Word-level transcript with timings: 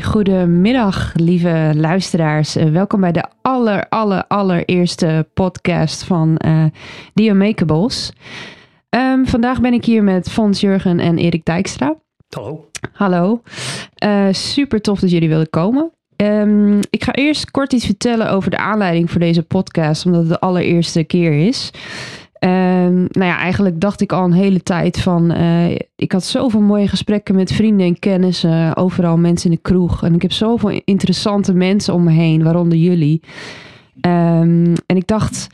Goedemiddag 0.00 1.12
lieve 1.14 1.72
luisteraars. 1.74 2.56
Uh, 2.56 2.64
welkom 2.64 3.00
bij 3.00 3.12
de 3.12 3.24
aller, 3.42 3.88
aller, 3.88 4.24
allereerste 4.26 5.28
podcast 5.34 6.04
van 6.04 6.40
uh. 6.46 6.64
Um, 8.90 9.26
vandaag 9.26 9.60
ben 9.60 9.72
ik 9.72 9.84
hier 9.84 10.02
met 10.02 10.30
Fons 10.30 10.60
Jurgen 10.60 11.00
en 11.00 11.18
Erik 11.18 11.44
Dijkstra. 11.44 11.96
Hallo. 12.28 12.68
Hallo. 12.92 13.42
Uh, 14.04 14.26
super 14.30 14.80
tof 14.80 15.00
dat 15.00 15.10
jullie 15.10 15.28
willen 15.28 15.50
komen. 15.50 15.90
Um, 16.16 16.78
ik 16.90 17.04
ga 17.04 17.12
eerst 17.12 17.50
kort 17.50 17.72
iets 17.72 17.86
vertellen 17.86 18.30
over 18.30 18.50
de 18.50 18.58
aanleiding 18.58 19.10
voor 19.10 19.20
deze 19.20 19.42
podcast, 19.42 20.06
omdat 20.06 20.20
het 20.20 20.30
de 20.30 20.40
allereerste 20.40 21.04
keer 21.04 21.46
is. 21.46 21.70
Um, 22.44 23.06
nou 23.10 23.24
ja, 23.24 23.38
eigenlijk 23.38 23.80
dacht 23.80 24.00
ik 24.00 24.12
al 24.12 24.24
een 24.24 24.32
hele 24.32 24.62
tijd 24.62 25.00
van. 25.00 25.32
Uh, 25.32 25.70
ik 25.96 26.12
had 26.12 26.24
zoveel 26.24 26.60
mooie 26.60 26.88
gesprekken 26.88 27.34
met 27.34 27.52
vrienden 27.52 27.86
en 27.86 27.98
kennissen. 27.98 28.76
Overal 28.76 29.16
mensen 29.16 29.50
in 29.50 29.56
de 29.56 29.62
kroeg. 29.62 30.02
En 30.02 30.14
ik 30.14 30.22
heb 30.22 30.32
zoveel 30.32 30.80
interessante 30.84 31.54
mensen 31.54 31.94
om 31.94 32.04
me 32.04 32.10
heen, 32.10 32.42
waaronder 32.42 32.78
jullie. 32.78 33.22
Um, 34.06 34.72
en 34.86 34.96
ik 34.96 35.06
dacht. 35.06 35.46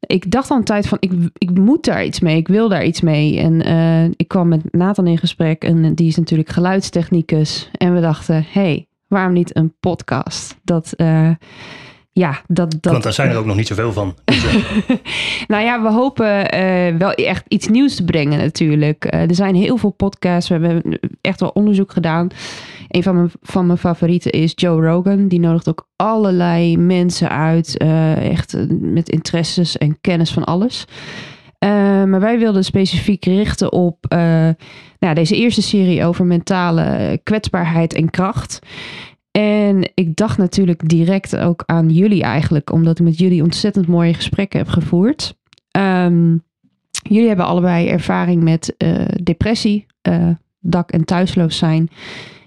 Ik 0.00 0.30
dacht 0.30 0.50
al 0.50 0.56
een 0.56 0.64
tijd 0.64 0.88
van, 0.88 0.98
ik, 1.00 1.12
ik 1.38 1.58
moet 1.58 1.84
daar 1.84 2.04
iets 2.04 2.20
mee, 2.20 2.36
ik 2.36 2.48
wil 2.48 2.68
daar 2.68 2.84
iets 2.84 3.00
mee. 3.00 3.38
En 3.38 3.66
uh, 3.66 4.04
ik 4.04 4.28
kwam 4.28 4.48
met 4.48 4.72
Nathan 4.72 5.06
in 5.06 5.18
gesprek 5.18 5.64
en 5.64 5.94
die 5.94 6.06
is 6.06 6.16
natuurlijk 6.16 6.48
geluidstechnicus. 6.48 7.70
En 7.72 7.94
we 7.94 8.00
dachten, 8.00 8.44
hey, 8.48 8.88
waarom 9.06 9.32
niet 9.32 9.56
een 9.56 9.74
podcast? 9.80 10.56
Dat, 10.62 10.92
uh, 10.96 11.30
ja, 12.18 12.40
dat, 12.46 12.70
dat... 12.80 12.92
Want 12.92 13.02
daar 13.02 13.12
zijn 13.12 13.30
er 13.30 13.36
ook 13.36 13.44
nog 13.44 13.56
niet 13.56 13.66
zoveel 13.66 13.92
van. 13.92 14.14
nou 15.52 15.64
ja, 15.64 15.82
we 15.82 15.92
hopen 15.92 16.54
uh, 16.54 16.96
wel 16.96 17.12
echt 17.12 17.44
iets 17.48 17.68
nieuws 17.68 17.94
te 17.94 18.04
brengen 18.04 18.38
natuurlijk. 18.38 19.14
Uh, 19.14 19.20
er 19.20 19.34
zijn 19.34 19.54
heel 19.54 19.76
veel 19.76 19.90
podcasts. 19.90 20.48
We 20.48 20.54
hebben 20.54 20.98
echt 21.20 21.40
wel 21.40 21.48
onderzoek 21.48 21.92
gedaan. 21.92 22.28
Een 22.88 23.02
van 23.02 23.14
mijn, 23.14 23.30
van 23.42 23.66
mijn 23.66 23.78
favorieten 23.78 24.30
is 24.30 24.52
Joe 24.54 24.86
Rogan. 24.86 25.28
Die 25.28 25.40
nodigt 25.40 25.68
ook 25.68 25.88
allerlei 25.96 26.76
mensen 26.76 27.30
uit. 27.30 27.82
Uh, 27.82 28.30
echt 28.30 28.56
met 28.68 29.08
interesses 29.08 29.78
en 29.78 30.00
kennis 30.00 30.32
van 30.32 30.44
alles. 30.44 30.84
maar 32.06 32.20
wij 32.20 32.38
wilden 32.38 32.64
specifiek 32.64 33.24
richten 33.24 33.72
op 33.72 33.96
nou, 34.98 35.14
deze 35.14 35.36
eerste 35.36 35.62
serie 35.62 36.04
over 36.04 36.24
mentale 36.24 37.20
kwetsbaarheid 37.22 37.94
en 37.94 38.10
kracht. 38.10 38.58
En 39.30 39.90
ik 39.94 40.16
dacht 40.16 40.38
natuurlijk 40.38 40.88
direct 40.88 41.36
ook 41.36 41.62
aan 41.66 41.90
jullie 41.90 42.22
eigenlijk, 42.22 42.72
omdat 42.72 42.98
ik 42.98 43.04
met 43.04 43.18
jullie 43.18 43.42
ontzettend 43.42 43.86
mooie 43.86 44.14
gesprekken 44.14 44.58
heb 44.58 44.68
gevoerd. 44.68 45.36
Um, 45.78 46.42
jullie 47.02 47.28
hebben 47.28 47.46
allebei 47.46 47.88
ervaring 47.88 48.42
met 48.42 48.74
uh, 48.78 49.04
depressie, 49.22 49.86
uh, 50.08 50.28
dak- 50.60 50.90
en 50.90 51.04
thuisloos 51.04 51.58
zijn. 51.58 51.90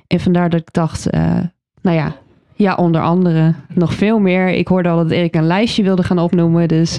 En 0.07 0.19
vandaar 0.19 0.49
dat 0.49 0.59
ik 0.59 0.73
dacht, 0.73 1.13
uh, 1.13 1.39
nou 1.81 1.97
ja, 1.97 2.15
ja, 2.55 2.75
onder 2.75 3.01
andere 3.01 3.53
nog 3.73 3.93
veel 3.93 4.19
meer. 4.19 4.47
Ik 4.47 4.67
hoorde 4.67 4.89
al 4.89 4.97
dat 4.97 5.11
Erik 5.11 5.35
een 5.35 5.47
lijstje 5.47 5.83
wilde 5.83 6.03
gaan 6.03 6.19
opnoemen. 6.19 6.67
Dus 6.67 6.97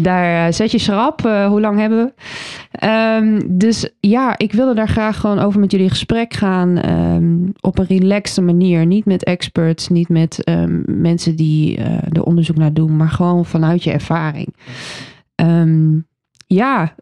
daar 0.00 0.52
zet 0.52 0.70
je 0.70 0.78
schrap. 0.78 1.26
Uh, 1.26 1.46
hoe 1.46 1.60
lang 1.60 1.78
hebben 1.78 2.04
we? 2.04 2.86
Um, 2.88 3.58
dus 3.58 3.90
ja, 4.00 4.38
ik 4.38 4.52
wilde 4.52 4.74
daar 4.74 4.88
graag 4.88 5.20
gewoon 5.20 5.38
over 5.38 5.60
met 5.60 5.70
jullie 5.70 5.88
gesprek 5.88 6.34
gaan. 6.34 6.90
Um, 6.90 7.52
op 7.60 7.78
een 7.78 7.86
relaxte 7.86 8.42
manier. 8.42 8.86
Niet 8.86 9.04
met 9.04 9.24
experts, 9.24 9.88
niet 9.88 10.08
met 10.08 10.48
um, 10.48 10.82
mensen 10.86 11.36
die 11.36 11.78
uh, 11.78 11.84
er 11.84 12.22
onderzoek 12.22 12.56
naar 12.56 12.72
doen. 12.72 12.96
Maar 12.96 13.08
gewoon 13.08 13.44
vanuit 13.44 13.84
je 13.84 13.92
ervaring. 13.92 14.54
ja, 16.46 16.94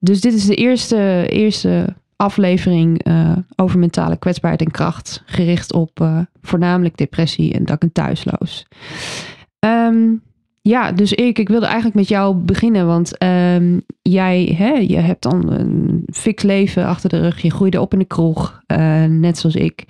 dus 0.00 0.20
dit 0.20 0.32
is 0.32 0.46
de 0.46 0.54
eerste, 0.54 1.26
eerste 1.28 1.94
aflevering 2.16 3.06
over 3.56 3.78
mentale 3.78 4.16
kwetsbaarheid 4.16 4.62
en 4.62 4.70
kracht. 4.70 5.22
Gericht 5.26 5.72
op 5.72 6.24
voornamelijk 6.42 6.96
depressie 6.96 7.54
en 7.54 7.64
dak- 7.64 7.82
en 7.82 7.92
thuisloos. 7.92 8.66
Um, 9.58 10.22
ja, 10.62 10.92
dus 10.92 11.12
ik, 11.12 11.38
ik 11.38 11.48
wilde 11.48 11.66
eigenlijk 11.66 11.94
met 11.94 12.08
jou 12.08 12.34
beginnen. 12.36 12.86
Want 12.86 13.22
um, 13.22 13.82
jij 14.02 14.54
hè, 14.56 14.72
je 14.72 14.98
hebt 14.98 15.22
dan 15.22 15.50
een 15.50 16.02
fix 16.12 16.42
leven 16.42 16.86
achter 16.86 17.08
de 17.08 17.20
rug. 17.20 17.42
Je 17.42 17.50
groeide 17.50 17.80
op 17.80 17.92
in 17.92 17.98
de 17.98 18.04
kroeg, 18.04 18.60
uh, 18.66 19.04
net 19.04 19.38
zoals 19.38 19.56
ik. 19.56 19.84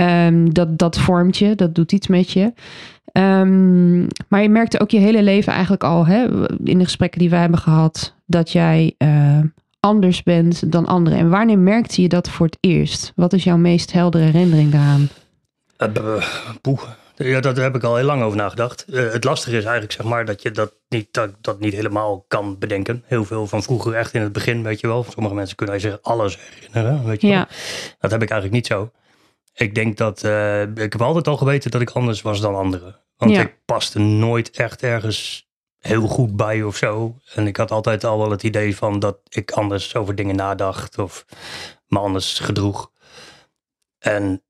Um, 0.00 0.52
dat, 0.52 0.78
dat 0.78 0.98
vormt 0.98 1.36
je, 1.36 1.54
dat 1.54 1.74
doet 1.74 1.92
iets 1.92 2.06
met 2.06 2.30
je. 2.30 2.52
Um, 3.12 4.06
maar 4.28 4.42
je 4.42 4.48
merkte 4.48 4.80
ook 4.80 4.90
je 4.90 4.98
hele 4.98 5.22
leven 5.22 5.52
eigenlijk 5.52 5.84
al, 5.84 6.06
hè, 6.06 6.48
in 6.64 6.78
de 6.78 6.84
gesprekken 6.84 7.20
die 7.20 7.30
we 7.30 7.36
hebben 7.36 7.58
gehad, 7.58 8.14
dat 8.26 8.52
jij 8.52 8.94
uh, 8.98 9.38
anders 9.80 10.22
bent 10.22 10.72
dan 10.72 10.86
anderen. 10.86 11.18
En 11.18 11.28
wanneer 11.28 11.58
merkte 11.58 12.02
je 12.02 12.08
dat 12.08 12.28
voor 12.28 12.46
het 12.46 12.58
eerst? 12.60 13.12
Wat 13.16 13.32
is 13.32 13.44
jouw 13.44 13.56
meest 13.56 13.92
heldere 13.92 14.24
herinnering 14.24 14.70
daaraan? 14.70 15.08
Uh. 15.96 16.82
Ja, 17.16 17.40
daar 17.40 17.56
heb 17.56 17.74
ik 17.74 17.82
al 17.82 17.96
heel 17.96 18.04
lang 18.04 18.22
over 18.22 18.36
nagedacht. 18.36 18.84
Uh, 18.88 19.12
het 19.12 19.24
lastige 19.24 19.56
is 19.56 19.62
eigenlijk 19.62 19.92
zeg 19.92 20.06
maar, 20.06 20.24
dat 20.24 20.42
je 20.42 20.50
dat 20.50 20.74
niet, 20.88 21.08
dat, 21.10 21.30
dat 21.40 21.60
niet 21.60 21.74
helemaal 21.74 22.24
kan 22.28 22.58
bedenken. 22.58 23.02
Heel 23.06 23.24
veel 23.24 23.46
van 23.46 23.62
vroeger, 23.62 23.94
echt 23.94 24.14
in 24.14 24.20
het 24.22 24.32
begin, 24.32 24.62
weet 24.62 24.80
je 24.80 24.86
wel. 24.86 25.06
Sommige 25.08 25.34
mensen 25.34 25.56
kunnen 25.56 25.80
zich 25.80 25.98
alles 26.02 26.38
herinneren, 26.38 27.04
weet 27.04 27.20
je 27.20 27.26
ja. 27.26 27.34
wel. 27.34 27.46
Dat 27.98 28.10
heb 28.10 28.22
ik 28.22 28.30
eigenlijk 28.30 28.52
niet 28.52 28.66
zo. 28.66 28.90
Ik 29.54 29.74
denk 29.74 29.96
dat, 29.96 30.24
uh, 30.24 30.62
ik 30.62 30.92
heb 30.92 31.02
altijd 31.02 31.28
al 31.28 31.36
geweten 31.36 31.70
dat 31.70 31.80
ik 31.80 31.90
anders 31.90 32.22
was 32.22 32.40
dan 32.40 32.54
anderen. 32.54 33.00
Want 33.16 33.30
Ja. 33.30 33.40
ik 33.40 33.58
paste 33.64 33.98
nooit 33.98 34.50
echt 34.50 34.82
ergens 34.82 35.48
heel 35.78 36.06
goed 36.06 36.36
bij 36.36 36.62
of 36.62 36.76
zo. 36.76 37.18
En 37.34 37.46
ik 37.46 37.56
had 37.56 37.70
altijd 37.70 38.04
al 38.04 38.18
wel 38.18 38.30
het 38.30 38.42
idee 38.42 38.76
van 38.76 38.98
dat 38.98 39.18
ik 39.28 39.50
anders 39.50 39.94
over 39.94 40.14
dingen 40.14 40.36
nadacht 40.36 40.98
of 40.98 41.24
me 41.86 41.98
anders 41.98 42.38
gedroeg. 42.38 42.90
En 43.98 44.42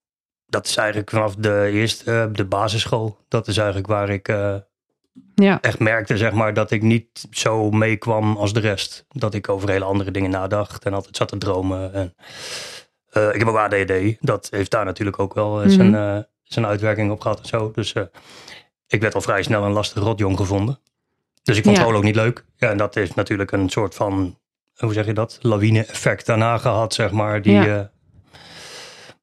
dat 0.47 0.67
is 0.67 0.77
eigenlijk 0.77 1.11
vanaf 1.11 1.35
de 1.35 1.69
eerste, 1.73 2.11
uh, 2.13 2.25
de 2.33 2.45
basisschool. 2.45 3.19
Dat 3.29 3.49
is 3.49 3.57
eigenlijk 3.57 3.87
waar 3.87 4.09
ik 4.09 4.29
uh, 4.29 4.55
Ja. 5.35 5.61
echt 5.61 5.79
merkte, 5.79 6.17
zeg 6.17 6.33
maar, 6.33 6.55
dat 6.55 6.71
ik 6.71 6.83
niet 6.83 7.27
zo 7.31 7.71
meekwam 7.71 8.37
als 8.37 8.53
de 8.53 8.61
rest. 8.61 9.05
Dat 9.09 9.35
ik 9.35 9.49
over 9.49 9.69
hele 9.71 9.85
andere 9.85 10.11
dingen 10.11 10.31
nadacht 10.31 10.85
en 10.85 10.95
altijd 10.95 11.17
zat 11.17 11.29
te 11.29 11.39
dromen. 11.39 11.93
En, 11.93 12.15
uh, 13.17 13.29
ik 13.35 13.39
heb 13.39 13.49
ook 13.49 13.57
ADD. 13.57 13.93
Dat 14.21 14.49
heeft 14.51 14.71
daar 14.71 14.85
natuurlijk 14.85 15.19
ook 15.19 15.35
wel 15.35 15.65
uh, 15.65 15.69
zijn, 15.71 15.93
uh, 15.95 16.19
zijn 16.43 16.67
uitwerking 16.67 17.11
op 17.11 17.21
gehad 17.21 17.41
en 17.41 17.47
zo. 17.47 17.71
Dus 17.75 17.93
ik 18.87 19.01
werd 19.01 19.15
al 19.15 19.21
vrij 19.21 19.43
snel 19.43 19.65
een 19.65 19.73
lastig 19.73 20.03
rotjong 20.03 20.37
gevonden. 20.37 20.79
Dus 21.43 21.57
ik 21.57 21.65
vond 21.65 21.77
Ja. 21.77 21.83
school 21.83 21.97
ook 21.97 22.03
niet 22.03 22.15
leuk. 22.17 22.45
Ja, 22.57 22.71
en 22.71 22.77
dat 22.77 22.95
heeft 22.95 23.15
natuurlijk 23.15 23.53
een 23.53 23.69
soort 23.69 23.95
van, 23.95 24.39
hoe 24.77 24.93
zeg 24.93 25.07
je 25.07 25.13
dat, 25.13 25.39
lawine-effect 25.41 26.27
daarna 26.27 26.59
gehad, 26.59 26.95
zeg 26.95 27.11
maar. 27.11 27.43
Die, 27.43 27.53
Ja. 27.53 27.91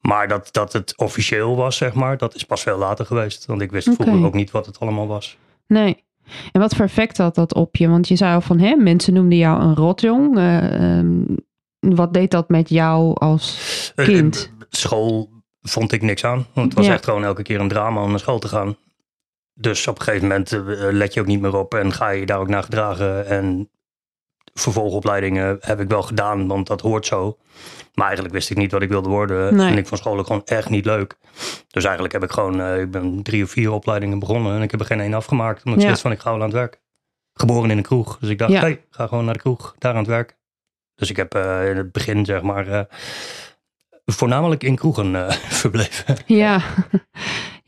Maar 0.01 0.27
dat, 0.27 0.49
dat 0.51 0.73
het 0.73 0.97
officieel 0.97 1.55
was, 1.55 1.77
zeg 1.77 1.93
maar, 1.93 2.17
dat 2.17 2.35
is 2.35 2.43
pas 2.43 2.61
veel 2.61 2.77
later 2.77 3.05
geweest. 3.05 3.45
Want 3.45 3.61
ik 3.61 3.71
wist 3.71 3.87
Oké. 3.87 4.03
vroeger 4.03 4.25
ook 4.25 4.33
niet 4.33 4.51
wat 4.51 4.65
het 4.65 4.79
allemaal 4.79 5.07
was. 5.07 5.37
Nee. 5.67 6.03
En 6.51 6.61
wat 6.61 6.75
voor 6.75 6.85
effect 6.85 7.17
had 7.17 7.35
dat 7.35 7.53
op 7.53 7.75
je? 7.75 7.89
Want 7.89 8.07
je 8.07 8.15
zei 8.15 8.33
al 8.33 8.41
van, 8.41 8.59
hè, 8.59 8.75
mensen 8.75 9.13
noemden 9.13 9.37
jou 9.37 9.61
een 9.61 9.75
rotjong. 9.75 10.37
Eh, 10.37 10.97
ehm, 10.97 11.21
wat 11.79 12.13
deed 12.13 12.31
dat 12.31 12.49
met 12.49 12.69
jou 12.69 13.13
als 13.19 13.91
Eh, 13.95 14.05
kind? 14.05 14.51
eh, 14.59 14.65
school 14.69 15.29
vond 15.61 15.91
ik 15.91 16.01
niks 16.01 16.23
aan. 16.25 16.45
Want 16.53 16.67
het 16.67 16.75
was 16.77 16.85
Ja. 16.85 16.93
echt 16.93 17.03
gewoon 17.05 17.23
elke 17.23 17.41
keer 17.43 17.59
een 17.59 17.67
drama 17.67 18.01
om 18.03 18.09
naar 18.09 18.19
school 18.19 18.39
te 18.39 18.47
gaan. 18.47 18.75
Dus 19.53 19.87
op 19.87 19.97
een 19.99 20.03
gegeven 20.03 20.27
moment 20.27 20.51
let 20.93 21.13
je 21.13 21.19
ook 21.19 21.25
niet 21.27 21.41
meer 21.41 21.55
op 21.55 21.73
en 21.73 21.91
ga 21.93 22.09
je 22.09 22.19
je 22.19 22.25
daar 22.25 22.39
ook 22.39 22.47
naar 22.47 22.63
gedragen. 22.63 23.27
En 23.27 23.69
vervolgopleidingen 24.53 25.57
heb 25.59 25.79
ik 25.79 25.87
wel 25.89 26.01
gedaan, 26.01 26.47
want 26.47 26.67
dat 26.67 26.81
hoort 26.81 27.05
zo. 27.05 27.37
Maar 27.93 28.05
eigenlijk 28.05 28.35
wist 28.35 28.49
ik 28.49 28.57
niet 28.57 28.71
wat 28.71 28.81
ik 28.81 28.89
wilde 28.89 29.09
worden. 29.09 29.55
Nee. 29.55 29.71
En 29.71 29.77
ik 29.77 29.87
vond 29.87 29.99
school 30.01 30.17
ook 30.19 30.25
gewoon 30.25 30.41
echt 30.45 30.69
niet 30.69 30.85
leuk. 30.85 31.17
Dus 31.67 31.83
eigenlijk 31.83 32.13
heb 32.13 32.23
ik 32.23 32.31
gewoon, 32.31 32.61
eh, 32.61 32.79
ik 32.79 32.91
ben 32.91 33.23
drie 33.23 33.43
of 33.43 33.49
vier 33.49 33.71
opleidingen 33.71 34.19
begonnen. 34.19 34.55
En 34.55 34.61
ik 34.61 34.71
heb 34.71 34.79
er 34.79 34.85
geen 34.85 34.99
één 34.99 35.13
afgemaakt. 35.13 35.63
Omdat 35.63 35.75
ik 35.79 35.85
Ja. 35.85 35.89
wist 35.91 36.01
van, 36.01 36.11
ik 36.11 36.19
ga 36.19 36.29
wel 36.31 36.39
aan 36.39 36.45
het 36.45 36.53
werk. 36.57 36.81
Geboren 37.33 37.69
in 37.71 37.77
een 37.77 37.83
kroeg. 37.83 38.17
Dus 38.19 38.29
ik 38.29 38.37
dacht, 38.37 38.51
Ja. 38.51 38.59
hey, 38.59 38.85
ga 38.89 39.07
gewoon 39.07 39.25
naar 39.25 39.33
de 39.33 39.39
kroeg, 39.39 39.75
daar 39.77 39.91
aan 39.91 39.97
het 39.97 40.07
werk. 40.07 40.37
Dus 40.95 41.09
ik 41.09 41.15
heb 41.15 41.35
eh, 41.35 41.69
in 41.69 41.77
het 41.77 41.91
begin, 41.91 42.25
zeg 42.25 42.41
maar, 42.41 42.67
eh, 42.67 42.81
voornamelijk 44.05 44.63
in 44.63 44.75
kroegen 44.75 45.31
verbleven. 45.61 46.17
Ja, 46.25 46.61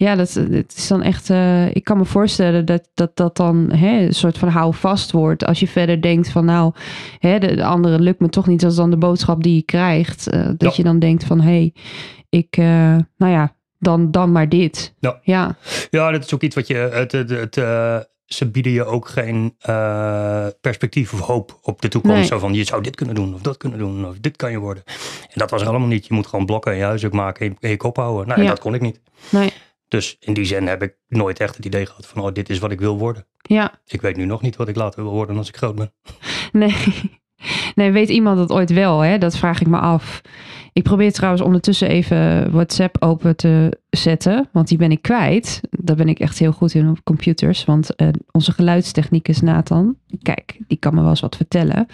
ja 0.04 0.16
dat, 0.16 0.40
is 0.76 0.88
dan 0.88 1.02
echt. 1.02 1.30
eh, 1.30 1.76
ik 1.76 1.84
kan 1.84 1.98
me 1.98 2.06
voorstellen 2.06 2.66
dat 2.66 2.90
dat, 2.94 3.12
dat 3.16 3.36
dan 3.38 3.72
hè, 3.74 4.00
een 4.06 4.14
soort 4.14 4.38
van 4.38 4.48
houvast 4.50 5.12
wordt. 5.12 5.46
Als 5.46 5.60
je 5.60 5.68
verder 5.68 6.02
denkt 6.02 6.30
van 6.30 6.46
nou, 6.46 6.74
hè, 7.20 7.40
de, 7.40 7.56
de 7.56 7.64
andere 7.66 8.00
lukt 8.00 8.20
me 8.20 8.30
toch 8.30 8.48
niet. 8.48 8.62
Dat 8.62 8.72
is 8.72 8.78
dan 8.78 8.90
de 8.90 8.98
boodschap 8.98 9.44
die 9.44 9.56
je 9.56 9.62
krijgt. 9.64 10.28
eh, 10.30 10.46
dat 10.46 10.62
Ja. 10.70 10.72
je 10.76 10.84
dan 10.84 11.00
denkt 11.00 11.24
van 11.24 11.42
hé, 11.42 11.50
hey, 11.50 11.74
ik, 12.30 12.58
eh, 12.58 12.66
nou 13.18 13.32
ja, 13.32 13.56
dan, 13.80 14.12
dan 14.12 14.32
maar 14.32 14.50
dit. 14.50 14.94
Ja. 15.00 15.20
Ja, 15.24 15.56
Ja, 15.90 16.12
dat 16.12 16.24
is 16.26 16.34
ook 16.34 16.42
iets 16.42 16.56
wat 16.56 16.68
je. 16.68 16.76
Het, 16.76 17.12
het, 17.12 17.30
het, 17.30 17.56
ze 18.26 18.50
bieden 18.52 18.72
je 18.72 18.86
ook 18.86 19.08
geen 19.08 19.56
perspectief 20.62 21.14
of 21.14 21.20
hoop 21.20 21.60
op 21.62 21.82
de 21.82 21.88
toekomst. 21.88 22.18
Nee. 22.18 22.26
Zo 22.26 22.40
van 22.40 22.54
je 22.54 22.64
zou 22.64 22.84
dit 22.84 22.96
kunnen 22.96 23.16
doen 23.16 23.34
of 23.34 23.42
dat 23.42 23.58
kunnen 23.58 23.80
doen 23.80 24.06
of 24.08 24.18
dit 24.20 24.36
kan 24.36 24.52
je 24.52 24.58
worden. 24.58 24.84
En 25.22 25.34
dat 25.34 25.50
was 25.52 25.62
er 25.62 25.68
allemaal 25.68 25.88
niet. 25.88 26.08
Je 26.08 26.14
moet 26.14 26.28
gewoon 26.28 26.46
blokken 26.46 26.72
en 26.72 26.78
je 26.78 26.84
huis 26.84 27.06
ook 27.06 27.14
maken 27.14 27.46
en 27.48 27.58
je, 27.60 27.68
je 27.70 27.78
kop 27.78 27.96
houden. 27.98 28.28
Nou, 28.28 28.42
Ja. 28.42 28.48
dat 28.48 28.60
kon 28.60 28.74
ik 28.74 28.82
niet. 28.82 29.00
nee, 29.32 29.54
Dus 29.94 30.18
in 30.20 30.34
die 30.34 30.46
zin 30.46 30.68
heb 30.68 30.84
ik 30.84 30.96
nooit 31.08 31.40
echt 31.40 31.56
het 31.56 31.66
idee 31.66 31.86
gehad 31.86 32.08
van 32.08 32.22
oh, 32.22 32.34
dit 32.34 32.50
is 32.50 32.60
wat 32.60 32.72
ik 32.72 32.80
wil 32.80 32.98
worden. 32.98 33.26
ja, 33.42 33.72
Ik 33.86 34.02
weet 34.02 34.18
nu 34.18 34.26
nog 34.26 34.42
niet 34.42 34.56
wat 34.56 34.68
ik 34.68 34.76
later 34.76 35.04
wil 35.04 35.12
worden 35.12 35.38
als 35.38 35.48
ik 35.48 35.58
groot 35.58 35.76
ben. 35.76 35.94
nee. 36.62 36.76
Nee, 37.76 37.92
weet 37.92 38.10
iemand 38.10 38.38
dat 38.38 38.52
ooit 38.52 38.72
wel? 38.74 39.00
Hè? 39.00 39.18
Dat 39.18 39.38
vraag 39.38 39.62
ik 39.62 39.68
me 39.68 39.78
af. 39.78 40.22
Ik 40.74 40.84
probeer 40.84 41.12
trouwens 41.12 41.44
ondertussen 41.44 41.88
even 41.88 42.52
WhatsApp 42.52 42.96
open 43.00 43.36
te 43.36 43.80
zetten. 43.90 44.50
Want 44.52 44.68
die 44.68 44.78
ben 44.78 44.92
ik 44.92 45.02
kwijt. 45.02 45.62
Daar 45.70 45.96
ben 45.96 46.10
ik 46.10 46.20
echt 46.20 46.40
heel 46.40 46.52
goed 46.52 46.74
in 46.74 46.90
op 46.90 47.04
computers. 47.04 47.66
Want 47.66 48.02
uh, 48.02 48.08
onze 48.32 48.52
geluidstechnicus 48.52 49.42
Nathan, 49.42 49.98
kijk, 50.22 50.60
die 50.68 50.78
kan 50.78 50.94
me 50.94 51.02
wel 51.02 51.10
eens 51.10 51.20
wat 51.20 51.36
vertellen. 51.36 51.88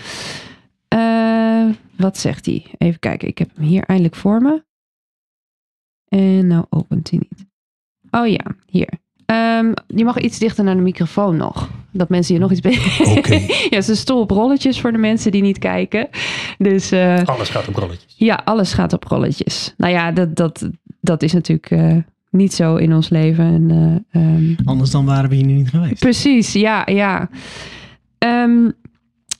Uh, 0.93 1.69
wat 1.97 2.17
zegt 2.17 2.45
hij? 2.45 2.65
Even 2.77 2.99
kijken, 2.99 3.27
ik 3.27 3.37
heb 3.37 3.49
hem 3.55 3.65
hier 3.65 3.83
eindelijk 3.83 4.15
voor 4.15 4.41
me. 4.41 4.63
En 6.07 6.47
nou 6.47 6.65
opent 6.69 7.09
hij 7.09 7.19
niet. 7.19 7.48
Oh 8.11 8.27
ja, 8.27 8.45
hier. 8.65 8.89
Um, 9.25 9.73
je 9.87 10.03
mag 10.03 10.17
iets 10.17 10.39
dichter 10.39 10.63
naar 10.63 10.75
de 10.75 10.81
microfoon 10.81 11.37
nog. 11.37 11.69
Dat 11.91 12.09
mensen 12.09 12.33
je 12.33 12.39
nog 12.39 12.51
iets 12.51 12.59
beter. 12.59 13.07
Oké. 13.17 13.45
ja, 13.69 13.81
ze 13.81 13.95
stoel 13.95 14.19
op 14.19 14.31
rolletjes 14.31 14.81
voor 14.81 14.91
de 14.91 14.97
mensen 14.97 15.31
die 15.31 15.41
niet 15.41 15.57
kijken. 15.57 16.09
Dus, 16.57 16.91
uh, 16.91 17.23
alles 17.23 17.49
gaat 17.49 17.67
op 17.67 17.75
rolletjes. 17.75 18.15
Ja, 18.17 18.41
alles 18.45 18.73
gaat 18.73 18.93
op 18.93 19.03
rolletjes. 19.03 19.73
Nou 19.77 19.93
ja, 19.93 20.11
dat, 20.11 20.35
dat, 20.35 20.69
dat 21.01 21.23
is 21.23 21.33
natuurlijk 21.33 21.71
uh, 21.71 21.95
niet 22.29 22.53
zo 22.53 22.75
in 22.75 22.93
ons 22.93 23.09
leven. 23.09 23.45
En, 23.45 24.03
uh, 24.11 24.23
um, 24.23 24.55
Anders 24.65 24.91
dan 24.91 25.05
waren 25.05 25.29
we 25.29 25.35
hier 25.35 25.45
nu 25.45 25.53
niet 25.53 25.69
geweest. 25.69 25.99
Precies, 25.99 26.53
ja, 26.53 26.83
ja. 26.85 27.29
Um, 28.19 28.73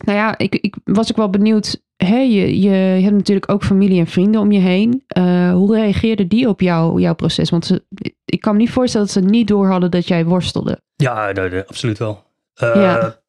nou 0.06 0.18
ja, 0.18 0.38
ik, 0.38 0.56
ik 0.56 0.76
was 0.84 1.10
ook 1.10 1.18
wel 1.18 1.30
benieuwd. 1.30 1.82
Hè, 2.06 2.18
je, 2.18 2.60
je 2.60 2.70
hebt 3.04 3.16
natuurlijk 3.16 3.52
ook 3.52 3.64
familie 3.64 4.00
en 4.00 4.08
vrienden 4.08 4.42
om 4.42 4.52
je 4.52 4.60
heen. 4.60 5.04
Uh, 5.18 5.52
hoe 5.52 5.76
reageerden 5.76 6.28
die 6.28 6.48
op 6.48 6.62
jou, 6.62 7.02
jouw 7.02 7.16
proces? 7.16 7.50
Want 7.50 7.66
ze, 7.66 7.84
ik 8.26 8.42
kan 8.42 8.54
me 8.54 8.60
niet 8.60 8.70
voorstellen 8.70 9.08
dat 9.08 9.16
ze 9.16 9.30
niet 9.30 9.48
door 9.48 9.68
hadden 9.68 9.92
dat 9.92 10.08
jij 10.08 10.26
worstelde. 10.26 10.82
Ja, 10.96 11.32
nee, 11.32 11.50
nee, 11.50 11.64
absoluut 11.64 11.98
wel. 11.98 12.24
Uh, 12.64 12.76
ja. 12.76 13.20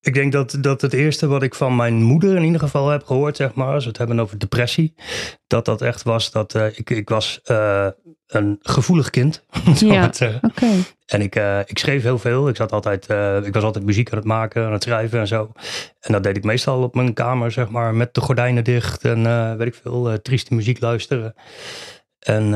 Ik 0.00 0.14
denk 0.14 0.32
dat, 0.32 0.56
dat 0.60 0.80
het 0.80 0.92
eerste 0.92 1.26
wat 1.26 1.42
ik 1.42 1.54
van 1.54 1.76
mijn 1.76 2.02
moeder 2.02 2.36
in 2.36 2.44
ieder 2.44 2.60
geval 2.60 2.88
heb 2.88 3.04
gehoord, 3.04 3.36
zeg 3.36 3.54
maar, 3.54 3.74
als 3.74 3.82
we 3.82 3.88
het 3.88 3.98
hebben 3.98 4.20
over 4.20 4.38
depressie, 4.38 4.94
dat 5.46 5.64
dat 5.64 5.82
echt 5.82 6.02
was 6.02 6.30
dat 6.30 6.54
uh, 6.54 6.78
ik, 6.78 6.90
ik 6.90 7.08
was 7.08 7.40
uh, 7.50 7.86
een 8.26 8.56
gevoelig 8.60 9.10
kind, 9.10 9.44
zou 9.74 9.92
ja. 9.92 9.98
ik 9.98 10.06
het 10.06 10.16
zeggen. 10.16 10.50
Okay. 10.50 10.84
En 11.06 11.20
ik, 11.20 11.36
uh, 11.36 11.58
ik 11.58 11.78
schreef 11.78 12.02
heel 12.02 12.18
veel. 12.18 12.48
Ik, 12.48 12.56
zat 12.56 12.72
altijd, 12.72 13.02
ik 13.44 13.54
was 13.54 13.62
altijd 13.62 13.84
muziek 13.84 14.10
aan 14.10 14.18
het 14.18 14.26
maken, 14.26 14.66
aan 14.66 14.72
het 14.72 14.82
schrijven 14.82 15.20
en 15.20 15.26
zo. 15.26 15.52
En 16.00 16.12
dat 16.12 16.22
deed 16.22 16.36
ik 16.36 16.44
meestal 16.44 16.82
op 16.82 16.94
mijn 16.94 17.14
kamer, 17.14 17.52
zeg 17.52 17.68
maar, 17.68 17.94
met 17.94 18.14
de 18.14 18.20
gordijnen 18.20 18.64
dicht 18.64 19.04
en 19.04 19.56
weet 19.56 19.68
ik 19.68 19.80
veel, 19.82 20.22
trieste 20.22 20.54
muziek 20.54 20.80
luisteren. 20.80 21.34
En 22.18 22.50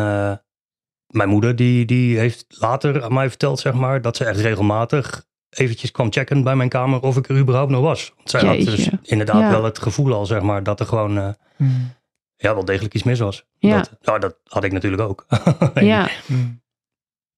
mijn 1.06 1.28
moeder, 1.28 1.56
die, 1.56 1.84
die 1.84 2.18
heeft 2.18 2.44
later 2.48 3.02
aan 3.02 3.12
mij 3.14 3.28
verteld, 3.28 3.60
zeg 3.60 3.72
maar, 3.72 4.00
dat 4.00 4.16
ze 4.16 4.24
echt 4.24 4.40
regelmatig 4.40 5.24
eventjes 5.52 5.90
kwam 5.90 6.12
checken 6.12 6.42
bij 6.42 6.56
mijn 6.56 6.68
kamer 6.68 7.00
of 7.00 7.16
ik 7.16 7.28
er 7.28 7.38
überhaupt 7.38 7.70
nog 7.70 7.82
was. 7.82 8.12
Want 8.16 8.30
zij 8.30 8.40
had 8.40 8.60
dus 8.60 8.88
inderdaad 9.02 9.40
ja. 9.40 9.50
wel 9.50 9.64
het 9.64 9.78
gevoel 9.78 10.12
al, 10.12 10.26
zeg 10.26 10.42
maar, 10.42 10.62
dat 10.62 10.80
er 10.80 10.86
gewoon 10.86 11.18
uh, 11.18 11.28
mm. 11.56 11.92
ja, 12.36 12.54
wel 12.54 12.64
degelijk 12.64 12.94
iets 12.94 13.02
mis 13.02 13.18
was. 13.18 13.44
Ja. 13.58 13.76
Dat, 13.76 13.96
nou, 14.02 14.18
dat 14.18 14.36
had 14.46 14.64
ik 14.64 14.72
natuurlijk 14.72 15.02
ook. 15.02 15.26
ja. 15.74 16.08
Mm. 16.26 16.60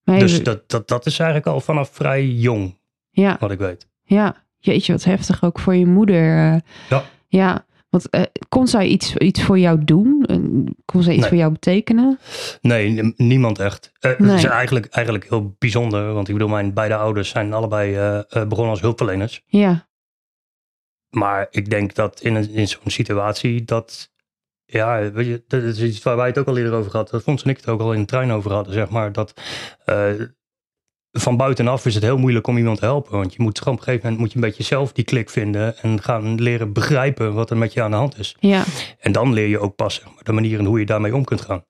Dus 0.03 0.43
dat, 0.43 0.69
dat, 0.69 0.87
dat 0.87 1.05
is 1.05 1.19
eigenlijk 1.19 1.49
al 1.49 1.61
vanaf 1.61 1.89
vrij 1.89 2.27
jong, 2.27 2.77
ja. 3.09 3.37
wat 3.39 3.51
ik 3.51 3.59
weet. 3.59 3.87
Ja, 4.03 4.35
jeetje, 4.57 4.91
wat 4.91 5.03
heftig 5.03 5.43
ook 5.43 5.59
voor 5.59 5.75
je 5.75 5.85
moeder. 5.85 6.53
Uh, 6.53 6.59
ja. 6.89 7.03
Ja, 7.27 7.65
want 7.95 8.07
uh, 8.11 8.21
kon 8.49 8.67
zij 8.67 8.87
iets, 8.87 9.15
iets 9.15 9.43
voor 9.43 9.59
jou 9.59 9.83
doen? 9.83 10.25
Kon 10.85 11.03
zij 11.03 11.13
iets 11.13 11.21
nee. 11.21 11.29
voor 11.29 11.37
jou 11.37 11.51
betekenen? 11.51 12.19
Nee, 12.61 13.13
niemand 13.17 13.59
echt. 13.59 13.91
Uh, 14.01 14.19
Nee. 14.19 14.29
Het 14.29 14.37
is 14.37 14.49
eigenlijk, 14.49 14.85
eigenlijk 14.85 15.29
heel 15.29 15.55
bijzonder. 15.59 16.13
Want 16.13 16.27
ik 16.27 16.33
bedoel, 16.33 16.49
mijn 16.49 16.73
beide 16.73 16.95
ouders 16.95 17.29
zijn 17.29 17.53
allebei 17.53 17.97
uh, 17.97 18.19
begonnen 18.29 18.69
als 18.69 18.81
hulpverleners. 18.81 19.43
Ja. 19.45 19.87
Maar 21.09 21.47
ik 21.49 21.69
denk 21.69 21.95
dat 21.95 22.21
in, 22.21 22.35
een, 22.35 22.49
in 22.49 22.67
zo'n 22.67 22.81
situatie 22.85 23.63
dat... 23.63 24.13
Ja, 24.65 25.11
weet 25.11 25.25
je, 25.25 25.43
dat 25.47 25.63
is 25.63 25.81
iets 25.81 26.03
waar 26.03 26.15
wij 26.15 26.27
het 26.27 26.37
ook 26.37 26.47
al 26.47 26.57
eerder 26.57 26.73
over 26.73 26.91
hadden. 26.91 27.11
Dat 27.11 27.23
Fons 27.23 27.43
en 27.43 27.49
ik 27.49 27.57
het 27.57 27.67
ook 27.67 27.81
al 27.81 27.93
in 27.93 27.99
de 27.99 28.05
trein 28.05 28.31
over 28.31 28.51
hadden, 28.51 28.73
zeg 28.73 28.89
maar. 28.89 29.11
Dat 29.11 29.33
van 31.17 31.37
buitenaf 31.37 31.85
is 31.85 31.93
het 31.93 32.03
heel 32.03 32.17
moeilijk 32.17 32.47
om 32.47 32.57
iemand 32.57 32.79
te 32.79 32.85
helpen. 32.85 33.11
Want 33.11 33.33
je 33.33 33.41
moet 33.41 33.59
op 33.61 33.67
een 33.67 33.77
gegeven 33.77 34.01
moment 34.01 34.19
moet 34.19 34.29
je 34.31 34.35
een 34.35 34.41
beetje 34.41 34.63
zelf 34.63 34.91
die 34.91 35.03
klik 35.03 35.29
vinden. 35.29 35.77
En 35.77 36.01
gaan 36.01 36.41
leren 36.41 36.73
begrijpen 36.73 37.33
wat 37.33 37.49
er 37.49 37.57
met 37.57 37.73
je 37.73 37.81
aan 37.81 37.91
de 37.91 37.97
hand 37.97 38.19
is. 38.19 38.35
Ja. 38.39 38.63
En 38.99 39.11
dan 39.11 39.33
leer 39.33 39.47
je 39.47 39.59
ook 39.59 39.75
pas 39.75 39.95
zeg 39.95 40.05
maar, 40.05 40.23
de 40.23 40.31
manier 40.31 40.59
en 40.59 40.65
hoe 40.65 40.79
je 40.79 40.85
daarmee 40.85 41.15
om 41.15 41.23
kunt 41.23 41.41
gaan. 41.41 41.65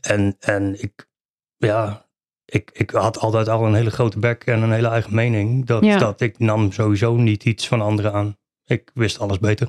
En, 0.00 0.36
en 0.40 0.82
ik, 0.82 1.08
ja, 1.56 2.06
ik, 2.44 2.70
ik 2.72 2.90
had 2.90 3.18
altijd 3.18 3.48
al 3.48 3.66
een 3.66 3.74
hele 3.74 3.90
grote 3.90 4.18
bek 4.18 4.44
en 4.44 4.62
een 4.62 4.72
hele 4.72 4.88
eigen 4.88 5.14
mening. 5.14 5.66
Dat, 5.66 5.84
Ja. 5.84 5.98
dat 5.98 6.20
ik 6.20 6.38
nam 6.38 6.72
sowieso 6.72 7.16
niet 7.16 7.44
iets 7.44 7.68
van 7.68 7.80
anderen 7.80 8.12
aan. 8.12 8.36
Ik 8.64 8.90
wist 8.94 9.18
alles 9.20 9.38
beter. 9.38 9.68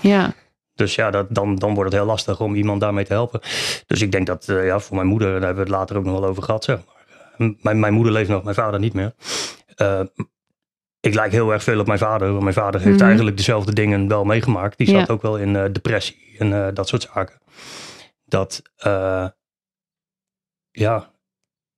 Ja. 0.00 0.34
Dus 0.74 0.94
ja, 0.94 1.10
dat, 1.10 1.26
dan, 1.34 1.54
dan 1.54 1.74
wordt 1.74 1.90
het 1.90 2.00
heel 2.00 2.08
lastig 2.10 2.40
om 2.40 2.54
iemand 2.54 2.80
daarmee 2.80 3.04
te 3.04 3.12
helpen. 3.12 3.40
Dus 3.86 4.02
ik 4.02 4.12
denk 4.12 4.26
dat 4.26 4.48
uh, 4.48 4.66
ja, 4.66 4.80
voor 4.80 4.96
mijn 4.96 5.08
moeder, 5.08 5.28
daar 5.28 5.40
hebben 5.40 5.64
we 5.64 5.70
het 5.70 5.78
later 5.78 5.96
ook 5.96 6.04
nog 6.04 6.20
wel 6.20 6.28
over 6.28 6.42
gehad. 6.42 6.64
Zeg 6.64 6.76
maar. 6.76 6.93
Mijn, 7.36 7.80
mijn 7.80 7.92
moeder 7.92 8.12
leeft 8.12 8.28
nog, 8.28 8.42
mijn 8.42 8.54
vader 8.54 8.80
niet 8.80 8.94
meer. 8.94 9.14
Uh, 9.76 10.00
ik 11.00 11.14
lijk 11.14 11.32
heel 11.32 11.52
erg 11.52 11.62
veel 11.62 11.80
op 11.80 11.86
mijn 11.86 11.98
vader. 11.98 12.28
Want 12.30 12.42
mijn 12.42 12.54
vader 12.54 12.80
heeft 12.80 12.96
Mhm. 12.96 13.04
eigenlijk 13.06 13.36
dezelfde 13.36 13.72
dingen 13.72 14.08
wel 14.08 14.24
meegemaakt. 14.24 14.78
Die 14.78 14.86
zat 14.88 15.06
Ja. 15.06 15.12
ook 15.14 15.22
wel 15.22 15.36
in 15.38 15.54
uh, 15.54 15.64
depressie 15.72 16.34
en 16.38 16.50
uh, 16.50 16.66
dat 16.74 16.88
soort 16.88 17.02
zaken. 17.14 17.38
Dat, 18.24 18.62
uh, 18.86 19.26
ja, 20.70 21.12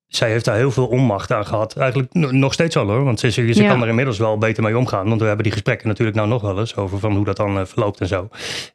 zij 0.07 0.31
heeft 0.31 0.45
daar 0.45 0.57
heel 0.57 0.71
veel 0.71 0.87
onmacht 0.87 1.31
aan 1.33 1.47
gehad. 1.47 1.77
Eigenlijk 1.77 2.15
nog 2.15 2.53
steeds 2.53 2.77
al 2.77 2.87
hoor. 2.87 3.05
Want 3.05 3.21
ze, 3.21 3.31
ze, 3.31 3.53
ze 3.53 3.63
Ja. 3.63 3.69
kan 3.71 3.83
er 3.83 3.89
inmiddels 3.89 4.19
wel 4.19 4.39
beter 4.39 4.63
mee 4.63 4.79
omgaan. 4.79 5.09
Want 5.09 5.21
we 5.21 5.27
hebben 5.27 5.45
die 5.45 5.53
gesprekken 5.53 5.89
natuurlijk 5.89 6.17
nou 6.17 6.29
nog 6.29 6.43
wel 6.43 6.59
eens. 6.59 6.77
Over 6.77 6.99
van 6.99 7.15
hoe 7.17 7.25
dat 7.25 7.37
dan 7.37 7.67
verloopt 7.67 8.01
en 8.01 8.07
zo. 8.07 8.29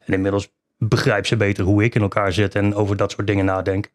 En 0.06 0.12
inmiddels 0.14 0.48
begrijpt 0.78 1.26
ze 1.26 1.36
beter 1.36 1.64
hoe 1.64 1.84
ik 1.84 1.94
in 1.94 2.02
elkaar 2.02 2.32
zit. 2.32 2.54
En 2.54 2.74
over 2.74 2.96
dat 2.96 3.10
soort 3.10 3.26
dingen 3.26 3.44
nadenk. 3.44 3.88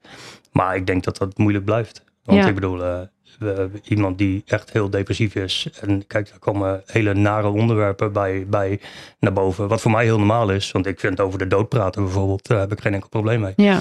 Maar 0.51 0.75
ik 0.75 0.85
denk 0.87 1.03
dat 1.03 1.17
dat 1.17 1.37
moeilijk 1.37 1.65
blijft. 1.65 2.03
Want 2.27 2.39
Ja. 2.39 2.47
ik 2.47 2.55
bedoel, 2.55 2.79
uh, 2.83 2.99
we, 3.39 3.69
iemand 3.83 4.17
die 4.17 4.43
echt 4.45 4.71
heel 4.71 4.89
depressief 4.89 5.35
is. 5.35 5.67
En 5.81 6.07
kijk, 6.07 6.29
daar 6.29 6.39
komen 6.39 6.83
hele 6.85 7.13
nare 7.13 7.47
onderwerpen 7.47 8.13
bij, 8.13 8.45
bij 8.47 8.79
naar 9.19 9.33
boven. 9.33 9.67
Wat 9.67 9.81
voor 9.81 9.91
mij 9.91 10.03
heel 10.03 10.17
normaal 10.17 10.49
is. 10.51 10.71
Want 10.71 10.85
ik 10.85 10.99
vind 10.99 11.19
over 11.19 11.39
de 11.39 11.47
dood 11.47 11.69
praten 11.69 12.03
bijvoorbeeld. 12.03 12.47
Daar 12.47 12.59
heb 12.59 12.71
ik 12.71 12.81
geen 12.81 12.93
enkel 12.93 13.09
probleem 13.09 13.39
mee. 13.39 13.53
Ja. 13.55 13.79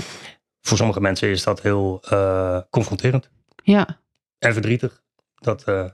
Voor 0.61 0.77
sommige 0.77 1.01
mensen 1.01 1.29
is 1.29 1.43
dat 1.43 1.63
heel 1.63 2.01
uh, 2.13 2.59
confronterend 2.71 3.31
Ja. 3.63 4.01
en 4.39 4.53
verdrietig. 4.53 5.03
Dat, 5.35 5.65
uh, 5.69 5.85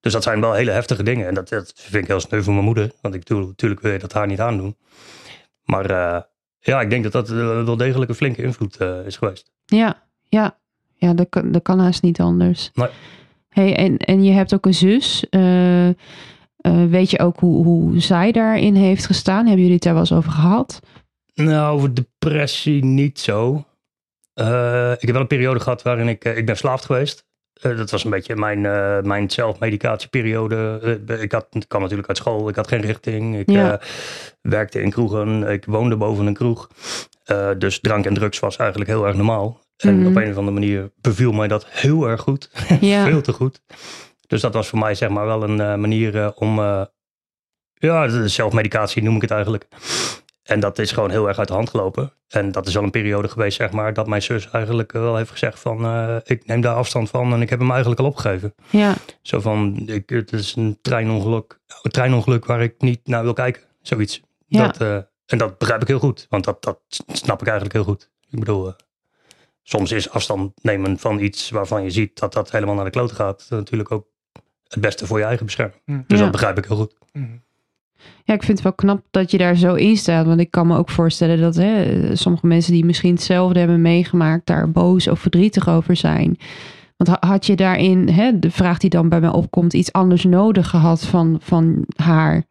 dus 0.00 0.12
dat 0.12 0.22
zijn 0.22 0.40
wel 0.40 0.52
hele 0.52 0.70
heftige 0.70 1.02
dingen. 1.02 1.26
En 1.26 1.34
dat, 1.34 1.48
dat 1.48 1.72
vind 1.76 2.02
ik 2.02 2.08
heel 2.08 2.20
sneu 2.20 2.42
voor 2.42 2.52
mijn 2.52 2.64
moeder. 2.64 2.92
Want 3.00 3.14
ik 3.14 3.26
doe, 3.26 3.46
natuurlijk 3.46 3.80
wil 3.80 3.92
je 3.92 3.98
dat 3.98 4.12
haar 4.12 4.26
niet 4.26 4.40
aandoen. 4.40 4.76
Maar 5.64 5.90
ja, 6.58 6.80
ik 6.80 6.90
denk 6.90 7.02
dat 7.02 7.12
dat 7.12 7.28
wel 7.28 7.76
degelijk 7.76 8.10
een 8.10 8.16
flinke 8.16 8.42
invloed 8.42 8.80
is 8.80 9.16
geweest. 9.16 9.52
Ja. 9.64 10.02
Ja. 10.28 10.58
Ja, 10.96 11.14
dat 11.14 11.26
kan, 11.28 11.52
dat 11.52 11.62
kan 11.62 11.78
haast 11.78 12.02
niet 12.02 12.20
anders. 12.20 12.70
Nee. 12.74 12.88
Hey, 13.48 13.76
en, 13.76 13.96
en 13.96 14.24
je 14.24 14.32
hebt 14.32 14.54
ook 14.54 14.66
een 14.66 14.74
zus. 14.74 15.26
Uh, 15.30 15.88
uh, 15.88 15.94
weet 16.88 17.10
je 17.10 17.18
ook 17.18 17.40
hoe, 17.40 17.64
hoe 17.64 18.00
zij 18.00 18.32
daarin 18.32 18.74
heeft 18.74 19.06
gestaan? 19.06 19.44
Hebben 19.44 19.58
jullie 19.58 19.74
het 19.74 19.82
daar 19.82 19.92
wel 19.92 20.02
eens 20.02 20.12
over 20.12 20.30
gehad? 20.32 20.80
Nou, 21.34 21.74
over 21.76 21.94
depressie 21.94 22.84
niet 22.84 23.20
zo. 23.20 23.64
Uh, 24.34 24.92
ik 24.92 25.00
heb 25.00 25.10
wel 25.10 25.20
een 25.20 25.26
periode 25.26 25.60
gehad 25.60 25.82
waarin 25.82 26.08
ik... 26.08 26.24
ik 26.24 26.34
ben 26.34 26.46
verslaafd 26.46 26.84
geweest. 26.84 27.24
Uh, 27.62 27.76
dat 27.76 27.90
was 27.90 28.04
een 28.04 28.10
beetje 28.10 28.36
mijn, 28.36 28.64
uh, 28.64 29.00
mijn 29.00 29.30
zelfmedicatieperiode. 29.30 30.80
Uh, 31.08 31.22
ik, 31.22 31.32
had, 31.32 31.46
ik 31.50 31.68
kwam 31.68 31.80
natuurlijk 31.80 32.08
uit 32.08 32.16
school, 32.16 32.48
ik 32.48 32.56
had 32.56 32.68
geen 32.68 32.80
richting. 32.80 33.38
Ik 33.38 33.50
Ja. 33.50 33.80
werkte 34.40 34.82
in 34.82 34.90
kroegen, 34.90 35.42
ik 35.42 35.64
woonde 35.64 35.96
boven 35.96 36.26
een 36.26 36.34
kroeg. 36.34 36.68
Dus 37.58 37.80
drank 37.80 38.06
en 38.06 38.14
drugs 38.14 38.38
was 38.38 38.56
eigenlijk 38.56 38.90
heel 38.90 39.06
erg 39.06 39.16
normaal. 39.16 39.60
En 39.76 39.98
Mhm. 39.98 40.06
op 40.06 40.16
een 40.16 40.30
of 40.30 40.36
andere 40.36 40.50
manier 40.58 40.90
beviel 41.00 41.32
mij 41.32 41.48
dat 41.48 41.66
heel 41.68 42.08
erg 42.08 42.20
goed. 42.20 42.50
Ja. 42.80 43.04
Veel 43.04 43.20
te 43.22 43.32
goed. 43.32 43.62
Dus 44.26 44.40
dat 44.40 44.54
was 44.54 44.68
voor 44.68 44.78
mij 44.78 44.94
zeg 44.94 45.08
maar 45.08 45.26
wel 45.26 45.42
een 45.42 45.58
uh, 45.60 45.74
manier 45.74 46.14
uh, 46.14 46.28
om... 46.34 46.58
uh, 46.58 46.82
ja, 47.74 48.26
zelfmedicatie 48.28 49.02
noem 49.02 49.14
ik 49.16 49.20
het 49.22 49.30
eigenlijk. 49.30 49.66
En 50.42 50.60
dat 50.60 50.78
is 50.78 50.92
gewoon 50.92 51.10
heel 51.10 51.28
erg 51.28 51.38
uit 51.38 51.48
de 51.48 51.54
hand 51.54 51.70
gelopen. 51.70 52.12
En 52.28 52.52
dat 52.52 52.66
is 52.66 52.76
al 52.76 52.82
een 52.82 52.90
periode 52.90 53.28
geweest, 53.28 53.56
zeg 53.56 53.70
maar, 53.72 53.92
dat 53.94 54.06
mijn 54.06 54.22
zus 54.22 54.50
eigenlijk 54.50 54.92
wel 54.92 55.16
heeft 55.16 55.30
gezegd 55.30 55.58
van... 55.60 55.86
ik 56.24 56.46
neem 56.46 56.60
daar 56.60 56.74
afstand 56.74 57.10
van 57.10 57.32
en 57.32 57.42
ik 57.42 57.50
heb 57.50 57.58
hem 57.58 57.70
eigenlijk 57.70 58.00
al 58.00 58.06
opgegeven. 58.06 58.54
Ja. 58.70 58.94
Zo 59.22 59.40
van, 59.40 59.82
ik, 59.86 60.08
het 60.10 60.32
is 60.32 60.54
een 60.56 60.78
treinongeluk, 60.82 61.60
een 61.82 61.90
treinongeluk 61.90 62.44
waar 62.44 62.62
ik 62.62 62.74
niet 62.80 63.00
naar 63.06 63.22
wil 63.22 63.32
kijken. 63.32 63.62
Zoiets. 63.82 64.20
Ja. 64.46 64.66
Dat, 64.66 65.06
en 65.26 65.38
dat 65.38 65.58
begrijp 65.58 65.82
ik 65.82 65.88
heel 65.88 65.98
goed, 65.98 66.26
want 66.30 66.44
dat, 66.44 66.62
dat 66.62 66.80
snap 67.12 67.40
ik 67.40 67.46
eigenlijk 67.46 67.74
heel 67.76 67.84
goed. 67.84 68.10
Ik 68.30 68.38
bedoel, 68.38 68.74
soms 69.68 69.92
is 69.92 70.10
afstand 70.10 70.52
nemen 70.62 70.98
van 70.98 71.18
iets 71.18 71.50
waarvan 71.50 71.82
je 71.82 71.90
ziet 71.90 72.18
dat 72.18 72.32
dat 72.32 72.50
helemaal 72.50 72.74
naar 72.74 72.84
de 72.84 72.90
kloot 72.90 73.12
gaat... 73.12 73.46
natuurlijk 73.50 73.92
ook 73.92 74.06
het 74.68 74.80
beste 74.80 75.06
voor 75.06 75.18
je 75.18 75.24
eigen 75.24 75.46
bescherming. 75.46 75.80
Mm. 75.84 76.04
Dus 76.06 76.16
Ja. 76.18 76.22
dat 76.22 76.32
begrijp 76.32 76.58
ik 76.58 76.64
heel 76.64 76.76
goed. 76.76 76.94
Mm. 77.12 77.44
Ja, 78.24 78.34
ik 78.34 78.42
vind 78.42 78.58
het 78.58 78.62
wel 78.62 78.72
knap 78.72 79.04
dat 79.10 79.30
je 79.30 79.38
daar 79.38 79.56
zo 79.56 79.74
in 79.74 79.96
staat. 79.96 80.26
Want 80.26 80.40
ik 80.40 80.50
kan 80.50 80.66
me 80.66 80.76
ook 80.76 80.90
voorstellen 80.90 81.40
dat 81.40 81.54
hè, 81.54 82.16
sommige 82.16 82.46
mensen 82.46 82.72
die 82.72 82.84
misschien 82.84 83.14
hetzelfde 83.14 83.58
hebben 83.58 83.80
meegemaakt, 83.82 84.46
daar 84.46 84.70
boos 84.70 85.08
of 85.08 85.20
verdrietig 85.20 85.68
over 85.68 85.96
zijn. 85.96 86.36
Want 86.96 87.10
ha- 87.20 87.28
had 87.28 87.46
je 87.46 87.56
daarin, 87.56 88.08
hè, 88.08 88.38
de 88.38 88.50
vraag 88.50 88.78
die 88.78 88.90
dan 88.90 89.08
bij 89.08 89.20
mij 89.20 89.30
opkomt, 89.30 89.72
iets 89.74 89.92
anders 89.92 90.24
nodig 90.24 90.68
gehad 90.68 91.06
van, 91.06 91.38
van 91.42 91.84
haar? 91.96 92.44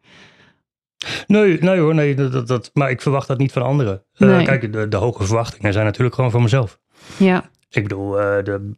Nee, 1.26 1.58
nee 1.60 1.78
hoor, 1.78 1.94
nee, 1.94 2.14
dat, 2.14 2.46
dat, 2.48 2.70
maar 2.72 2.90
ik 2.90 3.00
verwacht 3.02 3.28
dat 3.28 3.38
niet 3.38 3.52
van 3.52 3.62
anderen. 3.62 4.02
Uh, 4.18 4.28
Nee. 4.28 4.44
Kijk, 4.44 4.72
de, 4.72 4.88
de 4.88 4.96
hoge 4.96 5.24
verwachtingen 5.24 5.72
zijn 5.72 5.84
natuurlijk 5.84 6.14
gewoon 6.14 6.30
van 6.30 6.42
mezelf. 6.42 6.78
Ja, 7.18 7.50
Ik 7.70 7.82
bedoel, 7.82 8.20
eh, 8.20 8.44
de, 8.44 8.76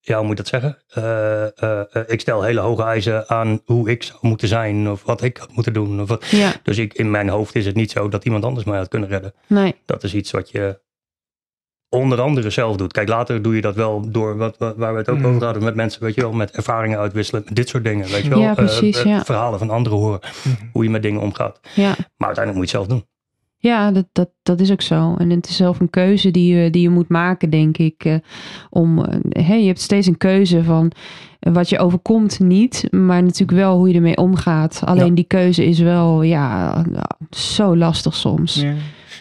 ja, 0.00 0.16
hoe 0.18 0.26
moet 0.26 0.36
je 0.36 0.42
dat 0.42 0.48
zeggen? 0.62 0.78
Eh, 0.88 1.62
eh, 1.62 2.02
ik 2.06 2.20
stel 2.20 2.42
hele 2.42 2.60
hoge 2.60 2.82
eisen 2.82 3.28
aan 3.28 3.60
hoe 3.64 3.90
ik 3.90 4.02
zou 4.02 4.18
moeten 4.22 4.48
zijn 4.48 4.90
of 4.90 5.02
wat 5.04 5.22
ik 5.22 5.36
had 5.36 5.52
moeten 5.52 5.72
doen. 5.72 6.00
Of 6.00 6.08
wat. 6.08 6.26
ja, 6.26 6.52
Dus 6.62 6.78
ik, 6.78 6.94
in 6.94 7.10
mijn 7.10 7.28
hoofd 7.28 7.54
is 7.54 7.66
het 7.66 7.74
niet 7.74 7.90
zo 7.90 8.08
dat 8.08 8.24
iemand 8.24 8.44
anders 8.44 8.64
mij 8.64 8.78
had 8.78 8.88
kunnen 8.88 9.08
redden. 9.08 9.34
nee. 9.46 9.74
Dat 9.84 10.02
is 10.04 10.14
iets 10.14 10.30
wat 10.30 10.50
je 10.50 10.80
onder 11.88 12.20
andere 12.20 12.50
zelf 12.50 12.76
doet. 12.76 12.92
Kijk, 12.92 13.08
later 13.08 13.42
doe 13.42 13.54
je 13.54 13.60
dat 13.60 13.74
wel 13.74 14.10
door 14.10 14.36
wat, 14.36 14.58
wat- 14.58 14.76
waar 14.76 14.92
we 14.92 14.98
het 14.98 15.08
ook 15.08 15.18
Mm. 15.18 15.26
over 15.26 15.44
hadden 15.44 15.64
met 15.64 15.74
mensen, 15.74 16.02
weet 16.02 16.14
je 16.14 16.20
wel, 16.20 16.32
met 16.32 16.50
ervaringen 16.50 16.98
uitwisselen, 16.98 17.42
met 17.44 17.56
dit 17.56 17.68
soort 17.68 17.84
dingen, 17.84 18.08
weet 18.08 18.22
je 18.22 18.28
wel. 18.28 18.38
Ja, 18.38 18.54
precies, 18.54 19.02
ja. 19.02 19.24
Verhalen 19.24 19.58
van 19.58 19.70
anderen 19.70 19.98
horen, 19.98 20.20
hoe 20.72 20.84
je 20.84 20.90
met 20.90 21.02
dingen 21.02 21.20
omgaat. 21.20 21.60
Ja, 21.74 21.94
Maar 22.16 22.26
uiteindelijk 22.26 22.54
moet 22.64 22.70
je 22.70 22.76
het 22.78 22.86
zelf 22.86 22.86
doen. 22.86 23.08
Ja 23.58 23.90
dat, 23.92 24.06
dat, 24.12 24.30
dat 24.42 24.60
is 24.60 24.70
ook 24.70 24.82
zo. 24.82 25.14
En 25.14 25.30
het 25.30 25.48
is 25.48 25.56
zelf 25.56 25.80
een 25.80 25.90
keuze 25.90 26.30
die 26.30 26.54
je, 26.56 26.70
die 26.70 26.82
je 26.82 26.90
moet 26.90 27.08
maken, 27.08 27.50
denk 27.50 27.76
ik. 27.78 28.04
eh, 28.04 28.16
om, 28.70 29.04
eh, 29.04 29.46
hey, 29.46 29.60
je 29.60 29.66
hebt 29.66 29.80
steeds 29.80 30.06
een 30.06 30.16
keuze 30.18 30.64
van 30.64 30.92
eh, 31.40 31.52
wat 31.52 31.68
je 31.68 31.78
overkomt 31.78 32.40
niet, 32.40 32.86
maar 32.90 33.22
natuurlijk 33.22 33.58
wel 33.58 33.76
hoe 33.76 33.88
je 33.88 33.94
ermee 33.94 34.16
omgaat. 34.16 34.80
Alleen 34.84 35.06
Ja. 35.06 35.14
die 35.14 35.24
keuze 35.24 35.64
is 35.66 35.78
wel, 35.78 36.22
ja, 36.22 36.84
zo 37.30 37.76
lastig 37.76 38.14
soms. 38.14 38.54
Ja, 38.54 38.74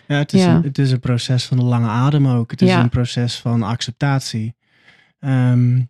ja, 0.08 0.18
het, 0.18 0.34
is 0.34 0.44
Ja. 0.44 0.56
Een, 0.56 0.64
het 0.64 0.78
is 0.78 0.92
een 0.92 1.00
proces 1.00 1.46
van 1.46 1.58
de 1.58 1.64
lange 1.64 1.88
adem 1.88 2.28
ook. 2.28 2.52
Het 2.52 2.62
is 2.62 2.74
een 2.74 2.90
proces 2.90 3.40
van 3.40 3.64
acceptatie. 3.64 4.56
Ehm, 5.20 5.82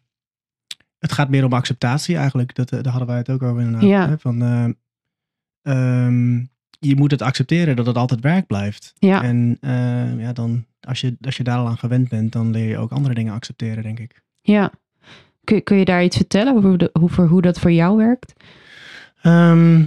het 0.99 1.11
gaat 1.11 1.29
meer 1.29 1.45
om 1.45 1.53
acceptatie 1.53 2.17
eigenlijk. 2.17 2.55
Dat, 2.55 2.71
eh, 2.71 2.79
daar 2.81 2.91
hadden 2.91 3.07
wij 3.09 3.17
het 3.17 3.29
ook 3.29 3.43
over 3.43 3.61
inderdaad. 3.61 4.09
Hè? 4.09 4.17
Van, 4.19 4.41
ehm, 5.61 6.43
je 6.87 6.95
moet 6.95 7.11
het 7.11 7.21
accepteren 7.21 7.75
dat 7.75 7.85
het 7.85 7.97
altijd 7.97 8.19
werk 8.19 8.47
blijft. 8.47 8.93
Ja. 8.99 9.23
En 9.23 9.57
eh, 9.61 10.19
ja, 10.19 10.33
dan, 10.33 10.65
als, 10.81 11.01
je, 11.01 11.15
als 11.21 11.37
je 11.37 11.43
daar 11.43 11.57
al 11.57 11.67
aan 11.67 11.77
gewend 11.77 12.09
bent, 12.09 12.31
dan 12.31 12.51
leer 12.51 12.67
je 12.67 12.77
ook 12.77 12.91
andere 12.91 13.13
dingen 13.13 13.33
accepteren, 13.33 13.83
denk 13.83 13.99
ik. 13.99 14.23
Ja. 14.41 14.71
Kun, 15.43 15.63
kun 15.63 15.77
je 15.77 15.85
daar 15.85 16.03
iets 16.03 16.17
vertellen 16.17 16.55
over, 16.55 16.77
de, 16.77 16.89
over 16.93 17.27
hoe 17.27 17.41
dat 17.41 17.59
voor 17.59 17.71
jou 17.71 17.97
werkt? 17.97 18.33
Ehm, 19.21 19.83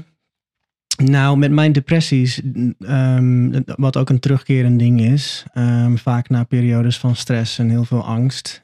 nou, 1.04 1.36
met 1.38 1.50
mijn 1.50 1.72
depressies, 1.72 2.40
ehm, 2.78 3.62
wat 3.64 3.96
ook 3.96 4.10
een 4.10 4.20
terugkerend 4.20 4.78
ding 4.78 5.00
is, 5.00 5.44
ehm, 5.52 5.96
vaak 5.96 6.28
na 6.28 6.44
periodes 6.44 6.98
van 6.98 7.16
stress 7.16 7.58
en 7.58 7.68
heel 7.70 7.84
veel 7.84 8.04
angst. 8.04 8.62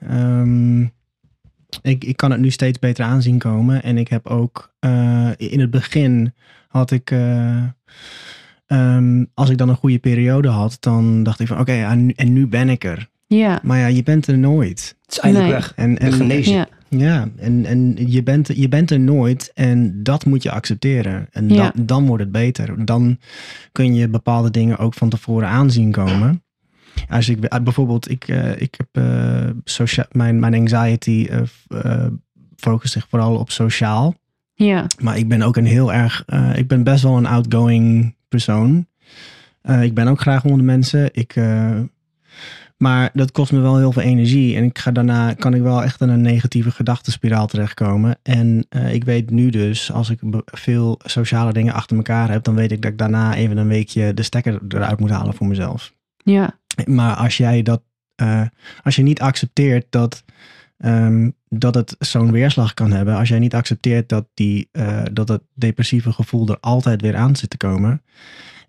ik, 1.83 2.05
ik 2.05 2.17
kan 2.17 2.31
het 2.31 2.41
nu 2.41 2.51
steeds 2.51 2.79
beter 2.79 3.05
aanzien 3.05 3.39
komen. 3.39 3.83
En 3.83 3.99
ik 3.99 4.09
heb 4.09 4.27
ook 4.27 4.75
eh, 4.79 5.31
in 5.37 5.61
het 5.61 5.71
begin 5.71 6.35
had 6.69 6.91
ik. 6.91 7.11
eh, 7.11 7.63
ehm, 8.67 9.25
als 9.35 9.51
ik 9.51 9.59
dan 9.59 9.69
een 9.69 9.77
goede 9.77 9.99
periode 9.99 10.49
had, 10.49 10.77
dan 10.81 11.23
dacht 11.23 11.41
ik 11.41 11.47
van 11.47 11.59
oké, 11.61 11.73
en, 11.73 12.07
nu- 12.07 12.13
en 12.17 12.33
nu 12.33 12.47
ben 12.47 12.69
ik 12.69 12.85
er. 12.85 13.09
Ja. 13.27 13.61
Maar 13.63 13.79
ja, 13.79 13.87
je 13.87 14.03
bent 14.03 14.27
er 14.27 14.39
nooit. 14.39 14.97
Het 15.03 15.13
is 15.13 15.19
eindelijk 15.19 15.51
Nee. 15.51 15.61
weg. 15.61 15.73
En, 15.77 15.99
en, 15.99 16.07
En 16.07 16.13
genezen. 16.13 16.55
Ja. 16.55 16.67
ja, 16.89 17.29
en, 17.37 17.65
en 17.67 17.95
je, 18.07 18.23
bent, 18.23 18.51
je 18.57 18.69
bent 18.69 18.91
er 18.91 19.01
nooit 19.01 19.51
en 19.55 20.03
dat 20.03 20.25
moet 20.25 20.43
je 20.43 20.51
accepteren. 20.51 21.27
En 21.31 21.49
Ja. 21.49 21.71
dan, 21.75 21.87
dan 21.87 22.07
wordt 22.07 22.23
het 22.23 22.33
beter. 22.33 22.85
Dan 22.85 23.19
kun 23.73 23.95
je 23.95 24.09
bepaalde 24.09 24.51
dingen 24.51 24.79
ook 24.79 24.95
van 24.95 25.09
tevoren 25.09 25.49
aanzien 25.49 25.91
komen. 25.91 26.43
Als 27.09 27.29
ik 27.29 27.45
eh, 27.45 27.61
bijvoorbeeld, 27.61 28.11
ik, 28.11 28.29
eh, 28.29 28.61
ik 28.61 28.75
heb 28.77 29.05
eh, 29.05 29.51
socia- 29.65 30.07
mijn, 30.11 30.41
mijn 30.41 30.55
anxiety 30.55 31.29
focust 32.57 32.93
zich 32.93 33.07
vooral 33.09 33.37
op 33.37 33.51
sociaal. 33.51 34.15
Ja. 34.55 34.87
Maar 35.03 35.19
ik 35.19 35.29
ben 35.29 35.43
ook 35.43 35.57
een 35.57 35.67
heel 35.67 35.93
erg, 35.93 36.23
eh, 36.27 36.57
ik 36.57 36.69
ben 36.69 36.83
best 36.83 37.03
wel 37.03 37.17
een 37.17 37.27
outgoing 37.27 38.15
persoon. 38.29 38.87
Eh, 39.63 39.83
ik 39.83 39.95
ben 39.95 40.09
ook 40.09 40.21
graag 40.21 40.45
onder 40.45 40.65
mensen. 40.65 41.09
Ik, 41.13 41.37
eh, 41.37 41.81
maar 42.77 43.11
dat 43.13 43.33
kost 43.33 43.53
me 43.53 43.61
wel 43.61 43.79
heel 43.79 43.93
veel 43.93 44.03
energie. 44.03 44.57
En 44.57 44.65
ik 44.65 44.79
ga 44.79 44.91
daarna 44.91 45.35
kan 45.35 45.55
ik 45.55 45.63
wel 45.63 45.83
echt 45.83 46.01
in 46.01 46.09
een 46.09 46.21
negatieve 46.21 46.71
gedachtenspiraal 46.71 47.47
terechtkomen. 47.47 48.19
En 48.23 48.67
ik 48.91 49.05
weet 49.05 49.31
nu 49.31 49.51
dus, 49.51 49.93
als 49.93 50.11
ik 50.11 50.19
veel 50.45 51.01
sociale 51.05 51.53
dingen 51.53 51.75
achter 51.75 51.97
elkaar 51.97 52.31
heb, 52.31 52.45
dan 52.45 52.55
weet 52.55 52.73
ik 52.73 52.83
dat 52.83 52.91
ik 52.91 52.99
daarna 52.99 53.35
even 53.35 53.57
een 53.57 53.69
weekje 53.69 54.15
de 54.15 54.23
stekker 54.23 54.61
eruit 54.69 55.01
moet 55.01 55.11
halen 55.11 55.35
voor 55.35 55.47
mezelf. 55.47 55.93
Ja. 56.17 56.59
Maar 56.85 57.15
als 57.15 57.37
jij 57.37 57.63
dat, 57.63 57.83
als 58.83 58.97
je 58.97 59.03
niet 59.03 59.21
accepteert 59.21 59.87
dat, 59.91 60.25
ehm, 60.85 61.31
dat 61.49 61.75
het 61.75 61.97
zo'n 61.99 62.31
weerslag 62.33 62.75
kan 62.75 62.93
hebben, 62.93 63.17
als 63.17 63.29
jij 63.29 63.39
niet 63.39 63.55
accepteert 63.55 64.09
dat, 64.09 64.27
die, 64.35 64.69
eh, 64.73 65.03
dat 65.13 65.29
het 65.29 65.43
depressieve 65.55 66.13
gevoel 66.13 66.49
er 66.49 66.59
altijd 66.61 67.01
weer 67.01 67.17
aan 67.17 67.37
zit 67.37 67.51
te 67.51 67.57
komen, 67.57 68.03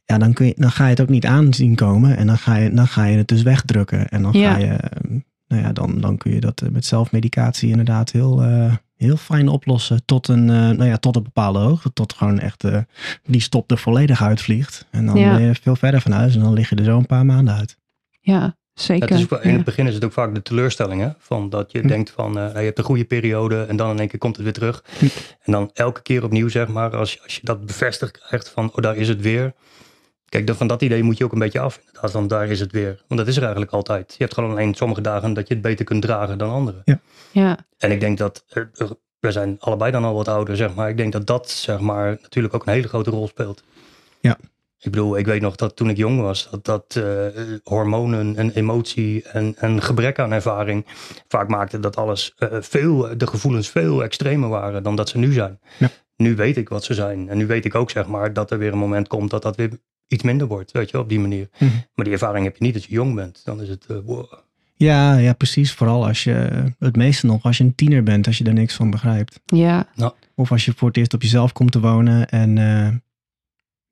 ja, 0.05 0.17
dan, 0.17 0.33
kun 0.33 0.45
je, 0.45 0.53
dan 0.57 0.71
ga 0.71 0.83
je 0.83 0.89
het 0.89 1.01
ook 1.01 1.09
niet 1.09 1.25
aanzien 1.25 1.75
komen 1.75 2.17
en 2.17 2.27
dan 2.27 2.37
ga 2.37 2.55
je, 2.55 2.73
dan 2.73 2.87
ga 2.87 3.03
je 3.05 3.17
het 3.17 3.27
dus 3.27 3.41
wegdrukken. 3.41 4.09
En 4.09 4.21
dan 4.21 4.31
Ja. 4.33 4.51
ga 4.53 4.57
je, 4.59 4.65
ehm, 4.73 5.19
nou 5.47 5.61
ja, 5.61 5.73
dan, 5.73 6.01
dan 6.01 6.17
kun 6.17 6.33
je 6.33 6.39
dat 6.39 6.61
eh, 6.61 6.69
met 6.69 6.85
zelfmedicatie 6.85 7.69
inderdaad 7.69 8.11
heel, 8.11 8.43
eh, 8.43 8.73
heel 8.95 9.17
fijn 9.17 9.47
oplossen 9.47 10.05
tot 10.05 10.27
een, 10.27 10.45
nou 10.45 10.85
ja, 10.85 10.97
tot 10.97 11.15
een 11.15 11.23
bepaalde 11.23 11.59
hoogte, 11.59 11.93
tot 11.93 12.13
gewoon 12.13 12.39
echt 12.39 12.63
die 13.23 13.41
stop 13.41 13.71
er 13.71 13.77
volledig 13.77 14.21
uitvliegt. 14.23 14.87
En 14.91 15.05
dan 15.05 15.17
Ja. 15.19 15.31
ben 15.35 15.41
je 15.41 15.55
veel 15.55 15.75
verder 15.75 16.01
van 16.01 16.11
huis 16.11 16.35
en 16.35 16.41
dan 16.41 16.53
lig 16.53 16.69
je 16.69 16.75
er 16.75 16.83
zo 16.83 16.97
een 16.97 17.05
paar 17.05 17.25
maanden 17.25 17.53
uit. 17.55 17.77
Ja. 18.21 18.55
Zeker. 18.75 19.09
Het 19.09 19.31
is, 19.31 19.39
in 19.41 19.49
ja. 19.49 19.55
het 19.55 19.65
begin 19.65 19.87
is 19.87 19.93
het 19.93 20.05
ook 20.05 20.11
vaak 20.11 20.35
de 20.35 20.41
teleurstelling. 20.41 21.01
Hè? 21.01 21.09
Van 21.17 21.49
dat 21.49 21.71
je 21.71 21.79
Hm. 21.79 21.87
denkt 21.87 22.09
van 22.09 22.39
eh, 22.39 22.53
je 22.53 22.59
hebt 22.59 22.77
een 22.77 22.83
goede 22.83 23.05
periode 23.05 23.63
en 23.63 23.75
dan 23.75 23.89
in 23.91 23.99
één 23.99 24.07
keer 24.07 24.19
komt 24.19 24.35
het 24.35 24.43
weer 24.43 24.53
terug. 24.53 24.83
Hm. 24.99 25.05
En 25.41 25.51
dan 25.51 25.69
elke 25.73 26.01
keer 26.01 26.23
opnieuw 26.23 26.47
zeg 26.47 26.67
maar, 26.67 26.95
als 26.95 27.13
je, 27.13 27.19
als 27.23 27.35
je 27.35 27.41
dat 27.43 27.65
bevestigd 27.65 28.19
krijgt 28.19 28.49
van 28.49 28.69
oh 28.69 28.81
daar 28.83 28.95
is 28.95 29.07
het 29.07 29.21
weer. 29.21 29.53
Kijk, 30.29 30.47
dan 30.47 30.55
van 30.55 30.67
dat 30.67 30.81
idee 30.81 31.03
moet 31.03 31.17
je 31.17 31.23
ook 31.23 31.31
een 31.31 31.39
beetje 31.39 31.59
af. 31.59 31.79
Inderdaad, 31.85 32.11
van 32.11 32.27
daar 32.27 32.47
is 32.47 32.59
het 32.59 32.71
weer. 32.71 33.03
Want 33.07 33.19
dat 33.19 33.29
is 33.29 33.35
er 33.35 33.41
eigenlijk 33.41 33.71
altijd. 33.71 34.11
Je 34.11 34.23
hebt 34.23 34.33
gewoon 34.33 34.51
alleen 34.51 34.73
sommige 34.73 35.01
dagen 35.01 35.33
dat 35.33 35.47
je 35.47 35.53
het 35.53 35.63
beter 35.63 35.85
kunt 35.85 36.01
dragen 36.01 36.37
dan 36.37 36.49
andere. 36.49 36.81
Ja. 37.31 37.57
En 37.77 37.91
ik 37.91 37.99
denk 37.99 38.17
dat, 38.17 38.43
eh, 38.49 38.63
we 39.19 39.31
zijn 39.31 39.55
allebei 39.59 39.91
dan 39.91 40.03
al 40.03 40.13
wat 40.13 40.27
ouder 40.27 40.55
zeg 40.55 40.75
maar. 40.75 40.89
Ik 40.89 40.97
denk 40.97 41.11
dat 41.11 41.27
dat 41.27 41.49
zeg 41.49 41.79
maar 41.79 42.17
natuurlijk 42.21 42.53
ook 42.53 42.65
een 42.65 42.73
hele 42.73 42.87
grote 42.87 43.09
rol 43.09 43.27
speelt. 43.27 43.63
Ja. 44.19 44.37
Ik 44.85 44.91
bedoel, 44.91 45.17
ik 45.17 45.25
weet 45.25 45.41
nog 45.41 45.55
dat 45.55 45.75
toen 45.75 45.89
ik 45.89 45.97
jong 45.97 46.21
was, 46.21 46.47
dat, 46.51 46.65
dat 46.65 46.95
eh, 46.95 47.41
hormonen 47.63 48.35
en 48.35 48.51
emotie 48.51 49.23
en, 49.23 49.55
en 49.57 49.81
gebrek 49.81 50.19
aan 50.19 50.31
ervaring 50.31 50.85
vaak 51.27 51.47
maakte 51.47 51.79
dat 51.79 51.95
alles 51.95 52.33
eh, 52.37 52.49
veel, 52.59 53.17
de 53.17 53.27
gevoelens 53.27 53.69
veel 53.69 54.03
extremer 54.03 54.49
waren 54.49 54.83
dan 54.83 54.95
dat 54.95 55.09
ze 55.09 55.17
nu 55.17 55.31
zijn. 55.31 55.59
Ja. 55.77 55.89
Nu 56.17 56.35
weet 56.35 56.57
ik 56.57 56.69
wat 56.69 56.83
ze 56.83 56.93
zijn. 56.93 57.29
En 57.29 57.37
nu 57.37 57.45
weet 57.45 57.65
ik 57.65 57.75
ook, 57.75 57.89
zeg 57.89 58.07
maar, 58.07 58.33
dat 58.33 58.51
er 58.51 58.57
weer 58.57 58.71
een 58.71 58.77
moment 58.77 59.07
komt 59.07 59.29
dat 59.29 59.41
dat 59.41 59.55
weer 59.55 59.79
iets 60.07 60.23
minder 60.23 60.47
wordt, 60.47 60.71
weet 60.71 60.89
je, 60.89 60.99
op 60.99 61.09
die 61.09 61.19
manier. 61.19 61.49
Mhm. 61.57 61.71
Maar 61.95 62.05
die 62.05 62.13
ervaring 62.13 62.45
heb 62.45 62.57
je 62.57 62.63
niet 62.63 62.75
als 62.75 62.85
je 62.85 62.93
jong 62.93 63.15
bent. 63.15 63.41
Dan 63.45 63.61
is 63.61 63.69
het, 63.69 63.85
eh, 63.85 63.97
wow. 64.03 64.33
Ja, 64.75 65.17
ja, 65.17 65.33
precies. 65.33 65.73
Vooral 65.73 66.07
als 66.07 66.23
je, 66.23 66.63
het 66.79 66.95
meeste 66.95 67.25
nog, 67.25 67.43
als 67.43 67.57
je 67.57 67.63
een 67.63 67.75
tiener 67.75 68.03
bent, 68.03 68.27
als 68.27 68.37
je 68.37 68.43
er 68.43 68.53
niks 68.53 68.75
van 68.75 68.89
begrijpt. 68.89 69.39
Ja. 69.45 69.87
Of 70.35 70.51
als 70.51 70.65
je 70.65 70.73
voor 70.75 70.87
het 70.87 70.97
eerst 70.97 71.13
op 71.13 71.21
jezelf 71.21 71.51
komt 71.51 71.71
te 71.71 71.79
wonen 71.79 72.29
en 72.29 72.57
eh, 72.57 72.87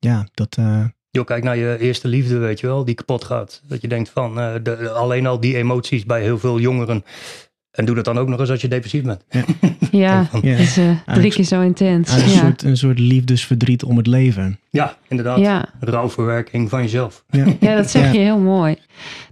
ja, 0.04 0.26
dat, 0.34 0.56
eh, 0.58 0.84
Joh, 1.10 1.24
kijk 1.24 1.44
naar 1.44 1.56
je 1.56 1.76
eerste 1.80 2.08
liefde, 2.08 2.38
weet 2.38 2.60
je 2.60 2.66
wel, 2.66 2.84
die 2.84 2.94
kapot 2.94 3.24
gaat. 3.24 3.62
Dat 3.68 3.80
je 3.80 3.88
denkt 3.88 4.10
van, 4.10 4.40
eh, 4.40 4.54
de, 4.62 4.90
alleen 4.90 5.26
al 5.26 5.40
die 5.40 5.56
emoties 5.56 6.04
bij 6.04 6.22
heel 6.22 6.38
veel 6.38 6.60
jongeren. 6.60 7.04
En 7.70 7.84
doe 7.84 7.94
dat 7.94 8.04
dan 8.04 8.18
ook 8.18 8.28
nog 8.28 8.40
eens 8.40 8.50
als 8.50 8.60
je 8.60 8.68
depressief 8.68 9.02
bent. 9.02 9.24
Ja. 9.30 10.24
Van- 10.30 10.40
Ja. 10.42 10.50
Het 10.50 10.58
is 10.60 10.76
eh, 10.76 10.90
drie 11.14 11.30
keer 11.32 11.44
zo 11.44 11.60
intens. 11.60 12.12
een, 12.12 12.18
Ja. 12.30 12.38
soort, 12.38 12.62
een 12.62 12.76
soort 12.76 12.98
liefdesverdriet 12.98 13.82
om 13.84 13.96
het 13.96 14.06
leven. 14.06 14.58
Ja, 14.70 14.96
inderdaad. 15.08 15.38
Ja. 15.38 15.68
Rouwverwerking 15.80 16.70
van 16.70 16.82
jezelf. 16.82 17.24
Ja, 17.30 17.44
Ja, 17.60 17.76
dat 17.76 17.90
zeg 17.90 18.02
Ja. 18.04 18.12
je 18.12 18.18
heel 18.18 18.38
mooi. 18.38 18.76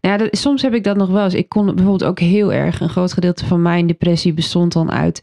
Nou 0.01 0.19
ja, 0.19 0.25
dat, 0.25 0.37
soms 0.39 0.63
heb 0.63 0.75
ik 0.75 0.85
dat 0.85 0.97
nog 0.97 1.09
wel 1.09 1.25
eens. 1.25 1.35
Ik 1.35 1.49
kon 1.49 1.65
bijvoorbeeld 1.67 2.05
ook 2.05 2.21
heel 2.21 2.53
erg, 2.53 2.81
een 2.81 2.89
groot 2.89 3.13
gedeelte 3.13 3.47
van 3.47 3.63
mijn 3.63 3.87
depressie 3.87 4.33
bestond 4.33 4.73
dan 4.73 4.91
uit 4.93 5.23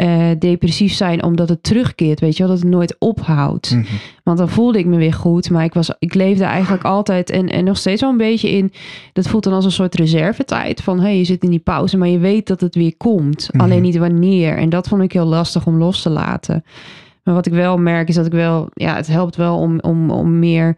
eh, 0.00 0.30
depressief 0.38 0.92
zijn 0.92 1.22
omdat 1.22 1.48
het 1.48 1.62
terugkeert, 1.62 2.20
weet 2.20 2.36
je 2.36 2.42
wel, 2.42 2.52
dat 2.52 2.62
het 2.62 2.70
nooit 2.70 2.96
ophoudt. 2.98 3.70
Mhm. 3.70 3.84
Want 4.24 4.38
dan 4.38 4.48
voelde 4.48 4.78
ik 4.78 4.86
me 4.86 4.96
weer 4.96 5.12
goed, 5.12 5.50
maar 5.50 5.64
ik, 5.64 5.74
was, 5.74 5.90
ik 5.98 6.14
leefde 6.14 6.44
eigenlijk 6.44 6.84
altijd 6.84 7.30
en, 7.30 7.48
en 7.48 7.64
nog 7.64 7.76
steeds 7.76 8.00
wel 8.00 8.10
een 8.10 8.16
beetje 8.16 8.50
in, 8.50 8.72
dat 9.12 9.28
voelt 9.28 9.44
dan 9.44 9.52
als 9.52 9.64
een 9.64 9.70
soort 9.72 9.94
reservetijd 9.94 10.82
van, 10.82 10.96
hé, 10.98 11.04
hey, 11.04 11.18
je 11.18 11.24
zit 11.24 11.42
in 11.42 11.50
die 11.50 11.58
pauze, 11.58 11.96
maar 11.96 12.08
je 12.08 12.18
weet 12.18 12.46
dat 12.46 12.60
het 12.60 12.74
weer 12.74 12.96
komt, 12.96 13.48
Mhm. 13.52 13.62
alleen 13.64 13.82
niet 13.82 13.96
wanneer. 13.96 14.56
En 14.56 14.68
dat 14.68 14.88
vond 14.88 15.02
ik 15.02 15.12
heel 15.12 15.26
lastig 15.26 15.66
om 15.66 15.78
los 15.78 16.02
te 16.02 16.10
laten. 16.10 16.64
Maar 17.24 17.34
wat 17.34 17.46
ik 17.46 17.52
wel 17.52 17.78
merk 17.78 18.08
is 18.08 18.14
dat 18.14 18.26
ik 18.26 18.32
wel, 18.32 18.68
ja, 18.74 18.94
het 18.96 19.06
helpt 19.06 19.36
wel 19.36 19.58
om, 19.58 19.80
om, 19.80 20.10
om 20.10 20.38
meer 20.38 20.76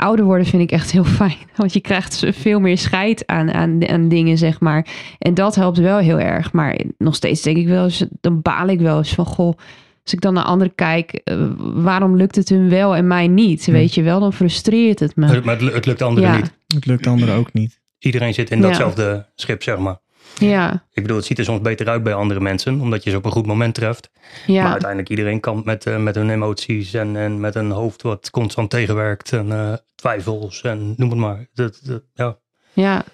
ouder 0.00 0.24
worden 0.24 0.46
vind 0.46 0.62
ik 0.62 0.70
echt 0.70 0.90
heel 0.90 1.04
fijn. 1.20 1.36
Want 1.56 1.72
je 1.72 1.80
krijgt 1.80 2.22
veel 2.30 2.60
meer 2.60 2.78
scheid 2.78 3.26
aan, 3.26 3.52
aan, 3.52 3.88
aan 3.88 4.08
dingen, 4.08 4.38
zeg 4.38 4.60
maar. 4.60 4.86
En 5.18 5.34
dat 5.34 5.54
helpt 5.54 5.78
wel 5.78 5.98
heel 5.98 6.18
erg. 6.20 6.52
Maar 6.52 6.80
nog 6.98 7.14
steeds 7.14 7.42
denk 7.42 7.56
ik 7.56 7.66
wel 7.68 7.84
eens, 7.84 8.04
dan 8.20 8.42
baal 8.42 8.66
ik 8.68 8.80
wel 8.80 8.98
eens 8.98 9.14
van, 9.14 9.24
goh, 9.26 9.58
als 10.02 10.12
ik 10.12 10.20
dan 10.20 10.34
naar 10.34 10.44
anderen 10.44 10.74
kijk, 10.74 11.12
eh, 11.12 11.36
waarom 11.58 12.16
lukt 12.16 12.36
het 12.36 12.48
hun 12.48 12.68
wel 12.68 12.96
en 12.96 13.06
mij 13.06 13.28
niet? 13.28 13.64
Weet 13.66 13.94
je 13.94 14.02
wel, 14.02 14.20
dan 14.20 14.32
frustreert 14.32 14.98
het 15.00 15.16
me. 15.16 15.40
Maar 15.44 15.58
het, 15.60 15.72
het 15.74 15.86
lukt 15.86 16.02
anderen 16.02 16.30
Ja. 16.30 16.36
niet. 16.36 16.52
Het 16.74 16.86
lukt 16.86 17.06
anderen 17.06 17.34
ook 17.34 17.52
niet. 17.52 17.78
Iedereen 17.98 18.34
zit 18.34 18.50
in 18.50 18.60
Ja. 18.60 18.66
datzelfde 18.66 19.26
schip, 19.34 19.62
zeg 19.62 19.78
maar. 19.78 19.98
Ja, 20.38 20.84
Ik 20.92 21.02
bedoel, 21.02 21.16
het 21.16 21.26
ziet 21.26 21.38
er 21.38 21.44
soms 21.44 21.60
beter 21.60 21.88
uit 21.88 22.02
bij 22.02 22.14
andere 22.14 22.40
mensen, 22.40 22.80
omdat 22.80 23.04
je 23.04 23.10
ze 23.10 23.16
op 23.16 23.24
een 23.24 23.30
goed 23.30 23.46
moment 23.46 23.74
treft. 23.74 24.10
Maar 24.46 24.56
ja, 24.56 24.70
uiteindelijk 24.70 25.10
iedereen 25.10 25.40
kampt 25.40 25.64
met, 25.64 25.86
eh, 25.86 25.96
met 25.96 26.14
hun 26.14 26.30
emoties 26.30 26.94
en, 26.94 27.16
en 27.16 27.40
met 27.40 27.54
een 27.54 27.70
hoofd 27.70 28.02
wat 28.02 28.30
constant 28.30 28.70
tegenwerkt 28.70 29.32
en 29.32 29.52
eh, 29.52 29.72
twijfels 29.94 30.62
en 30.62 30.94
noem 30.96 31.10
het 31.10 31.18
maar. 31.18 31.46
Dat, 31.52 31.80
dat, 31.82 32.02
ja. 32.14 32.38
ja, 32.72 32.96
Het 32.96 33.04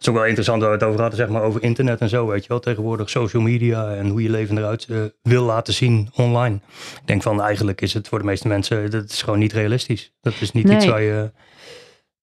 is 0.00 0.08
ook 0.08 0.14
wel 0.14 0.24
interessant 0.24 0.60
waar 0.60 0.70
we 0.70 0.76
het 0.76 0.84
over 0.86 1.00
hadden, 1.00 1.18
zeg 1.18 1.28
maar, 1.28 1.42
over 1.42 1.62
internet 1.62 2.00
en 2.00 2.08
zo, 2.08 2.26
weet 2.26 2.42
je 2.42 2.48
wel. 2.48 2.60
Tegenwoordig 2.60 3.10
social 3.10 3.42
media 3.42 3.94
en 3.94 4.08
hoe 4.08 4.22
je 4.22 4.30
leven 4.30 4.58
eruit 4.58 4.86
eh, 4.88 4.98
wil 5.22 5.44
laten 5.44 5.74
zien 5.74 6.10
online. 6.14 6.54
Ik 7.00 7.06
denk 7.06 7.22
van, 7.22 7.42
eigenlijk 7.42 7.80
is 7.80 7.94
het 7.94 8.08
voor 8.08 8.18
de 8.18 8.24
meeste 8.24 8.48
mensen, 8.48 8.90
dat 8.90 9.10
is 9.10 9.22
gewoon 9.22 9.38
niet 9.38 9.52
realistisch. 9.52 10.12
Dat 10.20 10.34
is 10.40 10.52
niet 10.52 10.68
iets 10.68 10.86
waar 10.86 11.02
je... 11.02 11.30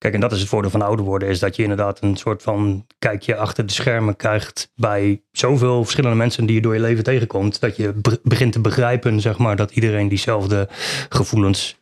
Kijk, 0.03 0.15
en 0.15 0.22
dat 0.22 0.31
is 0.31 0.39
het 0.39 0.50
voordeel 0.50 0.69
van 0.72 0.81
ouder 0.81 1.05
worden, 1.05 1.29
is 1.29 1.39
dat 1.39 1.55
je 1.55 1.62
inderdaad 1.62 2.01
een 2.01 2.15
soort 2.17 2.41
van 2.41 2.86
kijkje 3.00 3.36
achter 3.36 3.65
de 3.65 3.74
schermen 3.74 4.15
krijgt 4.15 4.72
bij 4.75 5.22
zoveel 5.31 5.83
verschillende 5.83 6.17
mensen 6.17 6.45
die 6.45 6.55
je 6.55 6.62
door 6.62 6.74
je 6.74 6.79
leven 6.79 7.03
tegenkomt, 7.03 7.60
dat 7.60 7.75
je 7.75 7.93
be- 7.93 8.19
begint 8.24 8.53
te 8.53 8.60
begrijpen, 8.60 9.22
zeg 9.22 9.38
maar, 9.38 9.55
dat 9.55 9.72
iedereen 9.72 10.07
diezelfde 10.07 10.67
gevoelens 11.10 11.79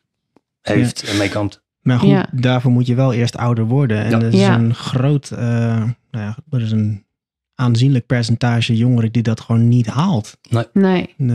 heeft 0.61 1.03
en 1.03 1.17
meekampt. 1.17 1.63
Maar 1.81 1.99
goed, 1.99 2.09
Ja. 2.09 2.27
daarvoor 2.31 2.71
moet 2.71 2.87
je 2.87 2.95
wel 2.95 3.13
eerst 3.13 3.37
ouder 3.37 3.65
worden. 3.65 3.97
En 4.03 4.09
Ja. 4.09 4.19
er 4.21 4.33
is 4.33 4.39
Ja. 4.39 4.55
een 4.55 4.75
groot, 4.75 5.31
eh, 5.31 5.39
nou 5.39 5.91
ja, 6.11 6.37
er 6.49 6.61
is 6.61 6.71
een 6.71 7.05
aanzienlijk 7.55 8.05
percentage 8.05 8.75
jongeren 8.77 9.11
die 9.11 9.23
dat 9.23 9.39
gewoon 9.41 9.67
niet 9.67 9.87
haalt. 9.87 10.37
nee, 10.73 11.15
Eh, 11.17 11.27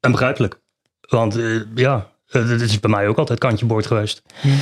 En 0.00 0.10
begrijpelijk. 0.10 0.60
Want 1.08 1.36
eh, 1.36 1.60
ja, 1.74 2.06
eh, 2.28 2.48
dit 2.48 2.60
is 2.60 2.80
bij 2.80 2.90
mij 2.90 3.08
ook 3.08 3.18
altijd 3.18 3.38
kantje 3.38 3.66
boord 3.66 3.86
geweest. 3.86 4.22
Ja. 4.42 4.54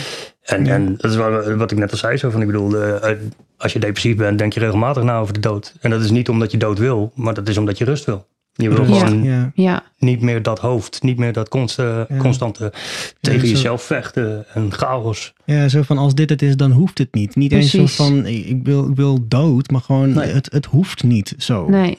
En, 0.43 0.67
en 0.67 0.97
dat 0.97 1.11
is 1.11 1.17
wat, 1.17 1.47
wat 1.55 1.71
ik 1.71 1.79
net 1.79 1.91
al 1.91 1.97
zei. 1.99 2.17
Zo 2.17 2.31
van, 2.31 2.41
ik 2.41 2.47
bedoel, 2.47 2.77
eh, 2.77 3.11
eh, 3.11 3.19
als 3.57 3.73
je 3.73 3.79
depressief 3.79 4.17
bent, 4.17 4.39
denk 4.39 4.53
je 4.53 4.61
regelmatig 4.61 5.03
na 5.03 5.19
over 5.19 5.35
de 5.35 5.41
dood. 5.41 5.75
En 5.81 5.91
dat 5.91 6.01
is 6.03 6.11
niet 6.11 6.29
omdat 6.29 6.51
je 6.51 6.57
dood 6.59 6.79
wil, 6.79 7.13
maar 7.15 7.35
dat 7.35 7.49
is 7.49 7.59
omdat 7.59 7.79
je 7.79 7.85
rust 7.85 8.05
wil. 8.05 8.27
Je 8.53 8.69
wil 8.69 8.85
gewoon 8.85 9.23
ja. 9.23 9.51
ja, 9.55 9.83
niet 9.99 10.21
meer 10.21 10.43
dat 10.43 10.59
hoofd, 10.59 11.03
niet 11.03 11.19
meer 11.19 11.33
dat 11.33 11.49
Ja. 11.77 12.07
constante 12.19 12.73
tegen 13.21 13.41
zo- 13.41 13.47
jezelf 13.55 13.83
vechten 13.83 14.47
en 14.55 14.73
chaos. 14.73 15.33
Ja, 15.45 15.69
zo 15.69 15.83
van 15.83 15.99
als 15.99 16.15
dit 16.15 16.31
het 16.31 16.43
is, 16.43 16.57
dan 16.57 16.71
hoeft 16.71 16.99
het 16.99 17.15
niet. 17.15 17.35
Niet 17.37 17.53
eens 17.53 17.71
Precies. 17.71 17.97
zo 17.97 18.05
van 18.05 18.27
ik 18.27 18.61
wil, 18.65 18.89
ik 18.91 18.97
wil 18.97 19.29
dood, 19.29 19.71
maar 19.71 19.81
gewoon 19.81 20.13
Nee. 20.13 20.33
het, 20.33 20.53
het 20.53 20.67
hoeft 20.67 21.03
niet 21.03 21.35
zo. 21.39 21.69
nee. 21.69 21.97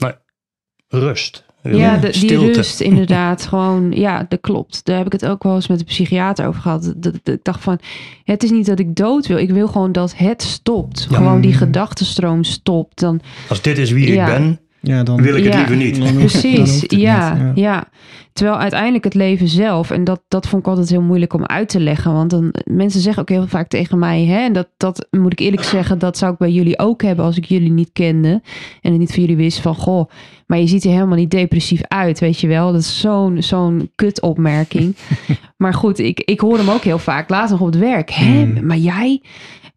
Rust. 0.88 1.46
Ja, 1.76 1.98
de, 1.98 2.10
die 2.10 2.38
rust 2.54 2.80
inderdaad. 2.82 3.46
Gewoon, 3.50 3.92
ja, 3.92 4.26
dat 4.30 4.40
klopt. 4.42 4.86
Daar 4.86 4.98
heb 4.98 5.06
ik 5.06 5.12
het 5.12 5.26
ook 5.26 5.44
wel 5.44 5.56
eens 5.56 5.68
met 5.68 5.80
de 5.80 5.86
psychiater 5.86 6.48
over 6.48 6.62
gehad. 6.62 6.84
Dat, 6.98 7.14
dat 7.24 7.34
ik 7.36 7.44
dacht 7.44 7.64
van, 7.64 7.80
het 8.24 8.44
is 8.44 8.52
niet 8.52 8.66
dat 8.66 8.80
ik 8.80 8.96
dood 8.96 9.28
wil. 9.28 9.38
Ik 9.38 9.50
wil 9.52 9.68
gewoon 9.68 9.92
dat 9.92 10.14
het 10.18 10.42
stopt. 10.42 11.08
Ja. 11.10 11.16
Gewoon 11.16 11.42
die 11.42 11.52
Mm. 11.52 11.58
gedachtenstroom 11.58 12.44
stopt. 12.44 13.00
Dan, 13.00 13.20
Als 13.50 13.62
dit 13.62 13.78
is 13.78 13.92
wie 13.92 14.14
Ja. 14.14 14.28
ik 14.28 14.34
ben, 14.34 14.60
Ja, 14.82 15.04
dan 15.04 15.22
wil 15.22 15.36
ik 15.36 15.44
het 15.44 15.54
Ja. 15.54 15.60
liever 15.60 15.76
niet. 15.76 15.96
dan 16.00 16.08
hoeft- 16.08 16.42
dan 16.42 16.52
precies, 16.52 16.84
ja, 16.88 17.34
niet, 17.34 17.58
ja. 17.58 17.88
Terwijl 18.34 18.58
uiteindelijk 18.60 19.04
het 19.04 19.14
leven 19.14 19.48
zelf, 19.48 19.92
en 19.92 20.04
dat, 20.04 20.22
dat 20.28 20.48
vond 20.48 20.62
ik 20.62 20.68
altijd 20.68 20.90
heel 20.90 21.02
moeilijk 21.02 21.34
om 21.34 21.46
uit 21.46 21.70
te 21.70 21.80
leggen. 21.80 22.14
Want 22.14 22.30
dan, 22.30 22.54
mensen 22.66 23.02
zeggen 23.02 23.22
ook 23.22 23.30
heel 23.30 23.48
vaak 23.48 23.68
tegen 23.68 24.00
mij, 24.00 24.26
hè, 24.26 24.38
en 24.40 24.54
dat, 24.54 24.68
dat 24.78 25.08
moet 25.12 25.32
ik 25.32 25.40
eerlijk 25.40 25.64
zeggen, 25.64 26.00
dat 26.00 26.18
zou 26.18 26.32
ik 26.32 26.38
bij 26.38 26.52
jullie 26.52 26.80
ook 26.80 27.02
hebben 27.02 27.26
als 27.26 27.38
ik 27.38 27.46
jullie 27.46 27.72
niet 27.72 27.90
kende. 27.94 28.42
En 28.82 28.92
het 28.92 29.00
niet 29.00 29.12
van 29.14 29.22
jullie 29.22 29.36
wist 29.38 29.60
van, 29.60 29.76
goh, 29.76 30.10
maar 30.48 30.60
je 30.60 30.68
ziet 30.68 30.84
er 30.84 30.92
helemaal 30.92 31.18
niet 31.18 31.32
depressief 31.32 31.82
uit, 31.88 32.20
weet 32.20 32.40
je 32.40 32.48
wel. 32.48 32.72
Dat 32.72 32.82
is 32.82 33.00
zo'n 33.00 33.42
zo'n 33.42 33.92
kutopmerking. 33.96 34.96
maar 35.58 35.74
goed, 35.74 36.00
ik, 36.00 36.20
ik 36.20 36.40
hoor 36.40 36.58
hem 36.58 36.70
ook 36.70 36.84
heel 36.84 37.00
vaak, 37.00 37.30
laat 37.30 37.50
nog 37.50 37.60
op 37.60 37.66
het 37.66 37.78
werk. 37.78 38.10
Hè, 38.12 38.46
Mm. 38.46 38.66
maar 38.66 38.78
jij? 38.78 39.22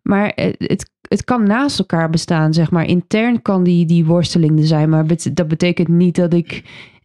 Maar 0.03 0.33
het, 0.35 0.91
het 1.09 1.25
kan 1.25 1.43
naast 1.47 1.79
elkaar 1.79 2.11
bestaan, 2.11 2.55
zeg 2.55 2.71
maar. 2.71 2.87
Intern 2.87 3.43
kan 3.43 3.63
die, 3.65 3.87
die 3.87 4.05
worsteling 4.05 4.59
er 4.59 4.67
zijn, 4.67 4.89
maar 4.89 5.05
bet- 5.05 5.31
dat 5.35 5.49
betekent 5.49 5.89
niet 5.89 6.15
dat 6.15 6.33
ik 6.35 6.63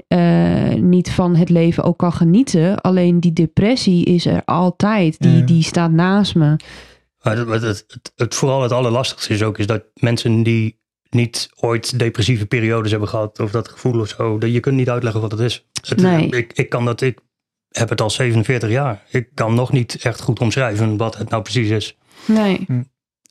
eh, 0.07 0.73
niet 0.73 1.11
van 1.11 1.35
het 1.35 1.49
leven 1.49 1.83
ook 1.83 1.97
kan 1.97 2.13
genieten. 2.13 2.81
Alleen 2.81 3.19
die 3.19 3.33
depressie 3.33 4.05
is 4.05 4.25
er 4.25 4.41
altijd. 4.45 5.19
Die, 5.19 5.37
Ja. 5.37 5.45
die 5.45 5.63
staat 5.63 5.91
naast 5.91 6.35
me. 6.35 6.55
Maar 7.21 7.37
het, 7.37 7.47
het, 7.49 7.63
het, 7.87 8.11
het- 8.15 8.35
vooral 8.35 8.61
het 8.61 8.71
allerlastigste 8.71 9.33
is 9.33 9.43
ook 9.43 9.57
is 9.57 9.67
dat 9.67 9.83
mensen 9.93 10.43
die 10.43 10.79
niet 11.09 11.49
ooit 11.55 11.99
depressieve 11.99 12.45
periodes 12.45 12.91
hebben 12.91 13.09
gehad 13.09 13.39
of 13.39 13.51
dat 13.51 13.67
gevoel 13.69 13.99
of 13.99 14.07
zo, 14.07 14.37
dat 14.37 14.53
je 14.53 14.59
kunt 14.59 14.75
niet 14.75 14.89
uitleggen 14.89 15.21
wat 15.21 15.31
het 15.31 15.39
is. 15.39 15.65
Het, 15.87 16.01
Nee. 16.01 16.27
ik, 16.29 16.53
ik 16.53 16.69
kan 16.69 16.85
dat, 16.85 17.01
ik 17.01 17.19
heb 17.69 17.89
het 17.89 18.01
al 18.01 18.09
47 18.09 18.69
jaar. 18.69 19.03
Ik 19.09 19.29
kan 19.33 19.53
nog 19.53 19.71
niet 19.71 19.95
echt 20.01 20.21
goed 20.21 20.39
omschrijven 20.39 20.97
wat 20.97 21.17
het 21.17 21.29
nou 21.29 21.41
precies 21.43 21.69
is. 21.69 21.97
Nee. 22.27 22.65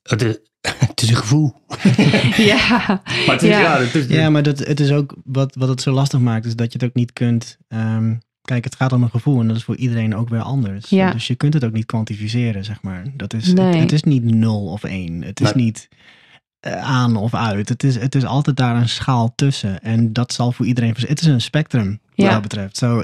Het 0.02 0.22
is, 0.22 0.38
het 0.88 1.02
is 1.02 1.09
een 1.09 1.16
gevoel. 1.16 1.54
ja. 2.37 3.02
Maar 3.26 3.35
het 3.35 3.42
is, 3.42 3.48
Ja. 3.48 3.61
ja. 3.61 3.80
het 3.80 3.94
is, 3.94 4.07
Ja, 4.07 4.30
maar 4.30 4.42
dat, 4.42 4.59
het 4.59 4.80
is 4.80 4.90
ook 4.90 5.14
wat, 5.24 5.54
wat 5.54 5.68
het 5.68 5.80
zo 5.83 5.92
lastig 5.92 6.20
maakt, 6.20 6.44
is 6.46 6.57
dat 6.57 6.72
je 6.72 6.78
het 6.78 6.88
ook 6.88 6.94
niet 6.94 7.12
kunt. 7.12 7.59
ehm, 7.68 8.14
kijk, 8.42 8.64
het 8.64 8.74
gaat 8.76 8.92
om 8.92 9.02
een 9.02 9.11
gevoel 9.11 9.40
en 9.40 9.48
dat 9.48 9.57
is 9.57 9.64
voor 9.64 9.76
iedereen 9.76 10.16
ook 10.16 10.28
weer 10.28 10.40
anders. 10.42 10.88
Ja. 10.90 11.11
Dus 11.11 11.26
je 11.26 11.35
kunt 11.35 11.54
het 11.54 11.64
ook 11.64 11.72
niet 11.72 11.87
kwantificeren, 11.87 12.64
zeg 12.64 12.83
maar. 12.83 13.04
Dat 13.14 13.35
is, 13.35 13.52
Nee. 13.52 13.66
het, 13.66 13.80
het 13.80 13.92
is 13.92 14.02
niet 14.02 14.24
nul 14.24 14.66
of 14.66 14.85
één. 14.85 15.22
Het 15.22 15.40
is 15.40 15.52
Nee. 15.52 15.64
niet 15.64 15.88
eh, 16.61 16.83
aan 16.83 17.16
of 17.16 17.35
uit. 17.35 17.68
Het 17.68 17.83
is, 17.83 17.96
het 17.98 18.14
is 18.14 18.24
altijd 18.24 18.57
daar 18.57 18.76
een 18.76 18.88
schaal 18.88 19.33
tussen. 19.35 19.80
En 19.83 20.12
dat 20.12 20.33
zal 20.33 20.52
voor 20.52 20.66
iedereen. 20.66 20.94
Het 20.98 21.20
is 21.20 21.26
een 21.26 21.40
spectrum, 21.40 21.88
wat 22.14 22.26
Ja. 22.26 22.33
dat 22.33 22.42
betreft. 22.42 22.76
Zo, 22.76 23.02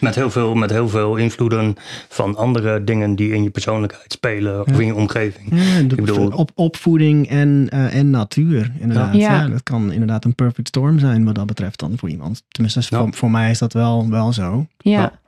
met, 0.00 0.14
heel 0.14 0.30
veel, 0.30 0.54
met 0.54 0.70
heel 0.70 0.88
veel 0.88 1.16
invloeden 1.16 1.74
van 2.08 2.36
andere 2.36 2.84
dingen 2.84 3.14
die 3.14 3.32
in 3.32 3.42
je 3.42 3.50
persoonlijkheid 3.50 4.12
spelen 4.12 4.60
of 4.60 4.78
in 4.80 4.86
je 4.86 4.94
omgeving. 4.94 5.48
ja, 5.50 5.82
de- 5.82 5.94
Ik 5.96 6.04
bedoel- 6.04 6.30
op, 6.30 6.50
opvoeding 6.54 7.28
en, 7.28 7.66
eh, 7.70 7.94
en 7.94 8.10
natuur, 8.10 8.72
inderdaad. 8.78 9.14
Ja. 9.14 9.40
Ja. 9.40 9.48
dat 9.48 9.62
kan 9.62 9.92
inderdaad 9.92 10.24
een 10.24 10.34
perfect 10.34 10.68
storm 10.68 10.98
zijn, 10.98 11.24
wat 11.24 11.34
dat 11.34 11.46
betreft 11.46 11.78
dan 11.78 11.92
voor 11.96 12.08
iemand. 12.08 12.42
Tenminste, 12.48 12.80
Ja. 12.88 12.98
voor, 13.02 13.14
voor 13.14 13.30
mij 13.30 13.50
is 13.50 13.58
dat 13.58 13.72
wel, 13.72 14.08
wel 14.10 14.32
zo. 14.32 14.66
Ja. 14.78 15.18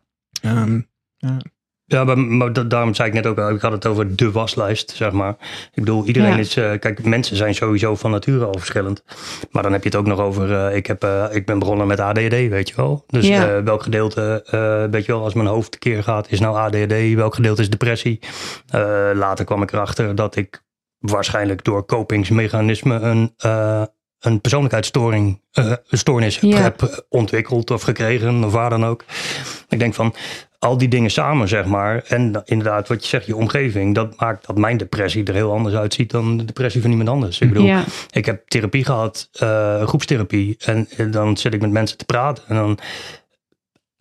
Ehm, 0.43 0.81
Ja, 1.17 1.37
maar, 1.93 2.19
maar 2.19 2.53
da- 2.53 2.63
daarom 2.63 2.95
zei 2.95 3.09
ik 3.09 3.15
net 3.15 3.27
ook 3.27 3.39
al, 3.39 3.51
ik 3.51 3.61
had 3.61 3.73
het 3.73 3.87
over 3.87 4.17
de 4.17 4.31
waslijst, 4.31 4.91
zeg 4.91 5.13
maar. 5.13 5.31
Ik 5.65 5.71
bedoel, 5.85 6.07
iedereen 6.07 6.31
Ja. 6.31 6.37
is, 6.39 6.57
eh, 6.57 6.79
kijk, 6.79 7.05
mensen 7.05 7.37
zijn 7.37 7.55
sowieso 7.55 7.95
van 7.97 8.11
nature 8.11 8.45
al 8.45 8.59
verschillend. 8.59 9.05
Maar 9.51 9.63
dan 9.63 9.73
heb 9.73 9.83
je 9.83 9.89
het 9.89 9.99
ook 9.99 10.07
nog 10.07 10.19
over, 10.21 10.55
eh, 10.67 10.77
ik, 10.77 10.87
heb, 10.87 11.05
eh, 11.05 11.25
ik 11.31 11.47
ben 11.47 11.59
begonnen 11.59 11.87
met 11.87 12.01
ADHD, 12.01 12.49
weet 12.49 12.69
je 12.69 12.75
wel. 12.77 13.05
Dus 13.07 13.27
Ja. 13.27 13.63
welk 13.63 13.83
gedeelte, 13.83 14.45
weet 14.91 15.05
je 15.05 15.13
wel, 15.13 15.23
als 15.23 15.35
mijn 15.35 15.47
hoofd 15.49 15.79
keer 15.79 16.03
gaat, 16.03 16.31
is 16.31 16.41
nou 16.41 16.57
ADHD, 16.57 17.15
welk 17.15 17.35
gedeelte 17.35 17.63
is 17.63 17.71
depressie. 17.71 18.21
Later 19.15 19.45
kwam 19.45 19.63
ik 19.63 19.73
erachter 19.73 20.15
dat 20.15 20.37
ik 20.37 20.63
waarschijnlijk 20.99 21.65
door 21.65 21.83
kopingsmechanismen 21.85 23.07
een, 23.07 23.35
een 24.21 24.41
persoonlijkheidsstoring, 24.41 25.41
een 25.53 25.79
stoornis 25.91 26.39
Ja. 26.41 26.57
heb 26.57 27.05
ontwikkeld 27.09 27.71
of 27.71 27.83
gekregen, 27.83 28.45
of 28.45 28.53
waar 28.53 28.71
dan 28.71 28.85
ook. 28.87 29.05
Ik 29.69 29.79
denk 29.79 29.95
van, 29.95 30.15
al 30.63 30.79
die 30.79 30.89
dingen 30.89 31.11
samen, 31.11 31.49
zeg 31.49 31.65
maar. 31.67 32.03
En 32.09 32.33
da- 32.33 32.43
inderdaad, 32.45 32.89
wat 32.89 33.03
je 33.03 33.09
zegt, 33.09 33.27
je 33.27 33.37
omgeving. 33.37 33.95
Dat 33.95 34.21
maakt 34.21 34.47
dat 34.47 34.59
mijn 34.59 34.77
depressie 34.77 35.25
er 35.25 35.35
heel 35.35 35.53
anders 35.53 35.75
uitziet 35.75 36.11
dan 36.11 36.37
de 36.37 36.45
depressie 36.45 36.81
van 36.83 36.91
iemand 36.91 37.09
anders. 37.09 37.39
Ik 37.41 37.49
bedoel, 37.49 37.67
Ja. 37.67 37.85
ik 38.11 38.25
heb 38.27 38.49
therapie 38.49 38.85
gehad, 38.85 39.29
eh, 39.33 39.83
groepstherapie. 39.87 40.57
En 40.65 40.89
eh, 40.97 41.07
dan 41.11 41.37
zit 41.37 41.55
ik 41.55 41.61
met 41.61 41.71
mensen 41.71 41.99
te 41.99 42.05
praten. 42.05 42.45
En 42.49 42.55
dan, 42.57 42.79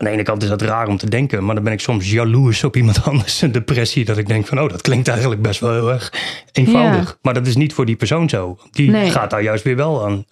aan 0.02 0.08
de 0.08 0.14
ene 0.14 0.24
kant 0.24 0.44
is 0.44 0.50
dat 0.50 0.62
raar 0.62 0.88
om 0.88 0.98
te 0.98 1.10
denken. 1.10 1.46
Maar 1.46 1.56
dan 1.56 1.64
ben 1.64 1.74
ik 1.74 1.80
soms 1.80 2.12
jaloers 2.12 2.64
op 2.64 2.76
iemand 2.76 3.04
anders. 3.10 3.42
Een 3.42 3.52
depressie, 3.52 4.06
dat 4.06 4.18
ik 4.18 4.28
denk 4.28 4.48
van, 4.48 4.60
oh, 4.60 4.70
dat 4.70 4.82
klinkt 4.82 5.08
eigenlijk 5.08 5.42
best 5.42 5.60
wel 5.60 5.72
heel 5.74 5.92
erg 5.92 6.14
eenvoudig. 6.52 7.10
Ja. 7.10 7.16
Maar 7.22 7.34
dat 7.34 7.48
is 7.48 7.56
niet 7.56 7.74
voor 7.74 7.86
die 7.86 7.96
persoon 7.96 8.30
zo. 8.30 8.58
Die 8.72 8.90
Nee. 8.90 9.12
gaat 9.12 9.30
daar 9.30 9.44
juist 9.44 9.64
weer 9.64 9.76
wel 9.76 10.06
aan. 10.06 10.26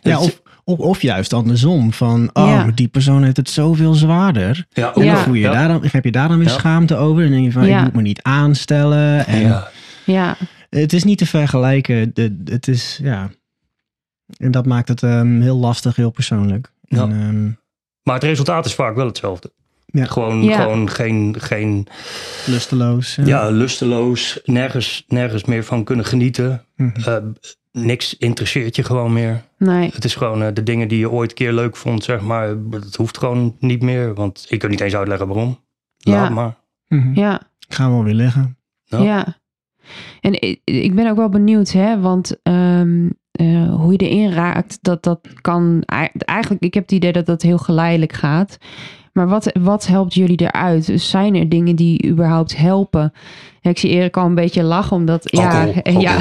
Ja, 0.00 0.20
of, 0.20 0.42
of, 0.64 0.78
of 0.78 1.02
juist 1.02 1.32
andersom. 1.32 1.92
Van, 1.92 2.30
oh, 2.32 2.46
Ja. 2.48 2.70
die 2.74 2.88
persoon 2.88 3.22
heeft 3.22 3.36
het 3.36 3.50
zoveel 3.50 3.94
zwaarder. 3.94 4.66
ja, 4.70 4.92
ook 4.94 5.02
Ja. 5.04 5.12
nog. 5.12 5.22
Voel 5.22 5.34
je 5.34 5.40
ja. 5.40 5.52
daar 5.52 5.68
dan, 5.68 5.84
heb 5.90 6.04
je 6.04 6.12
daar 6.12 6.28
dan 6.28 6.38
weer 6.38 6.46
Ja. 6.48 6.52
schaamte 6.52 6.96
over? 6.96 7.24
En 7.24 7.30
denk 7.30 7.44
je 7.44 7.52
van, 7.52 7.66
Ja. 7.66 7.78
ik 7.78 7.84
moet 7.84 7.94
me 7.94 8.02
niet 8.02 8.22
aanstellen. 8.22 9.26
En 9.26 9.40
Ja. 9.40 9.68
Ja. 10.04 10.36
Het 10.70 10.92
is 10.92 11.04
niet 11.04 11.18
te 11.18 11.26
vergelijken. 11.26 12.12
Het 12.44 12.68
is, 12.68 13.00
ja... 13.02 13.30
En 14.36 14.50
dat 14.50 14.66
maakt 14.66 14.88
het 14.88 15.02
ehm, 15.02 15.40
heel 15.40 15.56
lastig, 15.56 15.96
heel 15.96 16.10
persoonlijk. 16.10 16.72
Ja. 16.82 17.02
En, 17.02 17.10
ehm, 17.12 17.50
Maar 18.06 18.14
het 18.14 18.24
resultaat 18.24 18.66
is 18.66 18.74
vaak 18.74 18.94
wel 18.96 19.06
hetzelfde. 19.06 19.52
Ja. 19.86 20.04
Gewoon, 20.04 20.42
Ja. 20.42 20.60
gewoon 20.60 20.90
geen, 20.90 21.34
geen 21.38 21.86
lusteloos. 22.46 23.18
ja, 23.24 23.50
lusteloos, 23.50 24.40
nergens, 24.44 25.04
nergens 25.08 25.44
meer 25.44 25.64
van 25.64 25.84
kunnen 25.84 26.04
genieten. 26.04 26.64
Mhm. 26.76 27.08
Eh, 27.08 27.16
niks 27.72 28.16
interesseert 28.16 28.76
je 28.76 28.82
gewoon 28.84 29.12
meer. 29.12 29.42
Nee. 29.58 29.90
Het 29.92 30.04
is 30.04 30.14
gewoon 30.14 30.42
eh, 30.42 30.48
de 30.54 30.62
dingen 30.62 30.88
die 30.88 30.98
je 30.98 31.10
ooit 31.10 31.30
een 31.30 31.36
keer 31.36 31.52
leuk 31.52 31.76
vond, 31.76 32.04
zeg 32.04 32.20
maar. 32.20 32.48
Het 32.70 32.96
hoeft 32.96 33.18
gewoon 33.18 33.56
niet 33.58 33.82
meer, 33.82 34.14
want 34.14 34.46
ik 34.48 34.58
kan 34.58 34.70
niet 34.70 34.80
eens 34.80 34.96
uitleggen 34.96 35.26
waarom. 35.26 35.64
Laat 35.98 36.28
Ja. 36.28 36.34
maar. 36.34 36.56
Mhm. 36.88 37.14
Ja. 37.14 37.40
Gaan 37.68 37.88
we 37.88 37.94
wel 37.94 38.04
weer 38.04 38.14
liggen. 38.14 38.58
Ja. 38.84 39.02
Ja. 39.02 39.38
En 40.20 40.40
ik, 40.42 40.60
ik 40.64 40.94
ben 40.94 41.10
ook 41.10 41.16
wel 41.16 41.28
benieuwd, 41.28 41.70
hè, 41.72 42.00
want 42.00 42.36
ehm, 42.42 43.08
eh, 43.36 43.74
hoe 43.74 43.92
je 43.92 43.98
erin 43.98 44.32
raakt, 44.32 44.78
dat 44.82 45.02
dat 45.02 45.20
kan 45.40 45.82
ei- 45.86 46.08
eigenlijk. 46.14 46.62
Ik 46.62 46.74
heb 46.74 46.82
het 46.82 46.92
idee 46.92 47.12
dat 47.12 47.26
dat 47.26 47.42
heel 47.42 47.58
geleidelijk 47.58 48.12
gaat. 48.12 48.58
Maar 49.12 49.28
wat, 49.28 49.50
wat 49.60 49.86
helpt 49.86 50.14
jullie 50.14 50.40
eruit? 50.40 50.86
Dus 50.86 51.10
zijn 51.10 51.34
er 51.34 51.48
dingen 51.48 51.76
die 51.76 52.06
überhaupt 52.06 52.56
helpen? 52.56 53.12
Ja, 53.60 53.70
ik 53.70 53.78
zie 53.78 53.90
Erik 53.90 54.16
al 54.16 54.26
een 54.26 54.34
beetje 54.34 54.62
lachen, 54.62 54.96
omdat... 54.96 55.30
Alcohol, 55.30 55.72
ja, 55.72 55.72
alcohol. 55.74 56.00
ja, 56.00 56.18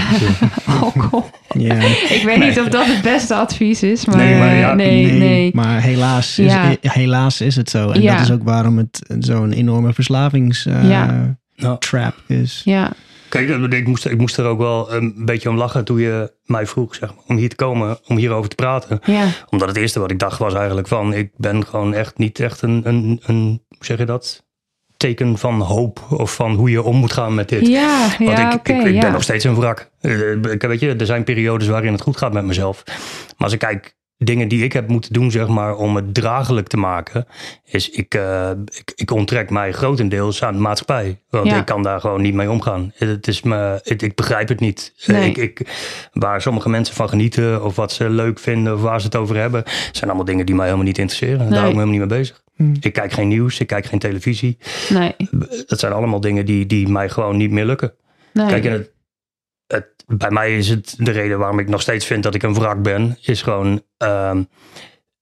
alcohol. 0.82 1.24
Ja. 1.58 1.74
Ik 2.10 2.22
weet 2.26 2.40
niet 2.40 2.60
of 2.60 2.68
dat 2.68 2.86
het 2.86 3.02
beste 3.02 3.36
advies 3.36 3.84
is, 3.84 4.06
maar, 4.06 4.16
Nee, 4.18 4.38
maar 4.40 4.56
ja, 4.56 4.70
eh, 4.70 4.76
nee, 4.76 5.12
nee. 5.12 5.52
Maar 5.54 5.82
helaas 5.82 6.40
is, 6.40 6.54
Ja. 6.54 6.76
helaas 6.82 7.42
is 7.42 7.56
het 7.56 7.70
zo. 7.70 7.90
En 7.90 8.02
Ja. 8.02 8.12
dat 8.16 8.22
is 8.26 8.32
ook 8.32 8.44
waarom 8.44 8.78
het 8.78 9.16
zo'n 9.20 9.52
enorme 9.52 9.94
verslavingstrap 9.94 10.84
Ja. 10.84 11.36
Nou, 11.56 11.78
is. 12.28 12.62
Ja, 12.66 12.92
Kijk, 13.36 13.74
ik 13.74 13.88
moest, 13.88 14.06
ik 14.06 14.18
moest 14.18 14.38
er 14.38 14.46
ook 14.46 14.58
wel 14.60 14.94
een 14.94 15.26
beetje 15.26 15.50
om 15.50 15.58
lachen 15.58 15.86
toen 15.86 16.00
je 16.00 16.32
mij 16.44 16.66
vroeg 16.66 16.96
zeg 16.96 17.16
maar, 17.16 17.24
om 17.28 17.38
hier 17.38 17.50
te 17.50 17.56
komen, 17.56 17.98
om 18.08 18.18
hierover 18.18 18.50
te 18.50 18.56
praten. 18.56 19.00
ja, 19.04 19.28
Omdat 19.50 19.68
het 19.68 19.78
eerste 19.78 20.00
wat 20.00 20.12
ik 20.12 20.20
dacht 20.20 20.40
was 20.40 20.54
eigenlijk 20.54 20.88
van, 20.88 21.14
ik 21.14 21.32
ben 21.38 21.66
gewoon 21.66 21.94
echt 21.94 22.18
niet 22.18 22.40
echt 22.40 22.62
een, 22.62 22.82
een, 22.84 23.20
een 23.26 23.64
hoe 23.68 23.86
zeg 23.86 23.98
je 23.98 24.06
dat? 24.06 24.44
Teken 24.98 25.38
van 25.38 25.62
hoop 25.62 26.06
of 26.10 26.36
van 26.36 26.54
hoe 26.54 26.70
je 26.70 26.84
om 26.84 26.96
moet 26.96 27.14
gaan 27.14 27.36
met 27.36 27.50
dit. 27.50 27.68
ja, 27.68 28.08
Want 28.18 28.38
ja 28.38 28.54
ik, 28.54 28.68
ik, 28.68 28.84
ik 28.84 28.94
ja. 28.94 29.00
ben 29.00 29.12
nog 29.12 29.24
steeds 29.24 29.44
een 29.44 29.56
wrak. 29.56 29.90
Eh, 30.00 30.32
ik, 30.32 30.62
weet 30.62 30.80
je, 30.80 30.96
er 30.96 31.06
zijn 31.06 31.24
periodes 31.24 31.68
waarin 31.68 31.92
het 31.92 32.02
goed 32.02 32.18
gaat 32.18 32.34
met 32.34 32.46
mezelf. 32.46 32.84
Maar 32.86 33.36
als 33.38 33.54
ik 33.54 33.60
kijk, 33.60 33.96
dingen 34.18 34.48
die 34.48 34.64
ik 34.64 34.74
heb 34.74 34.88
moeten 34.88 35.14
doen, 35.14 35.32
zeg 35.32 35.48
maar, 35.48 35.76
om 35.76 35.96
het 35.96 36.14
draaglijk 36.14 36.68
te 36.68 36.78
maken, 36.78 37.26
is 37.66 37.90
ik, 37.90 38.14
eh, 38.14 38.50
ik, 38.66 38.92
ik 38.96 39.12
onttrek 39.12 39.50
mij 39.50 39.72
grotendeels 39.72 40.44
aan 40.44 40.54
de 40.54 40.60
maatschappij. 40.60 41.22
Want 41.30 41.48
Ja. 41.48 41.58
ik 41.60 41.66
kan 41.66 41.84
daar 41.84 42.00
gewoon 42.00 42.22
niet 42.22 42.34
mee 42.34 42.50
omgaan. 42.52 42.92
Het 42.96 43.28
is 43.28 43.42
me, 43.42 43.80
het, 43.84 44.02
ik 44.02 44.16
begrijp 44.16 44.48
het 44.48 44.60
niet. 44.60 44.94
Eh, 45.06 45.08
Nee. 45.08 45.30
Ik, 45.30 45.38
ik, 45.38 45.68
waar 46.14 46.42
sommige 46.42 46.70
mensen 46.70 46.96
van 46.96 47.10
genieten 47.10 47.64
of 47.64 47.76
wat 47.76 47.92
ze 47.92 48.10
leuk 48.10 48.40
vinden 48.40 48.74
of 48.74 48.82
waar 48.82 49.00
ze 49.00 49.06
het 49.06 49.16
over 49.16 49.36
hebben, 49.38 49.64
zijn 49.92 50.06
allemaal 50.10 50.26
dingen 50.26 50.46
die 50.46 50.56
mij 50.56 50.66
helemaal 50.66 50.86
niet 50.88 50.98
interesseren. 50.98 51.38
Daar 51.38 51.48
hou 51.48 51.70
ik 51.70 51.76
me 51.76 51.80
helemaal 51.82 52.00
niet 52.00 52.10
mee 52.10 52.20
bezig. 52.20 52.44
Hm. 52.56 52.74
Ik 52.80 52.94
kijk 52.94 53.12
geen 53.12 53.28
nieuws, 53.28 53.60
ik 53.60 53.68
kijk 53.68 53.86
geen 53.86 54.00
televisie. 54.00 54.58
Nee, 54.90 55.16
Dat 55.68 55.80
zijn 55.80 55.92
allemaal 55.94 56.20
dingen 56.22 56.46
die, 56.46 56.66
die 56.66 56.88
mij 56.88 57.10
gewoon 57.10 57.38
niet 57.38 57.52
meer 57.52 57.66
lukken. 57.66 57.94
nee. 58.34 58.48
Kijk, 58.48 58.66
en 58.66 58.72
het, 58.72 58.82
het, 58.82 58.92
bij 60.08 60.32
mij 60.32 60.58
is 60.58 60.70
het 60.70 60.96
de 60.98 61.12
reden 61.12 61.40
waarom 61.40 61.60
ik 61.60 61.68
nog 61.70 61.82
steeds 61.82 62.06
vind 62.06 62.24
dat 62.24 62.36
ik 62.36 62.44
een 62.44 62.54
wrak 62.54 62.82
ben, 62.82 63.18
is 63.22 63.42
gewoon. 63.42 63.82
ehm, 63.98 64.44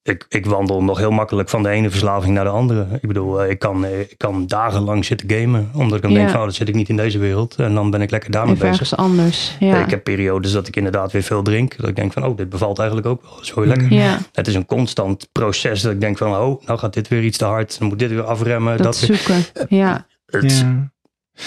ik, 0.04 0.26
ik 0.30 0.46
wandel 0.46 0.84
nog 0.84 0.98
heel 0.98 1.12
makkelijk 1.12 1.50
van 1.50 1.64
de 1.64 1.70
ene 1.70 1.90
verslaving 1.90 2.34
naar 2.34 2.44
de 2.44 2.50
andere. 2.50 2.88
Ik 3.02 3.08
bedoel, 3.08 3.42
eh, 3.42 3.50
ik 3.50 3.60
kan, 3.60 3.86
eh, 3.86 4.00
ik 4.00 4.18
kan 4.18 4.48
dagenlang 4.48 5.06
zitten 5.06 5.30
gamen. 5.32 5.70
Omdat 5.74 5.96
ik 5.98 6.02
dan 6.04 6.12
Ja. 6.12 6.18
denk, 6.18 6.30
van, 6.30 6.40
oh, 6.40 6.46
dat 6.46 6.56
zit 6.56 6.68
ik 6.70 6.76
niet 6.76 6.90
in 6.90 6.96
deze 6.96 7.18
wereld. 7.18 7.56
En 7.56 7.74
dan 7.74 7.90
ben 7.90 8.02
ik 8.02 8.12
lekker 8.12 8.32
daarmee 8.32 8.54
bezig. 8.54 8.70
ergens 8.70 8.96
anders. 8.96 9.56
Ja. 9.60 9.84
Ik 9.84 9.90
heb 9.90 10.04
periodes 10.04 10.52
dat 10.52 10.68
ik 10.68 10.76
inderdaad 10.76 11.12
weer 11.12 11.24
veel 11.24 11.42
drink. 11.42 11.78
Dat 11.78 11.90
ik 11.90 11.96
denk 11.96 12.14
van, 12.14 12.26
oh, 12.26 12.38
dit 12.38 12.50
bevalt 12.50 12.78
eigenlijk 12.80 13.08
ook 13.08 13.22
wel. 13.22 13.56
Weer 13.56 13.68
lekker. 13.76 13.94
ja, 13.94 14.18
Het 14.32 14.48
is 14.48 14.56
een 14.56 14.66
constant 14.66 15.30
proces 15.32 15.82
dat 15.82 15.92
ik 15.92 16.02
denk 16.02 16.18
van, 16.18 16.36
oh, 16.36 16.66
nou 16.66 16.80
gaat 16.80 16.94
dit 16.94 17.08
weer 17.08 17.24
iets 17.24 17.38
te 17.38 17.46
hard. 17.46 17.80
Dan 17.80 17.88
moet 17.88 18.00
dit 18.00 18.10
weer 18.10 18.24
afremmen. 18.24 18.78
dat, 18.78 18.86
Dat 18.86 19.00
weer. 19.08 19.18
zoeken. 19.18 19.68
Ja, 19.70 20.06
Het, 20.26 20.52
Ja. 20.60 20.92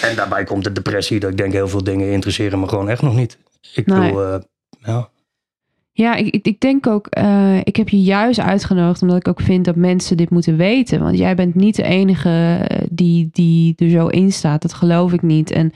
En 0.01 0.15
daarbij 0.15 0.43
komt 0.43 0.63
de 0.63 0.71
depressie. 0.71 1.19
Dat 1.19 1.31
ik 1.31 1.37
denk, 1.37 1.53
heel 1.53 1.67
veel 1.67 1.83
dingen 1.83 2.11
interesseren 2.11 2.59
me 2.59 2.67
gewoon 2.67 2.89
echt 2.89 3.01
nog 3.01 3.15
niet. 3.15 3.37
Ik 3.73 3.85
Nee. 3.85 3.99
bedoel, 3.99 4.23
eh, 4.23 4.39
ja. 4.79 5.09
ja 5.91 6.15
ik, 6.15 6.45
ik, 6.45 6.59
denk 6.59 6.87
ook, 6.87 7.07
eh, 7.07 7.57
ik 7.63 7.75
heb 7.75 7.89
je 7.89 8.01
juist 8.01 8.39
uitgenodigd 8.39 9.01
omdat 9.01 9.17
ik 9.17 9.27
ook 9.27 9.41
vind 9.41 9.65
dat 9.65 9.75
mensen 9.75 10.17
dit 10.17 10.29
moeten 10.29 10.57
weten. 10.57 10.99
Want 10.99 11.17
jij 11.17 11.35
bent 11.35 11.55
niet 11.55 11.75
de 11.75 11.83
enige 11.83 12.65
eh, 12.67 12.87
die, 12.89 13.29
die 13.31 13.73
er 13.77 13.89
zo 13.89 14.07
in 14.07 14.31
staat. 14.31 14.61
Dat 14.61 14.73
geloof 14.73 15.13
ik 15.13 15.21
niet. 15.21 15.51
En 15.51 15.73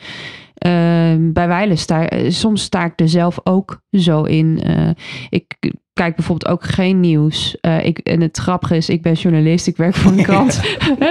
bij 1.34 1.47
wijlen 1.47 1.78
sta 1.78 2.08
soms 2.28 2.62
sta 2.63 2.86
ik 2.86 2.93
er 3.00 3.10
zelf 3.10 3.39
ook 3.43 3.82
zo 3.91 4.24
in. 4.24 4.62
Eh, 4.63 4.89
ik 5.30 5.58
kijk 5.93 6.15
bijvoorbeeld 6.15 6.52
ook 6.52 6.63
geen 6.63 7.00
nieuws. 7.00 7.58
Eh, 7.60 7.86
ik, 7.86 7.97
en 8.00 8.21
het 8.21 8.38
grappige 8.38 8.76
is, 8.76 8.89
ik 8.89 9.02
ben 9.02 9.13
journalist, 9.13 9.67
ik 9.67 9.78
werk 9.78 9.95
voor 9.95 10.12
een 10.12 10.24
krant. 10.30 10.62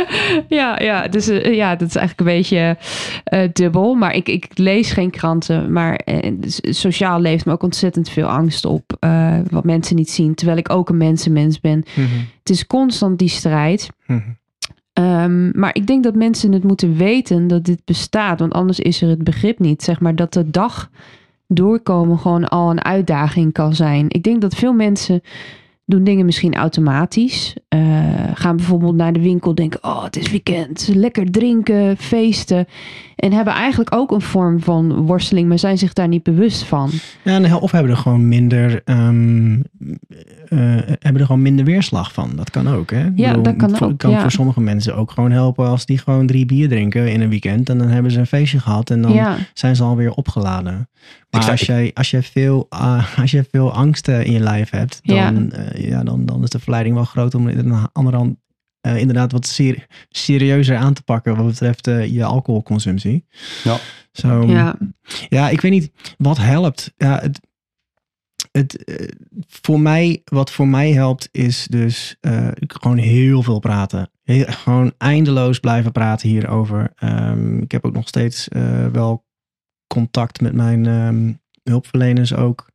ja, 0.48 0.78
ja, 0.80 1.08
dus 1.08 1.28
eh, 1.28 1.54
ja, 1.54 1.76
dat 1.76 1.88
is 1.88 1.96
eigenlijk 1.96 2.28
een 2.30 2.36
beetje 2.36 2.76
dubbel. 3.52 3.94
Maar 3.94 4.14
ik, 4.14 4.28
ik 4.28 4.46
lees 4.58 4.92
geen 4.92 5.10
kranten. 5.10 5.72
Maar 5.72 5.94
eh, 5.96 6.32
s- 6.40 6.60
sociaal 6.62 7.20
leeft 7.20 7.44
me 7.44 7.52
ook 7.52 7.62
ontzettend 7.62 8.08
veel 8.08 8.26
angst 8.28 8.64
op. 8.64 8.96
wat 9.50 9.64
mensen 9.64 9.96
niet 9.96 10.10
zien. 10.10 10.34
Terwijl 10.34 10.58
ik 10.58 10.70
ook 10.70 10.88
een 10.88 10.96
mensenmens 10.96 11.60
ben. 11.60 11.84
Mhm. 11.96 12.08
Het 12.38 12.50
is 12.50 12.66
constant 12.66 13.18
die 13.18 13.28
strijd. 13.28 13.88
Mhm. 14.06 14.20
Ehm, 15.00 15.50
maar 15.60 15.74
ik 15.74 15.86
denk 15.86 16.02
dat 16.04 16.14
mensen 16.14 16.52
het 16.52 16.64
moeten 16.64 16.96
weten 16.96 17.46
dat 17.46 17.64
dit 17.64 17.80
bestaat. 17.84 18.38
Want 18.38 18.52
anders 18.52 18.80
is 18.80 19.02
er 19.02 19.08
het 19.08 19.24
begrip 19.24 19.58
niet. 19.58 19.82
Zeg 19.82 20.00
maar 20.00 20.14
dat 20.14 20.32
de 20.32 20.50
dag 20.50 20.90
doorkomen 21.46 22.18
gewoon 22.18 22.48
al 22.48 22.70
een 22.70 22.84
uitdaging 22.84 23.52
kan 23.52 23.74
zijn. 23.74 24.06
Ik 24.08 24.22
denk 24.22 24.40
dat 24.40 24.54
veel 24.54 24.72
mensen 24.72 25.20
doen 25.90 26.04
dingen 26.04 26.24
misschien 26.24 26.54
automatisch. 26.54 27.54
Eh, 27.68 27.80
gaan 28.34 28.56
bijvoorbeeld 28.56 28.94
naar 28.94 29.12
de 29.12 29.20
winkel 29.20 29.54
denken... 29.54 29.84
oh, 29.84 30.04
het 30.04 30.16
is 30.16 30.30
weekend. 30.30 30.90
Lekker 30.94 31.30
drinken, 31.30 31.96
feesten. 31.96 32.66
En 33.16 33.32
hebben 33.32 33.54
eigenlijk 33.54 33.94
ook 33.94 34.10
een 34.10 34.20
vorm 34.20 34.60
van 34.60 34.94
worsteling... 34.94 35.48
maar 35.48 35.58
zijn 35.58 35.78
zich 35.78 35.92
daar 35.92 36.08
niet 36.08 36.22
bewust 36.22 36.62
van. 36.62 36.90
Ja, 37.24 37.56
of 37.56 37.70
hebben 37.70 37.90
er 37.90 37.98
gewoon 37.98 38.28
minder, 38.28 38.82
ehm, 38.84 39.60
eh, 40.48 40.58
hebben 40.86 41.20
er 41.20 41.26
gewoon 41.26 41.42
minder 41.42 41.64
weerslag 41.64 42.12
van. 42.12 42.30
Dat 42.36 42.50
kan 42.50 42.68
ook, 42.68 42.90
hè? 42.90 43.08
Ja, 43.14 43.32
dat 43.32 43.56
kan 43.56 43.80
ook, 43.80 43.98
kan 43.98 44.10
ja. 44.10 44.20
voor 44.20 44.30
sommige 44.30 44.60
mensen 44.60 44.96
ook 44.96 45.10
gewoon 45.10 45.30
helpen 45.30 45.66
als 45.66 45.86
die 45.86 45.98
gewoon 45.98 46.26
drie 46.26 46.46
bier 46.46 46.68
drinken 46.68 47.12
in 47.12 47.20
een 47.20 47.28
weekend. 47.30 47.68
En 47.68 47.78
dan 47.78 47.88
hebben 47.88 48.12
ze 48.12 48.18
een 48.18 48.26
feestje 48.26 48.60
gehad 48.60 48.90
en 48.90 49.02
dan 49.02 49.12
ja, 49.12 49.36
zijn 49.54 49.76
ze 49.76 49.82
alweer 49.82 50.12
opgeladen. 50.12 50.88
Maar 51.30 51.50
als 51.50 51.60
jij, 51.60 51.90
als, 51.94 52.10
jij 52.10 52.22
veel, 52.22 52.66
ah, 52.68 53.18
als 53.22 53.30
jij 53.30 53.44
veel 53.50 53.72
angsten 53.72 54.24
in 54.24 54.32
je 54.32 54.40
lijf 54.40 54.70
hebt, 54.70 55.00
dan, 55.02 55.16
Ja. 55.16 55.32
eh, 55.50 55.88
ja, 55.88 56.02
dan, 56.04 56.26
dan 56.26 56.42
is 56.42 56.50
de 56.50 56.58
verleiding 56.58 56.94
wel 56.94 57.04
groot 57.04 57.34
om 57.34 57.46
het 57.46 57.58
aan 57.58 57.68
de 57.82 57.88
andere 57.92 58.16
hand 58.16 58.36
eh, 58.80 58.96
inderdaad 58.96 59.32
wat 59.32 59.46
ser- 59.46 59.86
serieuzer 60.08 60.76
aan 60.76 60.94
te 60.94 61.02
pakken 61.02 61.36
wat 61.36 61.46
betreft 61.46 61.86
eh, 61.86 62.06
je 62.06 62.24
alcoholconsumptie. 62.24 63.24
Ja. 63.64 63.76
Ja, 64.46 64.76
ja, 65.28 65.48
ik 65.48 65.60
weet 65.60 65.70
niet 65.72 65.90
wat 66.18 66.36
helpt. 66.36 66.92
Ja, 66.96 67.18
het, 67.20 67.40
het, 68.52 68.84
eh, 68.84 69.08
voor 69.48 69.80
mij, 69.80 70.20
wat 70.24 70.50
voor 70.50 70.68
mij 70.68 70.92
helpt, 70.92 71.28
is 71.32 71.66
dus 71.70 72.16
eh, 72.20 72.48
gewoon 72.56 72.96
heel 72.96 73.42
veel 73.42 73.58
praten. 73.58 74.10
Heel, 74.22 74.44
gewoon 74.48 74.92
eindeloos 74.98 75.58
blijven 75.58 75.92
praten 75.92 76.28
hierover. 76.28 76.92
Ehm, 76.96 77.58
ik 77.58 77.72
heb 77.72 77.84
ook 77.84 77.92
nog 77.94 78.08
steeds 78.08 78.48
eh, 78.48 78.86
wel 78.86 79.24
contact 79.94 80.40
met 80.40 80.52
mijn 80.52 80.86
ehm, 80.86 81.32
hulpverleners 81.62 82.34
ook. 82.34 82.68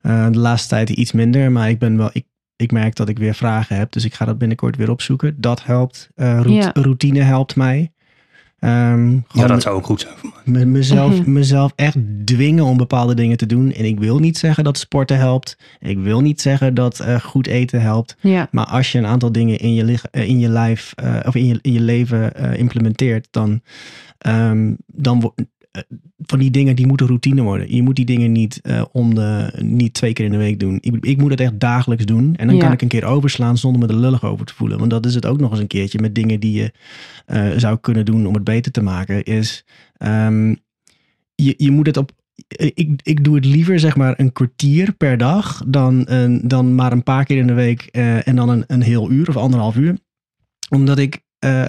Eh, 0.00 0.30
de 0.30 0.38
laatste 0.38 0.68
tijd 0.68 0.90
iets 0.90 1.12
minder, 1.12 1.52
maar 1.52 1.68
ik 1.70 1.78
ben 1.78 1.96
wel. 1.96 2.10
Ik, 2.12 2.24
ik 2.56 2.72
merk 2.72 2.94
dat 2.96 3.08
ik 3.08 3.18
weer 3.18 3.34
vragen 3.34 3.76
heb, 3.76 3.92
dus 3.92 4.04
ik 4.04 4.14
ga 4.14 4.24
dat 4.24 4.38
binnenkort 4.38 4.76
weer 4.76 4.90
opzoeken. 4.90 5.34
Dat 5.40 5.64
helpt. 5.64 6.08
Eh, 6.14 6.40
Ja. 6.46 6.70
Routine 6.74 7.20
helpt 7.20 7.56
mij. 7.56 7.92
Ehm, 8.58 9.12
ja, 9.32 9.46
dat 9.46 9.62
zou 9.62 9.76
ook 9.76 9.84
goed 9.86 10.00
zijn 10.00 10.14
voor 10.16 10.30
mij. 10.44 10.54
me- 10.54 10.64
mezelf, 10.70 11.20
Mhm. 11.20 11.32
mezelf 11.32 11.72
echt 11.76 11.96
dwingen 12.24 12.64
om 12.64 12.76
bepaalde 12.76 13.14
dingen 13.14 13.36
te 13.36 13.46
doen. 13.46 13.72
En 13.72 13.84
ik 13.84 13.98
wil 13.98 14.18
niet 14.18 14.38
zeggen 14.38 14.64
dat 14.64 14.78
sporten 14.78 15.16
helpt. 15.18 15.58
Ik 15.80 15.98
wil 15.98 16.20
niet 16.20 16.40
zeggen 16.40 16.74
dat 16.74 17.00
eh, 17.00 17.20
goed 17.20 17.46
eten 17.46 17.80
helpt. 17.80 18.16
ja, 18.20 18.48
Maar 18.50 18.66
als 18.66 18.92
je 18.92 18.98
een 18.98 19.06
aantal 19.06 19.32
dingen 19.32 19.58
in 19.58 19.74
je, 19.74 19.84
lich- 19.84 20.10
in 20.10 20.38
je 20.38 20.48
lijf 20.48 20.92
eh, 20.96 21.16
of 21.26 21.34
in 21.34 21.46
je, 21.46 21.58
in 21.62 21.72
je 21.72 21.80
leven 21.80 22.34
eh, 22.34 22.58
implementeert, 22.58 23.28
dan, 23.30 23.60
ehm, 24.18 24.74
dan 24.86 25.32
van 26.18 26.38
die 26.38 26.50
dingen 26.50 26.76
die 26.76 26.86
moeten 26.86 27.06
routine 27.06 27.42
worden. 27.42 27.74
Je 27.74 27.82
moet 27.82 27.96
die 27.96 28.04
dingen 28.04 28.32
niet, 28.32 28.60
eh, 28.62 28.84
om 28.92 29.14
de, 29.14 29.52
niet 29.62 29.94
twee 29.94 30.12
keer 30.12 30.24
in 30.24 30.30
de 30.30 30.36
week 30.36 30.60
doen. 30.60 30.78
Ik, 30.80 31.04
ik 31.04 31.18
moet 31.18 31.30
het 31.30 31.40
echt 31.40 31.60
dagelijks 31.60 32.04
doen. 32.04 32.36
En 32.36 32.46
dan 32.46 32.56
Ja. 32.56 32.62
kan 32.62 32.72
ik 32.72 32.82
een 32.82 32.88
keer 32.88 33.04
overslaan 33.04 33.58
zonder 33.58 33.80
me 33.80 33.94
er 33.94 34.00
lullig 34.00 34.24
over 34.24 34.46
te 34.46 34.54
voelen. 34.54 34.78
Want 34.78 34.90
dat 34.90 35.06
is 35.06 35.14
het 35.14 35.26
ook 35.26 35.40
nog 35.40 35.50
eens 35.50 35.60
een 35.60 35.66
keertje 35.66 35.98
met 36.00 36.14
dingen 36.14 36.40
die 36.40 36.52
je 36.52 36.72
eh, 37.26 37.50
zou 37.56 37.78
kunnen 37.80 38.04
doen 38.04 38.26
om 38.26 38.34
het 38.34 38.44
beter 38.44 38.72
te 38.72 38.82
maken. 38.82 39.24
Is 39.24 39.64
ehm, 39.96 40.54
je, 41.34 41.54
je 41.56 41.70
moet 41.70 41.86
het 41.86 41.96
op. 41.96 42.10
Ik, 42.48 43.00
ik 43.02 43.24
doe 43.24 43.34
het 43.34 43.44
liever 43.44 43.78
zeg 43.78 43.96
maar 43.96 44.14
een 44.20 44.32
kwartier 44.32 44.92
per 44.92 45.18
dag 45.18 45.62
dan, 45.66 46.02
een, 46.10 46.40
dan 46.48 46.74
maar 46.74 46.92
een 46.92 47.02
paar 47.02 47.24
keer 47.24 47.36
in 47.36 47.46
de 47.46 47.52
week 47.52 47.82
eh, 47.82 48.28
en 48.28 48.36
dan 48.36 48.48
een, 48.48 48.64
een 48.66 48.82
heel 48.82 49.10
uur 49.10 49.28
of 49.28 49.36
anderhalf 49.36 49.76
uur. 49.76 49.98
Omdat 50.70 50.98
ik, 50.98 51.20
eh, 51.38 51.68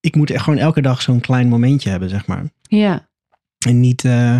ik 0.00 0.16
moet 0.16 0.30
echt 0.30 0.42
gewoon 0.44 0.58
elke 0.58 0.80
dag 0.82 1.02
zo'n 1.02 1.20
klein 1.20 1.48
momentje 1.48 1.90
hebben, 1.90 2.08
zeg 2.08 2.26
maar. 2.26 2.44
ja, 2.62 3.08
En 3.66 3.80
niet, 3.80 4.04
eh, 4.04 4.38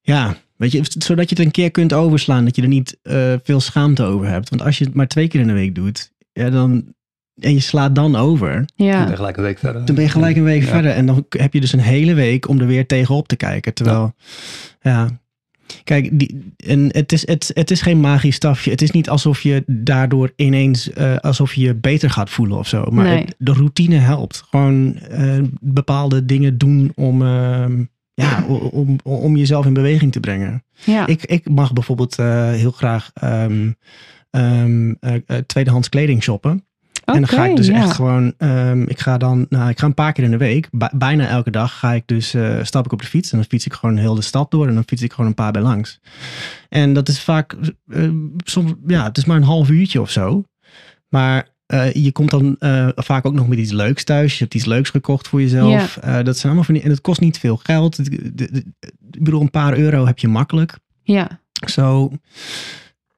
ja, 0.00 0.36
weet 0.56 0.72
je, 0.72 0.80
zodat 0.98 1.28
je 1.30 1.36
het 1.36 1.44
een 1.44 1.50
keer 1.52 1.70
kunt 1.70 1.92
overslaan. 1.92 2.44
Dat 2.44 2.56
je 2.56 2.62
er 2.62 2.68
niet 2.68 2.98
eh, 3.02 3.34
veel 3.42 3.60
schaamte 3.60 4.02
over 4.02 4.26
hebt. 4.28 4.48
Want 4.48 4.62
als 4.62 4.78
je 4.78 4.84
het 4.84 4.94
maar 4.94 5.08
twee 5.08 5.28
keer 5.28 5.40
in 5.40 5.46
de 5.46 5.52
week 5.52 5.74
doet, 5.74 6.12
ja, 6.32 6.50
dan, 6.50 6.94
en 7.40 7.52
je 7.52 7.60
slaat 7.60 7.94
dan 7.94 8.16
over, 8.16 8.64
ja. 8.74 9.06
ben 9.06 9.16
gelijk 9.16 9.36
een 9.36 9.42
week 9.42 9.58
verder. 9.58 9.84
dan 9.84 9.94
ben 9.94 10.04
je 10.04 10.10
gelijk 10.10 10.36
een 10.36 10.44
week 10.44 10.62
Ja. 10.62 10.68
verder. 10.68 10.90
En 10.90 11.06
dan 11.06 11.26
heb 11.28 11.52
je 11.52 11.60
dus 11.60 11.72
een 11.72 11.80
hele 11.80 12.14
week 12.14 12.48
om 12.48 12.60
er 12.60 12.66
weer 12.66 12.86
tegenop 12.86 13.28
te 13.28 13.36
kijken. 13.36 13.74
Terwijl, 13.74 14.14
ja. 14.80 15.20
Kijk, 15.84 16.18
die, 16.18 16.52
en 16.56 16.88
het, 16.92 17.12
is, 17.12 17.26
het, 17.26 17.50
het 17.54 17.70
is 17.70 17.80
geen 17.80 18.00
magisch 18.00 18.34
stafje. 18.34 18.70
Het 18.70 18.82
is 18.82 18.90
niet 18.90 19.08
alsof 19.08 19.40
je 19.40 19.62
daardoor 19.66 20.32
ineens, 20.36 20.92
eh, 20.92 21.16
alsof 21.16 21.54
je 21.54 21.60
je 21.62 21.74
beter 21.74 22.10
gaat 22.10 22.30
voelen 22.30 22.58
of 22.58 22.68
zo. 22.68 22.84
Maar 22.90 23.04
Nee. 23.04 23.18
het- 23.24 23.34
de 23.38 23.52
routine 23.52 23.96
helpt. 23.96 24.42
Gewoon 24.50 24.96
eh, 24.96 25.38
bepaalde 25.60 26.24
dingen 26.24 26.58
doen 26.58 26.92
om, 26.94 27.22
ehm, 27.22 27.84
ja, 28.14 28.44
om, 28.70 28.96
om 29.02 29.36
jezelf 29.36 29.66
in 29.66 29.72
beweging 29.72 30.12
te 30.12 30.20
brengen. 30.20 30.64
ja. 30.84 31.06
Ik, 31.06 31.24
ik 31.24 31.48
mag 31.50 31.72
bijvoorbeeld 31.72 32.18
eh, 32.18 32.50
heel 32.50 32.70
graag 32.70 33.10
ehm, 33.14 33.70
ehm, 34.30 34.90
eh, 35.00 35.14
eh, 35.26 35.36
tweedehands 35.46 35.88
kleding 35.88 36.22
shoppen. 36.22 36.64
En 37.14 37.20
dan 37.20 37.28
ga 37.28 37.44
ik 37.50 37.56
dus 37.56 37.66
ja. 37.66 37.74
echt 37.74 37.92
gewoon, 37.92 38.34
ehm, 38.38 38.82
ik 38.82 39.00
ga 39.00 39.18
dan, 39.18 39.46
nou, 39.48 39.68
ik 39.70 39.78
ga 39.78 39.86
een 39.86 39.94
paar 39.94 40.12
keer 40.12 40.24
in 40.24 40.30
de 40.30 40.36
week, 40.36 40.68
bij- 40.70 40.92
bijna 40.94 41.26
elke 41.28 41.50
dag 41.50 41.78
ga 41.78 41.92
ik 41.92 42.02
dus, 42.06 42.34
eh, 42.34 42.58
stap 42.62 42.84
ik 42.84 42.92
op 42.92 43.00
de 43.00 43.06
fiets 43.08 43.30
en 43.32 43.36
dan 43.38 43.46
fiets 43.46 43.66
ik 43.66 43.72
gewoon 43.72 43.96
heel 43.96 44.14
de 44.14 44.22
stad 44.22 44.50
door 44.50 44.66
en 44.68 44.74
dan 44.74 44.82
fiets 44.86 45.02
ik 45.02 45.12
gewoon 45.12 45.26
een 45.26 45.34
paar 45.34 45.52
bij 45.52 45.62
langs. 45.62 46.00
En 46.68 46.92
dat 46.92 47.08
is 47.08 47.20
vaak, 47.20 47.56
eh, 47.88 48.10
soms, 48.44 48.72
ja, 48.86 49.04
het 49.04 49.16
is 49.16 49.24
maar 49.24 49.36
een 49.36 49.42
half 49.42 49.68
uurtje 49.70 50.00
of 50.00 50.10
zo. 50.10 50.44
Maar 51.08 51.48
eh, 51.66 51.92
je 51.94 52.12
komt 52.12 52.30
dan 52.30 52.56
vaak 52.96 53.26
ook 53.26 53.34
nog 53.34 53.48
met 53.48 53.58
iets 53.58 53.72
leuks 53.72 54.04
thuis. 54.04 54.32
Je 54.32 54.38
hebt 54.42 54.54
iets 54.54 54.64
leuks 54.64 54.90
gekocht 54.90 55.28
voor 55.28 55.40
jezelf. 55.40 55.70
Dat 56.22 56.34
zijn 56.36 56.42
allemaal 56.42 56.64
van 56.64 56.74
die, 56.74 56.82
en 56.82 56.90
het 56.90 57.00
kost 57.00 57.20
niet 57.20 57.38
veel 57.38 57.56
geld. 57.56 57.98
Ik 59.10 59.24
bedoel, 59.24 59.40
een 59.40 59.50
paar 59.50 59.76
euro 59.78 60.06
heb 60.06 60.18
je 60.18 60.28
makkelijk. 60.28 60.78
Ja, 61.02 61.40
Zo, 61.70 62.12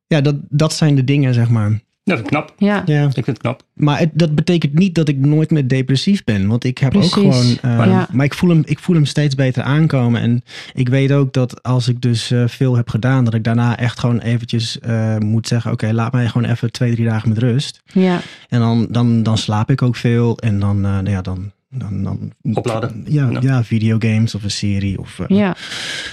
ja, 0.06 0.20
dat, 0.20 0.36
dat 0.48 0.72
zijn 0.72 0.94
de 0.94 1.04
dingen, 1.04 1.34
zeg 1.34 1.48
maar. 1.48 1.80
Ja, 2.08 2.14
dat 2.14 2.24
is 2.24 2.30
knap. 2.30 2.52
ja. 2.58 2.82
Ja. 2.86 3.04
Ik 3.06 3.12
vind 3.12 3.26
het 3.26 3.38
knap. 3.38 3.62
Maar 3.74 3.98
het, 3.98 4.10
dat 4.14 4.34
betekent 4.34 4.78
niet 4.78 4.94
dat 4.94 5.08
ik 5.08 5.16
nooit 5.18 5.50
meer 5.50 5.68
depressief 5.68 6.24
ben. 6.24 6.46
Want 6.46 6.64
ik 6.64 6.78
heb 6.78 6.90
Precies. 6.90 7.16
ook 7.16 7.32
gewoon. 7.34 7.56
eh, 7.62 7.86
Ja. 7.86 8.08
Maar 8.12 8.24
ik 8.24 8.34
voel, 8.34 8.50
hem, 8.50 8.62
ik 8.64 8.78
voel 8.78 8.94
hem 8.96 9.04
steeds 9.04 9.34
beter 9.34 9.62
aankomen. 9.62 10.20
En 10.20 10.42
ik 10.74 10.88
weet 10.88 11.12
ook 11.12 11.32
dat 11.32 11.62
als 11.62 11.88
ik 11.88 12.00
dus 12.00 12.30
eh, 12.30 12.42
veel 12.46 12.76
heb 12.76 12.88
gedaan, 12.88 13.24
dat 13.24 13.34
ik 13.34 13.44
daarna 13.44 13.76
echt 13.78 13.98
gewoon 13.98 14.18
eventjes 14.20 14.78
eh, 14.80 15.16
moet 15.16 15.46
zeggen: 15.48 15.72
Oké, 15.72 15.92
laat 15.92 16.12
mij 16.12 16.28
gewoon 16.28 16.50
even 16.50 16.72
twee, 16.72 16.92
drie 16.94 17.06
dagen 17.06 17.28
met 17.28 17.38
rust. 17.38 17.82
ja. 17.92 18.20
En 18.48 18.60
dan, 18.60 18.86
dan, 18.90 19.22
dan 19.22 19.38
slaap 19.38 19.70
ik 19.70 19.82
ook 19.82 19.96
veel. 19.96 20.38
En 20.38 20.60
dan, 20.60 20.76
eh, 20.84 20.90
nou 20.90 21.10
ja, 21.10 21.22
dan. 21.22 21.50
Dan, 21.70 22.02
dan, 22.02 22.32
Opladen. 22.52 23.04
Ja, 23.08 23.28
Ja. 23.30 23.40
ja. 23.40 23.64
videogames 23.64 24.34
of 24.34 24.42
een 24.42 24.50
serie. 24.50 24.98
Of, 24.98 25.20
Ja, 25.26 25.56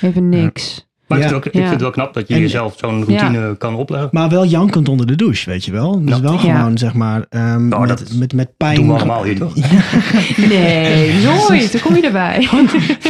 even 0.02 0.30
niks. 0.30 0.86
Maar 1.08 1.18
Ja. 1.20 1.24
ik, 1.26 1.30
vind 1.32 1.44
het 1.44 1.54
ook, 1.54 1.54
ik 1.54 1.54
Ja. 1.54 1.60
vind 1.60 1.72
het 1.72 1.82
wel 1.82 1.91
knap 1.91 2.13
dat 2.13 2.28
je 2.28 2.34
En- 2.34 2.39
jezelf 2.39 2.74
zo'n 2.78 3.04
routine 3.06 3.56
kan 3.58 3.76
opleggen. 3.76 4.10
Maar 4.12 4.30
wel 4.30 4.46
jankend 4.46 4.89
onder 4.89 5.08
de 5.08 5.15
douche, 5.15 5.50
weet 5.50 5.65
je 5.65 5.72
wel. 5.72 6.06
Dus 6.06 6.15
Ja. 6.15 6.22
wel 6.22 6.34
Ja. 6.34 6.39
gewoon, 6.39 6.78
zeg 6.78 6.94
maar, 6.94 7.26
ehm, 7.30 7.68
Nou, 7.68 7.88
met, 7.88 7.98
dat 7.98 8.13
met, 8.13 8.34
met 8.34 8.58
pijn. 8.58 8.76
doen 8.76 8.88
we 8.88 8.94
allemaal 8.94 9.24
hier, 9.24 9.38
toch? 9.38 9.54
Nee, 10.50 11.13
nooit. 11.50 11.72
Dan 11.72 11.82
kom 11.82 11.96
je 11.96 12.02
erbij. 12.02 12.48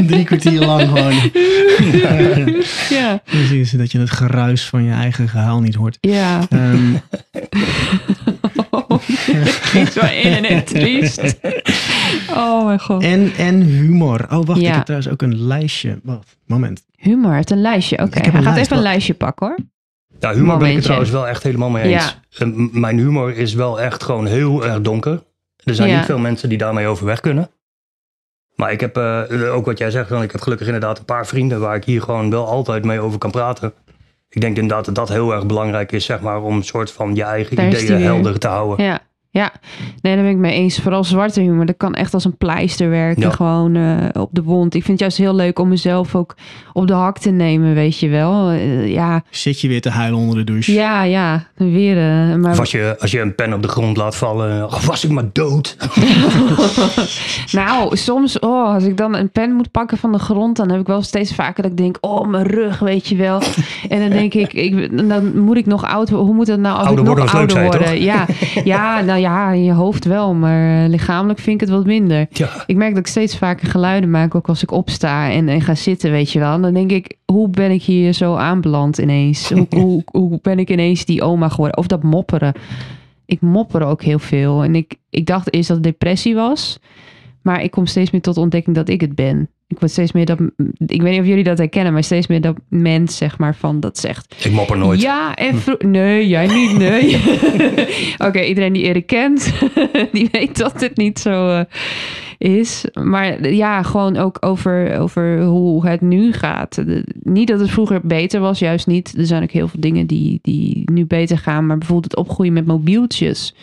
Drie 0.08 0.24
kwartier 0.24 0.60
lang 0.66 0.82
gewoon. 0.88 1.14
ja. 3.00 3.22
Precies, 3.26 3.72
dat 3.72 3.92
je 3.92 4.00
het 4.00 4.12
geruis 4.12 4.66
van 4.70 4.84
je 4.84 4.92
eigen 4.92 5.28
gehaal 5.30 5.62
niet 5.62 5.76
hoort. 5.76 5.98
Ja. 6.02 6.40
Ehm, 6.50 6.94
Klinkt 9.70 9.94
zo 9.94 10.06
in 10.06 10.46
en 10.46 10.64
triest. 10.64 11.36
Oh 12.30 12.66
mijn 12.66 12.80
god. 12.80 13.04
en, 13.04 13.32
en 13.38 13.62
humor. 13.62 14.26
Oh, 14.32 14.46
wacht, 14.46 14.60
Ja. 14.62 14.68
ik 14.70 14.74
heb 14.76 14.84
trouwens 14.84 15.12
ook 15.12 15.22
een 15.22 15.48
lijstje. 15.48 16.00
Wacht, 16.04 16.38
moment. 16.46 16.86
Humor, 16.96 17.34
het 17.36 17.52
een 17.52 17.62
lijstje. 17.62 17.96
Oké, 17.98 18.06
Ik 18.18 18.24
heb 18.24 18.34
hij 18.34 18.42
gaat 18.44 18.44
lijst, 18.44 18.60
even 18.60 18.78
een 18.78 18.84
wat- 18.84 18.92
lijstje 18.92 19.14
pakken 19.14 19.48
hoor. 19.48 19.58
Ja, 20.20 20.34
humor 20.34 20.58
ben 20.58 20.68
ik 20.70 20.74
het 20.76 20.84
trouwens 20.84 21.12
wel 21.12 21.28
echt 21.28 21.44
helemaal 21.44 21.70
mee 21.70 21.94
eens. 21.94 22.18
M- 22.40 22.80
mijn 22.80 22.98
humor 22.98 23.38
is 23.38 23.54
wel 23.54 23.82
echt 23.82 24.04
gewoon 24.04 24.26
heel 24.26 24.66
erg 24.66 24.82
donker. 24.82 25.24
Er 25.64 25.76
zijn 25.76 25.90
Ja. 25.90 25.96
niet 25.98 26.06
veel 26.06 26.18
mensen 26.18 26.50
die 26.50 26.58
daarmee 26.58 26.88
overweg 26.88 27.20
kunnen. 27.20 27.50
Maar 28.56 28.72
ik 28.72 28.80
heb 28.80 28.98
eh, 28.98 29.56
ook 29.56 29.66
wat 29.66 29.78
jij 29.78 29.92
zegt, 29.92 30.10
want 30.10 30.24
ik 30.24 30.32
heb 30.32 30.42
gelukkig 30.42 30.68
inderdaad 30.68 31.00
een 31.00 31.06
paar 31.06 31.28
vrienden 31.28 31.60
waar 31.60 31.76
ik 31.76 31.84
hier 31.84 32.02
gewoon 32.02 32.30
wel 32.30 32.48
altijd 32.48 32.84
mee 32.86 33.00
over 33.00 33.18
kan 33.20 33.32
praten. 33.32 33.74
Ik 34.36 34.42
denk 34.42 34.58
inderdaad 34.58 34.86
dat 34.86 34.96
dat 34.96 35.10
heel 35.10 35.34
erg 35.34 35.46
belangrijk 35.46 35.92
is, 35.92 36.06
zeg 36.06 36.22
maar, 36.22 36.42
om 36.42 36.56
een 36.56 36.64
soort 36.64 36.92
van 36.92 37.16
je 37.16 37.24
eigen 37.24 37.56
Daar 37.56 37.68
ideeën 37.68 37.88
weer. 37.98 38.06
helder 38.06 38.40
te 38.40 38.48
houden. 38.48 38.86
Ja. 38.86 39.00
Ja, 39.36 39.52
nee, 40.02 40.16
daar 40.16 40.24
ben 40.24 40.34
ik 40.34 40.38
mee 40.38 40.54
eens. 40.54 40.80
Vooral 40.80 41.04
zwarte 41.04 41.42
humor, 41.42 41.66
dat 41.66 41.78
kan 41.78 41.94
echt 41.94 42.14
als 42.14 42.26
een 42.26 42.38
pleister 42.38 42.90
werken. 42.90 43.22
Ja. 43.22 43.30
Gewoon 43.30 43.76
eh, 43.76 44.22
op 44.22 44.30
de 44.32 44.44
wond. 44.44 44.74
Ik 44.74 44.84
vind 44.84 44.92
het 44.92 45.00
juist 45.00 45.18
heel 45.18 45.36
leuk 45.36 45.60
om 45.60 45.68
mezelf 45.68 46.16
ook 46.16 46.36
op 46.74 46.88
de 46.88 46.94
hak 46.94 47.18
te 47.18 47.30
nemen, 47.30 47.74
weet 47.74 48.00
je 48.00 48.08
wel. 48.10 48.50
Eh, 48.50 48.92
ja, 48.92 49.24
Zit 49.30 49.62
je 49.62 49.68
weer 49.68 49.82
te 49.82 49.90
huilen 49.90 50.20
onder 50.20 50.36
de 50.36 50.44
douche? 50.44 50.74
ja, 50.74 51.04
ja. 51.04 51.48
Weer. 51.56 51.98
eh, 51.98 52.36
maar 52.36 52.52
Of 52.52 52.60
als 52.60 52.72
je, 52.72 52.96
als 53.00 53.12
je 53.12 53.20
een 53.20 53.36
pen 53.36 53.54
op 53.54 53.62
de 53.62 53.68
grond 53.68 53.98
laat 53.98 54.16
vallen, 54.16 54.70
was 54.86 55.04
ik 55.04 55.12
maar 55.12 55.30
dood. 55.32 55.78
nou, 57.52 57.98
soms, 57.98 58.40
oh, 58.40 58.74
als 58.74 58.84
ik 58.84 58.98
dan 58.98 59.16
een 59.16 59.30
pen 59.30 59.54
moet 59.54 59.72
pakken 59.72 59.98
van 59.98 60.12
de 60.12 60.20
grond, 60.20 60.56
dan 60.58 60.72
heb 60.72 60.80
ik 60.80 60.88
wel 60.88 61.02
steeds 61.02 61.34
vaker 61.34 61.64
dat 61.64 61.72
ik 61.72 61.78
denk, 61.78 61.98
oh, 62.02 62.28
mijn 62.28 62.46
rug, 62.46 62.80
weet 62.80 63.08
je 63.08 63.16
wel. 63.16 63.42
En 63.90 64.00
dan 64.00 64.10
denk 64.10 64.34
ik, 64.34 64.54
ik 64.54 65.08
dan 65.08 65.40
moet 65.40 65.58
ik 65.58 65.66
nog 65.66 65.84
oud 65.84 66.10
worden. 66.10 66.28
Hoe 66.28 66.36
moet 66.36 66.48
dat 66.48 66.60
nou 66.60 66.78
als 66.78 66.88
Ouder 66.88 67.04
ik 67.04 67.10
nog 67.10 67.18
worden 67.18 67.34
leuk, 67.34 67.56
ouder 67.56 67.56
zei 67.56 67.72
je 67.72 67.78
worden? 67.78 68.02
Ja, 68.02 68.26
ja, 68.64 69.02
nou 69.02 69.20
ja, 69.20 69.25
in 69.54 69.64
je 69.64 69.72
hoofd 69.72 70.06
wel, 70.06 70.34
maar 70.34 70.84
eh, 70.84 70.90
lichamelijk 70.90 71.40
vind 71.40 71.62
ik 71.62 71.68
het 71.68 71.78
wat 71.78 71.86
minder. 71.86 72.28
Ja, 72.30 72.64
Ik 72.66 72.76
merk 72.76 72.90
dat 72.90 73.00
ik 73.00 73.08
steeds 73.08 73.38
vaker 73.38 73.68
geluiden 73.68 74.10
maak, 74.10 74.36
ook 74.36 74.48
als 74.48 74.64
ik 74.64 74.72
opsta 74.72 75.32
en, 75.32 75.50
en 75.50 75.62
ga 75.62 75.76
zitten, 75.76 76.12
weet 76.12 76.32
je 76.32 76.40
wel. 76.40 76.54
En 76.54 76.62
dan 76.62 76.74
denk 76.74 76.92
ik, 76.92 77.18
hoe 77.26 77.50
ben 77.50 77.72
ik 77.72 77.84
hier 77.84 78.14
zo 78.14 78.36
aanbeland 78.36 78.98
ineens? 78.98 79.50
Hoe, 79.50 79.68
hoe, 79.82 80.04
hoe 80.06 80.40
ben 80.42 80.60
ik 80.60 80.70
ineens 80.70 81.06
die 81.06 81.22
oma 81.22 81.50
geworden? 81.50 81.78
Of 81.78 81.88
dat 81.88 82.04
mopperen. 82.04 82.54
Ik 83.26 83.42
mopper 83.42 83.84
ook 83.84 84.04
heel 84.04 84.20
veel. 84.20 84.64
En 84.64 84.76
ik, 84.76 84.96
ik 85.10 85.26
dacht 85.26 85.54
eerst 85.54 85.68
dat 85.68 85.78
het 85.78 85.86
depressie 85.86 86.36
was. 86.36 86.80
Maar 87.42 87.64
ik 87.64 87.72
kom 87.72 87.86
steeds 87.86 88.12
meer 88.12 88.22
tot 88.22 88.36
de 88.36 88.42
ontdekking 88.42 88.76
dat 88.76 88.90
ik 88.90 89.02
het 89.02 89.16
ben. 89.16 89.50
Ik 89.76 89.82
word 89.82 89.92
steeds 89.92 90.12
meer 90.12 90.26
dat... 90.26 90.40
Ik 90.86 91.02
weet 91.02 91.12
niet 91.12 91.20
of 91.22 91.28
jullie 91.28 91.44
dat 91.44 91.58
herkennen, 91.58 91.94
maar 91.94 92.04
steeds 92.04 92.28
meer 92.28 92.42
dat 92.42 92.58
mens, 92.70 93.18
zeg 93.18 93.38
maar, 93.38 93.56
van 93.56 93.80
dat 93.80 93.98
zegt. 93.98 94.36
ik 94.46 94.52
mopper 94.52 94.78
nooit. 94.78 95.02
Ja, 95.02 95.36
en 95.36 95.56
Nee, 95.80 96.28
jij 96.28 96.48
niet, 96.48 96.78
nee. 96.78 97.22
Oké, 98.28 98.42
iedereen 98.42 98.74
die 98.74 98.84
Erik 98.84 99.08
kent, 99.08 99.54
die 100.12 100.30
weet 100.32 100.58
dat 100.58 100.80
dit 100.80 100.98
niet 100.98 101.20
zo 101.20 101.50
eh, 101.50 101.62
is. 102.38 102.86
Maar 102.94 103.50
ja, 103.54 103.84
gewoon 103.84 104.18
ook 104.18 104.38
over, 104.40 104.98
over 105.00 105.44
hoe 105.44 105.88
het 105.88 106.02
nu 106.02 106.34
gaat. 106.34 106.76
De- 106.76 107.06
niet 107.24 107.48
dat 107.48 107.60
het 107.60 107.70
vroeger 107.70 108.02
beter 108.04 108.40
was, 108.40 108.60
juist 108.60 108.88
niet. 108.88 109.14
Er 109.18 109.26
zijn 109.26 109.44
ook 109.44 109.52
heel 109.52 109.68
veel 109.68 109.80
dingen 109.82 110.08
die, 110.08 110.40
die 110.42 110.92
nu 110.92 111.06
beter 111.06 111.38
gaan. 111.38 111.66
Maar 111.66 111.78
bijvoorbeeld 111.78 112.12
het 112.12 112.26
opgroeien 112.26 112.54
met 112.54 112.66
mobieltjes. 112.66 113.56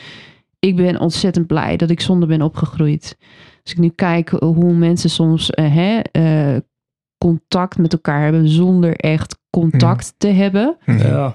Ik 0.58 0.76
ben 0.76 1.00
ontzettend 1.00 1.46
blij 1.46 1.76
dat 1.76 1.90
ik 1.90 2.00
zonder 2.00 2.28
ben 2.28 2.42
opgegroeid. 2.42 3.16
Als 3.62 3.72
ik 3.72 3.78
nu 3.78 3.88
kijk 3.88 4.28
hoe 4.28 4.72
mensen 4.74 5.10
soms 5.10 5.50
eh, 5.50 5.74
hè, 5.74 5.98
eh, 5.98 6.60
contact 7.18 7.78
met 7.78 7.92
elkaar 7.92 8.22
hebben 8.22 8.48
zonder 8.48 8.96
echt 8.96 9.38
contact 9.50 10.14
te 10.18 10.28
hebben. 10.28 10.76
Ja. 10.86 11.34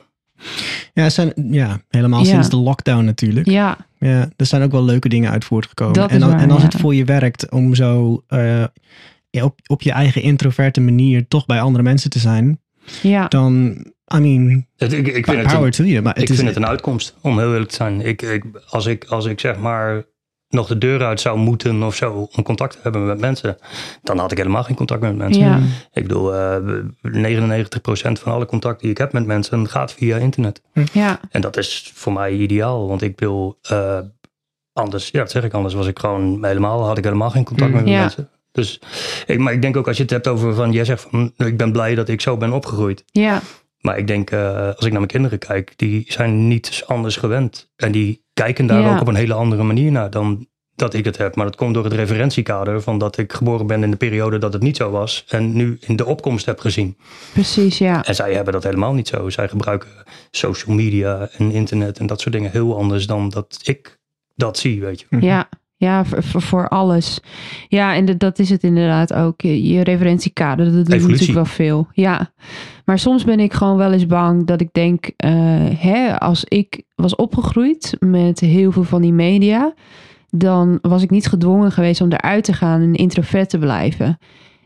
Ja, 0.93 1.09
zijn, 1.09 1.33
ja 1.51 1.79
helemaal 1.89 2.19
Ja. 2.19 2.25
sinds 2.25 2.49
de 2.49 2.57
lockdown 2.57 3.05
natuurlijk. 3.05 3.49
Ja, 3.49 3.77
Ja, 3.99 4.29
er 4.35 4.45
zijn 4.45 4.61
ook 4.63 4.71
wel 4.71 4.83
leuke 4.83 5.09
dingen 5.09 5.31
uit 5.31 5.45
voortgekomen. 5.45 5.93
Dat 5.93 6.09
en, 6.09 6.15
is 6.15 6.21
dan- 6.21 6.29
waar, 6.31 6.39
en 6.39 6.51
als 6.51 6.61
ja. 6.61 6.65
het 6.67 6.75
voor 6.75 6.95
je 6.95 7.05
werkt 7.05 7.51
om 7.51 7.75
zo 7.75 8.23
eh, 8.27 8.63
op, 9.41 9.59
op 9.67 9.81
je 9.81 9.91
eigen 9.91 10.21
introverte 10.21 10.81
manier 10.81 11.27
toch 11.27 11.45
bij 11.45 11.61
andere 11.61 11.83
mensen 11.83 12.09
te 12.09 12.19
zijn, 12.19 12.61
ja. 13.01 13.27
dan, 13.27 13.53
I 14.15 14.19
mean, 14.19 14.65
Het, 14.75 14.93
ik, 14.93 15.07
ik 15.07 15.25
vind 15.25 15.37
het 15.37 15.47
power 15.47 15.65
een, 15.65 15.71
to 15.71 15.83
you. 15.83 16.01
Maar 16.01 16.13
het 16.13 16.21
ik 16.23 16.29
is, 16.29 16.35
vind 16.35 16.47
het 16.47 16.57
een 16.57 16.65
uitkomst, 16.67 17.15
om 17.21 17.39
heel 17.39 17.51
eerlijk 17.51 17.69
te 17.69 17.75
zijn. 17.75 18.01
Ik, 18.01 18.21
ik, 18.21 18.43
als, 18.69 18.85
ik, 18.85 19.03
als 19.03 19.25
ik 19.25 19.39
zeg 19.39 19.57
maar 19.57 20.03
nog 20.49 20.67
de 20.67 20.77
deur 20.77 21.05
uit 21.05 21.21
zou 21.21 21.37
moeten 21.37 21.83
of 21.83 21.95
zo 21.95 22.27
om 22.35 22.43
contact 22.43 22.73
te 22.73 22.79
hebben 22.81 23.05
met 23.05 23.19
mensen, 23.19 23.57
dan 24.03 24.17
had 24.17 24.31
ik 24.31 24.37
helemaal 24.37 24.63
geen 24.63 24.75
contact 24.75 25.01
met 25.01 25.15
mensen. 25.15 25.43
Ja. 25.43 25.59
Ik 25.93 26.01
bedoel, 26.07 26.33
eh 26.35 26.57
99% 27.01 28.19
van 28.19 28.31
alle 28.33 28.45
contact 28.45 28.81
die 28.81 28.89
ik 28.89 28.97
heb 28.97 29.13
met 29.13 29.25
mensen 29.25 29.67
gaat 29.69 29.93
via 29.93 30.17
internet. 30.17 30.61
Ja, 30.93 31.19
En 31.31 31.41
dat 31.41 31.57
is 31.57 31.91
voor 31.95 32.13
mij 32.13 32.31
ideaal, 32.33 32.87
want 32.87 33.01
ik 33.01 33.19
wil 33.19 33.57
eh, 33.61 33.99
anders, 34.73 35.09
ja, 35.09 35.19
dat 35.19 35.31
zeg 35.31 35.43
ik 35.43 35.53
anders, 35.53 35.73
was 35.73 35.87
ik 35.87 35.99
gewoon 35.99 36.45
helemaal, 36.45 36.85
had 36.85 36.97
ik 36.97 37.03
helemaal 37.03 37.29
geen 37.29 37.43
contact 37.45 37.71
Mm. 37.71 37.77
met 37.77 37.87
Ja. 37.87 37.99
mensen. 37.99 38.29
Dus, 38.51 38.81
ik, 39.25 39.39
maar 39.39 39.53
ik 39.53 39.61
denk 39.61 39.77
ook 39.77 39.87
als 39.87 39.97
je 39.97 40.01
het 40.03 40.11
hebt 40.11 40.27
over 40.27 40.53
van, 40.53 40.71
jij 40.71 40.85
zegt 40.85 41.07
van, 41.09 41.33
ik 41.37 41.57
ben 41.57 41.71
blij 41.71 41.95
dat 41.95 42.09
ik 42.09 42.21
zo 42.21 42.37
ben 42.37 42.51
opgegroeid. 42.53 43.03
ja, 43.11 43.41
Maar 43.79 43.97
ik 43.97 44.07
denk, 44.07 44.31
eh, 44.31 44.55
als 44.67 44.75
ik 44.85 44.89
naar 44.91 44.91
mijn 44.91 45.07
kinderen 45.07 45.39
kijk, 45.39 45.73
die 45.75 46.05
zijn 46.07 46.47
niets 46.47 46.87
anders 46.87 47.15
gewend. 47.17 47.71
En 47.75 47.91
die 47.91 48.25
kijken 48.37 48.65
daar 48.67 48.81
Ja. 48.81 48.93
ook 48.95 49.01
op 49.01 49.07
een 49.07 49.15
hele 49.15 49.33
andere 49.33 49.63
manier 49.63 49.91
naar 49.91 50.09
dan 50.09 50.47
dat 50.75 50.93
ik 50.93 51.05
het 51.05 51.17
heb. 51.17 51.35
Maar 51.35 51.45
dat 51.45 51.55
komt 51.55 51.73
door 51.73 51.83
het 51.83 51.93
referentiekader 51.93 52.81
van 52.81 52.97
dat 52.97 53.17
ik 53.17 53.33
geboren 53.33 53.67
ben 53.67 53.83
in 53.83 53.91
de 53.91 53.97
periode 53.97 54.37
dat 54.37 54.53
het 54.53 54.61
niet 54.61 54.77
zo 54.77 54.89
was. 54.89 55.25
En 55.27 55.53
nu 55.53 55.77
in 55.79 55.95
de 55.95 56.05
opkomst 56.05 56.45
heb 56.45 56.59
gezien. 56.59 56.97
precies, 57.33 57.77
ja. 57.77 58.05
En 58.05 58.15
zij 58.15 58.33
hebben 58.33 58.53
dat 58.53 58.63
helemaal 58.63 58.93
niet 58.93 59.07
zo. 59.07 59.29
Zij 59.29 59.47
gebruiken 59.47 59.89
social 60.31 60.75
media 60.75 61.29
en 61.37 61.51
internet 61.51 61.99
en 61.99 62.07
dat 62.07 62.21
soort 62.21 62.33
dingen 62.35 62.51
heel 62.51 62.77
anders 62.77 63.07
dan 63.07 63.29
dat 63.29 63.59
ik 63.63 63.99
dat 64.35 64.57
zie, 64.57 64.81
weet 64.81 64.99
je. 65.09 65.21
Ja, 65.21 65.49
ja 65.77 66.05
voor, 66.05 66.41
voor, 66.41 66.67
alles. 66.67 67.19
Ja, 67.67 67.95
en 67.95 68.05
de- 68.05 68.17
dat 68.17 68.39
is 68.39 68.49
het 68.49 68.63
inderdaad 68.63 69.13
ook. 69.13 69.41
Je 69.41 69.63
je 69.67 69.83
referentiekader, 69.83 70.65
dat 70.65 70.73
doet 70.73 70.85
Evolutie. 70.93 71.09
natuurlijk 71.11 71.33
wel 71.33 71.55
veel. 71.67 71.87
Ja, 71.91 72.31
maar 72.85 72.99
soms 72.99 73.23
ben 73.23 73.39
ik 73.39 73.53
gewoon 73.53 73.77
wel 73.77 73.91
eens 73.91 74.05
bang 74.05 74.45
dat 74.47 74.61
ik 74.61 74.69
denk... 74.71 75.05
eh, 75.17 75.31
hè, 75.77 76.19
als 76.19 76.43
ik 76.43 76.81
was 76.95 77.15
opgegroeid 77.15 77.95
met 77.99 78.39
heel 78.39 78.71
veel 78.71 78.83
van 78.83 79.01
die 79.01 79.13
media... 79.13 79.73
dan 80.29 80.77
was 80.81 81.03
ik 81.03 81.09
niet 81.09 81.27
gedwongen 81.27 81.71
geweest 81.71 82.01
om 82.01 82.11
eruit 82.11 82.43
te 82.43 82.53
gaan 82.53 82.81
en 82.81 82.93
introvert 82.93 83.49
te 83.49 83.57
blijven. 83.57 84.17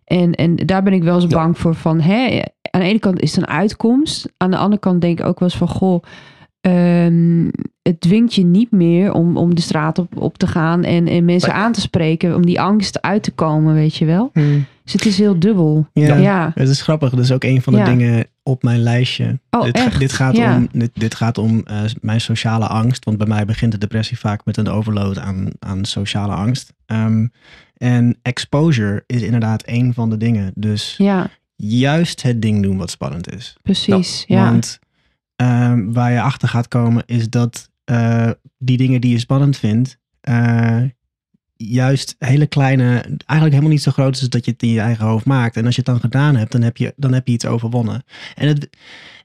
En, 0.06 0.32
en 0.32 0.56
daar 0.56 0.84
ben 0.84 0.94
ik 0.94 1.04
wel 1.04 1.16
eens 1.16 1.24
Ja. 1.24 1.30
bang 1.38 1.58
voor 1.58 1.76
van... 1.76 2.00
Hè, 2.00 2.42
aan 2.72 2.82
de 2.82 2.88
ene 2.88 3.00
kant 3.00 3.20
is 3.22 3.36
het 3.36 3.44
een 3.44 3.50
uitkomst. 3.54 4.32
Aan 4.38 4.52
de 4.52 4.58
andere 4.58 4.82
kant 4.82 5.02
denk 5.02 5.20
ik 5.20 5.26
ook 5.26 5.40
wel 5.40 5.50
eens 5.50 5.58
van... 5.58 5.68
Goh, 5.68 6.04
Ehm, 6.62 7.48
het 7.82 8.02
dwingt 8.02 8.34
je 8.34 8.44
niet 8.44 8.72
meer 8.72 9.14
om, 9.14 9.38
om 9.38 9.56
de 9.56 9.62
straat 9.62 10.00
op, 10.00 10.18
op 10.18 10.38
te 10.38 10.48
gaan 10.48 10.84
en, 10.84 11.08
en 11.08 11.26
mensen 11.26 11.54
aan 11.54 11.72
te 11.72 11.82
spreken, 11.82 12.36
om 12.36 12.46
die 12.46 12.62
angst 12.62 13.02
uit 13.02 13.24
te 13.24 13.32
komen, 13.32 13.74
weet 13.74 13.96
je 13.96 14.06
wel. 14.06 14.30
Hmm. 14.34 14.66
Dus 14.84 14.94
het 14.94 15.06
is 15.06 15.18
heel 15.18 15.40
dubbel. 15.40 15.88
Ja. 15.94 16.16
Ja. 16.16 16.52
Het 16.56 16.70
is 16.70 16.82
grappig. 16.82 17.10
Dat 17.10 17.20
is 17.20 17.32
ook 17.32 17.44
een 17.44 17.62
van 17.62 17.74
de 17.74 17.80
Ja. 17.80 17.86
dingen 17.86 18.26
op 18.44 18.64
mijn 18.64 18.80
lijstje. 18.80 19.40
Oh, 19.50 19.64
dit, 19.64 19.76
echt? 19.76 20.00
dit 20.00 20.14
gaat 20.14 20.36
Ja. 20.36 20.56
om, 20.56 20.68
dit, 20.72 20.92
dit 20.94 21.16
gaat 21.16 21.38
om 21.38 21.62
eh, 21.66 21.82
mijn 22.02 22.22
sociale 22.22 22.68
angst. 22.68 23.06
Want 23.06 23.18
bij 23.18 23.28
mij 23.28 23.46
begint 23.46 23.72
de 23.72 23.78
depressie 23.78 24.20
vaak 24.20 24.46
met 24.46 24.58
een 24.58 24.68
overload 24.70 25.18
aan, 25.18 25.48
aan 25.60 25.86
sociale 25.86 26.34
angst. 26.34 26.74
Ehm, 26.86 27.28
en 27.78 28.18
exposure 28.22 29.04
is 29.08 29.22
inderdaad 29.22 29.64
een 29.66 29.94
van 29.94 30.10
de 30.10 30.18
dingen. 30.18 30.52
Dus 30.56 31.00
juist 31.56 32.22
het 32.22 32.42
ding 32.42 32.64
doen 32.64 32.78
wat 32.78 32.90
spannend 32.90 33.34
is. 33.34 33.58
precies. 33.62 34.24
Ja. 34.28 34.44
Want 34.44 34.80
ehm, 35.36 35.92
waar 35.92 36.12
je 36.12 36.22
achter 36.22 36.48
gaat 36.48 36.68
komen 36.68 37.04
is 37.06 37.30
dat 37.30 37.70
eh, 37.84 38.30
die 38.58 38.78
dingen 38.78 39.02
die 39.02 39.12
je 39.12 39.20
spannend 39.20 39.58
vindt, 39.58 39.98
eh, 40.22 40.82
juist 41.56 42.16
hele 42.20 42.48
kleine, 42.48 42.90
eigenlijk 43.02 43.50
helemaal 43.50 43.70
niet 43.70 43.82
zo 43.82 43.92
groot 43.92 44.16
is 44.16 44.30
dat 44.30 44.46
je 44.46 44.52
het 44.52 44.64
in 44.64 44.70
je 44.70 44.80
eigen 44.80 45.06
hoofd 45.06 45.26
maakt. 45.26 45.58
En 45.58 45.66
als 45.66 45.76
je 45.76 45.82
het 45.82 45.90
dan 45.92 46.00
gedaan 46.00 46.36
hebt, 46.36 46.52
dan 46.52 46.62
heb 46.62 46.78
je, 46.78 46.94
dan 46.96 47.14
heb 47.14 47.28
je 47.28 47.34
iets 47.34 47.46
overwonnen. 47.46 48.04
En 48.36 48.48
het, 48.48 48.70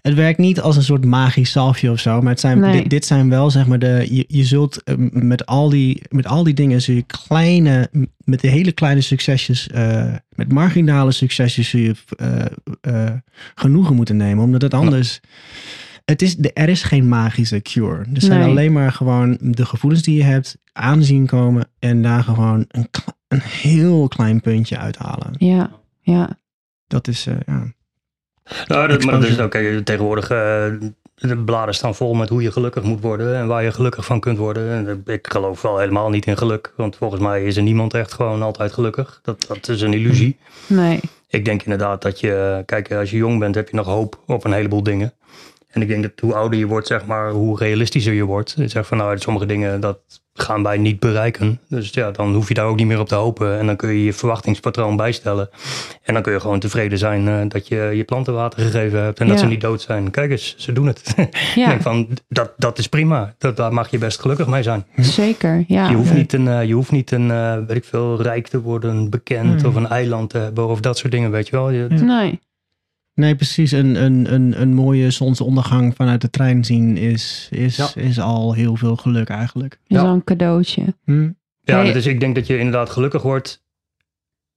het 0.03 0.15
werkt 0.15 0.39
niet 0.39 0.61
als 0.61 0.77
een 0.77 0.83
soort 0.83 1.05
magisch 1.05 1.51
salfje 1.51 1.91
of 1.91 2.01
zo, 2.01 2.21
maar 2.21 2.31
het 2.31 2.41
zijn, 2.41 2.59
Nee. 2.59 2.81
dit, 2.81 2.91
dit 2.91 3.05
zijn 3.05 3.29
wel 3.29 3.51
zeg 3.51 3.67
maar 3.67 3.79
de, 3.79 4.07
je, 4.11 4.25
je 4.29 4.45
zult 4.45 4.83
eh, 4.83 4.95
met 5.11 5.47
al, 5.47 5.69
die, 5.69 6.03
met 6.09 6.27
al 6.27 6.45
die 6.45 6.55
dingen 6.55 6.83
zul 6.83 6.95
je 6.95 7.03
kleine, 7.03 7.91
met 8.25 8.41
de 8.41 8.49
hele 8.49 8.73
kleine 8.73 9.01
succesjes, 9.01 9.69
eh, 9.69 10.15
met 10.29 10.53
marginale 10.53 11.13
succesjes 11.13 11.69
zul 11.69 11.81
je 11.81 11.95
eh, 12.17 12.45
eh, 12.81 13.13
genoegen 13.55 13.95
moeten 13.95 14.17
nemen, 14.17 14.45
omdat 14.45 14.63
het 14.63 14.75
anders... 14.75 15.21
Het 16.07 16.23
is, 16.23 16.37
de- 16.37 16.53
er 16.53 16.69
is 16.69 16.83
geen 16.83 17.09
magische 17.09 17.61
cure. 17.63 17.99
Er 18.15 18.21
zijn 18.23 18.41
Nee. 18.41 18.49
alleen 18.49 18.73
maar 18.73 18.93
gewoon 18.93 19.39
de 19.41 19.65
gevoelens 19.67 20.03
die 20.03 20.17
je 20.17 20.23
hebt 20.25 20.57
aanzien 20.73 21.27
komen 21.27 21.69
en 21.79 22.03
daar 22.03 22.23
gewoon 22.23 22.65
een, 22.69 22.89
een 23.29 23.41
heel 23.43 24.09
klein 24.09 24.41
puntje 24.41 24.79
uithalen. 24.79 25.31
ja, 25.39 25.71
ja. 26.01 26.39
Dat 26.87 27.09
is, 27.09 27.27
eh, 27.27 27.35
ja. 27.47 27.73
Nou, 28.67 28.89
dat, 28.89 29.05
maar 29.05 29.15
dat 29.15 29.23
is 29.23 29.37
Exposure. 29.37 29.45
oké. 29.75 29.83
Tegenwoordig, 29.83 30.25
eh, 30.31 30.65
de 31.15 31.37
bladen 31.45 31.75
staan 31.75 31.95
vol 31.95 32.15
met 32.15 32.29
hoe 32.29 32.43
je 32.43 32.53
gelukkig 32.53 32.83
moet 32.83 33.01
worden 33.01 33.37
en 33.37 33.47
waar 33.47 33.63
je 33.65 33.73
gelukkig 33.73 34.05
van 34.05 34.21
kunt 34.21 34.39
worden. 34.39 34.73
En 34.87 35.03
ik 35.15 35.27
geloof 35.33 35.63
wel 35.63 35.79
helemaal 35.79 36.11
niet 36.11 36.27
in 36.27 36.37
geluk, 36.39 36.73
want 36.77 36.97
volgens 36.97 37.21
mij 37.21 37.45
is 37.45 37.57
er 37.57 37.63
niemand 37.63 37.95
echt 37.95 38.13
gewoon 38.13 38.43
altijd 38.43 38.73
gelukkig. 38.73 39.21
Dat, 39.23 39.45
dat 39.49 39.69
is 39.69 39.81
een 39.81 39.93
illusie. 39.93 40.37
Nee. 40.67 41.01
Ik 41.29 41.45
denk 41.45 41.63
inderdaad 41.63 42.03
dat 42.03 42.21
je, 42.21 42.63
kijk, 42.67 42.93
als 42.93 43.11
je 43.11 43.17
jong 43.17 43.39
bent 43.39 43.55
heb 43.55 43.69
je 43.69 43.77
nog 43.77 43.87
hoop 43.87 44.23
op 44.27 44.45
een 44.45 44.53
heleboel 44.53 44.83
dingen. 44.83 45.13
En 45.77 45.83
ik 45.83 45.89
denk 45.89 46.03
dat 46.03 46.13
hoe 46.21 46.35
ouder 46.35 46.59
je 46.59 46.67
wordt, 46.67 46.87
zeg 46.87 47.07
maar, 47.07 47.31
hoe 47.31 47.59
realistischer 47.59 48.13
je 48.13 48.25
wordt. 48.25 48.55
Je 48.57 48.69
zegt 48.69 48.87
van 48.89 48.97
nou, 48.99 49.19
sommige 49.19 49.47
dingen, 49.47 49.81
dat 49.81 49.99
gaan 50.35 50.63
wij 50.63 50.79
niet 50.79 51.01
bereiken. 51.01 51.61
Dus 51.69 51.91
ja, 51.91 52.11
dan 52.11 52.35
hoef 52.35 52.49
je 52.49 52.55
daar 52.55 52.67
ook 52.67 52.77
niet 52.77 52.87
meer 52.87 53.01
op 53.01 53.09
te 53.09 53.15
hopen. 53.15 53.59
En 53.59 53.67
dan 53.67 53.77
kun 53.77 53.89
je 53.89 54.05
je 54.05 54.13
verwachtingspatroon 54.13 54.97
bijstellen. 54.97 55.49
En 56.03 56.15
dan 56.15 56.23
kun 56.23 56.33
je 56.33 56.41
gewoon 56.41 56.59
tevreden 56.59 56.99
zijn 56.99 57.29
eh, 57.29 57.41
dat 57.49 57.69
je 57.69 57.77
je 57.95 58.05
planten 58.05 58.35
water 58.35 58.61
gegeven 58.63 59.03
hebt. 59.03 59.21
En 59.21 59.29
dat 59.29 59.39
ze 59.39 59.47
niet 59.47 59.61
dood 59.61 59.81
zijn. 59.81 60.11
Kijk 60.11 60.31
eens, 60.31 60.55
ze 60.59 60.73
doen 60.73 60.87
het. 60.87 61.15
ik 61.17 61.35
Ja, 61.55 61.69
denk 61.69 61.83
van, 61.83 62.09
dat, 62.29 62.53
dat 62.57 62.79
is 62.79 62.89
prima. 62.89 63.35
Dat, 63.39 63.57
daar 63.57 63.73
mag 63.73 63.91
je 63.91 63.99
best 63.99 64.21
gelukkig 64.21 64.47
mee 64.47 64.63
zijn. 64.63 64.87
zeker. 64.97 65.65
Ja. 65.67 65.89
Je 65.89 65.97
hoeft 65.97 66.15
niet 66.15 66.33
een, 66.33 66.49
eh, 66.49 66.65
je 66.65 66.75
hoeft 66.75 66.91
niet 66.93 67.11
een 67.11 67.31
eh, 67.31 67.57
weet 67.67 67.77
ik 67.77 67.85
veel, 67.85 68.23
rijk 68.23 68.49
te 68.49 68.61
worden, 68.61 69.11
bekend 69.11 69.61
Hmm. 69.61 69.71
of 69.71 69.75
een 69.75 69.89
eiland 69.89 70.31
te 70.31 70.39
hebben 70.39 70.67
of 70.69 70.81
dat 70.81 70.99
soort 70.99 71.13
dingen, 71.13 71.31
weet 71.31 71.49
je 71.49 71.57
wel. 71.57 71.71
Je. 71.71 71.87
Nee. 71.89 72.41
Nee, 73.17 73.35
precies. 73.37 73.73
Een, 73.73 73.95
een, 74.03 74.33
een, 74.35 74.61
een 74.61 74.75
mooie 74.75 75.11
zonsondergang 75.11 75.95
vanuit 75.97 76.21
de 76.21 76.31
trein 76.31 76.65
zien 76.65 76.97
is, 76.97 77.49
is, 77.51 77.77
Ja. 77.77 77.89
is 77.95 78.21
al 78.21 78.53
heel 78.53 78.77
veel 78.77 78.97
geluk 78.97 79.29
eigenlijk. 79.29 79.73
Is 79.87 79.97
Ja. 79.97 80.03
al 80.03 80.13
een 80.13 80.25
cadeautje. 80.25 80.83
Hm? 81.05 81.31
Ja, 81.63 81.77
Hey. 81.83 81.93
dus 81.93 82.07
ik 82.07 82.21
denk 82.21 82.35
dat 82.35 82.47
je 82.47 82.59
inderdaad 82.59 82.91
gelukkig 82.91 83.23
wordt 83.23 83.63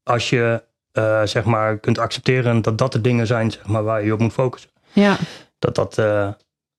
als 0.03 0.29
je 0.29 0.63
eh, 0.91 1.21
zeg 1.25 1.43
maar 1.45 1.79
kunt 1.79 1.97
accepteren 1.97 2.61
dat 2.61 2.77
dat 2.77 2.91
de 2.91 3.01
dingen 3.01 3.27
zijn 3.27 3.51
zeg 3.51 3.67
maar, 3.67 3.83
waar 3.83 4.05
je 4.05 4.13
op 4.13 4.19
moet 4.19 4.33
focussen. 4.33 4.69
Ja, 4.93 5.17
Dat 5.59 5.75
dat, 5.75 5.97
eh, 5.97 6.29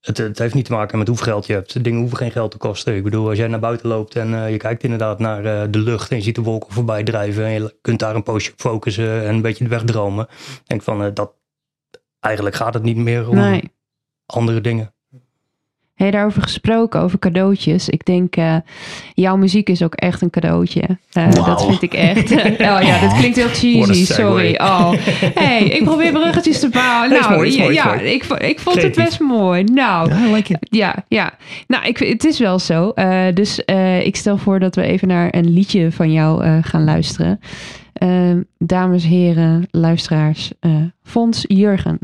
het, 0.00 0.18
het 0.18 0.38
heeft 0.38 0.54
niet 0.54 0.64
te 0.64 0.72
maken 0.72 0.98
met 0.98 1.08
hoeveel 1.08 1.26
geld 1.26 1.46
je 1.46 1.52
hebt. 1.52 1.72
De 1.72 1.80
dingen 1.80 2.00
hoeven 2.00 2.16
geen 2.18 2.30
geld 2.30 2.50
te 2.50 2.56
kosten. 2.56 2.96
Ik 2.96 3.02
bedoel, 3.02 3.28
als 3.28 3.38
jij 3.38 3.48
naar 3.48 3.60
buiten 3.60 3.88
loopt 3.88 4.16
en 4.16 4.34
eh, 4.34 4.50
je 4.50 4.56
kijkt 4.56 4.82
inderdaad 4.82 5.18
naar 5.18 5.44
eh, 5.44 5.68
de 5.70 5.78
lucht 5.78 6.10
en 6.10 6.16
je 6.16 6.22
ziet 6.22 6.34
de 6.34 6.42
wolken 6.42 6.72
voorbij 6.72 7.02
drijven 7.02 7.44
en 7.44 7.52
je 7.52 7.74
kunt 7.80 7.98
daar 7.98 8.14
een 8.14 8.22
poosje 8.22 8.52
op 8.52 8.60
focussen 8.60 9.22
en 9.26 9.34
een 9.34 9.42
beetje 9.42 9.68
wegdromen. 9.68 10.26
Denk 10.66 10.82
van, 10.82 11.04
eh, 11.04 11.10
dat 11.14 11.32
eigenlijk 12.20 12.56
gaat 12.56 12.74
het 12.74 12.82
niet 12.82 12.96
meer 12.96 13.28
om 13.28 13.34
nee. 13.34 13.70
andere 14.26 14.60
dingen. 14.60 14.92
Hey, 16.00 16.10
daarover 16.10 16.42
gesproken, 16.42 17.00
over 17.00 17.18
cadeautjes. 17.18 17.88
Ik 17.88 18.04
denk, 18.04 18.36
eh, 18.36 18.56
jouw 19.14 19.36
muziek 19.36 19.68
is 19.68 19.82
ook 19.82 19.94
echt 19.94 20.22
een 20.22 20.30
cadeautje. 20.30 20.98
Eh. 21.12 21.30
Dat 21.30 21.64
vind 21.66 21.82
ik 21.82 21.94
echt. 21.94 22.30
oh 22.70 22.82
ja, 22.82 23.00
dat 23.00 23.18
klinkt 23.18 23.36
heel 23.36 23.48
cheesy, 23.60 24.04
sorry. 24.04 24.54
Oh. 24.54 24.92
Hey, 25.34 25.62
ik 25.64 25.84
probeer 25.84 26.12
bruggetjes 26.12 26.60
te 26.60 26.68
bouwen. 26.68 27.10
Nou, 27.20 27.34
mooi, 27.34 27.48
is 27.48 27.54
ja, 27.54 27.62
mooi, 27.62 27.74
ja, 27.74 27.84
mooi. 27.84 28.00
ik, 28.00 28.24
ik 28.24 28.60
vond 28.60 28.82
het 28.82 28.94
best 28.94 29.20
mooi. 29.20 29.64
Nou, 29.64 30.08
Ja, 30.08 30.26
I 30.26 30.32
like 30.32 30.52
it. 30.52 30.58
ja, 30.60 31.04
ja. 31.08 31.32
Nou, 31.66 31.86
ik, 31.86 31.98
het 31.98 32.24
is 32.24 32.38
wel 32.38 32.58
zo. 32.58 32.90
Eh, 32.90 33.26
dus 33.34 33.64
eh, 33.64 34.06
ik 34.06 34.16
stel 34.16 34.36
voor 34.36 34.58
dat 34.58 34.74
we 34.74 34.82
even 34.82 35.08
naar 35.08 35.34
een 35.34 35.52
liedje 35.52 35.92
van 35.92 36.12
jou 36.12 36.44
eh, 36.44 36.58
gaan 36.62 36.84
luisteren. 36.84 37.40
Eh, 38.00 38.36
dames, 38.58 39.04
heren, 39.04 39.68
luisteraars. 39.70 40.52
eh 40.60 40.84
Fons 41.02 41.44
Jurgen. 41.48 41.98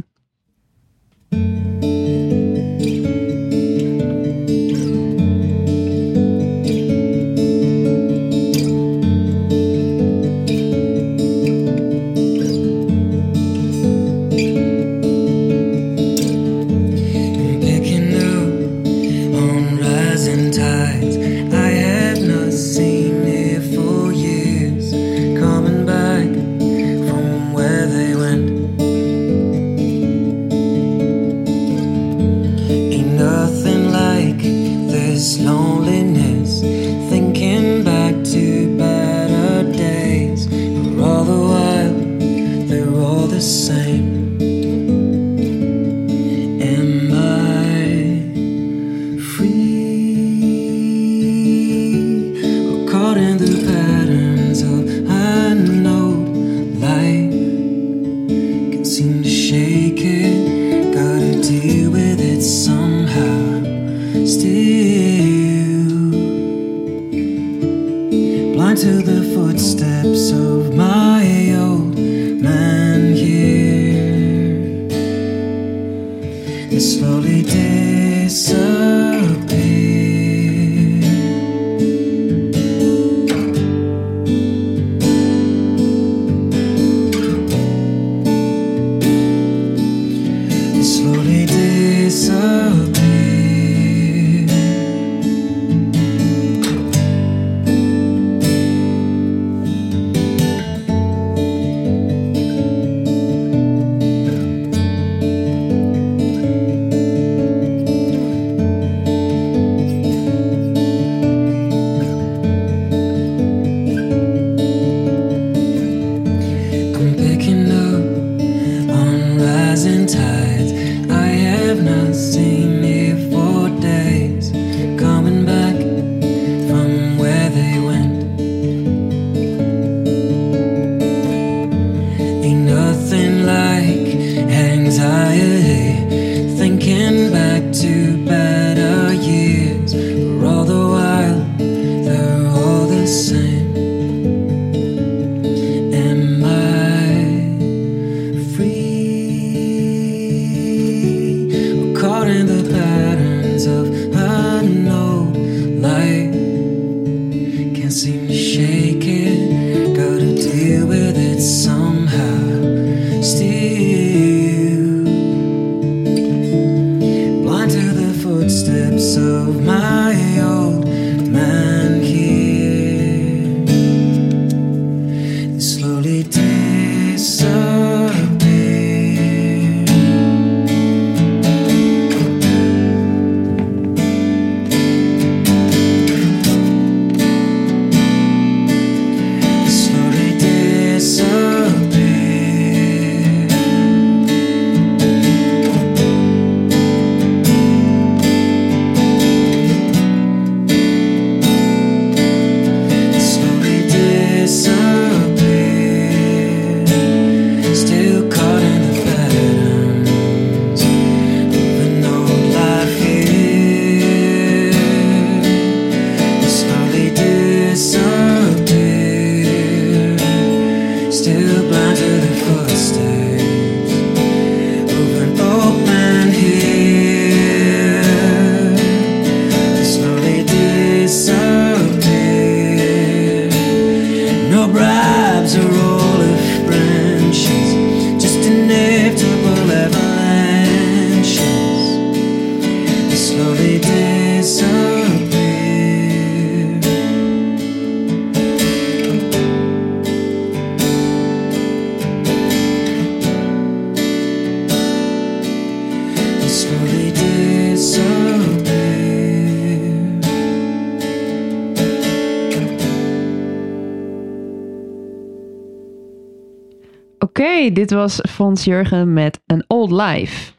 Dit 267.87 267.99
was 267.99 268.21
Fons 268.29 268.65
Jurgen 268.65 269.13
met 269.13 269.41
een 269.47 269.65
Old 269.67 269.91
Life. 269.91 270.53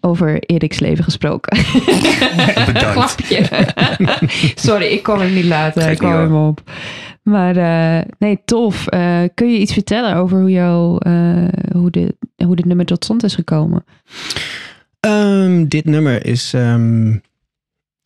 Over 0.00 0.38
Erik's 0.38 0.80
leven 0.80 1.04
gesproken. 1.04 1.58
Bedankt. 2.72 3.16
Sorry, 4.68 4.86
ik 4.86 5.02
kon 5.02 5.20
hem 5.20 5.34
niet 5.34 5.44
laten. 5.44 5.90
Ik 5.90 5.98
kwam 5.98 6.12
hem 6.12 6.34
op. 6.34 6.62
Maar 7.22 7.56
eh, 7.56 8.08
nee, 8.18 8.40
tof. 8.44 8.86
Eh, 8.86 9.22
kun 9.34 9.52
je 9.52 9.58
iets 9.58 9.72
vertellen 9.72 10.14
over 10.16 10.40
hoe, 10.40 10.50
jou, 10.50 10.98
eh, 10.98 11.48
hoe, 11.72 11.90
de, 11.90 12.16
hoe 12.44 12.56
dit 12.56 12.64
nummer 12.64 12.86
tot 12.86 13.04
stand 13.04 13.22
is 13.22 13.34
gekomen? 13.34 13.84
Ehm, 15.00 15.66
dit 15.66 15.84
nummer 15.84 16.26
is, 16.26 16.54
ehm, 16.54 17.16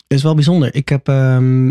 is 0.06 0.22
wel 0.22 0.34
bijzonder. 0.34 0.74
Ik 0.74 0.88
heb 0.88 1.08
ehm, 1.08 1.70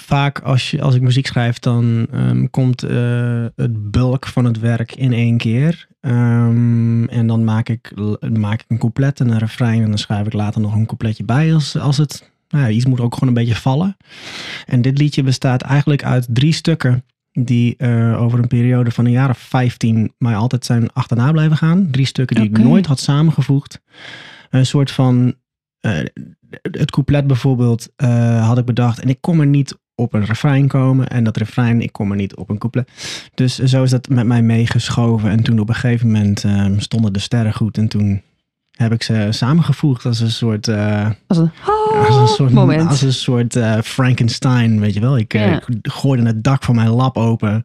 vaak 0.00 0.38
als, 0.38 0.70
je, 0.70 0.82
als 0.82 0.94
ik 0.94 1.02
muziek 1.02 1.26
schrijf, 1.26 1.58
dan 1.58 2.06
ehm, 2.12 2.46
komt 2.50 2.82
eh, 2.82 3.44
het 3.56 3.90
bulk 3.90 4.26
van 4.26 4.44
het 4.44 4.58
werk 4.58 4.94
in 4.94 5.12
één 5.12 5.36
keer. 5.36 5.88
Ehm, 6.00 7.04
en 7.04 7.26
dan 7.26 7.44
maak 7.44 7.68
ik, 7.68 7.92
maak 8.32 8.60
ik 8.60 8.64
een 8.68 8.78
couplet 8.78 9.20
en 9.20 9.30
een 9.30 9.38
refrein 9.38 9.82
en 9.82 9.88
dan 9.88 9.98
schrijf 9.98 10.26
ik 10.26 10.32
later 10.32 10.60
nog 10.60 10.74
een 10.74 10.86
coupletje 10.86 11.24
bij 11.24 11.54
als, 11.54 11.78
als 11.78 11.96
het... 11.96 12.30
Nou 12.48 12.64
ja, 12.64 12.70
iets 12.70 12.86
moet 12.86 13.00
ook 13.00 13.14
gewoon 13.14 13.28
een 13.28 13.34
beetje 13.44 13.60
vallen. 13.60 13.96
En 14.66 14.82
dit 14.82 14.98
liedje 14.98 15.22
bestaat 15.22 15.62
eigenlijk 15.62 16.04
uit 16.04 16.26
drie 16.30 16.52
stukken 16.52 17.04
die 17.32 17.76
eh, 17.76 18.22
over 18.22 18.38
een 18.38 18.48
periode 18.48 18.90
van 18.90 19.04
een 19.04 19.10
jaar 19.10 19.30
of 19.30 19.38
15 19.38 20.12
mij 20.18 20.36
altijd 20.36 20.64
zijn 20.64 20.92
achterna 20.92 21.32
blijven 21.32 21.56
gaan. 21.56 21.90
Drie 21.90 22.06
stukken 22.06 22.36
die 22.36 22.44
ik 22.44 22.58
nooit 22.58 22.86
had 22.86 23.00
samengevoegd. 23.00 23.80
Een 24.50 24.66
soort 24.66 24.90
van. 24.90 25.34
eh, 25.80 25.98
het 26.62 26.90
couplet 26.90 27.26
bijvoorbeeld 27.26 27.88
had 28.40 28.58
ik 28.58 28.64
bedacht. 28.64 29.00
En 29.00 29.08
ik 29.08 29.20
kon 29.20 29.40
er 29.40 29.46
niet 29.46 29.78
op 30.00 30.14
een 30.14 30.24
refrein 30.24 30.68
komen. 30.68 31.08
En 31.08 31.24
dat 31.24 31.36
refrein, 31.36 31.80
ik 31.80 31.92
kon 31.92 32.10
er 32.10 32.16
niet 32.16 32.34
op 32.36 32.50
een 32.50 32.58
couplet. 32.58 32.88
Dus 33.34 33.58
zo 33.58 33.82
is 33.82 33.90
dat 33.90 34.08
met 34.08 34.26
mij 34.26 34.42
meegeschoven. 34.42 35.30
En 35.30 35.42
toen 35.42 35.58
op 35.58 35.68
een 35.68 35.74
gegeven 35.74 36.06
moment 36.06 36.44
eh, 36.44 36.66
stonden 36.76 37.12
de 37.12 37.18
sterren 37.18 37.52
goed. 37.54 37.78
En 37.78 37.88
toen 37.88 38.22
heb 38.70 38.92
ik 38.92 39.02
ze 39.02 39.26
samengevoegd 39.30 40.04
als 40.06 40.20
een 40.20 40.30
soort. 40.30 40.68
eh, 40.68 41.10
Als 41.26 41.38
een, 41.38 41.50
als 42.06 42.16
een 42.16 42.26
soort, 42.26 42.52
moment. 42.52 42.88
als 42.88 43.02
een 43.02 43.12
soort 43.12 43.56
eh, 43.56 43.78
Frankenstein, 43.84 44.80
weet 44.80 44.94
je 44.94 45.00
wel. 45.00 45.18
Ik, 45.18 45.34
eh, 45.34 45.46
Ja. 45.46 45.56
ik 45.56 45.66
gooide 45.82 46.26
het 46.26 46.44
dak 46.44 46.62
van 46.64 46.74
mijn 46.74 46.88
lab 46.88 47.16
open. 47.16 47.62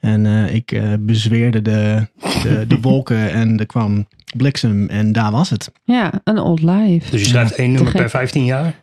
En 0.00 0.26
ik 0.54 0.80
bezweerde 1.00 1.62
de, 1.62 2.06
de, 2.42 2.64
de 2.68 2.80
wolken 2.88 3.30
en 3.32 3.58
er 3.58 3.66
kwam 3.66 4.06
bliksem 4.36 4.88
en 4.88 5.12
daar 5.12 5.30
was 5.30 5.50
het. 5.50 5.70
Ja, 5.84 6.12
een 6.24 6.38
Old 6.38 6.62
Life. 6.62 7.10
Dus 7.10 7.20
je 7.20 7.26
schrijft 7.26 7.54
één 7.54 7.72
nummer 7.72 7.92
per 7.92 8.10
15 8.10 8.44
jaar? 8.44 8.74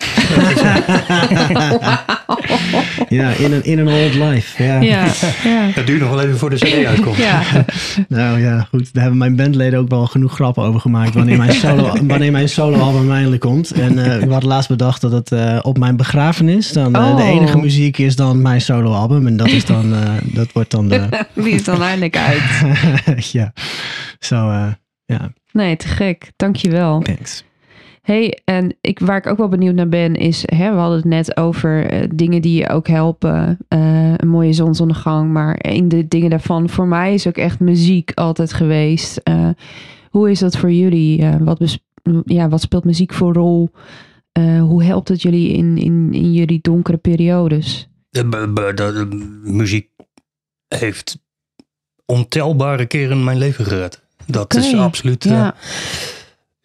Ja, 3.10 3.30
in 3.30 3.52
een, 3.52 3.64
in 3.64 3.80
een 3.80 3.88
old 3.88 4.14
life. 4.14 4.64
Ja. 4.64 4.82
Ja, 4.82 5.06
ja. 5.44 5.70
Dat 5.76 5.86
duurt 5.88 6.00
nog 6.02 6.10
wel 6.10 6.22
even 6.22 6.38
voor 6.38 6.50
de 6.50 6.56
CD 6.56 6.86
uitkomt. 6.86 7.18
ja. 7.18 7.42
Nou 8.08 8.40
ja, 8.42 8.60
goed. 8.70 8.94
Daar 8.94 9.02
hebben 9.02 9.18
mijn 9.20 9.36
bandleden 9.36 9.80
ook 9.80 9.90
wel 9.90 10.06
genoeg 10.06 10.34
grappen 10.34 10.64
over 10.64 10.80
gemaakt 10.80 11.14
wanneer 11.14 11.38
mijn 11.38 11.54
solo, 11.54 11.94
wanneer 12.04 12.32
mijn 12.32 12.50
solo 12.50 12.78
album 12.78 13.12
eindelijk 13.12 13.42
komt. 13.42 13.72
En 13.72 14.06
eh 14.06 14.22
ik 14.22 14.30
had 14.30 14.44
laatst 14.44 14.70
bedacht 14.70 15.02
dat 15.02 15.12
het 15.12 15.32
eh, 15.32 15.60
op 15.62 15.78
mijn 15.78 15.96
begrafenis 15.98 16.72
dan 16.72 16.96
eh, 16.96 17.16
de 17.16 17.22
Oh. 17.22 17.28
enige 17.28 17.58
muziek 17.58 17.98
is 17.98 18.16
dan 18.16 18.42
mijn 18.42 18.62
solo 18.62 18.92
album. 18.94 19.28
En 19.28 19.38
dat 19.38 19.48
is 19.48 19.66
dan, 19.66 19.94
eh, 19.94 20.00
dat 20.24 20.48
wordt 20.54 20.72
dan 20.72 20.88
de, 20.90 21.26
Die 21.34 21.50
is 21.54 21.64
dan 21.64 21.82
eindelijk 21.84 22.18
uit. 22.18 22.42
ja. 23.32 23.54
Zo, 24.20 24.50
eh, 24.50 24.68
ja, 25.08 25.34
Nee, 25.52 25.76
te 25.76 25.88
gek. 25.88 26.32
Dankjewel. 26.36 27.00
thanks. 27.00 27.44
hey, 28.02 28.40
en 28.46 28.78
ik, 28.82 29.00
waar 29.00 29.18
ik 29.18 29.28
ook 29.28 29.38
wel 29.38 29.48
benieuwd 29.48 29.76
naar 29.76 29.90
ben, 29.90 30.16
is, 30.16 30.44
hè, 30.46 30.72
we 30.72 30.78
hadden 30.78 30.98
het 30.98 31.08
net 31.08 31.38
over 31.38 31.90
eh, 31.90 32.10
dingen 32.16 32.42
die 32.42 32.60
je 32.60 32.70
ook 32.70 32.88
helpen. 32.88 33.58
Eh, 33.68 34.14
een 34.18 34.28
mooie 34.28 34.54
zonsondergang, 34.54 35.32
maar 35.32 35.56
een 35.62 35.88
de 35.88 36.08
dingen 36.08 36.30
daarvan, 36.30 36.70
voor 36.70 36.88
mij 36.88 37.14
is 37.14 37.28
ook 37.28 37.38
echt 37.38 37.60
muziek 37.60 38.12
altijd 38.14 38.54
geweest. 38.54 39.18
Eh, 39.18 39.50
hoe 40.10 40.30
is 40.32 40.40
dat 40.40 40.58
voor 40.58 40.72
jullie? 40.72 41.22
Eh, 41.22 41.36
wat, 41.40 41.80
ja, 42.26 42.50
wat 42.50 42.62
speelt 42.62 42.86
muziek 42.86 43.14
voor 43.14 43.34
rol? 43.34 43.70
Eh, 44.32 44.62
hoe 44.62 44.84
helpt 44.84 45.08
het 45.08 45.22
jullie 45.22 45.50
in, 45.50 45.78
in, 45.78 46.14
in 46.14 46.34
jullie 46.34 46.60
donkere 46.62 46.98
periodes? 46.98 47.90
De 48.10 49.08
muziek 49.44 49.90
heeft 50.68 51.20
ontelbare 52.06 52.86
keren 52.86 53.24
mijn 53.24 53.38
leven 53.38 53.66
gered. 53.66 54.07
Dat 54.28 54.56
is 54.56 54.76
absoluut. 54.76 55.26
eh, 55.26 55.32
Ja, 55.32 55.56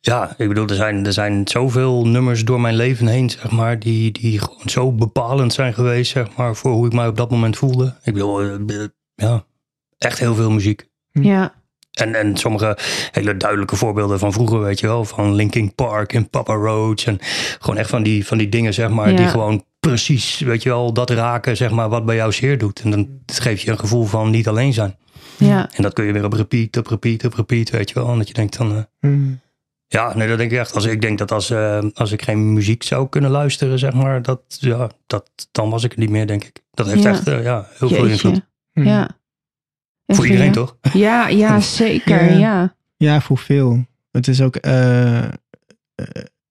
Ja, 0.00 0.34
ik 0.36 0.48
bedoel, 0.48 0.66
er 0.66 0.74
zijn, 0.74 1.06
er 1.06 1.12
zijn 1.12 1.48
zoveel 1.48 2.06
nummers 2.06 2.44
door 2.44 2.60
mijn 2.60 2.74
leven 2.76 3.06
heen, 3.06 3.30
zeg 3.30 3.50
maar, 3.50 3.78
die, 3.78 4.12
die 4.12 4.38
gewoon 4.38 4.68
zo 4.68 4.92
bepalend 4.92 5.52
zijn 5.52 5.74
geweest, 5.74 6.10
zeg 6.12 6.26
maar, 6.36 6.56
voor 6.56 6.72
hoe 6.72 6.86
ik 6.86 6.92
mij 6.92 7.06
op 7.06 7.16
dat 7.16 7.30
moment 7.30 7.56
voelde. 7.56 7.94
Ik 8.04 8.12
bedoel, 8.12 8.40
eh, 8.40 8.54
eh, 8.82 8.88
ja, 9.14 9.44
echt 9.98 10.18
heel 10.18 10.34
veel 10.34 10.50
muziek. 10.50 10.88
ja, 11.12 11.52
En, 11.92 12.14
en 12.14 12.36
sommige 12.36 12.78
hele 13.12 13.36
duidelijke 13.36 13.76
voorbeelden 13.76 14.18
van 14.18 14.32
vroeger, 14.32 14.60
weet 14.60 14.80
je 14.80 14.86
wel, 14.86 15.04
van 15.04 15.34
Linkin 15.34 15.74
Park 15.74 16.12
en 16.12 16.28
Papa 16.30 16.54
Roach. 16.54 17.04
En 17.04 17.18
gewoon 17.58 17.76
echt 17.76 17.90
van 17.90 18.02
die, 18.02 18.26
van 18.26 18.38
die 18.38 18.48
dingen, 18.48 18.74
zeg 18.74 18.88
maar, 18.88 19.10
Ja. 19.10 19.16
die 19.16 19.26
gewoon 19.28 19.64
precies, 19.80 20.38
weet 20.38 20.62
je 20.62 20.68
wel, 20.68 20.92
dat 20.92 21.10
raken, 21.10 21.56
zeg 21.56 21.70
maar, 21.70 21.88
wat 21.88 22.04
bij 22.06 22.16
jou 22.16 22.32
zeer 22.32 22.58
doet. 22.58 22.80
En 22.80 22.90
dan 22.90 23.08
geeft 23.26 23.62
je 23.62 23.70
een 23.70 23.78
gevoel 23.78 24.04
van 24.04 24.30
niet 24.30 24.48
alleen 24.48 24.72
zijn. 24.72 24.96
Ja. 25.46 25.70
En 25.74 25.82
dat 25.82 25.92
kun 25.92 26.04
je 26.04 26.12
weer 26.12 26.24
op 26.24 26.32
repeat, 26.32 26.76
op 26.76 26.86
repeat, 26.86 27.24
op 27.24 27.34
repeat, 27.34 27.70
weet 27.70 27.88
je 27.88 27.94
wel. 27.94 28.08
En 28.12 28.18
dat 28.18 28.28
je 28.28 28.34
denkt 28.34 28.58
dan... 28.58 28.72
eh, 28.76 28.82
Mm. 29.10 29.40
ja, 29.86 30.16
nee, 30.16 30.28
dat 30.28 30.38
denk 30.38 30.50
ik 30.50 30.58
echt. 30.58 30.74
Als, 30.74 30.84
ik 30.84 31.00
denk 31.00 31.18
dat 31.18 31.32
als, 31.32 31.50
eh, 31.50 31.84
als 31.94 32.12
ik 32.12 32.22
geen 32.22 32.52
muziek 32.52 32.82
zou 32.82 33.08
kunnen 33.08 33.30
luisteren, 33.30 33.78
zeg 33.78 33.92
maar, 33.92 34.22
dat, 34.22 34.40
ja, 34.48 34.90
dat, 35.06 35.30
dan 35.52 35.70
was 35.70 35.84
ik 35.84 35.92
er 35.92 35.98
niet 35.98 36.10
meer, 36.10 36.26
denk 36.26 36.44
ik. 36.44 36.62
Dat 36.70 36.86
heeft 36.86 37.02
Ja. 37.02 37.10
echt 37.10 37.28
eh, 37.28 37.42
ja, 37.42 37.66
heel 37.78 37.88
veel 37.88 38.04
invloed. 38.06 38.40
Mm. 38.72 38.84
Ja. 38.84 39.08
Voor 40.06 40.26
iedereen, 40.26 40.52
toch? 40.52 40.76
Ja, 40.92 41.28
ja 41.28 41.60
zeker. 41.80 42.32
Ja. 42.38 42.74
Ja. 42.96 43.20
Voor 43.20 43.38
veel. 43.38 43.86
Het 44.10 44.28
is 44.28 44.40
ook, 44.40 44.54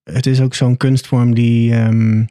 het 0.04 0.26
is 0.26 0.42
ook 0.42 0.54
zo'n 0.54 0.78
kunstvorm 0.78 1.34
die, 1.34 1.74
ehm, 1.74 2.24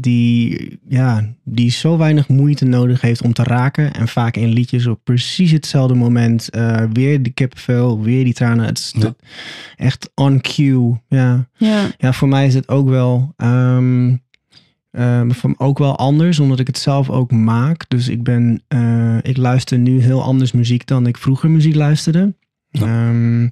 die, 0.00 0.78
ja, 0.88 1.34
die 1.44 1.70
zo 1.70 1.96
weinig 1.98 2.28
moeite 2.28 2.64
nodig 2.64 3.00
heeft 3.00 3.22
om 3.22 3.32
te 3.32 3.42
raken. 3.42 3.92
En 3.94 4.08
vaak 4.08 4.36
in 4.36 4.48
liedjes 4.48 4.86
op 4.86 5.00
precies 5.04 5.50
hetzelfde 5.50 5.94
moment 5.94 6.48
eh, 6.50 6.82
weer 6.92 7.22
die 7.22 7.32
kippenvel, 7.32 8.02
weer 8.02 8.24
die 8.24 8.32
tranen. 8.34 8.64
Het 8.66 8.78
is 8.78 8.94
Ja. 8.98 9.14
echt 9.76 10.10
on 10.14 10.40
cue. 10.40 11.00
Ja. 11.08 11.48
Ja. 11.56 11.88
ja, 11.98 12.12
voor 12.12 12.28
mij 12.28 12.46
is 12.46 12.54
het 12.54 12.68
ook 12.68 12.88
wel, 12.88 13.32
ehm, 13.36 14.16
ehm, 14.90 15.30
voor- 15.30 15.54
ook 15.56 15.78
wel 15.78 15.96
anders, 15.96 16.38
omdat 16.40 16.58
ik 16.60 16.66
het 16.66 16.78
zelf 16.78 17.10
ook 17.10 17.30
maak. 17.32 17.84
Dus 17.88 18.08
ik 18.08 18.22
ben, 18.22 18.62
eh, 18.68 19.16
ik 19.22 19.36
luister 19.36 19.78
nu 19.78 20.00
heel 20.02 20.22
anders 20.22 20.52
muziek 20.52 20.86
dan 20.86 21.06
ik 21.06 21.16
vroeger 21.18 21.50
muziek 21.50 21.74
luisterde. 21.74 22.34
Ja. 22.70 22.82
Ehm, 22.86 23.42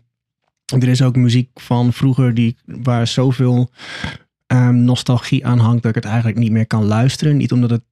er 0.82 0.88
is 0.88 1.02
ook 1.02 1.16
muziek 1.16 1.48
van 1.60 1.92
vroeger 1.92 2.34
die, 2.34 2.56
waar 2.66 3.06
zoveel 3.06 3.70
ehm, 4.48 4.84
nostalgie 4.84 5.46
aan 5.46 5.58
hangt 5.58 5.82
dat 5.82 5.90
ik 5.96 6.02
het 6.02 6.10
eigenlijk 6.12 6.38
niet 6.38 6.52
meer 6.52 6.66
kan 6.66 6.84
luisteren. 6.84 7.36
Niet 7.36 7.52
omdat 7.52 7.70
het 7.70 7.82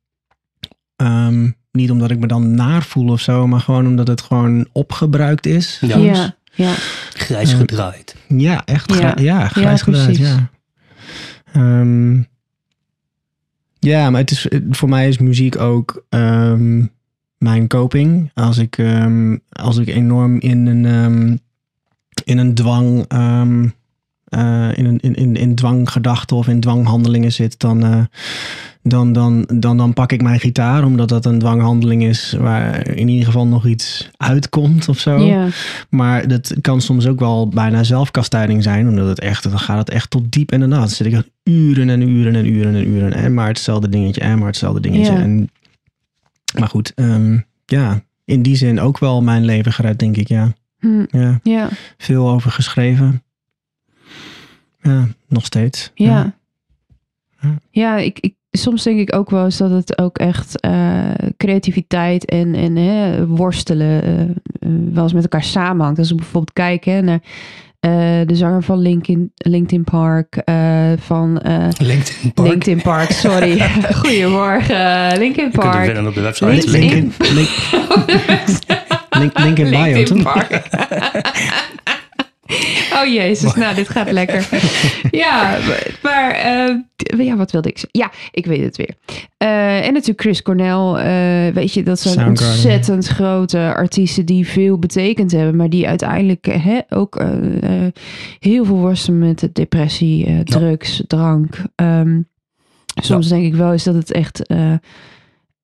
ehm, 0.96 1.50
niet 1.72 1.90
omdat 1.90 2.10
ik 2.10 2.18
me 2.18 2.26
dan 2.26 2.54
naar 2.54 2.82
voel 2.82 3.08
of 3.08 3.20
zo, 3.20 3.46
maar 3.46 3.60
gewoon 3.60 3.86
omdat 3.86 4.06
het 4.06 4.20
gewoon 4.20 4.66
opgebruikt 4.72 5.46
is. 5.46 5.78
Ja. 5.80 5.96
Ja. 5.96 6.36
Ja. 6.52 6.74
Grijs 7.12 7.52
Eh, 7.52 7.58
gedraaid. 7.58 8.16
Ja, 8.28 8.64
echt. 8.64 8.94
Ja. 9.18 9.48
grijs 9.48 9.82
gedraaid, 9.82 10.16
ja. 10.16 10.50
Ehm, 11.52 12.22
ja, 13.78 14.10
maar 14.10 14.20
het 14.20 14.30
is, 14.30 14.48
voor 14.70 14.88
mij 14.88 15.08
is 15.08 15.18
muziek 15.18 15.58
ook 15.58 16.04
ehm, 16.08 16.84
mijn 17.38 17.66
coping. 17.68 18.30
Als 18.34 18.58
ik, 18.58 18.78
ehm, 18.78 19.36
als 19.48 19.76
ik 19.76 19.88
enorm 19.88 20.38
in 20.38 20.66
een, 20.66 20.86
ehm, 20.86 21.36
in 22.24 22.38
een 22.38 22.54
dwang... 22.54 23.04
eh, 24.26 24.68
in, 24.74 24.84
een, 24.84 24.98
in, 25.00 25.14
in, 25.14 25.36
in 25.36 25.54
dwanggedachten 25.54 26.36
of 26.36 26.48
in 26.48 26.60
dwanghandelingen 26.60 27.32
zit, 27.32 27.60
dan, 27.60 27.84
eh, 27.84 28.00
dan, 28.82 29.12
dan, 29.12 29.46
dan, 29.54 29.76
dan 29.76 29.92
pak 29.92 30.12
ik 30.12 30.22
mijn 30.22 30.40
gitaar, 30.40 30.84
omdat 30.84 31.08
dat 31.08 31.24
een 31.26 31.38
dwanghandeling 31.38 32.04
is 32.04 32.34
waar 32.38 32.88
in 32.88 33.08
ieder 33.08 33.26
geval 33.26 33.46
nog 33.46 33.66
iets 33.66 34.10
uitkomt 34.16 34.88
of 34.88 34.98
zo. 34.98 35.18
Maar 35.90 36.28
dat 36.28 36.54
kan 36.60 36.80
soms 36.80 37.06
ook 37.06 37.18
wel 37.18 37.48
bijna 37.48 37.82
zelfkastijding 37.82 38.62
zijn. 38.62 38.88
Omdat 38.88 39.08
het 39.08 39.20
echt, 39.20 39.42
dan 39.42 39.58
gaat 39.58 39.78
het 39.78 39.90
echt 39.90 40.10
tot 40.10 40.32
diep 40.32 40.52
in 40.52 40.60
de 40.60 40.66
nacht. 40.66 40.80
Dan 40.80 40.90
zit 40.90 41.06
ik 41.06 41.22
uren 41.42 41.90
en 41.90 42.00
uren 42.08 42.34
en 42.34 42.46
uren 42.46 42.74
en 42.74 42.88
uren. 42.88 43.12
En 43.12 43.34
maar 43.34 43.48
hetzelfde 43.48 43.88
dingetje, 43.88 44.20
en 44.20 44.38
maar 44.38 44.46
hetzelfde 44.46 44.80
dingetje. 44.80 45.12
En, 45.12 45.50
maar 46.58 46.68
goed, 46.68 46.92
ehm, 46.94 47.38
ja, 47.66 48.00
in 48.24 48.42
die 48.42 48.56
zin 48.56 48.80
ook 48.80 48.98
wel 48.98 49.22
mijn 49.22 49.44
leven 49.44 49.72
gered, 49.72 49.98
denk 49.98 50.16
ik. 50.16 50.28
Ja, 50.28 50.52
Hm. 50.78 51.04
ja 51.10 51.40
Ja. 51.42 51.68
veel 51.98 52.28
over 52.30 52.50
geschreven. 52.50 53.22
Ja, 54.86 55.06
nog 55.28 55.44
steeds. 55.44 55.90
Ja. 55.94 56.34
Ja. 57.40 57.58
Ja, 57.70 57.96
ik, 57.96 58.18
ik, 58.20 58.34
soms 58.50 58.82
denk 58.82 58.98
ik 58.98 59.14
ook 59.14 59.30
wel 59.30 59.44
eens 59.44 59.56
dat 59.56 59.70
het 59.70 59.98
ook 59.98 60.18
echt 60.18 60.60
eh, 60.60 61.10
creativiteit 61.36 62.24
en, 62.24 62.54
en 62.54 62.76
hè, 62.76 63.26
worstelen 63.26 64.02
eh, 64.02 64.20
eh, 64.20 64.28
wel 64.92 65.02
eens 65.02 65.12
met 65.12 65.22
elkaar 65.22 65.42
samenhangt. 65.44 65.98
Als 65.98 66.10
ik 66.10 66.16
bijvoorbeeld 66.16 66.52
kijk 66.52 66.84
hè, 66.84 67.00
naar 67.00 67.20
eh, 67.80 67.90
de 68.26 68.34
zanger 68.34 68.62
van 68.62 68.78
Linkin, 68.78 69.32
LinkedIn 69.34 69.84
Park, 69.84 70.36
eh, 70.36 70.92
van 70.98 71.38
eh, 71.40 71.68
LinkedIn 71.78 72.32
Park. 72.34 72.48
LinkedIn 72.48 72.82
Park, 72.82 73.10
sorry. 73.10 73.60
Goedemorgen, 74.02 75.08
Linkin 75.18 75.44
Je 75.44 75.50
kunt 75.50 75.62
hem 75.62 75.70
Park. 75.72 75.84
vinden 75.84 76.06
op 76.06 76.14
de 76.14 76.20
website. 76.20 76.70
LinkedIn. 76.70 77.12
LinkedIn. 77.18 77.46
Link, 79.10 79.38
link, 79.38 79.56
bio, 79.56 79.70
LinkedIn? 79.70 80.22
Park. 80.22 80.62
Oh 83.02 83.06
jezus, 83.12 83.54
nou 83.54 83.74
dit 83.74 83.88
gaat 83.88 84.10
lekker. 84.10 84.48
Ja, 85.10 85.58
maar 86.02 86.30
eh, 86.30 87.26
ja, 87.26 87.36
wat 87.36 87.50
wilde 87.50 87.68
ik 87.68 87.78
zeggen? 87.78 88.00
Ja, 88.00 88.10
ik 88.30 88.46
weet 88.46 88.62
het 88.62 88.76
weer. 88.76 88.94
Eh, 89.36 89.86
en 89.86 89.92
natuurlijk 89.92 90.20
Chris 90.20 90.42
Cornell. 90.42 90.94
eh, 90.94 91.54
weet 91.54 91.72
je, 91.72 91.82
dat 91.82 92.00
zijn 92.00 92.26
ontzettend 92.26 93.06
grote 93.06 93.72
artiesten 93.74 94.26
die 94.26 94.46
veel 94.46 94.78
betekend 94.78 95.32
hebben. 95.32 95.56
Maar 95.56 95.70
die 95.70 95.88
uiteindelijk 95.88 96.46
hè, 96.46 96.78
ook 96.88 97.24
heel 98.38 98.64
veel 98.64 98.76
worstelen 98.76 99.18
met 99.18 99.48
depressie, 99.52 100.42
drugs, 100.44 101.02
drank. 101.06 101.62
Ehm, 101.74 102.20
soms 103.02 103.28
denk 103.28 103.44
ik 103.44 103.54
wel 103.54 103.72
eens 103.72 103.84
dat 103.84 103.94
het 103.94 104.12
echt... 104.12 104.42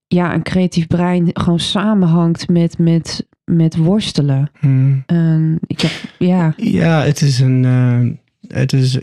ja, 0.07 0.35
een 0.35 0.43
creatief 0.43 0.87
brein 0.87 1.31
gewoon 1.33 1.61
samenhangt 1.61 2.49
met, 2.49 2.79
met, 2.79 3.27
met 3.45 3.77
worstelen. 3.77 4.51
Hmm. 4.59 5.03
Ehm, 5.07 5.53
ik 5.67 5.81
heb, 5.81 5.91
ja, 6.19 6.55
Ja, 6.57 7.03
het 7.03 7.21
is 7.23 7.41
een. 7.41 7.65
eh, 7.65 8.57
het 8.59 8.73
is 8.73 8.99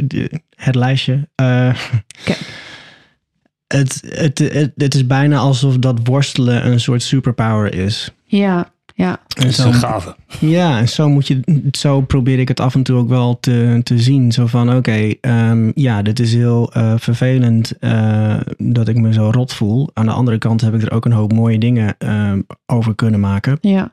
het 0.56 0.76
lijstje. 0.76 1.28
Eh, 1.36 1.76
Kijk. 2.24 2.40
het, 3.68 4.02
het, 4.08 4.40
het, 4.40 4.72
het 4.76 4.94
is 4.96 5.08
bijna 5.08 5.38
alsof 5.38 5.78
dat 5.78 6.00
worstelen 6.04 6.66
een 6.72 6.80
soort 6.80 7.02
superpower 7.04 7.74
is. 7.74 8.14
ja, 8.24 8.72
ja, 8.96 9.10
En 9.12 9.20
Dat 9.44 9.46
is 9.46 9.56
zo, 9.56 9.68
een 9.68 9.74
gave. 9.74 10.16
ja, 10.40 10.80
en 10.80 10.90
zo 10.90 11.10
moet 11.10 11.28
je. 11.28 11.62
Zo 11.72 12.02
probeer 12.02 12.40
ik 12.40 12.48
het 12.48 12.60
af 12.60 12.76
en 12.76 12.84
toe 12.84 12.98
ook 12.98 13.10
wel 13.10 13.40
te, 13.40 13.80
te 13.84 14.00
zien. 14.00 14.32
Zo 14.32 14.46
van: 14.46 14.76
oké, 14.76 15.14
ehm, 15.22 15.72
ja, 15.76 16.02
dit 16.02 16.20
is 16.20 16.34
heel 16.34 16.72
eh, 16.74 16.94
vervelend 16.98 17.78
eh, 17.80 18.38
dat 18.58 18.88
ik 18.88 18.96
me 18.96 19.14
zo 19.14 19.30
rot 19.34 19.54
voel. 19.54 19.90
Aan 19.94 20.06
de 20.06 20.12
andere 20.12 20.38
kant 20.38 20.62
heb 20.62 20.74
ik 20.74 20.82
er 20.82 20.92
ook 20.92 21.06
een 21.06 21.12
hoop 21.12 21.34
mooie 21.34 21.60
dingen 21.60 21.96
ehm, 21.98 22.42
over 22.66 22.96
kunnen 22.96 23.20
maken. 23.20 23.58
ja, 23.62 23.92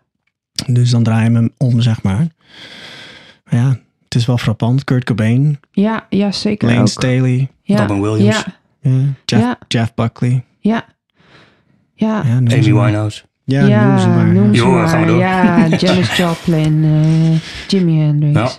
Dus 0.67 0.91
dan 0.91 1.03
draai 1.03 1.25
je 1.25 1.31
me 1.31 1.51
om, 1.57 1.81
zeg 1.81 2.03
maar. 2.03 2.27
Maar 3.45 3.61
ja, 3.61 3.69
het 4.05 4.15
is 4.15 4.27
wel 4.27 4.39
frappant. 4.39 4.85
Kurt 4.85 5.05
Cobain, 5.05 5.61
ja, 5.71 6.07
ja 6.11 6.33
zeker 6.33 6.69
Lane 6.69 6.81
ook. 6.81 6.89
Staley. 6.89 7.49
Ja, 7.63 7.77
Robin 7.87 8.01
Williams. 8.03 8.37
Ja, 8.37 8.91
Ja, 8.91 8.99
Jeff, 9.25 9.43
Ja. 9.43 9.59
Jeff 9.69 9.95
Buckley. 9.95 10.45
ja, 10.61 10.85
ja. 11.95 12.21
Amy. 12.21 12.49
Winehouse. 12.63 13.23
Ja, 13.45 13.67
Ja, 13.67 13.87
noem 13.89 13.99
ze 13.99 14.09
maar. 14.09 14.27
noem 14.33 14.55
ze 14.55 14.63
Jo, 14.63 14.71
maar. 14.71 14.89
gaan 14.89 15.01
we 15.01 15.07
door. 15.07 15.19
Ja, 15.19 15.67
Janis 15.79 16.17
Joplin, 16.17 16.85
eh, 16.85 17.41
Jimi 17.69 17.99
Hendrix. 18.01 18.35
Ja. 18.39 18.51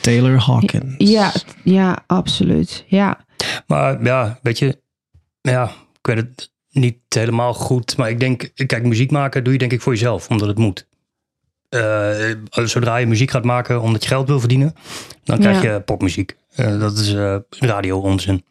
Taylor 0.00 0.38
Hawkins. 0.38 0.94
Ja, 0.98 1.32
ja, 1.64 1.98
absoluut. 2.06 2.84
Ja, 2.86 3.18
Maar 3.66 4.04
ja, 4.04 4.38
weet 4.42 4.58
je, 4.58 4.80
ja, 5.40 5.64
ik 5.92 6.06
weet 6.06 6.16
het 6.16 6.52
niet 6.70 6.96
helemaal 7.08 7.54
goed. 7.54 7.96
Maar 7.96 8.10
ik 8.10 8.20
denk, 8.20 8.50
kijk, 8.66 8.84
muziek 8.84 9.10
maken 9.10 9.44
doe 9.44 9.52
je 9.52 9.58
denk 9.58 9.72
ik 9.72 9.80
voor 9.80 9.92
jezelf, 9.92 10.28
omdat 10.28 10.48
het 10.48 10.58
moet. 10.58 10.86
Eh, 11.74 12.64
zodra 12.66 12.96
je 12.96 13.06
muziek 13.06 13.30
gaat 13.30 13.44
maken 13.44 13.80
omdat 13.80 14.02
je 14.02 14.08
geld 14.08 14.28
wil 14.28 14.38
verdienen, 14.40 14.74
dan 15.24 15.38
krijg 15.38 15.62
Ja. 15.62 15.72
je 15.72 15.80
popmuziek. 15.80 16.36
Eh, 16.54 16.80
dat 16.80 16.98
is 16.98 17.12
eh 17.14 17.36
radio 17.58 17.98
onzin. 17.98 18.44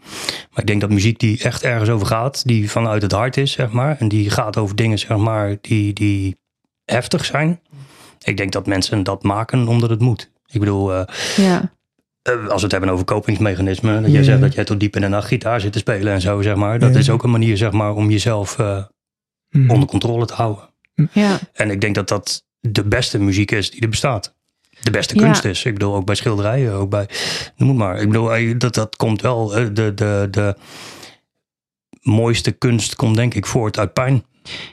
Maar 0.52 0.60
ik 0.60 0.68
denk 0.68 0.82
dat 0.82 0.90
muziek 0.90 1.20
die 1.20 1.44
echt 1.44 1.64
ergens 1.64 1.90
over 1.90 2.08
gaat, 2.08 2.48
die 2.48 2.72
vanuit 2.72 3.02
het 3.02 3.12
hart 3.12 3.38
is, 3.38 3.52
zeg 3.52 3.72
maar. 3.72 3.96
En 4.00 4.08
die 4.08 4.30
gaat 4.30 4.58
over 4.58 4.76
dingen, 4.76 5.00
zeg 5.00 5.18
maar, 5.18 5.56
die, 5.62 5.94
die 5.94 6.38
heftig 6.86 7.26
zijn. 7.26 7.60
Ik 8.24 8.38
denk 8.38 8.52
dat 8.52 8.68
mensen 8.68 9.04
dat 9.04 9.24
maken 9.24 9.68
omdat 9.68 9.90
het 9.90 10.00
moet. 10.00 10.32
Ik 10.52 10.60
bedoel, 10.60 10.94
eh, 10.94 11.04
ja, 11.36 11.72
eh, 12.22 12.34
als 12.48 12.56
we 12.56 12.62
het 12.62 12.72
hebben 12.72 12.90
over 12.90 13.06
kopingsmechanismen, 13.06 14.02
dat 14.02 14.12
jij 14.12 14.20
Ja. 14.20 14.26
zegt 14.26 14.42
dat 14.42 14.54
jij 14.54 14.64
tot 14.64 14.80
diep 14.80 14.96
in 14.96 15.02
de 15.02 15.08
nacht 15.08 15.28
gitaar 15.28 15.62
zit 15.62 15.72
te 15.74 15.80
spelen 15.80 16.14
en 16.14 16.22
zo, 16.22 16.42
zeg 16.42 16.56
maar. 16.56 16.80
Dat 16.80 16.94
Ja. 16.94 17.00
is 17.00 17.10
ook 17.10 17.24
een 17.24 17.32
manier, 17.32 17.58
zeg 17.58 17.72
maar, 17.72 17.94
om 17.94 18.10
jezelf 18.10 18.60
eh, 18.60 18.84
Mhm. 19.50 19.70
onder 19.72 19.88
controle 19.90 20.26
te 20.26 20.34
houden. 20.34 20.64
ja, 21.12 21.40
En 21.54 21.70
ik 21.72 21.82
denk 21.82 21.96
dat 21.96 22.08
dat 22.08 22.44
de 22.72 22.84
beste 22.88 23.20
muziek 23.20 23.52
is 23.52 23.72
die 23.72 23.82
er 23.82 23.90
bestaat. 23.90 24.36
De 24.82 24.92
beste 24.92 25.16
Ja. 25.16 25.22
kunst 25.22 25.46
is. 25.46 25.66
Ik 25.66 25.74
bedoel, 25.74 25.96
ook 25.96 26.06
bij 26.06 26.16
schilderijen, 26.16 26.74
ook 26.74 26.90
bij, 26.90 27.08
noem 27.56 27.70
het 27.70 27.78
maar. 27.78 28.00
Ik 28.02 28.08
bedoel, 28.08 28.34
eh, 28.36 28.54
dat, 28.58 28.74
dat 28.74 28.96
komt 28.96 29.22
wel, 29.22 29.56
eh, 29.56 29.66
de, 29.74 29.94
de, 29.94 30.28
de 30.32 30.56
mooiste 32.02 32.52
kunst 32.52 32.96
komt 32.96 33.16
denk 33.16 33.34
ik 33.34 33.46
voort 33.46 33.78
uit 33.80 33.94
pijn. 33.94 34.24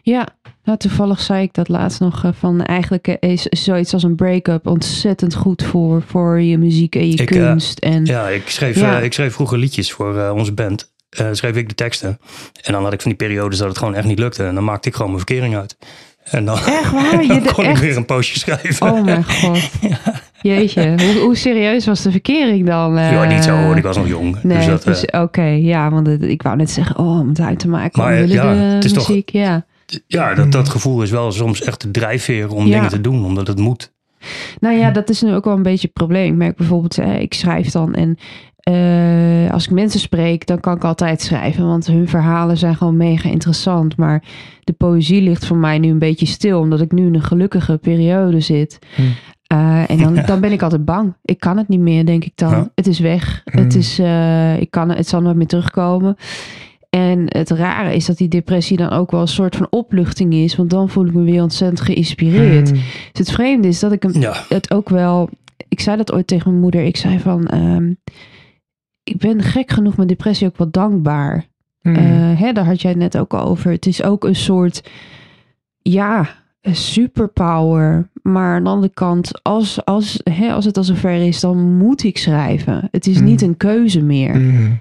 ja. 0.03 0.29
Nou, 0.65 0.79
toevallig 0.79 1.21
zei 1.21 1.43
ik 1.43 1.55
dat 1.55 1.69
laatst 1.69 2.01
nog 2.01 2.25
eh, 2.25 2.31
van 2.33 2.63
eigenlijk 2.65 3.07
is 3.21 3.43
zoiets 3.43 3.93
als 3.93 4.03
een 4.03 4.15
break-up 4.17 4.67
ontzettend 4.67 5.35
goed 5.35 5.63
voor, 5.63 6.03
voor 6.03 6.41
je 6.41 6.59
muziek 6.59 6.95
en 6.95 7.11
je 7.11 7.17
Ik, 7.17 7.27
kunst. 7.27 7.79
en 7.79 8.05
Ja, 8.05 8.29
ik 8.29 8.49
schreef, 8.49 8.77
Ja. 8.77 8.99
ik 8.99 9.13
schreef 9.13 9.35
vroeger 9.35 9.59
liedjes 9.59 9.93
voor 9.93 10.31
onze 10.31 10.53
band. 10.53 10.93
Schreef 11.33 11.57
ik 11.57 11.69
de 11.69 11.75
teksten. 11.75 12.19
En 12.63 12.73
dan 12.73 12.83
had 12.85 12.93
ik 12.93 13.01
van 13.01 13.11
die 13.11 13.27
periodes 13.29 13.59
dat 13.59 13.69
het 13.69 13.79
gewoon 13.79 13.95
echt 13.95 14.07
niet 14.07 14.19
lukte. 14.19 14.45
En 14.45 14.55
dan 14.55 14.65
maakte 14.65 14.89
ik 14.89 14.95
gewoon 14.95 15.13
mijn 15.13 15.25
verkering 15.27 15.57
uit. 15.57 15.77
En 16.25 16.45
dan, 16.45 16.57
Echt 16.57 16.91
waar? 16.93 17.23
Je 17.23 17.29
dan 17.29 17.53
kon 17.53 17.65
echt? 17.65 17.77
ik 17.77 17.83
weer 17.89 17.97
een 17.97 18.05
postje 18.05 18.39
schrijven. 18.39 18.93
Oh 18.93 19.05
mijn 19.05 19.25
god. 19.35 19.71
Jeetje, 20.43 20.95
hoe, 21.03 21.23
hoe 21.23 21.37
serieus 21.37 21.87
was 21.87 22.03
de 22.03 22.11
verkering 22.11 22.67
dan? 22.67 22.99
eh? 22.99 23.13
ja, 23.13 23.25
niet 23.25 23.45
zo 23.45 23.57
hoor, 23.57 23.77
ik 23.77 23.83
was 23.83 23.97
nog 23.97 24.09
jong. 24.09 24.43
Nee, 24.43 24.57
dus 24.57 24.67
dat, 24.67 24.83
dus, 24.83 25.05
eh, 25.05 25.21
oké, 25.23 25.43
ja, 25.43 25.91
want 25.91 26.07
het- 26.07 26.23
ik 26.23 26.43
wou 26.43 26.57
net 26.57 26.71
zeggen, 26.71 26.99
oh, 26.99 27.19
om 27.21 27.29
het 27.29 27.41
uit 27.41 27.59
te 27.59 27.69
maken, 27.69 28.03
Maar, 28.03 28.19
jullie 28.19 28.35
ja, 28.35 28.53
de 28.53 28.59
het 28.59 28.85
is 28.85 28.93
toch- 28.93 29.09
muziek, 29.09 29.29
ja. 29.31 29.65
het 29.87 30.03
ja, 30.07 30.35
dat, 30.35 30.53
dat 30.53 30.69
gevoel 30.69 31.03
is 31.03 31.11
wel 31.11 31.33
soms 31.33 31.63
echt 31.63 31.81
de 31.81 31.91
drijfveer 31.91 32.55
om 32.55 32.67
Ja. 32.67 32.75
dingen 32.75 32.89
te 32.91 33.01
doen, 33.01 33.25
omdat 33.25 33.47
het 33.47 33.59
moet. 33.59 33.93
Nou 34.61 34.77
ja, 34.77 34.91
dat 34.91 35.09
is 35.09 35.23
nu 35.23 35.35
ook 35.35 35.45
wel 35.45 35.57
een 35.57 35.63
beetje 35.63 35.87
het 35.87 35.93
probleem. 35.93 36.27
Ik 36.33 36.39
merk 36.39 36.57
bijvoorbeeld, 36.57 36.99
eh, 36.99 37.21
ik 37.21 37.35
schrijf 37.35 37.71
dan 37.71 37.95
en 37.95 38.19
eh, 38.61 39.53
als 39.53 39.65
ik 39.65 39.71
mensen 39.71 40.01
spreek, 40.01 40.47
dan 40.47 40.61
kan 40.61 40.77
ik 40.77 40.85
altijd 40.85 41.21
schrijven, 41.23 41.67
want 41.67 41.87
hun 41.87 42.09
verhalen 42.09 42.57
zijn 42.57 42.77
gewoon 42.77 42.97
mega 42.97 43.29
interessant. 43.29 43.97
Maar 43.97 44.23
de 44.65 44.73
poëzie 44.73 45.23
ligt 45.23 45.47
voor 45.47 45.57
mij 45.57 45.79
nu 45.79 45.91
een 45.91 45.99
beetje 45.99 46.27
stil, 46.27 46.61
omdat 46.61 46.81
ik 46.81 46.93
nu 46.93 47.07
in 47.07 47.15
een 47.15 47.23
gelukkige 47.23 47.77
periode 47.79 48.41
zit. 48.41 48.79
Hm. 48.95 49.03
Eh, 49.47 49.91
en 49.91 49.99
dan, 49.99 50.15
dan 50.27 50.41
ben 50.41 50.53
ik 50.53 50.63
altijd 50.63 50.85
bang. 50.85 51.15
Ik 51.25 51.41
kan 51.41 51.57
het 51.57 51.69
niet 51.69 51.81
meer, 51.81 52.07
denk 52.07 52.25
ik 52.25 52.33
dan. 52.35 52.51
Ja. 52.51 52.71
Het 52.75 52.87
is 52.87 52.99
weg. 52.99 53.43
Hm. 53.45 53.59
Het, 53.59 53.75
is, 53.75 53.99
eh, 53.99 54.61
ik 54.61 54.71
kan, 54.71 54.91
het 54.91 55.09
zal 55.09 55.21
nooit 55.21 55.37
meer 55.37 55.47
terugkomen. 55.47 56.17
En 56.91 57.25
het 57.27 57.51
rare 57.51 57.95
is 57.95 58.07
dat 58.07 58.17
die 58.17 58.29
depressie 58.29 58.77
dan 58.77 58.91
ook 58.91 59.11
wel 59.11 59.21
een 59.21 59.29
soort 59.29 59.57
van 59.57 59.67
opluchting 59.71 60.35
is. 60.35 60.57
Want 60.57 60.71
dan 60.71 60.89
voel 60.89 61.07
ik 61.07 61.15
me 61.15 61.23
weer 61.23 61.43
ontzettend 61.43 61.81
geïnspireerd. 61.81 62.71
Hmm. 62.71 62.79
Dus 63.13 63.27
het 63.27 63.31
vreemde 63.31 63.69
is 63.69 63.81
dat 63.81 63.93
ik 63.93 64.03
hem 64.03 64.21
Ja, 64.21 64.35
het 64.49 64.75
ook 64.75 64.89
wel. 64.89 65.29
Ik 65.69 65.81
zei 65.81 65.97
dat 65.97 66.13
ooit 66.13 66.27
tegen 66.27 66.51
mijn 66.51 66.63
moeder. 66.63 66.85
Ik 66.85 66.97
zei 66.97 67.19
van. 67.19 67.47
ehm, 67.47 67.93
ik 69.05 69.17
ben 69.19 69.43
gek 69.43 69.71
genoeg 69.71 69.97
met 69.97 70.09
depressie 70.09 70.47
ook 70.47 70.57
wel 70.57 70.71
dankbaar. 70.71 71.49
Eh, 71.83 71.95
hè, 72.41 72.53
daar 72.53 72.65
had 72.67 72.81
jij 72.81 72.91
het 72.91 73.01
net 73.01 73.19
ook 73.19 73.35
al 73.35 73.45
over. 73.47 73.71
Het 73.71 73.87
is 73.87 74.03
ook 74.03 74.25
een 74.25 74.37
soort. 74.37 74.91
Ja, 75.83 76.29
een 76.61 76.77
superpower. 76.77 78.11
Maar 78.23 78.55
aan 78.57 78.65
de 78.65 78.71
andere 78.71 78.93
kant, 78.93 79.43
als, 79.43 79.85
als, 79.85 80.21
hè, 80.31 80.53
als 80.53 80.65
het 80.65 80.77
al 80.77 80.85
zover 80.85 81.27
is, 81.27 81.41
dan 81.41 81.77
moet 81.77 82.03
ik 82.03 82.19
schrijven. 82.19 82.89
Het 82.91 83.07
is 83.07 83.17
Hmm. 83.17 83.25
niet 83.25 83.43
een 83.43 83.57
keuze 83.57 84.01
meer. 84.03 84.33
Hmm. 84.35 84.81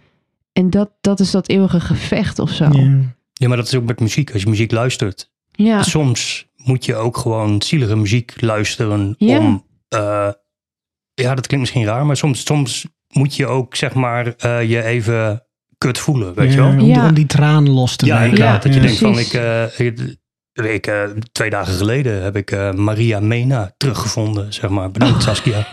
En 0.53 0.69
dat, 0.69 0.91
dat 1.01 1.19
is 1.19 1.31
dat 1.31 1.49
eeuwige 1.49 1.79
gevecht 1.79 2.39
of 2.39 2.49
zo. 2.51 2.67
Ja. 2.71 2.97
ja, 3.33 3.47
maar 3.47 3.57
dat 3.57 3.67
is 3.67 3.75
ook 3.75 3.85
met 3.85 3.99
muziek. 3.99 4.31
Als 4.33 4.41
je 4.41 4.49
muziek 4.49 4.71
luistert, 4.71 5.31
Ja, 5.51 5.83
soms 5.83 6.47
moet 6.55 6.85
je 6.85 6.95
ook 6.95 7.17
gewoon 7.17 7.61
zielige 7.61 7.95
muziek 7.95 8.41
luisteren 8.41 9.15
Ja. 9.17 9.37
om... 9.39 9.65
eh, 9.87 10.29
ja, 11.13 11.35
dat 11.35 11.47
klinkt 11.47 11.57
misschien 11.65 11.85
raar, 11.85 12.05
maar 12.05 12.17
soms, 12.17 12.45
soms 12.45 12.87
moet 13.13 13.35
je 13.35 13.47
ook 13.47 13.75
zeg 13.75 13.93
maar 13.93 14.33
eh, 14.37 14.69
je 14.69 14.83
even 14.83 15.43
kut 15.77 15.97
voelen, 15.99 16.33
weet 16.35 16.51
je 16.53 16.57
Ja, 16.57 16.63
wel? 16.63 16.71
Om, 16.71 16.77
die- 16.77 16.87
Ja. 16.87 17.07
om 17.07 17.13
die 17.13 17.25
traan 17.25 17.69
los 17.69 17.95
te 17.95 18.05
Ja, 18.05 18.13
maken. 18.13 18.29
inderdaad. 18.29 18.63
dat 18.63 18.73
je 18.73 18.79
Ja. 18.79 18.85
denkt 18.85 18.99
van, 19.01 19.19
ik, 19.19 19.33
eh, 19.33 19.79
ik, 19.87 20.17
ik, 20.73 20.87
eh, 20.87 21.03
twee 21.31 21.49
dagen 21.49 21.73
geleden 21.73 22.23
heb 22.23 22.35
ik 22.35 22.51
eh, 22.51 22.71
Maria 22.71 23.19
Mena 23.19 23.73
teruggevonden, 23.77 24.53
zeg 24.53 24.69
maar. 24.69 24.91
Bedankt 24.91 25.23
Saskia. 25.23 25.67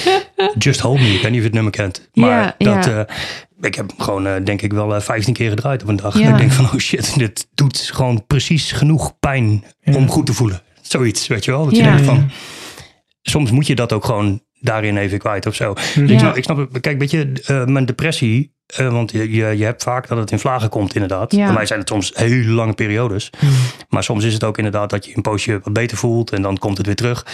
Just 0.58 0.80
Hold 0.80 1.00
Me, 1.00 1.06
ik 1.14 1.22
weet 1.22 1.22
niet 1.22 1.30
of 1.30 1.36
je 1.36 1.42
het 1.42 1.52
nummer 1.52 1.72
kent. 1.72 2.08
Maar 2.12 2.30
Ja, 2.58 2.74
dat, 2.74 2.84
ja. 2.84 3.04
eh, 3.06 3.14
ik 3.60 3.74
heb 3.74 3.88
hem 3.88 4.00
gewoon, 4.00 4.44
denk 4.44 4.62
ik 4.62 4.72
wel, 4.72 4.94
eh, 4.94 5.00
15 5.00 5.34
keer 5.34 5.48
gedraaid 5.50 5.82
op 5.82 5.88
een 5.88 5.96
dag. 5.96 6.18
Ja. 6.18 6.24
En 6.24 6.32
ik 6.32 6.38
denk 6.38 6.52
van, 6.52 6.64
oh 6.64 6.76
shit, 6.78 7.18
dit 7.18 7.48
doet 7.54 7.78
gewoon 7.94 8.26
precies 8.26 8.72
genoeg 8.72 9.18
pijn 9.18 9.64
Ja. 9.80 9.94
om 9.94 10.08
goed 10.08 10.26
te 10.26 10.32
voelen. 10.32 10.62
Zoiets, 10.82 11.26
weet 11.26 11.44
je 11.44 11.50
wel? 11.50 11.64
Dat 11.64 11.76
je 11.76 11.82
Ja. 11.82 11.88
denkt 11.90 12.04
van, 12.06 12.30
soms 13.22 13.50
moet 13.50 13.66
je 13.66 13.74
dat 13.74 13.92
ook 13.92 14.04
gewoon 14.04 14.42
daarin 14.60 14.96
even 14.96 15.18
kwijt 15.18 15.46
of 15.46 15.54
zo. 15.54 15.72
Mhm. 15.94 16.04
Ik, 16.12 16.18
snap, 16.18 16.36
ik 16.36 16.44
snap 16.44 16.56
het. 16.56 16.80
Kijk, 16.80 16.98
weet 16.98 17.10
je, 17.10 17.32
eh, 17.46 17.64
mijn 17.64 17.86
depressie. 17.86 18.52
eh, 18.66 18.92
want 18.92 19.10
je, 19.10 19.30
je, 19.32 19.46
je 19.58 19.64
hebt 19.64 19.82
vaak 19.82 20.08
dat 20.08 20.18
het 20.18 20.30
in 20.30 20.38
vlagen 20.38 20.68
komt, 20.68 20.94
inderdaad. 20.94 21.32
Ja. 21.32 21.44
Bij 21.44 21.54
mij 21.54 21.66
zijn 21.66 21.78
het 21.78 21.88
soms 21.88 22.10
hele 22.14 22.48
lange 22.50 22.72
periodes. 22.72 23.30
Hmm. 23.38 23.50
Maar 23.88 24.04
soms 24.04 24.24
is 24.24 24.32
het 24.32 24.44
ook 24.44 24.56
inderdaad 24.56 24.90
dat 24.90 25.06
je 25.06 25.16
een 25.16 25.22
poosje 25.22 25.60
wat 25.62 25.72
beter 25.72 25.96
voelt 25.96 26.30
en 26.32 26.42
dan 26.42 26.58
komt 26.58 26.76
het 26.76 26.86
weer 26.86 26.94
terug. 26.96 27.26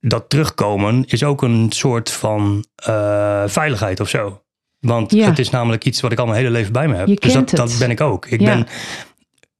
Dat 0.00 0.24
terugkomen 0.28 1.04
is 1.06 1.24
ook 1.24 1.42
een 1.42 1.66
soort 1.72 2.10
van 2.10 2.64
eh, 2.74 3.42
veiligheid 3.46 4.00
of 4.00 4.08
zo. 4.08 4.42
Want 4.80 5.12
Ja. 5.12 5.26
het 5.26 5.38
is 5.38 5.50
namelijk 5.50 5.84
iets 5.84 6.00
wat 6.00 6.12
ik 6.12 6.18
al 6.18 6.24
mijn 6.26 6.38
hele 6.38 6.50
leven 6.50 6.72
bij 6.72 6.88
me 6.88 6.94
heb. 6.96 7.06
Je 7.08 7.14
dus 7.20 7.32
dat, 7.32 7.50
dat 7.50 7.76
ben 7.78 7.90
ik 7.90 8.00
ook. 8.00 8.26
Ik, 8.26 8.38
ben, 8.44 8.66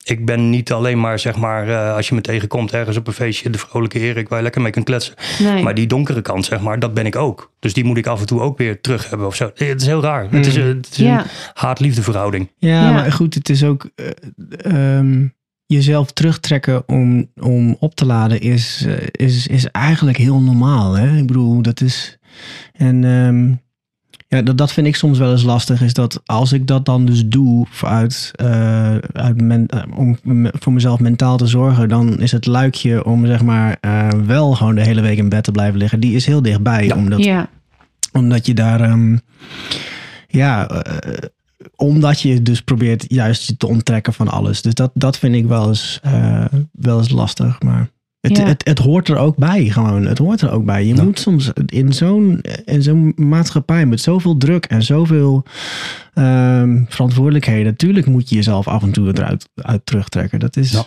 ik 0.05 0.25
ben 0.25 0.51
niet 0.51 0.73
alleen 0.73 1.01
maar, 1.01 1.19
zeg 1.19 1.37
maar, 1.37 1.69
eh, 1.69 1.95
als 1.95 2.09
je 2.09 2.15
me 2.15 2.21
tegenkomt 2.21 2.73
ergens 2.73 2.97
op 2.97 3.07
een 3.07 3.13
feestje, 3.13 3.51
de 3.51 3.59
vrolijke 3.59 3.99
Erik 3.99 4.29
waar 4.29 4.39
je 4.39 4.45
lekker 4.45 4.63
mee 4.63 4.73
kunt 4.73 4.85
kletsen. 4.85 5.15
nee. 5.39 5.63
Maar 5.63 5.75
die 5.75 5.87
donkere 5.87 6.23
kant, 6.23 6.45
zeg 6.45 6.61
maar, 6.61 6.79
dat 6.79 6.95
ben 6.95 7.07
ik 7.07 7.17
ook. 7.17 7.53
Dus 7.59 7.73
die 7.75 7.85
moet 7.85 7.97
ik 7.97 8.07
af 8.07 8.21
en 8.21 8.27
toe 8.27 8.41
ook 8.41 8.59
weer 8.59 8.81
terug 8.81 9.09
hebben 9.09 9.27
of 9.27 9.35
zo. 9.35 9.51
Het 9.55 9.81
is 9.81 9.87
heel 9.87 10.03
raar. 10.03 10.27
Het 10.31 10.47
is, 10.47 10.57
eh, 10.57 10.65
het 10.65 10.89
is 10.91 10.97
ja. 10.97 11.21
een 11.21 11.27
haat-liefde 11.55 12.03
verhouding. 12.03 12.51
Ja, 12.59 12.69
Ja. 12.69 12.93
maar 12.93 13.13
goed, 13.13 13.35
het 13.35 13.49
is 13.49 13.65
ook 13.65 13.91
eh, 13.95 14.99
ehm, 14.99 15.27
jezelf 15.67 16.13
terugtrekken 16.13 16.89
om, 16.89 17.31
om 17.41 17.77
op 17.81 17.95
te 17.95 18.07
laden 18.07 18.41
is, 18.41 18.85
eh, 18.87 19.07
is, 19.27 19.47
is 19.47 19.67
eigenlijk 19.71 20.17
heel 20.17 20.41
normaal. 20.41 20.97
Hè? 20.97 21.17
Ik 21.17 21.27
bedoel, 21.27 21.63
dat 21.63 21.81
is. 21.81 22.19
En 22.73 23.05
ehm, 23.05 23.53
ja, 24.31 24.43
dat, 24.43 24.59
dat 24.59 24.73
vind 24.73 24.87
ik 24.87 24.97
soms 24.97 25.19
wel 25.19 25.31
eens 25.31 25.43
lastig. 25.43 25.83
Is 25.83 25.95
dat 25.95 26.21
als 26.25 26.53
ik 26.53 26.67
dat 26.67 26.85
dan 26.85 27.05
dus 27.05 27.27
doe 27.27 27.67
uit, 27.83 28.31
eh, 28.35 28.97
uit 29.13 29.41
men, 29.41 29.67
eh, 29.67 29.83
om 29.97 30.19
me- 30.23 30.53
voor 30.59 30.73
mezelf 30.73 30.99
mentaal 31.01 31.37
te 31.37 31.47
zorgen, 31.47 31.89
dan 31.89 32.21
is 32.21 32.33
het 32.33 32.47
luikje 32.47 33.05
om 33.05 33.27
zeg 33.27 33.43
maar 33.43 33.77
eh, 33.81 34.09
wel 34.27 34.53
gewoon 34.55 34.75
de 34.75 34.85
hele 34.85 35.01
week 35.01 35.19
in 35.19 35.29
bed 35.29 35.45
te 35.45 35.53
blijven 35.53 35.79
liggen. 35.79 36.01
Die 36.01 36.15
is 36.15 36.27
heel 36.27 36.43
dichtbij. 36.43 36.85
Ja. 36.87 36.95
Omdat 36.97 37.25
ja. 37.25 37.49
omdat 38.13 38.47
je 38.47 38.55
daar, 38.55 38.81
ehm, 38.81 39.17
ja, 40.29 40.69
eh, 40.69 41.29
omdat 41.77 42.21
je 42.21 42.43
dus 42.43 42.63
probeert 42.63 43.05
juist 43.09 43.47
je 43.47 43.57
te 43.57 43.67
onttrekken 43.67 44.13
van 44.13 44.29
alles. 44.29 44.63
Dus 44.63 44.75
dat, 44.75 44.91
dat 44.95 45.19
vind 45.19 45.35
ik 45.35 45.47
wel 45.47 45.69
eens, 45.69 45.99
eh, 46.03 46.45
wel 46.73 46.99
eens 46.99 47.11
lastig. 47.11 47.61
Maar 47.63 47.89
het, 48.21 48.37
Ja. 48.37 48.45
het, 48.45 48.65
het 48.69 48.79
hoort 48.79 49.09
er 49.09 49.17
ook 49.17 49.37
bij, 49.37 49.65
gewoon. 49.65 50.05
Het 50.07 50.19
hoort 50.19 50.41
er 50.41 50.51
ook 50.51 50.65
bij. 50.65 50.85
Je 50.87 50.95
Ja. 50.95 51.03
moet 51.03 51.19
soms 51.19 51.51
in 51.67 51.93
zo'n, 51.93 52.41
in 52.65 52.83
zo'n 52.83 53.13
maatschappij 53.17 53.87
met 53.87 54.01
zoveel 54.01 54.37
druk 54.37 54.65
en 54.65 54.83
zoveel 54.83 55.43
ehm, 56.15 56.85
verantwoordelijkheden. 56.89 57.65
Natuurlijk 57.65 58.07
moet 58.07 58.29
je 58.29 58.35
jezelf 58.35 58.69
af 58.69 58.83
en 58.83 58.91
toe 58.93 59.09
eruit 59.09 59.49
uit 59.55 59.87
terugtrekken. 59.87 60.39
Dat 60.41 60.57
is. 60.57 60.71
Ja. 60.71 60.87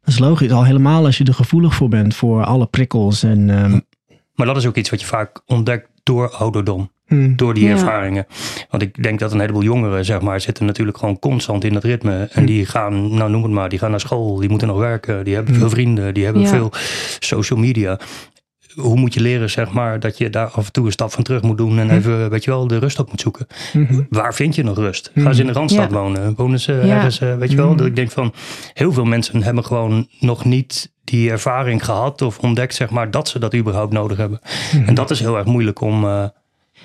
Dat 0.00 0.16
is 0.16 0.18
logisch, 0.18 0.50
al 0.50 0.64
helemaal 0.64 1.04
als 1.04 1.18
je 1.18 1.24
er 1.24 1.34
gevoelig 1.34 1.74
voor 1.74 1.88
bent 1.88 2.14
voor 2.14 2.44
alle 2.44 2.66
prikkels 2.66 3.22
en 3.22 3.50
ehm, 3.50 3.78
Maar 4.34 4.46
dat 4.46 4.56
is 4.56 4.66
ook 4.66 4.76
iets 4.76 4.90
wat 4.90 5.00
je 5.00 5.06
vaak 5.06 5.42
ontdekt 5.46 5.88
door 6.02 6.30
ouderdom. 6.30 6.90
Hm, 7.08 7.34
Door 7.36 7.54
die 7.54 7.64
Ja. 7.64 7.70
ervaringen. 7.70 8.26
Want 8.70 8.82
ik 8.82 9.02
denk 9.02 9.18
dat 9.18 9.32
een 9.32 9.40
heleboel 9.40 9.62
jongeren, 9.62 10.04
zeg 10.04 10.20
maar, 10.20 10.40
zitten 10.40 10.66
natuurlijk 10.66 10.98
gewoon 10.98 11.18
constant 11.18 11.64
in 11.64 11.72
dat 11.72 11.84
ritme. 11.84 12.28
En 12.32 12.44
die 12.46 12.66
gaan, 12.66 13.14
nou 13.14 13.30
noem 13.30 13.42
het 13.42 13.52
maar, 13.52 13.68
die 13.68 13.78
gaan 13.78 13.90
naar 13.90 14.00
school. 14.00 14.36
Die 14.36 14.48
moeten 14.48 14.68
nog 14.68 14.78
werken. 14.78 15.24
Die 15.24 15.34
hebben 15.34 15.54
veel 15.54 15.70
vrienden. 15.70 16.14
Die 16.14 16.24
hebben 16.24 16.42
Ja. 16.42 16.48
veel 16.48 16.70
social 17.18 17.58
media. 17.58 17.98
Hoe 18.74 18.96
moet 18.96 19.14
je 19.14 19.20
leren, 19.20 19.50
zeg 19.50 19.72
maar, 19.72 20.00
dat 20.00 20.18
je 20.18 20.30
daar 20.30 20.46
af 20.46 20.66
en 20.66 20.72
toe 20.72 20.86
een 20.86 20.92
stap 20.92 21.12
van 21.12 21.22
terug 21.24 21.42
moet 21.42 21.56
doen. 21.58 21.78
En 21.78 21.90
even, 21.90 22.30
weet 22.30 22.44
je 22.44 22.50
wel, 22.50 22.66
de 22.66 22.78
rust 22.78 22.98
op 22.98 23.08
moet 23.10 23.20
zoeken. 23.20 23.46
Waar 24.10 24.34
vind 24.34 24.54
je 24.54 24.62
nog 24.64 24.76
rust? 24.76 25.10
Gaan 25.14 25.34
ze 25.34 25.40
in 25.40 25.46
de 25.46 25.52
Randstad 25.52 25.90
Ja. 25.90 25.96
wonen? 25.96 26.34
Wonen 26.36 26.60
ze 26.60 26.72
Ja. 26.72 26.80
ergens, 26.96 27.20
eh, 27.20 27.36
weet 27.36 27.50
je 27.50 27.56
wel? 27.56 27.76
Dat 27.76 27.86
ik 27.86 27.96
denk 27.96 28.10
van, 28.10 28.32
heel 28.72 28.92
veel 28.92 29.04
mensen 29.04 29.42
hebben 29.42 29.64
gewoon 29.64 30.08
nog 30.20 30.44
niet 30.44 30.92
die 31.04 31.30
ervaring 31.30 31.84
gehad 31.84 32.22
of 32.22 32.38
ontdekt, 32.38 32.74
zeg 32.74 32.90
maar, 32.90 33.10
dat 33.10 33.28
ze 33.28 33.38
dat 33.38 33.54
überhaupt 33.54 33.92
nodig 33.92 34.16
hebben. 34.16 34.40
En 34.86 34.94
dat 34.94 35.10
is 35.10 35.20
heel 35.20 35.36
erg 35.36 35.46
moeilijk 35.46 35.80
om, 35.80 36.04
eh, 36.04 36.24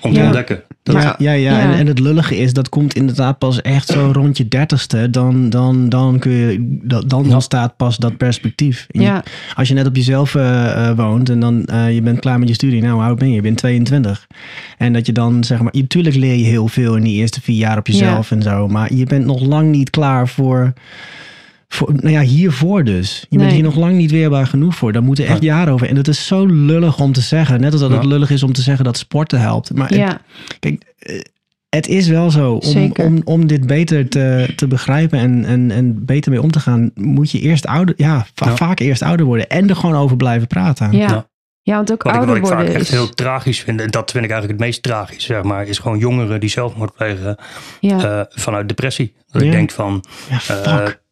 om 0.00 0.12
te 0.12 0.18
Ja. 0.18 0.24
ontdekken. 0.24 0.62
Dat, 0.82 0.94
ja, 1.02 1.14
ja, 1.18 1.32
ja. 1.32 1.50
Ja. 1.58 1.60
En, 1.60 1.72
en 1.78 1.86
het 1.86 1.98
lullige 1.98 2.36
is, 2.36 2.52
dat 2.52 2.68
komt 2.68 2.94
inderdaad 2.94 3.38
pas 3.38 3.62
echt 3.62 3.88
zo 3.88 4.10
rond 4.12 4.36
je 4.36 4.48
dertigste. 4.48 5.10
Dan, 5.10 5.50
dan, 5.50 5.88
dan, 5.88 6.18
kun 6.18 6.32
je, 6.32 6.78
dan, 6.82 7.02
dan 7.06 7.24
Ja. 7.28 7.34
ontstaat 7.34 7.76
pas 7.76 7.96
dat 7.96 8.16
perspectief. 8.16 8.86
En 8.90 9.00
je- 9.00 9.06
Ja, 9.06 9.22
Als 9.54 9.68
je 9.68 9.74
net 9.74 9.86
op 9.86 9.96
jezelf 9.96 10.34
eh, 10.34 10.88
eh, 10.88 10.96
woont 10.96 11.28
en 11.30 11.40
dan 11.40 11.64
eh, 11.64 11.94
je 11.94 12.02
bent 12.02 12.20
klaar 12.20 12.38
met 12.38 12.48
je 12.48 12.54
studie. 12.54 12.80
Nou, 12.82 12.94
hoe 12.94 13.02
oud 13.02 13.18
ben 13.18 13.28
je? 13.28 13.34
Je 13.34 13.40
bent 13.40 13.56
22. 13.56 14.26
En 14.78 14.92
dat 14.92 15.06
je 15.06 15.12
dan 15.12 15.44
zeg 15.44 15.60
maar, 15.60 15.72
natuurlijk 15.76 16.16
leer 16.16 16.34
je 16.36 16.44
heel 16.44 16.68
veel 16.68 16.96
in 16.96 17.02
die 17.02 17.14
eerste 17.16 17.40
vier 17.40 17.56
jaar 17.56 17.78
op 17.78 17.86
jezelf 17.86 18.30
en 18.30 18.42
zo. 18.42 18.68
Maar 18.68 18.94
je 18.94 19.04
bent 19.04 19.24
nog 19.24 19.40
lang 19.40 19.70
niet 19.70 19.90
klaar 19.90 20.28
voor. 20.28 20.72
Voor, 21.68 21.92
nou 21.94 22.10
ja, 22.10 22.20
hiervoor 22.20 22.84
dus. 22.84 23.26
Je 23.28 23.38
bent 23.38 23.52
hier 23.52 23.62
nog 23.62 23.76
lang 23.76 23.96
niet 23.96 24.10
weerbaar 24.10 24.46
genoeg 24.46 24.74
voor. 24.74 24.92
Daar 24.92 25.02
moeten 25.02 25.26
echt 25.26 25.42
jaren 25.42 25.72
over. 25.72 25.88
En 25.88 25.94
dat 25.94 26.08
is 26.08 26.26
zo 26.26 26.46
lullig 26.46 27.00
om 27.00 27.12
te 27.12 27.20
zeggen. 27.20 27.60
Net 27.60 27.72
als 27.72 27.80
dat 27.80 27.90
het 27.90 28.04
lullig 28.04 28.30
is 28.30 28.42
om 28.42 28.52
te 28.52 28.62
zeggen 28.62 28.84
dat 28.84 28.96
sporten 28.96 29.40
helpt. 29.40 29.74
Maar 29.74 29.88
het- 29.88 29.98
ja, 29.98 30.20
Kijk, 30.60 30.82
eh, 30.98 31.20
het 31.68 31.88
is 31.88 32.08
wel 32.08 32.30
zo. 32.30 32.52
Om, 32.52 32.62
Zeker. 32.62 33.04
om, 33.04 33.20
om 33.24 33.46
dit 33.46 33.66
beter 33.66 34.08
te, 34.08 34.52
te 34.56 34.66
begrijpen 34.66 35.18
en, 35.18 35.44
en, 35.44 35.70
en 35.70 36.04
beter 36.04 36.30
mee 36.30 36.42
om 36.42 36.50
te 36.50 36.60
gaan, 36.60 36.90
moet 36.94 37.30
je 37.30 37.40
eerst 37.40 37.66
ouder, 37.66 37.94
ja, 37.96 38.26
va- 38.34 38.46
Ja. 38.48 38.56
vaak 38.56 38.78
eerst 38.78 39.02
ouder 39.02 39.26
worden 39.26 39.48
en 39.48 39.68
er 39.68 39.76
gewoon 39.76 39.96
over 39.96 40.16
blijven 40.16 40.46
praten. 40.48 40.92
ja. 40.92 41.08
Ja. 41.08 41.32
Ja, 41.62 41.74
want 41.76 41.92
ook 41.92 42.02
Wat 42.02 42.12
ik, 42.14 42.18
wat 42.20 42.28
ouder 42.28 42.44
ik 42.52 42.58
vaak 42.58 42.74
echt 42.74 42.88
heel 42.90 43.08
tragisch 43.08 43.60
vind, 43.60 43.80
en 43.80 43.90
dat 43.90 44.10
vind 44.10 44.24
ik 44.24 44.30
eigenlijk 44.30 44.60
het 44.60 44.68
meest 44.70 44.82
tragisch, 44.82 45.24
zeg 45.24 45.42
maar, 45.42 45.66
is 45.66 45.78
gewoon 45.78 45.98
jongeren 45.98 46.40
die 46.40 46.48
zelfmoord 46.48 46.94
plegen 46.94 47.36
ja, 47.80 48.18
eh, 48.20 48.20
vanuit 48.28 48.68
depressie. 48.68 49.14
Dat 49.30 49.40
Ja. 49.42 49.46
ik 49.48 49.54
denk 49.54 49.70
van, 49.70 50.04
Ja, 50.30 50.34
eh, 50.34 50.40
fuck. 50.76 51.02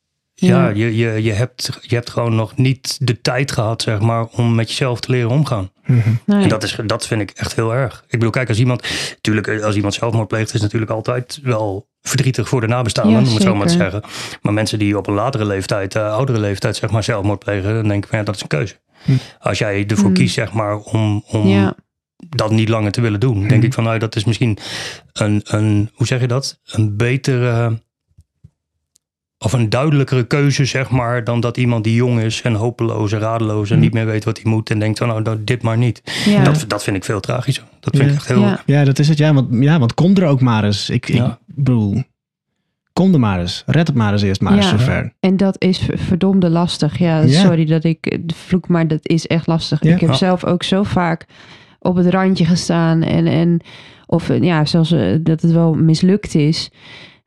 Ja. 0.47 0.69
je, 0.69 0.97
je, 0.97 1.23
je, 1.23 1.33
hebt, 1.33 1.79
je 1.81 1.95
hebt 1.95 2.11
gewoon 2.11 2.35
nog 2.35 2.57
niet 2.57 2.97
de 3.01 3.21
tijd 3.21 3.53
gehad, 3.53 3.83
zeg 3.83 4.01
maar, 4.01 4.27
om 4.27 4.55
met 4.55 4.69
jezelf 4.69 5.01
te 5.01 5.11
leren 5.11 5.31
omgaan. 5.31 5.71
Mhm. 5.87 6.11
nee. 6.27 6.43
En 6.43 6.49
dat, 6.49 6.63
is, 6.63 6.79
dat 6.87 7.07
vind 7.07 7.21
ik 7.21 7.31
echt 7.31 7.55
heel 7.55 7.75
erg. 7.75 8.03
Ik 8.05 8.11
bedoel, 8.11 8.31
kijk, 8.31 8.49
als 8.49 8.59
iemand, 8.59 8.83
natuurlijk, 9.15 9.63
als 9.63 9.77
iemand 9.77 9.95
zelfmoord 9.95 10.29
pleegt, 10.29 10.47
is 10.47 10.53
het 10.53 10.63
natuurlijk 10.63 10.91
altijd 10.91 11.41
wel 11.43 11.89
verdrietig 12.01 12.49
voor 12.49 12.61
de 12.61 12.67
nabestaanden, 12.67 13.13
Ja, 13.13 13.27
om 13.27 13.35
het 13.35 13.43
zo 13.43 13.55
maar 13.55 13.67
te 13.67 13.73
zeggen. 13.73 14.03
Maar 14.43 14.53
mensen 14.53 14.79
die 14.79 14.99
op 14.99 15.07
een 15.07 15.15
latere 15.15 15.45
leeftijd, 15.45 15.95
eh, 15.95 16.13
oudere 16.13 16.39
leeftijd, 16.41 16.77
zeg 16.77 16.91
maar, 16.91 17.03
zelfmoord 17.05 17.39
plegen, 17.39 17.75
dan 17.75 17.89
denk 17.89 18.05
ik 18.05 18.11
van 18.11 18.19
ja, 18.19 18.25
dat 18.25 18.35
is 18.35 18.43
een 18.43 18.49
keuze. 18.49 18.81
Hm. 19.05 19.13
Als 19.39 19.59
jij 19.59 19.87
ervoor 19.87 20.09
Hm. 20.09 20.15
kiest, 20.15 20.35
zeg 20.35 20.53
maar, 20.53 20.77
om, 20.77 21.25
om 21.27 21.47
ja, 21.47 21.75
dat 22.29 22.51
niet 22.51 22.69
langer 22.69 22.93
te 22.93 23.01
willen 23.01 23.21
doen, 23.21 23.49
denk 23.49 23.63
ik 23.63 23.75
van 23.75 23.85
nou, 23.85 23.99
dat 23.99 24.17
is 24.17 24.25
misschien 24.25 24.59
een, 25.13 25.41
een 25.45 25.91
hoe 25.95 26.07
zeg 26.07 26.21
je 26.21 26.27
dat? 26.27 26.61
Een 26.65 26.97
betere 26.97 27.83
of 29.43 29.53
een 29.53 29.69
duidelijkere 29.69 30.27
keuze, 30.27 30.65
zeg 30.65 30.91
maar, 30.91 31.25
dan 31.25 31.41
dat 31.41 31.57
iemand 31.57 31.85
die 31.85 31.95
jong 31.95 32.21
is 32.21 32.43
en 32.43 32.55
hopeloos 32.55 33.13
en 33.13 33.19
radeloos 33.19 33.71
en 33.71 33.77
Hm. 33.77 33.83
niet 33.83 33.93
meer 33.93 34.07
weet 34.07 34.25
wat 34.25 34.41
hij 34.43 34.51
moet 34.51 34.71
en 34.71 34.79
denkt 34.79 34.99
van 34.99 35.09
nou, 35.09 35.23
nou, 35.23 35.45
dit 35.45 35.63
maar 35.63 35.77
niet. 35.79 36.03
Ja. 36.25 36.45
Dat, 36.45 36.65
dat 36.69 36.83
vind 36.85 36.97
ik 36.97 37.05
veel 37.05 37.21
tragischer. 37.21 37.65
Dat 37.81 37.97
vind 37.97 38.05
Ja. 38.09 38.11
ik 38.11 38.17
echt 38.17 38.29
heel... 38.29 38.41
Ja. 38.41 38.63
Ja, 38.67 38.85
dat 38.85 38.99
is 38.99 39.09
het. 39.09 39.19
Ja, 39.19 39.35
want, 39.35 39.47
ja, 39.51 39.79
want 39.79 39.95
kom 39.95 40.17
er 40.17 40.27
ook 40.27 40.41
maar 40.41 40.65
eens. 40.65 40.91
Ik, 40.91 41.09
Ja. 41.09 41.27
ik 41.49 41.55
bedoel, 41.55 42.03
kom 42.93 43.13
er 43.13 43.21
maar 43.21 43.41
eens. 43.41 43.63
Red 43.67 43.87
het 43.87 43.97
maar 43.97 44.13
eens 44.13 44.23
eerst 44.23 44.41
maar 44.41 44.57
eens 44.57 44.71
Ja. 44.71 44.79
zover. 44.79 45.13
En 45.21 45.37
dat 45.37 45.57
is 45.59 45.89
verdomde 45.95 46.51
lastig. 46.51 46.99
Ja, 46.99 47.21
Ja. 47.21 47.41
sorry 47.41 47.65
dat 47.65 47.85
ik 47.85 48.07
eh, 48.07 48.19
vloek, 48.35 48.69
maar 48.69 48.87
dat 48.89 49.01
is 49.09 49.27
echt 49.27 49.47
lastig. 49.47 49.83
Ja. 49.83 49.95
Ik 49.95 50.01
heb 50.01 50.13
zelf 50.15 50.45
ook 50.45 50.63
zo 50.63 50.83
vaak 50.83 51.27
op 51.79 51.97
het 51.97 52.07
randje 52.07 52.45
gestaan. 52.45 53.03
En, 53.03 53.27
en 53.27 53.61
of 54.07 54.29
eh, 54.31 54.43
ja, 54.43 54.65
zelfs 54.65 54.93
eh, 54.93 55.17
dat 55.21 55.43
het 55.43 55.53
wel 55.53 55.75
mislukt 55.75 56.35
is. 56.35 56.71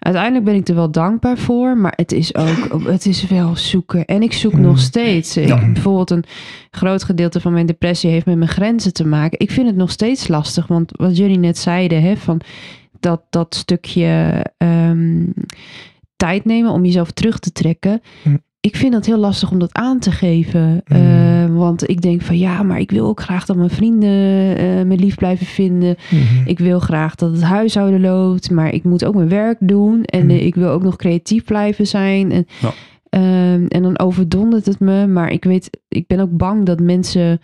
Uiteindelijk 0.06 0.46
ben 0.46 0.56
ik 0.56 0.68
er 0.68 0.76
wel 0.76 0.92
dankbaar 0.92 1.38
voor. 1.38 1.78
Maar 1.78 1.94
het 1.96 2.12
is 2.12 2.36
ook, 2.36 2.84
het 2.84 3.06
is 3.06 3.28
wel 3.28 3.56
zoeken. 3.56 4.06
En 4.06 4.22
ik 4.22 4.34
zoek 4.34 4.54
Mm. 4.54 4.62
nog 4.62 4.80
steeds. 4.80 5.38
Ik- 5.38 5.48
Ja. 5.48 5.72
bijvoorbeeld 5.72 6.10
een 6.12 6.24
groot 6.72 7.04
gedeelte 7.04 7.42
van 7.42 7.54
mijn 7.54 7.66
depressie 7.66 8.10
heeft 8.10 8.26
met 8.26 8.38
mijn 8.38 8.50
grenzen 8.50 8.94
te 8.94 9.08
maken. 9.08 9.40
Ik 9.40 9.52
vind 9.52 9.68
het 9.68 9.76
nog 9.76 9.92
steeds 9.92 10.28
lastig. 10.28 10.68
Want 10.68 10.92
wat 10.96 11.18
jullie 11.18 11.40
net 11.40 11.58
zeiden, 11.58 12.02
hè, 12.02 12.16
van 12.18 12.42
dat, 13.00 13.22
dat 13.30 13.56
stukje 13.56 14.46
ehm, 14.58 15.24
tijd 16.16 16.46
nemen 16.46 16.72
om 16.72 16.86
jezelf 16.86 17.12
terug 17.12 17.40
te 17.40 17.52
trekken. 17.52 18.02
Hm. 18.24 18.38
Ik 18.66 18.76
vind 18.76 18.94
het 18.94 19.06
heel 19.06 19.18
lastig 19.18 19.52
om 19.52 19.60
dat 19.60 19.74
aan 19.74 20.00
te 20.00 20.12
geven. 20.12 20.82
Hm. 20.86 20.94
Eh, 20.94 21.56
want 21.58 21.90
ik 21.90 22.02
denk 22.02 22.22
van 22.22 22.38
ja, 22.38 22.64
maar 22.64 22.80
ik 22.80 22.92
wil 22.92 23.06
ook 23.08 23.22
graag 23.22 23.46
dat 23.46 23.56
mijn 23.56 23.70
vrienden 23.70 24.10
eh, 24.58 24.82
me 24.86 24.96
lief 24.98 25.16
blijven 25.16 25.46
vinden. 25.46 25.96
Mhm. 26.12 26.48
Ik 26.48 26.60
wil 26.60 26.80
graag 26.80 27.16
dat 27.16 27.32
het 27.32 27.42
huishouden 27.44 28.02
loopt, 28.02 28.52
maar 28.52 28.74
ik 28.74 28.84
moet 28.84 29.06
ook 29.06 29.16
mijn 29.16 29.30
werk 29.30 29.58
doen. 29.60 30.04
En 30.04 30.22
Hm. 30.22 30.30
eh, 30.30 30.46
ik 30.46 30.56
wil 30.56 30.70
ook 30.70 30.84
nog 30.84 30.96
creatief 30.96 31.44
blijven 31.44 31.88
zijn. 31.88 32.32
En, 32.32 32.46
Ja. 32.62 32.74
ehm, 33.10 33.66
en 33.66 33.82
dan 33.82 34.00
overdondert 34.00 34.66
het 34.66 34.80
me. 34.80 35.08
Maar 35.08 35.32
ik 35.32 35.44
weet, 35.44 35.70
ik 35.88 36.08
ben 36.08 36.20
ook 36.20 36.38
bang 36.38 36.66
dat 36.66 36.80
mensen 36.80 37.40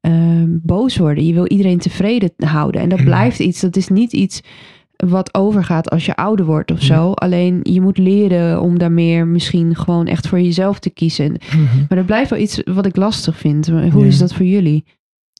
ehm, 0.00 0.48
boos 0.62 0.96
worden. 0.96 1.26
Je 1.26 1.32
wil 1.34 1.46
iedereen 1.46 1.78
tevreden 1.78 2.30
houden. 2.36 2.80
En 2.80 2.88
dat 2.88 3.04
blijft 3.04 3.38
iets. 3.38 3.60
Dat 3.60 3.76
is 3.76 3.88
niet 3.88 4.12
iets 4.12 4.42
wat 4.96 5.34
overgaat 5.34 5.90
als 5.90 6.06
je 6.06 6.16
ouder 6.16 6.46
wordt 6.46 6.70
of 6.70 6.82
zo. 6.82 7.12
Alleen 7.12 7.60
je 7.62 7.80
moet 7.80 7.98
leren 7.98 8.60
om 8.60 8.78
daar 8.78 8.92
meer 8.92 9.26
misschien 9.26 9.76
gewoon 9.76 10.06
echt 10.06 10.28
voor 10.28 10.40
jezelf 10.40 10.78
te 10.78 10.90
kiezen. 10.90 11.32
Mhm. 11.52 11.78
Maar 11.88 11.98
dat 11.98 12.06
blijft 12.06 12.30
wel 12.30 12.38
iets 12.38 12.60
wat 12.64 12.86
ik 12.86 12.96
lastig 12.96 13.38
vind. 13.38 13.66
Hoe 13.66 14.00
Ja. 14.00 14.06
is 14.06 14.18
dat 14.18 14.34
voor 14.34 14.46
jullie? 14.46 14.84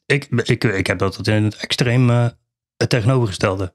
Ik, 0.07 0.29
ik, 0.31 0.65
ik 0.65 0.87
heb 0.87 0.99
dat 0.99 1.27
in 1.27 1.45
het 1.45 1.57
extreem 1.57 2.11
eh, 2.11 2.27
het 2.77 2.89
tegenovergestelde. 2.89 3.75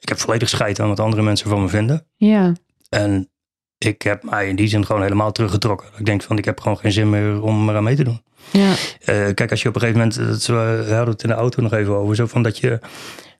Ik 0.00 0.08
heb 0.08 0.18
volledig 0.18 0.48
scheid 0.48 0.80
aan 0.80 0.88
wat 0.88 1.00
andere 1.00 1.22
mensen 1.22 1.48
van 1.48 1.62
me 1.62 1.68
vinden. 1.68 2.06
Ja, 2.16 2.52
En 2.88 3.30
ik 3.78 4.02
heb 4.02 4.22
mij 4.22 4.48
in 4.48 4.56
die 4.56 4.68
zin 4.68 4.86
gewoon 4.86 5.02
helemaal 5.02 5.32
teruggetrokken. 5.32 5.88
Ik 5.98 6.04
denk 6.06 6.22
van, 6.22 6.38
ik 6.38 6.44
heb 6.44 6.60
gewoon 6.60 6.78
geen 6.78 6.92
zin 6.92 7.10
meer 7.10 7.42
om 7.42 7.68
eraan 7.68 7.82
mee 7.84 7.96
te 7.96 8.04
doen. 8.04 8.22
ja, 8.52 8.70
Eh, 9.00 9.34
kijk, 9.34 9.50
als 9.50 9.62
je 9.62 9.68
op 9.68 9.74
een 9.74 9.80
gegeven 9.80 10.00
moment, 10.00 10.28
dat 10.28 10.46
we 10.46 10.84
hadden 10.94 11.12
het 11.14 11.22
in 11.22 11.28
de 11.28 11.34
auto 11.34 11.62
nog 11.62 11.72
even 11.72 11.94
over, 11.96 12.14
zo 12.16 12.26
van 12.26 12.42
dat 12.42 12.58
je 12.58 12.78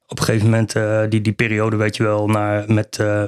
op 0.08 0.18
een 0.18 0.24
gegeven 0.24 0.50
moment 0.50 0.74
eh, 0.74 1.02
die, 1.08 1.20
die 1.20 1.32
periode, 1.32 1.76
weet 1.76 1.96
je 1.96 2.02
wel, 2.02 2.28
naar, 2.28 2.72
met 2.72 2.98
eh, 2.98 3.24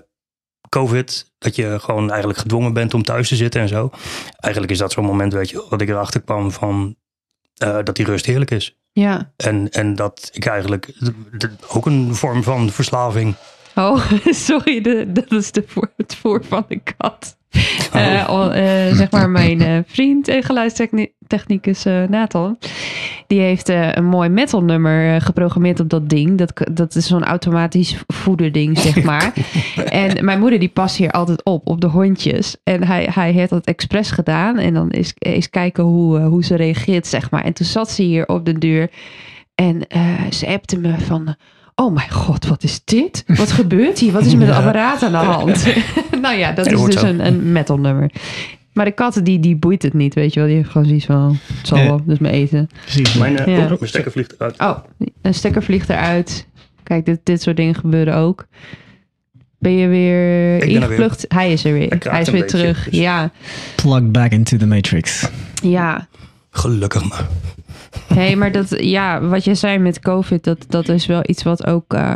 COVID, 0.68 1.32
dat 1.38 1.56
je 1.56 1.78
gewoon 1.80 2.08
eigenlijk 2.08 2.38
gedwongen 2.38 2.72
bent 2.72 2.94
om 2.94 3.02
thuis 3.02 3.28
te 3.28 3.36
zitten 3.36 3.60
en 3.60 3.68
zo. 3.68 3.90
Eigenlijk 4.36 4.72
is 4.72 4.78
dat 4.78 4.92
zo'n 4.92 5.04
moment, 5.04 5.32
weet 5.32 5.50
je 5.50 5.66
dat 5.68 5.80
ik 5.80 5.88
erachter 5.88 6.20
kwam 6.20 6.52
van 6.52 6.96
eh, 7.56 7.78
dat 7.84 7.96
die 7.96 8.06
rust 8.06 8.26
heerlijk 8.26 8.50
is. 8.50 8.78
ja. 8.92 9.32
En, 9.36 9.70
en 9.70 9.94
dat 9.94 10.30
ik 10.32 10.46
eigenlijk 10.46 10.92
ook 11.68 11.86
een 11.86 12.14
vorm 12.14 12.42
van 12.42 12.70
verslaving. 12.70 13.34
Oh, 13.74 14.10
sorry, 14.46 14.80
de, 14.80 15.12
dat 15.12 15.32
is 15.32 15.52
de 15.52 15.64
voor, 15.66 15.92
het 15.96 16.14
voor 16.14 16.44
van 16.44 16.64
de 16.68 16.80
kat. 16.96 17.38
Oh. 17.94 18.00
Eh, 18.00 18.28
al, 18.28 18.52
eh, 18.52 18.94
zeg 18.94 19.10
maar 19.10 19.30
mijn 19.30 19.60
eh, 19.60 19.78
vriend 19.86 20.28
en 20.28 20.42
geluidstechnicus 20.42 21.84
Nathan. 22.08 22.58
Die 23.26 23.40
heeft 23.40 23.68
een 23.68 24.04
mooi 24.04 24.28
metal 24.28 24.62
nummer 24.62 25.20
geprogrammeerd 25.20 25.80
op 25.80 25.88
dat 25.88 26.08
ding. 26.08 26.38
Dat, 26.38 26.52
dat 26.72 26.94
is 26.94 27.06
zo'n 27.06 27.24
automatisch 27.24 27.96
voederding, 28.06 28.78
zeg 28.78 29.02
maar. 29.10 29.32
en 29.84 30.24
mijn 30.24 30.38
moeder 30.38 30.58
die 30.58 30.68
past 30.68 30.96
hier 30.96 31.10
altijd 31.10 31.44
op, 31.44 31.68
op 31.68 31.80
de 31.80 31.86
hondjes. 31.86 32.56
En 32.64 32.84
hij, 32.84 33.08
hij 33.12 33.32
heeft 33.32 33.50
dat 33.50 33.64
expres 33.64 34.10
gedaan. 34.10 34.58
En 34.58 34.74
dan 34.74 34.88
eens, 34.90 35.12
eens 35.18 35.50
kijken 35.50 35.84
hoe, 35.84 36.18
hoe 36.18 36.44
ze 36.44 36.54
reageert, 36.54 37.06
zeg 37.06 37.30
maar. 37.30 37.44
En 37.44 37.52
toen 37.52 37.66
zat 37.66 37.90
ze 37.90 38.02
hier 38.02 38.26
op 38.26 38.44
de 38.44 38.58
deur. 38.58 38.90
En 39.60 39.86
eh, 39.86 40.30
ze 40.30 40.46
appte 40.46 40.78
me 40.78 40.98
van... 40.98 41.34
Oh 41.74 41.94
mijn 41.94 42.10
god, 42.10 42.46
wat 42.46 42.62
is 42.62 42.80
dit? 42.84 43.24
Wat 43.26 43.52
gebeurt 43.52 43.98
hier? 43.98 44.12
Wat 44.12 44.24
is 44.24 44.32
er 44.32 44.38
met 44.38 44.46
het 44.48 44.56
apparaat 44.56 45.02
aan 45.02 45.10
de 45.10 45.16
hand? 45.16 45.66
nou 46.22 46.36
ja, 46.36 46.52
dat 46.52 46.66
is 46.72 46.84
dus 46.84 47.02
een, 47.02 47.26
een 47.26 47.52
metal 47.52 47.78
nummer. 47.78 48.10
Maar 48.72 48.84
de 48.84 48.90
kat, 48.92 49.20
die, 49.22 49.40
die 49.40 49.56
boeit 49.56 49.82
het 49.82 49.94
niet, 49.94 50.14
weet 50.14 50.34
je 50.34 50.40
wel. 50.40 50.48
Die 50.48 50.58
heeft 50.58 50.70
gewoon 50.70 50.86
zoiets 50.86 51.04
van, 51.04 51.38
het 51.56 51.66
zal 51.66 51.78
wel, 51.78 52.00
dus 52.04 52.18
mijn 52.18 52.34
eten. 52.34 52.68
Precies. 52.82 53.14
Mijn, 53.14 53.38
eh, 53.38 53.56
Ja. 53.56 53.62
oh, 53.62 53.68
mijn 53.68 53.78
stekker 53.88 54.12
vliegt 54.12 54.32
eruit. 54.38 54.58
Oh, 54.58 54.78
een 55.22 55.34
stekker 55.34 55.62
vliegt 55.62 55.88
eruit. 55.88 56.46
Kijk, 56.82 57.04
dit, 57.06 57.20
dit 57.22 57.42
soort 57.42 57.56
dingen 57.56 57.74
gebeuren 57.74 58.14
ook. 58.14 58.46
Ben 59.58 59.72
je 59.72 59.88
weer 59.88 60.14
er 60.60 60.66
weer. 60.66 60.76
ingevlucht? 60.76 61.24
Hij 61.28 61.52
is 61.52 61.64
er 61.64 61.72
weer. 61.72 61.96
Hij 62.08 62.20
is 62.20 62.30
weer 62.30 62.40
beetje, 62.40 62.58
terug. 62.58 62.84
dus- 62.84 62.98
Ja, 63.00 63.30
Plug 63.74 64.10
back 64.10 64.30
into 64.30 64.56
the 64.56 64.66
matrix. 64.66 65.28
ja. 65.62 66.08
Gelukkig 66.50 67.08
maar. 67.08 67.26
hey, 68.14 68.36
maar 68.36 68.52
dat, 68.52 68.84
ja, 68.84 69.20
wat 69.22 69.44
je 69.44 69.54
zei 69.54 69.78
met 69.78 70.00
COVID, 70.00 70.44
dat, 70.44 70.64
dat 70.68 70.88
is 70.88 71.06
wel 71.06 71.20
iets 71.26 71.42
wat 71.42 71.66
ook. 71.66 71.94
eh, 71.94 72.14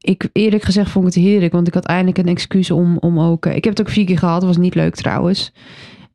ik 0.00 0.28
eerlijk 0.32 0.62
gezegd 0.62 0.90
vond 0.90 1.06
ik 1.08 1.14
het 1.14 1.24
heerlijk, 1.24 1.52
want 1.52 1.66
ik 1.68 1.74
had 1.74 1.84
eindelijk 1.84 2.18
een 2.18 2.28
excuus 2.28 2.70
om, 2.70 2.98
om 2.98 3.20
ook. 3.20 3.46
eh, 3.46 3.56
ik 3.56 3.64
heb 3.64 3.76
het 3.76 3.86
ook 3.86 3.92
vier 3.92 4.04
keer 4.04 4.18
gehad, 4.18 4.42
was 4.44 4.56
niet 4.56 4.74
leuk 4.74 4.94
trouwens. 4.94 5.52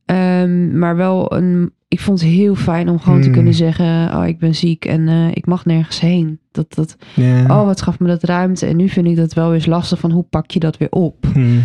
Ehm, 0.05 0.77
maar 0.79 0.95
wel 0.95 1.33
een. 1.33 1.73
Ik 1.87 1.99
vond 1.99 2.19
het 2.21 2.29
heel 2.29 2.55
fijn 2.55 2.89
om 2.89 2.99
gewoon 2.99 3.17
te 3.19 3.23
Hmm. 3.25 3.33
kunnen 3.33 3.53
zeggen: 3.53 4.15
Oh, 4.15 4.27
ik 4.27 4.39
ben 4.39 4.55
ziek 4.55 4.85
en 4.85 5.07
eh, 5.07 5.27
ik 5.33 5.45
mag 5.45 5.65
nergens 5.65 5.99
heen. 5.99 6.39
Dat, 6.51 6.73
dat, 6.73 6.95
Ja. 7.15 7.41
oh, 7.43 7.65
wat 7.65 7.81
gaf 7.81 7.99
me 7.99 8.07
dat 8.07 8.23
ruimte. 8.23 8.65
En 8.65 8.75
nu 8.75 8.89
vind 8.89 9.07
ik 9.07 9.15
dat 9.15 9.33
wel 9.33 9.45
weer 9.45 9.55
eens 9.55 9.65
lastig 9.65 9.99
van 9.99 10.11
hoe 10.11 10.23
pak 10.23 10.51
je 10.51 10.59
dat 10.59 10.77
weer 10.77 10.89
op? 10.91 11.25
Hmm. 11.33 11.63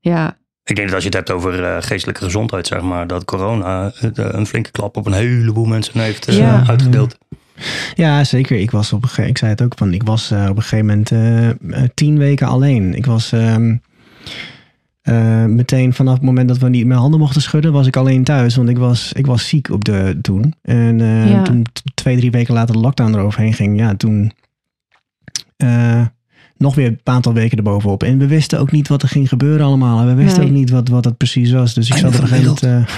Ja, 0.00 0.36
Ik 0.64 0.76
denk 0.76 0.86
dat 0.88 0.94
als 0.94 1.04
je 1.04 1.08
het 1.08 1.18
hebt 1.18 1.30
over 1.30 1.64
eh, 1.64 1.76
geestelijke 1.82 2.24
gezondheid, 2.24 2.66
zeg 2.66 2.80
maar, 2.82 3.06
dat 3.06 3.24
corona 3.24 3.92
eh, 4.00 4.10
een 4.14 4.46
flinke 4.46 4.70
klap 4.70 4.96
op 4.96 5.06
een 5.06 5.12
heleboel 5.12 5.64
mensen 5.64 6.00
heeft 6.00 6.28
eh, 6.28 6.36
Ja. 6.38 6.64
uitgedeeld. 6.66 7.18
Ja, 7.94 8.24
zeker. 8.24 8.56
Ik 8.58 8.70
was 8.70 8.92
op 8.92 9.02
een 9.02 9.08
gegeven 9.08 9.30
ik 9.30 9.38
zei 9.38 9.50
het 9.50 9.62
ook 9.62 9.72
van, 9.76 9.92
ik 9.92 10.02
was 10.02 10.30
eh, 10.30 10.46
op 10.50 10.56
een 10.56 10.62
gegeven 10.62 10.86
moment 10.86 11.94
tien 11.94 12.18
weken 12.18 12.46
alleen. 12.46 12.94
Ik 12.94 13.06
was 13.06 13.32
ehm, 13.32 13.76
eh, 15.02 15.44
meteen 15.44 15.94
vanaf 15.94 16.14
het 16.14 16.22
moment 16.22 16.48
dat 16.48 16.58
we 16.58 16.68
niet 16.68 16.86
meer 16.86 16.96
handen 16.96 17.20
mochten 17.20 17.42
schudden, 17.42 17.72
was 17.72 17.86
ik 17.86 17.96
alleen 17.96 18.24
thuis, 18.24 18.56
want 18.56 18.68
ik 18.68 18.78
was, 18.78 19.12
ik 19.12 19.26
was 19.26 19.48
ziek 19.48 19.70
op 19.70 19.84
de 19.84 20.18
toen. 20.22 20.54
En 20.62 21.00
eh, 21.00 21.30
Ja. 21.30 21.42
toen 21.42 21.66
twee, 21.94 22.16
drie 22.16 22.30
weken 22.30 22.54
later 22.54 22.74
de 22.74 22.80
lockdown 22.80 23.14
eroverheen 23.14 23.52
ging, 23.54 23.78
ja, 23.78 23.94
toen 23.96 24.32
eh, 25.56 26.06
nog 26.56 26.74
weer 26.74 26.86
een 26.86 27.00
aantal 27.04 27.32
weken 27.32 27.56
erbovenop. 27.58 28.02
En 28.02 28.18
we 28.18 28.26
wisten 28.26 28.58
ook 28.60 28.72
niet 28.72 28.88
wat 28.88 29.02
er 29.02 29.08
ging 29.08 29.28
gebeuren 29.28 29.66
allemaal. 29.66 30.00
En 30.00 30.06
we 30.06 30.14
wisten 30.14 30.40
Nee. 30.40 30.48
ook 30.48 30.54
niet 30.56 30.70
wat, 30.70 30.88
wat 30.88 31.04
het 31.04 31.16
precies 31.16 31.52
was. 31.52 31.74
Dus 31.74 31.88
ik 31.88 31.96
zat 31.96 32.14
op 32.16 32.20
een 32.22 32.28
gegeven 32.28 32.54
moment 32.62 32.88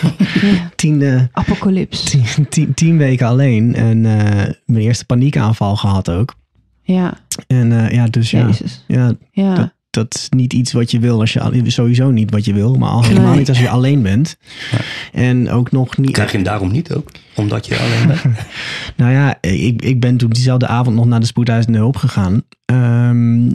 eh, 0.42 0.50
ja. 0.52 0.70
tien, 0.76 1.02
eh, 1.02 1.22
apocalyps. 1.32 2.02
tien, 2.11 2.48
tien, 2.48 2.74
tien 2.74 2.96
weken 2.96 3.26
alleen. 3.26 3.74
En 3.74 4.07
eh, 4.07 4.52
mijn 4.66 4.84
eerste 4.84 5.04
paniekaanval 5.04 5.76
gehad 5.76 6.11
ook. 6.11 6.34
Ja, 6.82 7.14
En 7.46 7.72
eh, 7.84 7.90
ja, 7.92 8.07
dus 8.07 8.30
ja, 8.30 8.46
Jezus. 8.46 8.84
ja 8.86 9.12
Ja, 9.32 9.54
dat, 9.54 9.72
dat 9.97 10.14
is 10.14 10.26
niet 10.28 10.53
iets 10.53 10.72
wat 10.72 10.90
je 10.90 10.99
wil 10.99 11.20
als 11.20 11.32
je 11.32 11.62
sowieso 11.66 12.11
niet 12.11 12.30
wat 12.30 12.44
je 12.44 12.53
wil, 12.53 12.74
maar 12.74 12.90
al 12.90 13.05
helemaal 13.05 13.28
Nee. 13.28 13.38
niet 13.38 13.49
als 13.49 13.59
je 13.59 13.68
alleen 13.68 14.03
bent. 14.03 14.36
Ja. 14.70 14.78
En 15.12 15.51
ook 15.51 15.72
nog 15.72 15.97
niet. 15.97 16.11
Krijg 16.11 16.30
je 16.30 16.36
hem 16.36 16.47
daarom 16.47 16.72
niet 16.72 16.92
ook? 16.94 17.11
Omdat 17.34 17.66
je 17.66 17.78
alleen 17.78 18.07
bent? 18.07 18.34
Nou 18.97 19.12
ja, 19.12 19.38
ik, 19.40 19.82
ik 19.82 20.01
ben 20.01 20.16
toen 20.16 20.30
diezelfde 20.30 20.66
avond 20.66 20.97
nog 20.97 21.07
naar 21.07 21.20
de 21.20 21.26
spoedeisende 21.26 21.78
hulp 21.78 21.97
gegaan. 21.97 22.42
Ehm, 22.64 23.49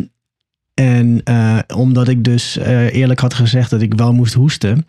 en 0.73 1.21
eh, 1.23 1.57
omdat 1.75 2.07
ik 2.07 2.23
dus 2.23 2.57
eh, 2.57 2.93
eerlijk 2.93 3.19
had 3.19 3.33
gezegd 3.33 3.69
dat 3.69 3.81
ik 3.81 3.93
wel 3.93 4.13
moest 4.13 4.33
hoesten, 4.33 4.85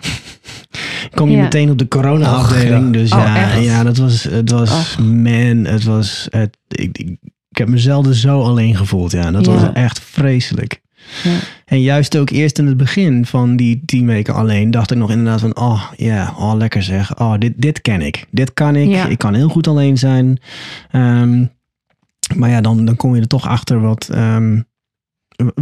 kom 1.14 1.28
je 1.30 1.36
Ja. 1.36 1.42
meteen 1.42 1.70
op 1.70 1.78
de 1.78 1.88
corona-afdeling. 1.88 2.92
Dus 2.92 3.12
Oh, 3.12 3.18
ja, 3.18 3.36
echt? 3.52 3.64
ja, 3.64 3.82
dat 3.82 3.96
was, 3.96 4.22
het 4.22 4.50
was, 4.50 4.96
man, 4.98 5.64
het 5.64 5.84
was, 5.84 6.26
het, 6.30 6.56
ik, 6.68 6.98
ik, 6.98 7.16
ik 7.48 7.58
heb 7.58 7.68
mezelf 7.68 8.06
zo 8.14 8.42
alleen 8.42 8.76
gevoeld. 8.76 9.12
Ja, 9.12 9.30
dat 9.30 9.44
Ja. 9.46 9.52
was 9.52 9.72
echt 9.72 10.00
vreselijk. 10.00 10.80
Ja. 11.24 11.38
En 11.64 11.80
juist 11.80 12.16
ook 12.16 12.30
eerst 12.30 12.58
in 12.58 12.66
het 12.66 12.76
begin 12.76 13.26
van 13.26 13.56
die 13.56 13.82
tien 13.86 14.06
weken 14.06 14.34
alleen, 14.34 14.70
dacht 14.70 14.90
ik 14.90 14.96
nog 14.98 15.10
inderdaad 15.10 15.40
van, 15.40 15.56
oh 15.56 15.90
ja, 15.96 16.34
oh 16.38 16.54
lekker 16.56 16.82
zeg. 16.82 17.18
Oh, 17.18 17.34
dit, 17.38 17.52
dit 17.56 17.80
ken 17.80 18.00
ik. 18.00 18.26
Dit 18.30 18.52
kan 18.54 18.76
ik. 18.76 18.88
Ja. 18.88 19.06
Ik 19.06 19.18
kan 19.18 19.34
heel 19.34 19.48
goed 19.48 19.66
alleen 19.66 19.98
zijn. 19.98 20.38
Ehm, 20.90 21.44
maar 22.36 22.50
ja, 22.50 22.60
dan, 22.60 22.84
dan 22.84 22.96
kom 22.96 23.14
je 23.14 23.20
er 23.20 23.26
toch 23.26 23.46
achter 23.48 23.80
wat, 23.80 24.08
ehm, 24.08 24.60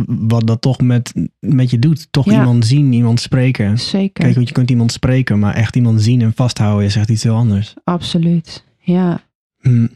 wat 0.06 0.46
dat 0.46 0.60
toch 0.60 0.80
met, 0.80 1.12
met 1.40 1.70
je 1.70 1.78
doet. 1.78 2.06
Toch 2.10 2.24
Ja. 2.24 2.32
iemand 2.32 2.66
zien, 2.66 2.92
iemand 2.92 3.20
spreken. 3.20 3.78
zeker. 3.78 4.22
Kijk, 4.24 4.34
want 4.34 4.48
je 4.48 4.54
kunt 4.54 4.70
iemand 4.70 4.92
spreken, 4.92 5.38
maar 5.38 5.54
echt 5.54 5.76
iemand 5.76 6.02
zien 6.02 6.20
en 6.22 6.32
vasthouden 6.34 6.86
is 6.86 6.96
echt 6.96 7.08
iets 7.10 7.22
heel 7.22 7.36
anders. 7.36 7.74
Absoluut. 7.84 8.64
Ja, 8.78 9.20
Hm. 9.60 9.86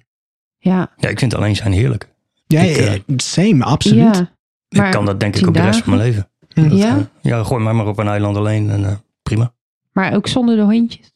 ja, 0.58 0.90
Ja, 0.96 1.08
ik 1.08 1.18
vind 1.18 1.34
alleen 1.34 1.56
zijn 1.56 1.72
heerlijk. 1.72 2.08
Ja, 2.46 2.60
Ik, 2.60 2.76
ja, 2.76 2.82
eh, 2.84 2.98
same, 3.16 3.64
absoluut. 3.64 4.16
ja. 4.16 4.32
Maar 4.76 4.86
ik 4.86 4.92
kan 4.92 5.04
dat 5.04 5.20
denk 5.20 5.36
ik 5.36 5.46
ook 5.48 5.54
de 5.54 5.60
rest 5.62 5.82
van 5.82 5.96
mijn 5.96 6.08
leven. 6.08 6.28
Dat, 6.48 6.78
Ja? 6.78 6.96
eh, 6.96 7.02
ja, 7.20 7.44
gooi 7.44 7.62
mij 7.64 7.72
maar 7.72 7.86
op 7.86 7.98
een 7.98 8.08
eiland 8.08 8.36
alleen 8.36 8.70
en 8.70 8.84
eh, 8.84 8.92
prima. 9.22 9.52
Maar 9.92 10.14
ook 10.14 10.26
zonder 10.28 10.56
de 10.56 10.62
hondjes. 10.62 11.12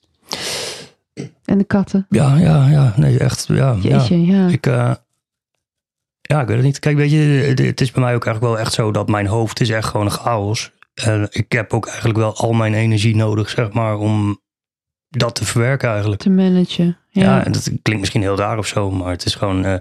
En 1.45 1.59
de 1.59 1.65
katten. 1.65 2.07
Ja, 2.09 2.37
ja, 2.37 2.69
ja. 2.69 2.93
Nee, 2.97 3.19
echt. 3.19 3.47
Ja, 3.47 3.55
ja. 3.55 3.97
Jeetje, 3.99 4.27
ja. 4.27 4.47
Ik, 4.47 4.67
eh, 4.67 4.93
ja, 6.21 6.41
ik 6.41 6.47
weet 6.47 6.57
het 6.57 6.65
niet. 6.67 6.79
Kijk, 6.79 6.97
weet 6.97 7.11
je, 7.11 7.17
het- 7.19 7.81
is 7.81 7.91
bij 7.91 8.03
mij 8.03 8.15
ook 8.15 8.25
eigenlijk 8.27 8.55
wel 8.55 8.65
echt 8.65 8.73
zo 8.73 8.91
dat 8.91 9.09
mijn 9.09 9.27
hoofd 9.27 9.61
is 9.61 9.71
echt 9.71 9.89
gewoon 9.89 10.07
een 10.07 10.13
chaos. 10.13 10.73
En 10.95 11.29
ik 11.31 11.53
heb 11.53 11.73
ook 11.73 11.87
eigenlijk 11.87 12.19
wel 12.19 12.37
al 12.37 12.53
mijn 12.53 12.75
energie 12.75 13.17
nodig, 13.17 13.49
zeg 13.51 13.73
maar, 13.73 13.97
om 13.97 14.41
dat 15.09 15.35
te 15.35 15.45
verwerken 15.45 15.91
eigenlijk. 15.91 16.21
Te 16.21 16.31
managen. 16.31 16.97
Ja, 17.11 17.23
Ja. 17.23 17.45
en 17.45 17.53
dat 17.53 17.63
klinkt 17.65 18.01
misschien 18.01 18.23
heel 18.23 18.37
raar 18.37 18.59
of 18.59 18.67
zo, 18.67 18.91
maar 18.91 19.11
het 19.11 19.25
is 19.25 19.35
gewoon 19.35 19.81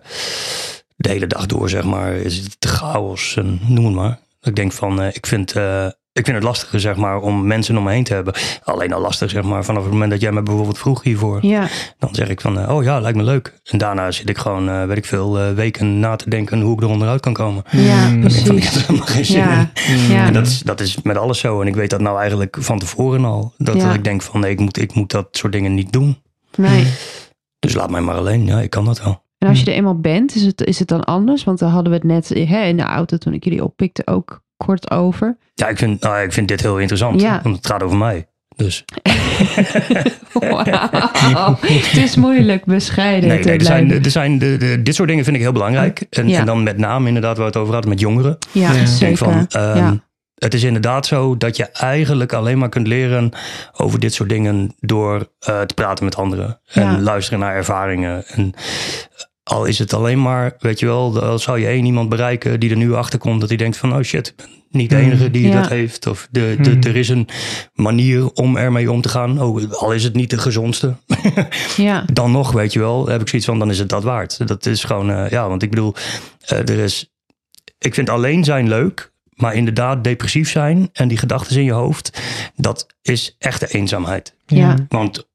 de 0.97 1.09
hele 1.09 1.27
dag 1.27 1.45
door, 1.45 1.69
zeg 1.69 1.83
maar, 1.83 2.13
is 2.13 2.37
het 2.37 2.55
te 2.61 2.67
chaos 2.67 3.35
en 3.37 3.59
noem 3.67 3.85
het 3.85 3.93
maar. 3.93 4.19
Ik 4.41 4.55
denk 4.55 4.71
van, 4.71 5.01
eh, 5.01 5.07
ik 5.15 5.25
vind... 5.25 5.51
eh, 5.51 5.85
ik 6.13 6.25
vind 6.25 6.37
het 6.37 6.45
lastiger, 6.45 6.79
zeg 6.79 6.95
maar, 6.95 7.19
om 7.19 7.47
mensen 7.47 7.77
om 7.77 7.83
me 7.83 7.91
heen 7.91 8.03
te 8.03 8.13
hebben. 8.13 8.33
Alleen 8.63 8.93
al 8.93 9.01
lastig, 9.01 9.29
zeg 9.29 9.43
maar, 9.43 9.63
vanaf 9.65 9.83
het 9.83 9.91
moment 9.91 10.11
dat 10.11 10.21
jij 10.21 10.31
me 10.31 10.43
bijvoorbeeld 10.43 10.77
vroeg 10.77 11.03
hiervoor. 11.03 11.45
ja. 11.45 11.67
Dan 11.99 12.09
zeg 12.15 12.29
ik 12.29 12.41
van, 12.41 12.59
eh, 12.59 12.75
oh 12.75 12.83
ja, 12.83 12.99
lijkt 12.99 13.17
me 13.17 13.23
leuk. 13.23 13.59
En 13.63 13.77
daarna 13.77 14.11
zit 14.11 14.29
ik 14.29 14.37
gewoon, 14.37 14.69
eh, 14.69 14.83
weet 14.85 14.97
ik 14.97 15.05
veel, 15.05 15.39
eh, 15.39 15.51
weken 15.51 15.99
na 15.99 16.15
te 16.15 16.29
denken 16.29 16.61
hoe 16.61 16.73
ik 16.73 16.81
er 16.81 16.87
onderuit 16.87 17.21
kan 17.21 17.33
komen. 17.33 17.63
Ja, 17.71 18.07
Mm. 18.07 18.21
Dan 18.21 18.31
denk 18.31 18.43
ik 18.43 18.45
van, 18.45 18.55
ik 18.55 18.63
heb 18.63 18.71
precies. 18.71 18.75
er 18.75 18.87
helemaal 18.87 19.07
geen 19.07 19.25
zin 19.25 19.37
Ja, 19.39 19.71
in. 19.87 19.97
ja. 20.15 20.25
En 20.25 20.33
dat 20.33 20.47
is, 20.47 20.59
dat 20.59 20.79
is 20.79 21.01
met 21.01 21.17
alles 21.17 21.39
zo. 21.39 21.61
En 21.61 21.67
ik 21.67 21.75
weet 21.75 21.89
dat 21.89 22.01
nou 22.01 22.19
eigenlijk 22.19 22.57
van 22.59 22.79
tevoren 22.79 23.25
al. 23.25 23.53
Dat, 23.57 23.75
Ja. 23.75 23.85
dat 23.85 23.93
ik 23.95 24.03
denk 24.03 24.21
van, 24.21 24.39
nee, 24.39 24.51
ik 24.51 24.59
moet, 24.59 24.77
ik 24.81 24.93
moet 24.93 25.11
dat 25.11 25.27
soort 25.31 25.53
dingen 25.53 25.73
niet 25.73 25.91
doen. 25.93 26.21
Nee. 26.55 26.87
Dus 27.59 27.73
laat 27.73 27.89
mij 27.89 28.01
maar 28.01 28.15
alleen. 28.15 28.45
Ja, 28.45 28.59
ik 28.59 28.69
kan 28.69 28.85
dat 28.85 29.03
wel. 29.03 29.23
En 29.37 29.47
als 29.47 29.59
je 29.59 29.65
er 29.65 29.77
eenmaal 29.77 29.99
bent, 29.99 30.35
is 30.35 30.43
het, 30.43 30.61
is 30.61 30.79
het 30.79 30.87
dan 30.87 31.03
anders? 31.03 31.43
Want 31.43 31.59
daar 31.59 31.69
hadden 31.69 31.91
we 31.91 31.97
het 31.97 32.07
net 32.07 32.29
hè, 32.49 32.63
in 32.63 32.77
de 32.77 32.83
auto 32.83 33.17
toen 33.17 33.33
ik 33.33 33.43
jullie 33.43 33.63
oppikte 33.63 34.01
ook 34.05 34.41
kort 34.57 34.91
over. 34.91 35.37
Ja, 35.53 35.67
ik 35.67 35.77
vind, 35.77 36.01
nou, 36.01 36.23
ik 36.23 36.33
vind 36.33 36.47
dit 36.47 36.61
heel 36.61 36.77
interessant. 36.77 37.21
Ja. 37.21 37.39
Want 37.43 37.55
het 37.55 37.67
gaat 37.67 37.83
over 37.83 37.97
mij. 37.97 38.27
Dus 38.55 38.85
het 41.87 41.97
is 41.97 42.15
moeilijk 42.15 42.65
bescheiden 42.65 43.29
nee, 43.29 43.43
nee, 43.43 43.57
er 43.57 43.65
zijn, 43.65 44.03
er 44.03 44.11
zijn 44.11 44.39
de, 44.39 44.57
de, 44.57 44.81
dit 44.81 44.95
soort 44.95 45.09
dingen 45.09 45.23
vind 45.23 45.35
ik 45.35 45.41
heel 45.41 45.51
belangrijk. 45.51 46.05
En, 46.09 46.27
Ja. 46.29 46.39
en 46.39 46.45
dan 46.45 46.63
met 46.63 46.77
name 46.77 47.07
inderdaad 47.07 47.37
waar 47.37 47.45
we 47.45 47.51
het 47.51 47.61
over 47.61 47.73
hadden 47.73 47.91
met 47.91 47.99
jongeren. 47.99 48.37
Ja, 48.51 48.85
zeker. 48.85 49.17
van, 49.17 49.47
ehm, 49.49 49.77
ja. 49.77 50.03
het 50.35 50.53
is 50.53 50.63
inderdaad 50.63 51.05
zo 51.05 51.37
dat 51.37 51.57
je 51.57 51.63
eigenlijk 51.71 52.33
alleen 52.33 52.57
maar 52.57 52.69
kunt 52.69 52.87
leren 52.87 53.31
over 53.73 53.99
dit 53.99 54.13
soort 54.13 54.29
dingen 54.29 54.75
door 54.79 55.31
eh, 55.39 55.61
te 55.61 55.73
praten 55.73 56.05
met 56.05 56.15
anderen. 56.15 56.59
En 56.73 57.01
luisteren 57.01 57.39
naar 57.39 57.55
ervaringen. 57.55 58.25
En 58.27 58.53
al 59.47 59.65
is 59.65 59.79
het 59.79 59.93
alleen 59.93 60.21
maar, 60.21 60.55
weet 60.59 60.79
je 60.79 60.85
wel, 60.85 61.21
al 61.21 61.39
zou 61.39 61.59
je 61.59 61.67
één 61.67 61.85
iemand 61.85 62.09
bereiken 62.09 62.59
die 62.59 62.69
er 62.69 62.77
nu 62.77 62.93
achter 62.93 63.19
komt 63.19 63.39
dat 63.39 63.49
hij 63.49 63.57
denkt 63.57 63.77
van, 63.77 63.95
oh 63.95 64.01
shit, 64.01 64.27
ik 64.27 64.35
ben 64.37 64.47
niet 64.71 64.89
de 64.89 64.95
Mm. 64.95 65.01
enige 65.01 65.31
die 65.31 65.47
Ja. 65.47 65.61
dat 65.61 65.69
heeft. 65.69 66.07
Of 66.07 66.27
de, 66.31 66.55
de, 66.61 66.69
Mm. 66.69 66.81
er 66.83 66.95
is 66.95 67.09
een 67.09 67.27
manier 67.73 68.31
om 68.31 68.57
ermee 68.57 68.91
om 68.91 69.01
te 69.01 69.09
gaan. 69.09 69.41
Oh, 69.41 69.71
al 69.71 69.93
is 69.93 70.03
het 70.03 70.13
niet 70.13 70.29
de 70.29 70.37
gezondste. 70.37 70.95
ja. 71.77 72.03
dan 72.13 72.31
nog, 72.31 72.51
weet 72.51 72.73
je 72.73 72.79
wel, 72.79 73.07
heb 73.07 73.21
ik 73.21 73.27
zoiets 73.27 73.47
van, 73.47 73.59
dan 73.59 73.69
is 73.69 73.79
het 73.79 73.89
dat 73.89 74.03
waard. 74.03 74.47
Dat 74.47 74.65
is 74.65 74.83
gewoon, 74.83 75.11
eh, 75.11 75.29
ja, 75.29 75.47
want 75.49 75.63
ik 75.63 75.69
bedoel, 75.69 75.93
eh, 76.45 76.57
er 76.57 76.79
is, 76.79 77.11
ik 77.79 77.93
vind 77.93 78.09
alleen 78.09 78.43
zijn 78.43 78.67
leuk, 78.67 79.11
maar 79.35 79.55
inderdaad 79.55 80.03
depressief 80.03 80.49
zijn 80.49 80.89
en 80.93 81.07
die 81.07 81.17
gedachten 81.17 81.57
in 81.57 81.63
je 81.63 81.71
hoofd, 81.71 82.21
dat 82.55 82.87
is 83.01 83.35
echte 83.39 83.67
eenzaamheid. 83.67 84.33
Ja. 84.45 84.75
Want 84.89 85.27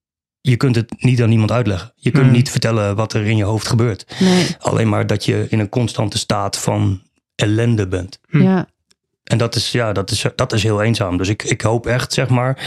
je 0.42 0.56
kunt 0.56 0.76
het 0.76 1.02
niet 1.02 1.22
aan 1.22 1.28
niemand 1.28 1.50
uitleggen. 1.50 1.92
Je 1.96 2.10
kunt 2.10 2.24
Hmm. 2.24 2.32
niet 2.32 2.50
vertellen 2.50 2.96
wat 2.96 3.12
er 3.12 3.26
in 3.26 3.36
je 3.36 3.44
hoofd 3.44 3.68
gebeurt. 3.68 4.16
Nee. 4.20 4.46
Alleen 4.58 4.88
maar 4.88 5.06
dat 5.06 5.24
je 5.24 5.46
in 5.48 5.58
een 5.60 5.68
constante 5.68 6.18
staat 6.18 6.58
van 6.58 7.02
ellende 7.34 7.88
bent. 7.88 8.18
Hm. 8.28 8.42
Ja. 8.42 8.66
En 9.24 9.38
dat 9.38 9.54
is, 9.54 9.72
ja, 9.72 9.92
dat 9.92 10.10
is, 10.10 10.26
dat 10.36 10.52
is 10.52 10.62
heel 10.62 10.82
eenzaam. 10.82 11.16
Dus 11.16 11.28
ik, 11.28 11.42
ik 11.42 11.60
hoop 11.60 11.86
echt, 11.86 12.12
zeg 12.12 12.28
maar, 12.28 12.58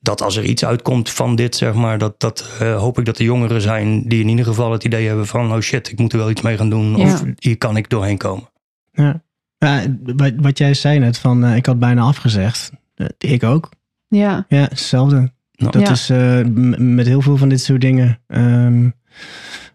dat 0.00 0.22
als 0.22 0.36
er 0.36 0.44
iets 0.44 0.64
uitkomt 0.64 1.10
van 1.10 1.36
dit, 1.36 1.56
zeg 1.56 1.74
maar, 1.74 1.98
dat, 1.98 2.20
dat 2.20 2.48
eh, 2.60 2.76
hoop 2.78 2.98
ik 2.98 3.04
dat 3.04 3.16
de 3.16 3.24
jongeren 3.24 3.60
zijn 3.60 4.02
die 4.08 4.20
in 4.20 4.28
ieder 4.28 4.44
geval 4.44 4.72
het 4.72 4.84
idee 4.84 5.06
hebben 5.06 5.26
van, 5.26 5.52
oh 5.52 5.60
shit, 5.60 5.90
ik 5.90 5.98
moet 5.98 6.12
er 6.12 6.18
wel 6.18 6.30
iets 6.30 6.40
mee 6.42 6.56
gaan 6.56 6.70
doen. 6.70 6.96
Ja. 6.96 7.12
Of 7.12 7.22
hier 7.38 7.58
kan 7.58 7.76
ik 7.76 7.88
doorheen 7.88 8.18
komen. 8.18 8.50
Ja. 8.92 9.22
Ja, 9.58 9.84
wat, 10.16 10.32
wat 10.36 10.58
jij 10.58 10.74
zei 10.74 10.98
net, 10.98 11.18
van 11.18 11.44
eh, 11.44 11.56
ik 11.56 11.66
had 11.66 11.78
bijna 11.78 12.02
afgezegd. 12.02 12.70
Eh, 12.94 13.06
ik 13.18 13.42
ook. 13.42 13.68
Ja. 14.08 14.44
Ja, 14.48 14.62
hetzelfde. 14.62 15.32
Nou. 15.60 15.72
Dat 15.72 15.82
Ja. 15.82 15.90
is 15.90 16.10
eh, 16.10 16.40
met 16.78 17.06
heel 17.06 17.20
veel 17.22 17.36
van 17.36 17.48
dit 17.48 17.60
soort 17.60 17.80
dingen. 17.80 18.18
Ehm, 18.26 18.88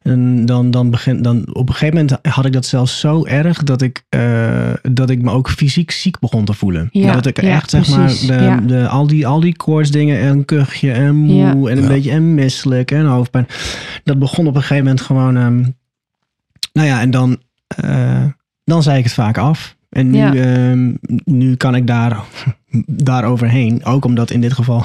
en 0.01 0.45
dan, 0.45 0.71
dan 0.71 0.89
begin, 0.89 1.21
dan 1.21 1.45
op 1.55 1.67
een 1.69 1.75
gegeven 1.75 1.95
moment 1.95 2.17
had 2.27 2.45
ik 2.45 2.53
dat 2.53 2.65
zelfs 2.65 2.99
zo 2.99 3.25
erg 3.25 3.63
dat 3.63 3.81
ik, 3.81 4.03
eh, 4.09 4.73
dat 4.91 5.09
ik 5.09 5.21
me 5.21 5.31
ook 5.31 5.49
fysiek 5.49 5.91
ziek 5.91 6.19
begon 6.19 6.45
te 6.45 6.53
voelen. 6.53 6.87
Ja, 6.91 7.13
dat 7.13 7.25
ik 7.25 7.41
ja, 7.41 7.49
echt 7.55 7.69
zeg 7.69 7.91
precies, 7.91 8.27
maar 8.27 8.37
de, 8.37 8.43
ja. 8.43 8.57
de, 8.57 8.87
al, 8.87 9.07
die, 9.07 9.27
al 9.27 9.39
die 9.39 9.55
koortsdingen 9.55 10.19
en 10.19 10.27
een 10.27 10.45
kuchje 10.45 10.91
en 10.91 11.15
moe 11.15 11.35
Ja. 11.35 11.49
en 11.51 11.77
een 11.77 11.81
Ja. 11.83 11.87
beetje 11.87 12.11
en 12.11 12.33
misselijk 12.33 12.91
en 12.91 13.05
hoofdpijn. 13.05 13.47
Dat 14.03 14.19
begon 14.19 14.47
op 14.47 14.55
een 14.55 14.61
gegeven 14.61 14.83
moment 14.83 15.01
gewoon. 15.01 15.37
ehm, 15.37 15.61
nou 16.73 16.87
ja, 16.87 17.01
en 17.01 17.11
dan, 17.11 17.41
eh, 17.67 18.25
dan 18.63 18.83
zei 18.83 18.97
ik 18.97 19.03
het 19.03 19.13
vaak 19.13 19.37
af. 19.37 19.74
En 19.95 20.09
nu, 20.09 20.17
Ja. 20.17 20.33
ehm, 20.33 20.93
nu 21.23 21.55
kan 21.55 21.75
ik 21.75 21.87
daar, 21.87 22.23
daar 22.87 23.23
overheen. 23.25 23.85
Ook 23.85 24.05
omdat 24.05 24.31
in 24.31 24.41
dit 24.41 24.53
geval. 24.53 24.83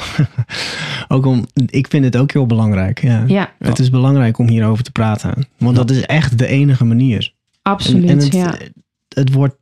ook 1.08 1.26
om, 1.26 1.46
ik 1.66 1.86
vind 1.88 2.04
het 2.04 2.16
ook 2.16 2.32
heel 2.32 2.46
belangrijk. 2.46 3.02
Ja. 3.02 3.24
Ja, 3.26 3.52
Het 3.58 3.78
is 3.78 3.90
belangrijk 3.90 4.38
om 4.38 4.48
hierover 4.48 4.84
te 4.84 4.92
praten. 4.92 5.46
Want 5.58 5.76
dat 5.76 5.90
is 5.90 6.02
echt 6.06 6.38
de 6.38 6.46
enige 6.46 6.84
manier. 6.84 7.34
En, 7.62 7.72
absoluut. 7.72 8.08
en 8.10 8.18
het, 8.18 8.32
ja. 8.32 8.54
het, 9.08 9.32
wordt, 9.32 9.56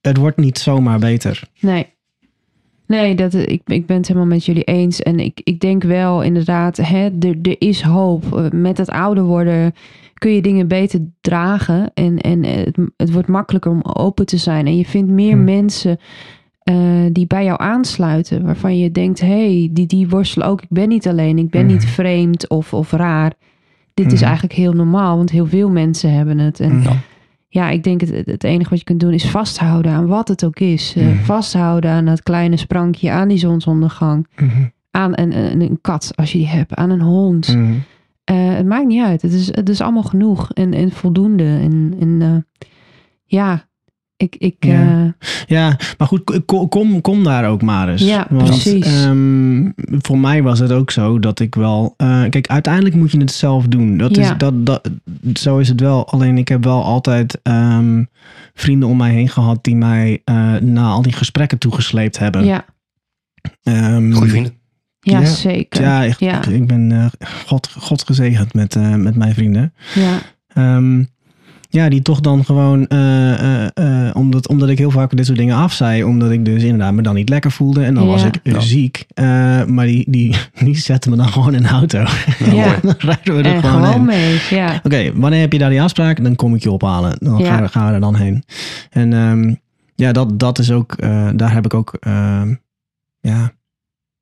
het 0.00 0.16
wordt 0.16 0.36
niet 0.36 0.58
zomaar 0.58 0.98
beter. 0.98 1.42
Nee. 1.60 1.86
Nee, 2.86 3.14
dat, 3.14 3.34
ik, 3.34 3.62
ik 3.64 3.86
ben 3.86 3.96
het 3.96 4.06
helemaal 4.08 4.28
met 4.28 4.44
jullie 4.44 4.64
eens. 4.64 5.02
En 5.02 5.20
ik, 5.20 5.40
ik 5.44 5.60
denk 5.60 5.82
wel 5.82 6.22
inderdaad, 6.22 6.76
hè, 6.76 7.08
er, 7.20 7.36
er 7.42 7.56
is 7.58 7.82
hoop. 7.82 8.36
Eh, 8.36 8.50
Met 8.50 8.78
het 8.78 8.88
ouder 8.90 9.24
worden 9.24 9.74
kun 10.18 10.30
je 10.30 10.42
dingen 10.42 10.68
beter 10.68 11.00
dragen. 11.20 11.90
En, 11.94 12.18
en 12.18 12.44
het, 12.44 12.76
het 12.96 13.12
wordt 13.12 13.28
makkelijker 13.28 13.70
om 13.70 13.82
open 13.82 14.26
te 14.26 14.36
zijn. 14.36 14.66
En 14.66 14.76
je 14.76 14.84
vindt 14.84 15.10
meer 15.10 15.36
Hm. 15.36 15.44
mensen 15.44 15.98
eh, 16.62 16.76
die 17.12 17.26
bij 17.26 17.44
jou 17.44 17.60
aansluiten. 17.62 18.44
Waarvan 18.44 18.78
je 18.78 18.90
denkt, 18.90 19.20
hé, 19.20 19.26
hey, 19.58 19.68
die, 19.72 19.86
die 19.86 20.08
worstelen 20.08 20.46
ook. 20.48 20.62
Ik 20.62 20.68
ben 20.70 20.88
niet 20.88 21.08
alleen, 21.08 21.38
ik 21.38 21.50
ben 21.50 21.64
Mhm. 21.64 21.72
niet 21.72 21.84
vreemd 21.84 22.48
of, 22.48 22.74
of 22.74 22.90
raar. 22.92 23.32
Dit 23.94 24.06
is 24.06 24.18
Mhm. 24.18 24.24
eigenlijk 24.24 24.54
heel 24.54 24.72
normaal, 24.72 25.16
want 25.16 25.30
heel 25.30 25.46
veel 25.46 25.70
mensen 25.70 26.12
hebben 26.12 26.38
het. 26.38 26.60
En 26.60 26.82
Ja. 26.82 26.92
ja, 27.48 27.70
ik 27.70 27.84
denk 27.84 28.00
het, 28.00 28.26
het- 28.26 28.44
enige 28.44 28.70
wat 28.70 28.78
je 28.78 28.84
kunt 28.84 29.00
doen 29.00 29.12
is 29.12 29.30
vasthouden 29.30 29.92
aan 29.92 30.06
wat 30.06 30.28
het 30.28 30.44
ook 30.44 30.58
is. 30.60 30.94
Eh. 30.96 31.06
Vasthouden 31.22 31.90
aan 31.90 32.04
dat 32.04 32.22
kleine 32.22 32.56
sprankje, 32.56 33.10
aan 33.10 33.28
die 33.28 33.38
zonsondergang. 33.38 34.26
Aan 34.90 35.12
een, 35.14 35.36
een, 35.52 35.60
een 35.60 35.78
kat 35.80 36.12
als 36.14 36.32
je 36.32 36.38
die 36.38 36.46
hebt, 36.46 36.74
aan 36.74 36.90
een 36.90 37.00
hond. 37.00 37.58
Eh, 38.28 38.54
het 38.56 38.66
maakt 38.66 38.86
niet 38.86 39.02
uit. 39.04 39.22
Het 39.22 39.32
is, 39.32 39.46
het 39.54 39.68
is 39.68 39.80
allemaal 39.80 40.02
genoeg 40.02 40.52
en, 40.52 40.74
en 40.74 40.90
voldoende. 40.90 41.42
En, 41.44 41.94
en 42.00 42.18
eh, 42.22 42.66
ja, 43.24 43.68
ik. 44.16 44.36
ik 44.36 44.56
Ja. 44.58 45.04
eh, 45.04 45.26
Ja, 45.46 45.76
maar 45.98 46.08
goed, 46.08 46.44
kom, 46.46 46.68
kom, 46.68 47.00
kom 47.00 47.24
daar 47.24 47.48
ook 47.48 47.62
maar 47.62 47.88
eens. 47.88 48.02
Ja, 48.02 48.26
Want, 48.30 48.44
precies. 48.44 48.84
ehm, 49.04 49.70
voor 49.88 50.18
mij 50.18 50.42
was 50.42 50.58
het 50.58 50.72
ook 50.72 50.90
zo 50.90 51.18
dat 51.18 51.40
ik 51.40 51.54
wel. 51.54 51.94
eh, 51.96 52.22
kijk, 52.30 52.46
uiteindelijk 52.48 52.94
moet 52.94 53.10
je 53.10 53.18
het 53.18 53.32
zelf 53.32 53.66
doen. 53.66 53.96
Dat 53.96 54.16
Ja. 54.16 54.22
is, 54.22 54.38
dat, 54.38 54.66
dat, 54.66 54.90
zo 55.34 55.58
is 55.58 55.68
het 55.68 55.80
wel. 55.80 56.08
Alleen 56.08 56.38
ik 56.38 56.48
heb 56.48 56.64
wel 56.64 56.84
altijd 56.84 57.40
ehm, 57.42 58.04
vrienden 58.54 58.88
om 58.88 58.96
mij 58.96 59.10
heen 59.12 59.28
gehad 59.28 59.64
die 59.64 59.76
mij 59.76 60.20
eh, 60.24 60.54
na 60.56 60.88
al 60.88 61.02
die 61.02 61.12
gesprekken 61.12 61.58
toegesleept 61.58 62.18
hebben. 62.18 62.44
ja, 62.44 62.64
Ehm, 63.62 64.12
Goeie 64.12 64.30
vrienden. 64.30 64.52
Ja, 65.10 65.20
Ja. 65.20 65.26
zeker. 65.26 65.82
Ja, 65.82 66.04
echt, 66.04 66.20
Ja. 66.20 66.38
Ik, 66.38 66.46
ik 66.46 66.66
ben 66.66 66.92
eh, 66.92 67.26
God, 67.46 67.68
God 67.78 68.02
gezegend 68.02 68.54
met, 68.54 68.76
eh, 68.76 68.94
met 68.94 69.16
mijn 69.16 69.34
vrienden. 69.34 69.72
Ja, 69.94 70.18
Ehm, 70.54 71.02
ja, 71.70 71.88
die 71.88 72.02
toch 72.02 72.20
dan 72.20 72.44
gewoon, 72.44 72.86
eh, 72.86 73.64
eh, 73.64 73.68
eh, 74.08 74.16
omdat, 74.16 74.48
omdat 74.48 74.68
ik 74.68 74.78
heel 74.78 74.90
vaak 74.90 75.16
dit 75.16 75.26
soort 75.26 75.38
dingen 75.38 75.56
afzei, 75.56 76.04
omdat 76.04 76.30
ik 76.30 76.44
dus 76.44 76.62
inderdaad 76.62 76.92
me 76.92 77.02
dan 77.02 77.14
niet 77.14 77.28
lekker 77.28 77.50
voelde 77.50 77.84
en 77.84 77.94
dan 77.94 78.04
Ja. 78.04 78.10
was 78.10 78.22
ik 78.24 78.40
Ja. 78.42 78.60
ziek. 78.60 79.06
Eh, 79.14 79.64
maar 79.64 79.86
die, 79.86 80.04
die, 80.10 80.36
die 80.64 80.76
zetten 80.78 81.10
me 81.10 81.16
dan 81.16 81.28
gewoon 81.28 81.54
in 81.54 81.62
de 81.62 81.68
auto. 81.68 82.04
Ja. 82.52 82.76
dan 82.82 82.94
rijden 83.10 83.36
we 83.36 83.42
er 83.42 83.54
en 83.54 83.62
gewoon, 83.64 84.04
mee. 84.04 84.38
Ja, 84.50 84.80
Oké, 84.82 85.12
wanneer 85.14 85.40
heb 85.40 85.52
je 85.52 85.58
daar 85.58 85.70
die 85.70 85.82
afspraak? 85.82 86.22
Dan 86.24 86.36
kom 86.36 86.54
ik 86.54 86.62
je 86.62 86.70
ophalen. 86.70 87.16
Dan 87.20 87.38
Ja. 87.38 87.46
gaan, 87.46 87.62
we, 87.62 87.68
gaan 87.68 87.86
we 87.88 87.92
er 87.94 88.00
dan 88.00 88.16
heen. 88.16 88.44
En 88.90 89.12
ehm, 89.12 89.54
ja, 89.94 90.12
dat, 90.12 90.38
dat 90.38 90.58
is 90.58 90.70
ook, 90.70 90.92
eh, 90.92 91.28
daar 91.36 91.52
heb 91.52 91.64
ik 91.64 91.74
ook, 91.74 91.96
ehm, 92.00 92.54
ja, 93.20 93.52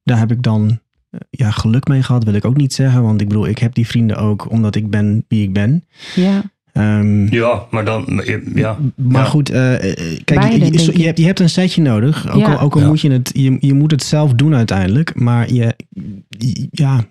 daar 0.07 0.19
heb 0.19 0.31
ik 0.33 0.43
dan 0.43 0.79
eh, 1.11 1.21
ja, 1.31 1.51
geluk 1.51 1.89
mee 1.89 2.03
gehad, 2.03 2.25
wil 2.25 2.35
ik 2.35 2.45
ook 2.45 2.57
niet 2.57 2.75
zeggen. 2.75 3.03
Want 3.03 3.21
ik 3.21 3.29
bedoel, 3.29 3.47
ik 3.49 3.59
heb 3.59 3.75
die 3.75 3.87
vrienden 3.87 4.17
ook 4.17 4.51
omdat 4.51 4.75
ik 4.75 4.91
ben 4.91 5.25
wie 5.29 5.43
ik 5.43 5.53
ben. 5.53 5.85
ja, 6.15 6.43
Ehm, 6.73 7.35
Ja, 7.35 7.67
maar 7.71 7.85
dan, 7.85 8.23
ja. 8.55 8.79
maar 8.97 9.23
Ja. 9.23 9.29
goed, 9.29 9.51
eh, 9.51 9.75
eh, 9.75 9.97
kijk, 10.25 10.41
Beide, 10.41 10.65
je, 10.83 10.99
je, 10.99 11.05
hebt, 11.05 11.19
je 11.19 11.25
hebt 11.25 11.41
een 11.41 11.49
setje 11.51 11.83
nodig. 11.83 12.31
Ook 12.31 12.41
Ja. 12.41 12.53
al, 12.55 12.61
ook 12.61 12.75
al 12.75 12.81
Ja. 12.81 12.87
moet 12.87 13.01
je 13.01 13.11
het, 13.11 13.31
je, 13.35 13.57
je 13.61 13.75
moet 13.75 13.91
het 13.91 14.03
zelf 14.03 14.33
doen 14.35 14.55
uiteindelijk. 14.55 15.15
Maar 15.21 15.53
je, 15.53 15.75
ja, 16.71 17.05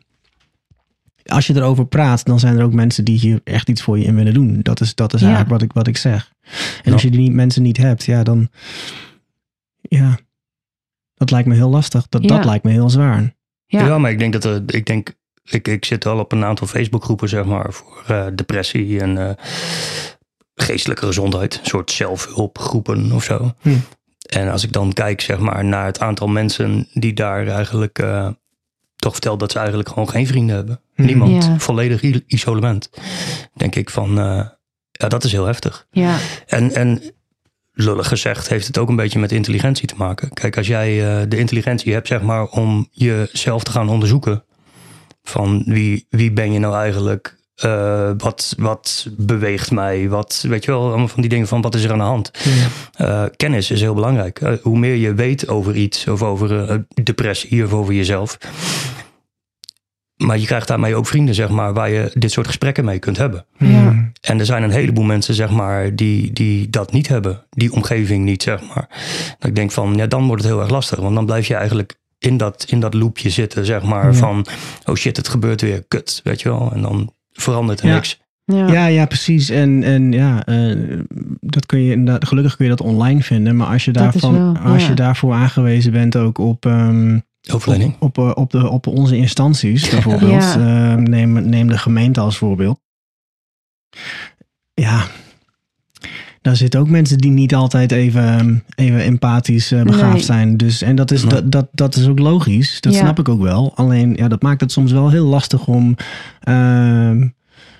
als 1.25 1.47
je 1.47 1.55
erover 1.55 1.85
praat, 1.87 2.25
dan 2.25 2.39
zijn 2.39 2.57
er 2.57 2.63
ook 2.63 2.73
mensen 2.73 3.05
die 3.05 3.19
hier 3.19 3.41
echt 3.43 3.69
iets 3.69 3.81
voor 3.81 3.99
je 3.99 4.05
in 4.05 4.15
willen 4.15 4.33
doen. 4.33 4.59
Dat 4.61 4.81
is, 4.81 4.95
dat 4.95 5.13
is 5.13 5.19
Ja. 5.21 5.25
eigenlijk 5.27 5.55
wat 5.55 5.63
ik, 5.69 5.73
wat 5.73 5.87
ik 5.87 5.97
zeg. 5.97 6.31
En 6.43 6.51
Ja. 6.83 6.91
als 6.91 7.01
je 7.01 7.09
die 7.11 7.31
mensen 7.31 7.61
niet 7.63 7.77
hebt, 7.77 8.03
ja, 8.05 8.23
dan, 8.23 8.49
ja, 9.81 10.17
Dat 11.15 11.31
lijkt 11.31 11.47
me 11.47 11.55
heel 11.55 11.69
lastig. 11.69 12.07
Dat, 12.09 12.23
dat 12.23 12.45
lijkt 12.45 12.63
me 12.63 12.71
heel 12.71 12.89
zwaar. 12.89 13.35
Ja. 13.65 13.85
Ja, 13.85 13.97
maar 13.97 14.11
ik 14.11 14.19
denk 14.19 14.33
dat 14.33 14.43
er, 14.43 14.61
ik 14.65 14.85
denk, 14.85 15.13
ik, 15.43 15.67
ik 15.67 15.85
zit 15.85 16.03
wel 16.03 16.19
op 16.19 16.31
een 16.31 16.43
aantal 16.43 16.67
Facebookgroepen, 16.67 17.29
zeg 17.29 17.45
maar, 17.45 17.73
voor 17.73 18.03
eh, 18.07 18.25
depressie 18.35 18.99
en 18.99 19.17
eh, 19.17 19.29
geestelijke 20.55 21.05
gezondheid. 21.05 21.59
Een 21.59 21.65
soort 21.65 21.91
zelfhulpgroepen 21.91 23.11
of 23.11 23.23
zo. 23.23 23.53
Hm. 23.61 23.69
En 24.29 24.51
als 24.51 24.63
ik 24.63 24.71
dan 24.71 24.93
kijk, 24.93 25.21
zeg 25.21 25.39
maar, 25.39 25.65
naar 25.65 25.85
het 25.85 25.99
aantal 25.99 26.27
mensen 26.27 26.87
die 26.93 27.13
daar 27.13 27.47
eigenlijk 27.47 27.99
eh, 27.99 28.29
toch 28.95 29.11
vertelt 29.11 29.39
dat 29.39 29.51
ze 29.51 29.57
eigenlijk 29.57 29.89
gewoon 29.89 30.09
geen 30.09 30.27
vrienden 30.27 30.55
hebben. 30.55 30.81
Hm. 30.95 31.05
Niemand. 31.05 31.43
Ja. 31.43 31.59
Volledig 31.59 32.01
isolement. 32.27 32.89
Denk 33.53 33.75
ik 33.75 33.89
van, 33.89 34.19
eh, 34.19 34.47
ja, 34.91 35.07
dat 35.07 35.23
is 35.23 35.31
heel 35.31 35.45
heftig. 35.45 35.87
Ja. 35.91 36.17
En, 36.45 36.73
en 36.73 37.01
lullig 37.75 38.07
gezegd 38.07 38.49
heeft 38.49 38.67
het 38.67 38.77
ook 38.77 38.89
een 38.89 38.95
beetje 38.95 39.19
met 39.19 39.31
intelligentie 39.31 39.87
te 39.87 39.95
maken. 39.97 40.33
Kijk, 40.33 40.57
als 40.57 40.67
jij 40.67 41.19
eh, 41.19 41.25
de 41.29 41.37
intelligentie 41.37 41.93
hebt, 41.93 42.07
zeg 42.07 42.21
maar, 42.21 42.45
om 42.45 42.87
jezelf 42.91 43.63
te 43.63 43.71
gaan 43.71 43.89
onderzoeken. 43.89 44.43
Van 45.23 45.63
wie, 45.65 46.05
wie 46.09 46.31
ben 46.31 46.51
je 46.51 46.59
nou 46.59 46.75
eigenlijk? 46.75 47.35
Eh, 47.55 48.11
wat, 48.17 48.55
wat 48.57 49.07
beweegt 49.17 49.71
mij? 49.71 50.09
Wat, 50.09 50.45
weet 50.47 50.65
je 50.65 50.71
wel, 50.71 50.87
allemaal 50.87 51.07
van 51.07 51.21
die 51.21 51.29
dingen 51.29 51.47
van 51.47 51.61
wat 51.61 51.75
is 51.75 51.83
er 51.83 51.91
aan 51.91 51.97
de 51.97 52.03
hand? 52.03 52.31
Eh, 52.93 53.23
kennis 53.35 53.71
is 53.71 53.81
heel 53.81 53.93
belangrijk. 53.93 54.57
Hoe 54.61 54.77
meer 54.77 54.95
je 54.95 55.13
weet 55.13 55.47
over 55.47 55.75
iets, 55.75 56.07
of 56.07 56.23
over 56.23 56.83
depressie 57.03 57.63
of 57.63 57.73
over 57.73 57.93
jezelf. 57.93 58.37
Maar 60.17 60.39
je 60.39 60.45
krijgt 60.45 60.67
daarmee 60.67 60.95
ook 60.95 61.07
vrienden, 61.07 61.35
zeg 61.35 61.49
maar, 61.49 61.73
waar 61.73 61.89
je 61.89 62.11
dit 62.13 62.31
soort 62.31 62.47
gesprekken 62.47 62.85
mee 62.85 62.99
kunt 62.99 63.17
hebben. 63.17 63.45
Ja. 63.57 64.11
En 64.21 64.39
er 64.39 64.45
zijn 64.45 64.63
een 64.63 64.71
heleboel 64.71 65.03
mensen, 65.03 65.33
zeg 65.33 65.49
maar, 65.49 65.95
die, 65.95 66.33
die 66.33 66.69
dat 66.69 66.91
niet 66.91 67.07
hebben. 67.07 67.43
Die 67.49 67.71
omgeving 67.71 68.25
niet, 68.25 68.43
zeg 68.43 68.61
maar. 68.61 68.87
Dat 69.39 69.49
ik 69.49 69.55
denk 69.55 69.71
van, 69.71 69.95
ja, 69.95 70.07
dan 70.07 70.27
wordt 70.27 70.43
het 70.43 70.51
heel 70.51 70.61
erg 70.61 70.69
lastig. 70.69 70.99
Want 70.99 71.15
dan 71.15 71.25
blijf 71.25 71.47
je 71.47 71.55
eigenlijk 71.55 71.95
in 72.19 72.37
dat, 72.37 72.65
in 72.69 72.79
dat 72.79 72.93
loopje 72.93 73.29
zitten, 73.29 73.65
zeg 73.65 73.83
maar. 73.83 74.05
Ja. 74.05 74.13
Van, 74.13 74.45
oh 74.85 74.95
shit, 74.95 75.17
het 75.17 75.27
gebeurt 75.27 75.61
weer, 75.61 75.83
kut, 75.87 76.21
weet 76.23 76.41
je 76.41 76.49
wel. 76.49 76.71
En 76.73 76.81
dan 76.81 77.13
verandert 77.31 77.79
er 77.81 77.87
Ja. 77.87 77.93
niks. 77.93 78.23
Ja. 78.45 78.67
Ja, 78.67 78.85
ja, 78.85 79.05
precies. 79.05 79.49
En, 79.49 79.83
en 79.83 80.11
ja, 80.11 80.45
eh, 80.45 80.75
dat 81.39 81.65
kun 81.65 81.83
je 81.83 81.91
inderdaad, 81.91 82.27
gelukkig 82.27 82.55
kun 82.55 82.65
je 82.65 82.71
dat 82.75 82.87
online 82.87 83.21
vinden. 83.23 83.55
Maar 83.55 83.67
als 83.67 83.85
je, 83.85 83.91
daarvan, 83.91 84.33
wel, 84.33 84.57
als 84.73 84.81
ja. 84.83 84.89
je 84.89 84.95
daarvoor 84.95 85.33
aangewezen 85.33 85.91
bent 85.91 86.15
ook 86.15 86.37
op, 86.37 86.65
ehm, 86.65 87.19
Hulpverlening. 87.45 87.95
op, 87.99 88.17
op, 88.17 88.25
eh, 88.29 88.31
op, 88.35 88.51
de, 88.51 88.69
op 88.69 88.87
onze 88.87 89.17
instanties 89.17 89.89
bijvoorbeeld. 89.89 90.43
Ja. 90.43 90.91
Eh, 90.93 90.95
neem, 90.95 91.49
neem 91.49 91.67
de 91.67 91.77
gemeente 91.77 92.19
als 92.19 92.37
voorbeeld. 92.37 92.79
Ja, 94.73 95.05
daar 96.41 96.55
zitten 96.55 96.79
ook 96.79 96.89
mensen 96.89 97.17
die 97.17 97.31
niet 97.31 97.55
altijd 97.55 97.91
even, 97.91 98.63
even 98.75 98.99
empathisch 98.99 99.71
eh, 99.71 99.83
begaafd 99.83 100.13
Nee. 100.13 100.23
zijn. 100.23 100.57
Dus, 100.57 100.81
en 100.81 100.95
dat 100.95 101.11
is, 101.11 101.23
Nee. 101.23 101.31
dat, 101.33 101.51
dat, 101.51 101.67
dat 101.71 101.95
is 101.95 102.07
ook 102.07 102.19
logisch. 102.19 102.81
Dat 102.81 102.93
Ja. 102.93 102.99
snap 102.99 103.19
ik 103.19 103.29
ook 103.29 103.41
wel. 103.41 103.71
Alleen 103.75 104.13
ja, 104.15 104.27
dat 104.27 104.41
maakt 104.41 104.61
het 104.61 104.71
soms 104.71 104.91
wel 104.91 105.09
heel 105.09 105.25
lastig 105.25 105.67
om, 105.67 105.95
ehm, 106.41 107.27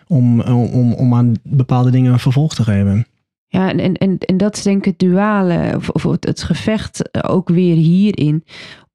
om, 0.08 0.42
om, 0.42 0.94
om 0.94 1.14
aan 1.14 1.34
bepaalde 1.44 1.92
dingen 1.92 2.14
een 2.14 2.20
vervolg 2.20 2.56
te 2.56 2.64
geven. 2.64 3.08
Ja, 3.48 3.70
en, 3.70 3.98
en, 3.98 4.18
en, 4.18 4.38
dat 4.38 4.56
is 4.58 4.64
denk 4.64 4.78
ik 4.78 4.86
het 4.86 5.00
duale, 5.00 5.74
of, 5.76 5.90
of 5.90 6.04
het, 6.04 6.26
het 6.26 6.44
gevecht 6.44 7.24
ook 7.28 7.50
weer 7.50 7.76
hierin. 7.76 8.44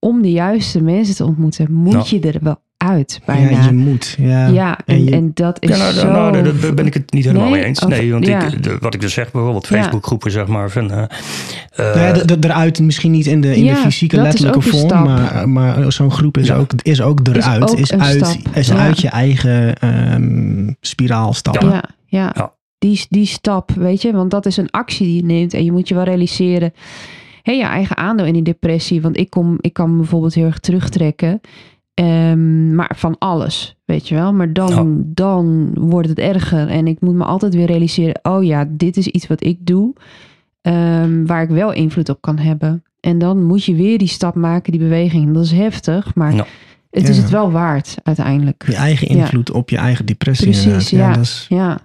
Om 0.00 0.22
de 0.22 0.30
juiste 0.32 0.82
mensen 0.82 1.14
te 1.14 1.24
ontmoeten, 1.24 1.72
moet 1.72 1.92
Nou. 1.92 2.06
je 2.08 2.20
er 2.20 2.38
wel 2.42 2.60
uit 2.76 3.20
bijna. 3.24 3.50
Ja, 3.50 3.64
je 3.64 3.72
moet. 3.72 4.14
Ja, 4.18 4.46
Ja, 4.46 4.78
en, 4.84 4.94
en 4.96 5.04
je- 5.04 5.10
en 5.10 5.30
dat 5.34 5.56
is 5.62 5.68
Ja, 5.68 5.76
nou, 5.76 5.92
zo... 5.92 6.10
nou, 6.10 6.42
daar- 6.60 6.74
ben 6.74 6.86
ik 6.86 6.94
het 6.94 7.12
niet 7.12 7.24
helemaal 7.24 7.48
Nee? 7.48 7.58
mee 7.58 7.64
eens. 7.64 7.80
Nee, 7.80 8.12
want 8.12 8.26
ja. 8.26 8.42
ik, 8.46 8.62
de- 8.62 8.76
wat 8.80 8.94
ik 8.94 9.00
dus 9.00 9.12
zeg, 9.12 9.30
bijvoorbeeld 9.30 9.68
Ja. 9.68 9.76
Facebookgroepen, 9.76 10.30
zeg 10.30 10.46
maar. 10.46 10.70
Van, 10.70 10.90
eh, 10.90 11.02
eh, 11.02 11.08
Nou 11.94 11.98
ja, 12.26 12.36
eruit 12.40 12.80
misschien 12.80 13.10
niet 13.10 13.26
in 13.26 13.40
de, 13.40 13.56
in 13.56 13.64
Ja, 13.64 13.74
de 13.74 13.80
fysieke 13.80 14.16
letterlijke 14.20 14.60
vorm, 14.62 15.02
maar, 15.04 15.48
maar 15.48 15.92
zo'n 15.92 16.10
groep 16.10 16.38
is, 16.38 16.46
Ja. 16.46 16.56
ook, 16.56 16.70
is 16.82 17.02
ook 17.02 17.20
eruit. 17.28 17.70
ook 17.70 17.78
Is, 17.78 17.92
uit, 17.92 18.26
stap. 18.26 18.54
is 18.56 18.68
Ja. 18.68 18.76
uit 18.76 19.00
je 19.00 19.08
eigen 19.08 19.76
ehm 19.76 20.72
spiraal 20.80 21.32
stappen. 21.32 21.68
Ja, 21.68 21.82
ja. 22.06 22.32
Ja. 22.34 22.52
Die, 22.78 23.06
die 23.08 23.26
stap, 23.26 23.70
weet 23.76 24.02
je, 24.02 24.12
want 24.12 24.30
dat 24.30 24.46
is 24.46 24.56
een 24.56 24.70
actie 24.70 25.06
die 25.06 25.16
je 25.16 25.24
neemt. 25.24 25.54
En 25.54 25.64
je 25.64 25.72
moet 25.72 25.88
je 25.88 25.94
wel 25.94 26.04
realiseren, 26.04 26.72
hé, 27.42 27.52
je 27.52 27.62
eigen 27.64 27.96
aandeel 27.96 28.26
in 28.26 28.32
die 28.32 28.42
depressie. 28.42 29.00
Want 29.02 29.16
ik, 29.16 29.30
kom, 29.30 29.56
ik 29.60 29.72
kan 29.72 29.90
me 29.90 29.96
bijvoorbeeld 29.96 30.34
heel 30.34 30.46
erg 30.46 30.58
terugtrekken. 30.58 31.40
Ehm, 31.94 32.74
maar 32.74 32.92
van 32.96 33.16
alles, 33.18 33.76
weet 33.84 34.08
je 34.08 34.14
wel. 34.14 34.32
Maar 34.32 34.52
dan, 34.52 34.68
Ja. 34.68 35.02
dan 35.14 35.70
wordt 35.74 36.08
het 36.08 36.18
erger. 36.18 36.68
En 36.68 36.86
ik 36.86 37.00
moet 37.00 37.14
me 37.14 37.24
altijd 37.24 37.54
weer 37.54 37.66
realiseren, 37.66 38.18
oh 38.22 38.44
ja, 38.44 38.66
dit 38.70 38.96
is 38.96 39.06
iets 39.06 39.26
wat 39.26 39.44
ik 39.44 39.66
doe. 39.66 39.92
ehm, 40.62 41.26
waar 41.26 41.42
ik 41.42 41.48
wel 41.48 41.72
invloed 41.72 42.08
op 42.08 42.20
kan 42.20 42.38
hebben. 42.38 42.82
En 43.00 43.18
dan 43.18 43.42
moet 43.44 43.64
je 43.64 43.74
weer 43.74 43.98
die 43.98 44.08
stap 44.08 44.34
maken, 44.34 44.72
die 44.72 44.80
beweging. 44.80 45.34
Dat 45.34 45.44
is 45.44 45.52
heftig, 45.52 46.14
maar 46.14 46.34
Ja. 46.34 46.46
het 46.90 47.08
is 47.08 47.16
Ja. 47.16 47.22
het 47.22 47.30
wel 47.30 47.50
waard 47.50 47.94
uiteindelijk. 48.02 48.64
Je 48.66 48.74
eigen 48.74 49.08
invloed 49.08 49.50
op 49.50 49.70
je 49.70 49.76
eigen 49.76 50.06
depressie. 50.06 50.46
Precies, 50.46 50.92
inderdaad. 50.92 51.08
ja. 51.10 51.12
dat 51.12 51.22
is, 51.24 51.46
Ja. 51.48 51.78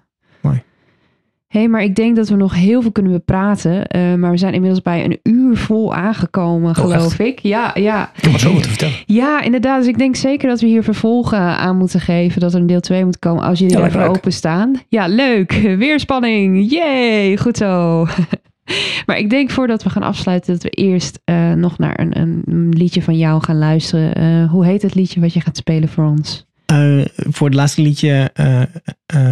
Hey, 1.55 1.67
maar 1.67 1.83
ik 1.83 1.95
denk 1.95 2.15
dat 2.15 2.29
we 2.29 2.35
nog 2.35 2.55
heel 2.55 2.81
veel 2.81 2.91
kunnen 2.91 3.11
bepraten. 3.11 3.85
eh, 3.87 4.13
maar 4.13 4.31
we 4.31 4.37
zijn 4.37 4.53
inmiddels 4.53 4.81
bij 4.81 5.03
een 5.05 5.19
uur 5.23 5.57
vol 5.57 5.93
aangekomen, 5.93 6.75
geloof 6.75 7.19
echt? 7.19 7.19
ik. 7.19 7.39
Ja, 7.39 7.71
ja. 7.73 8.11
Ik 8.15 8.23
heb 8.23 8.31
wat 8.31 8.41
zo 8.41 8.53
wat 8.53 8.63
te 8.63 8.69
vertellen. 8.69 8.95
ja, 9.05 9.41
inderdaad. 9.41 9.79
Dus 9.79 9.87
ik 9.87 9.97
denk 9.97 10.15
zeker 10.15 10.49
dat 10.49 10.59
we 10.61 10.67
hier 10.67 10.83
vervolgen 10.83 11.39
aan 11.39 11.77
moeten 11.77 11.99
geven. 11.99 12.39
Dat 12.41 12.53
er 12.53 12.59
een 12.59 12.67
deel 12.67 12.79
2 12.79 13.05
moet 13.05 13.19
komen 13.19 13.43
als 13.43 13.59
jullie 13.59 13.77
Ja, 13.77 13.85
even 13.85 13.99
leuk. 13.99 14.09
openstaan. 14.09 14.73
Ja, 14.89 15.07
leuk. 15.07 15.51
Weer 15.77 15.99
spanning. 15.99 16.71
Yay, 16.71 17.37
goed 17.37 17.57
zo. 17.57 18.05
maar 19.05 19.17
ik 19.17 19.29
denk 19.29 19.49
voordat 19.51 19.83
we 19.83 19.89
gaan 19.89 20.03
afsluiten 20.03 20.53
dat 20.53 20.63
we 20.63 20.69
eerst 20.69 21.19
eh, 21.23 21.51
nog 21.53 21.77
naar 21.77 21.99
een, 21.99 22.17
een 22.45 22.69
liedje 22.69 23.01
van 23.01 23.17
jou 23.17 23.43
gaan 23.43 23.57
luisteren. 23.57 24.15
Eh, 24.15 24.49
hoe 24.51 24.65
heet 24.65 24.81
het 24.81 24.95
liedje 24.95 25.19
wat 25.19 25.33
je 25.33 25.41
gaat 25.41 25.57
spelen 25.57 25.89
voor 25.89 26.05
ons? 26.05 26.45
Eh, 26.65 27.05
voor 27.15 27.47
het 27.47 27.55
laatste 27.55 27.81
liedje 27.81 28.31
eh, 28.33 28.61
eh, 28.61 28.67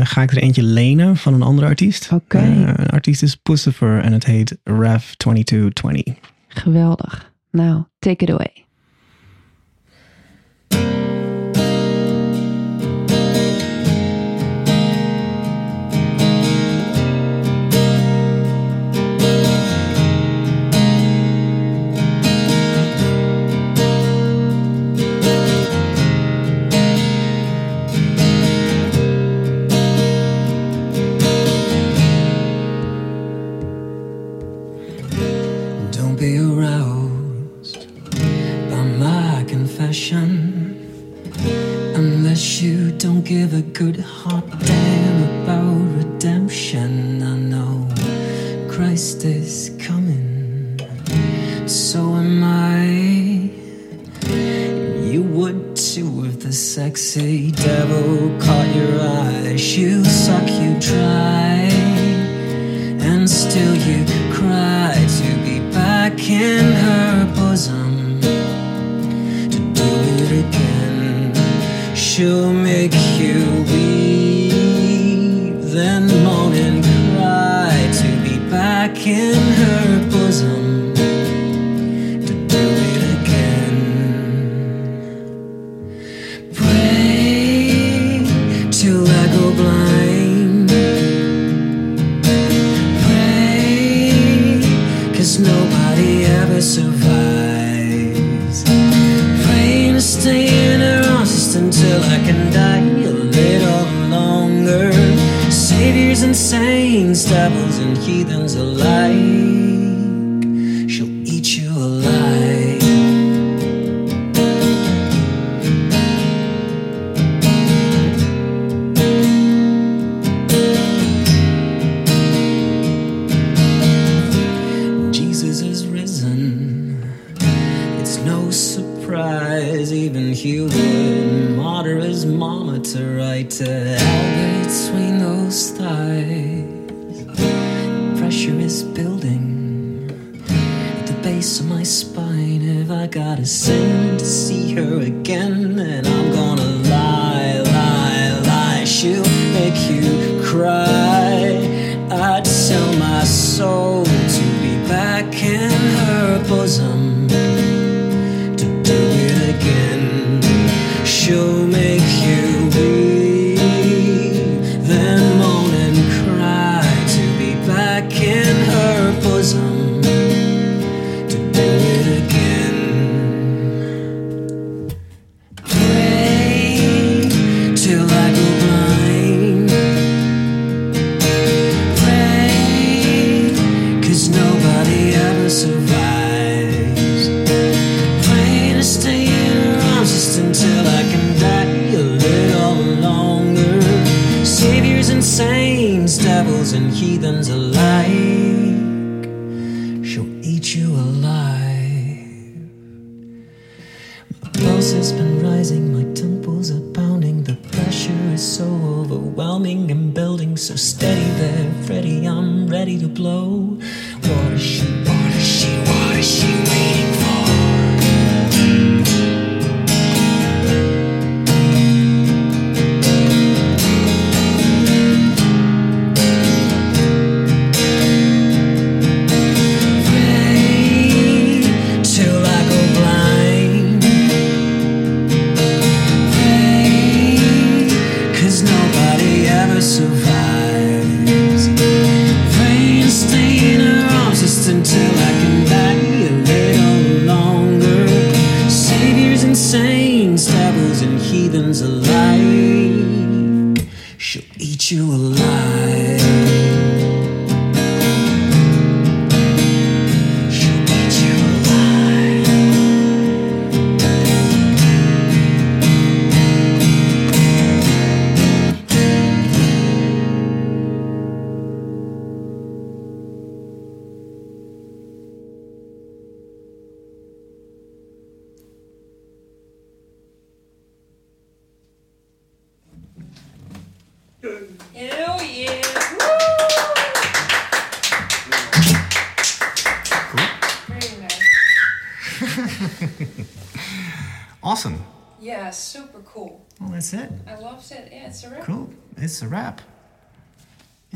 ga 0.04 0.22
ik 0.22 0.32
er 0.32 0.38
eentje 0.38 0.64
lenen 0.64 1.18
van 1.18 1.34
een 1.34 1.42
andere 1.42 1.68
artiest. 1.68 2.12
Oké. 2.12 2.38
Een 2.38 2.90
artiest 2.90 3.24
is 3.24 3.36
Pussifer 3.36 4.02
en 4.02 4.14
het 4.14 4.26
heet 4.26 4.58
Rev 4.64 5.12
2220. 5.12 6.14
Geweldig. 6.48 7.32
Nou, 7.52 7.84
take 8.00 8.24
it 8.24 8.32
away. 8.32 8.66
Confession 39.94 40.76
unless 41.96 42.64
you 42.64 42.92
don't 42.94 43.24
give 43.24 43.54
a 43.54 43.62
good 43.62 44.00
hot 44.00 44.44
damn 44.60 45.44
about 45.44 45.76
redemption. 45.98 47.22
I 47.22 47.38
know 47.38 47.88
Christ 48.72 49.24
is 49.24 49.70
coming, 49.80 50.80
so 51.68 52.16
am 52.16 52.44
I. 52.44 53.52
You 55.12 55.22
would 55.22 55.76
too 55.76 56.26
if 56.26 56.40
the 56.40 56.54
sexy 56.54 57.52
devil 57.52 58.36
caught 58.40 58.76
your 58.76 59.00
eyes. 59.00 59.78
You 59.78 60.04
suck, 60.04 60.50
you 60.50 60.74
try 60.80 61.70
and 63.10 63.30
still 63.30 63.76
you 63.76 64.06
cry 64.34 64.96
to 65.20 65.30
be 65.46 65.60
back 65.72 66.18
in 66.32 66.66
her 66.72 67.34
bosom 67.36 67.93
She'll 72.16 72.54
make 72.54 72.94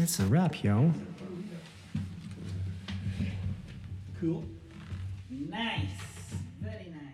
That's 0.07 0.21
a 0.21 0.25
wrap, 0.27 0.63
yo. 0.63 0.93
Cool. 4.21 4.45
Nice. 5.29 5.89
Very 6.61 6.93
nice. 6.93 7.06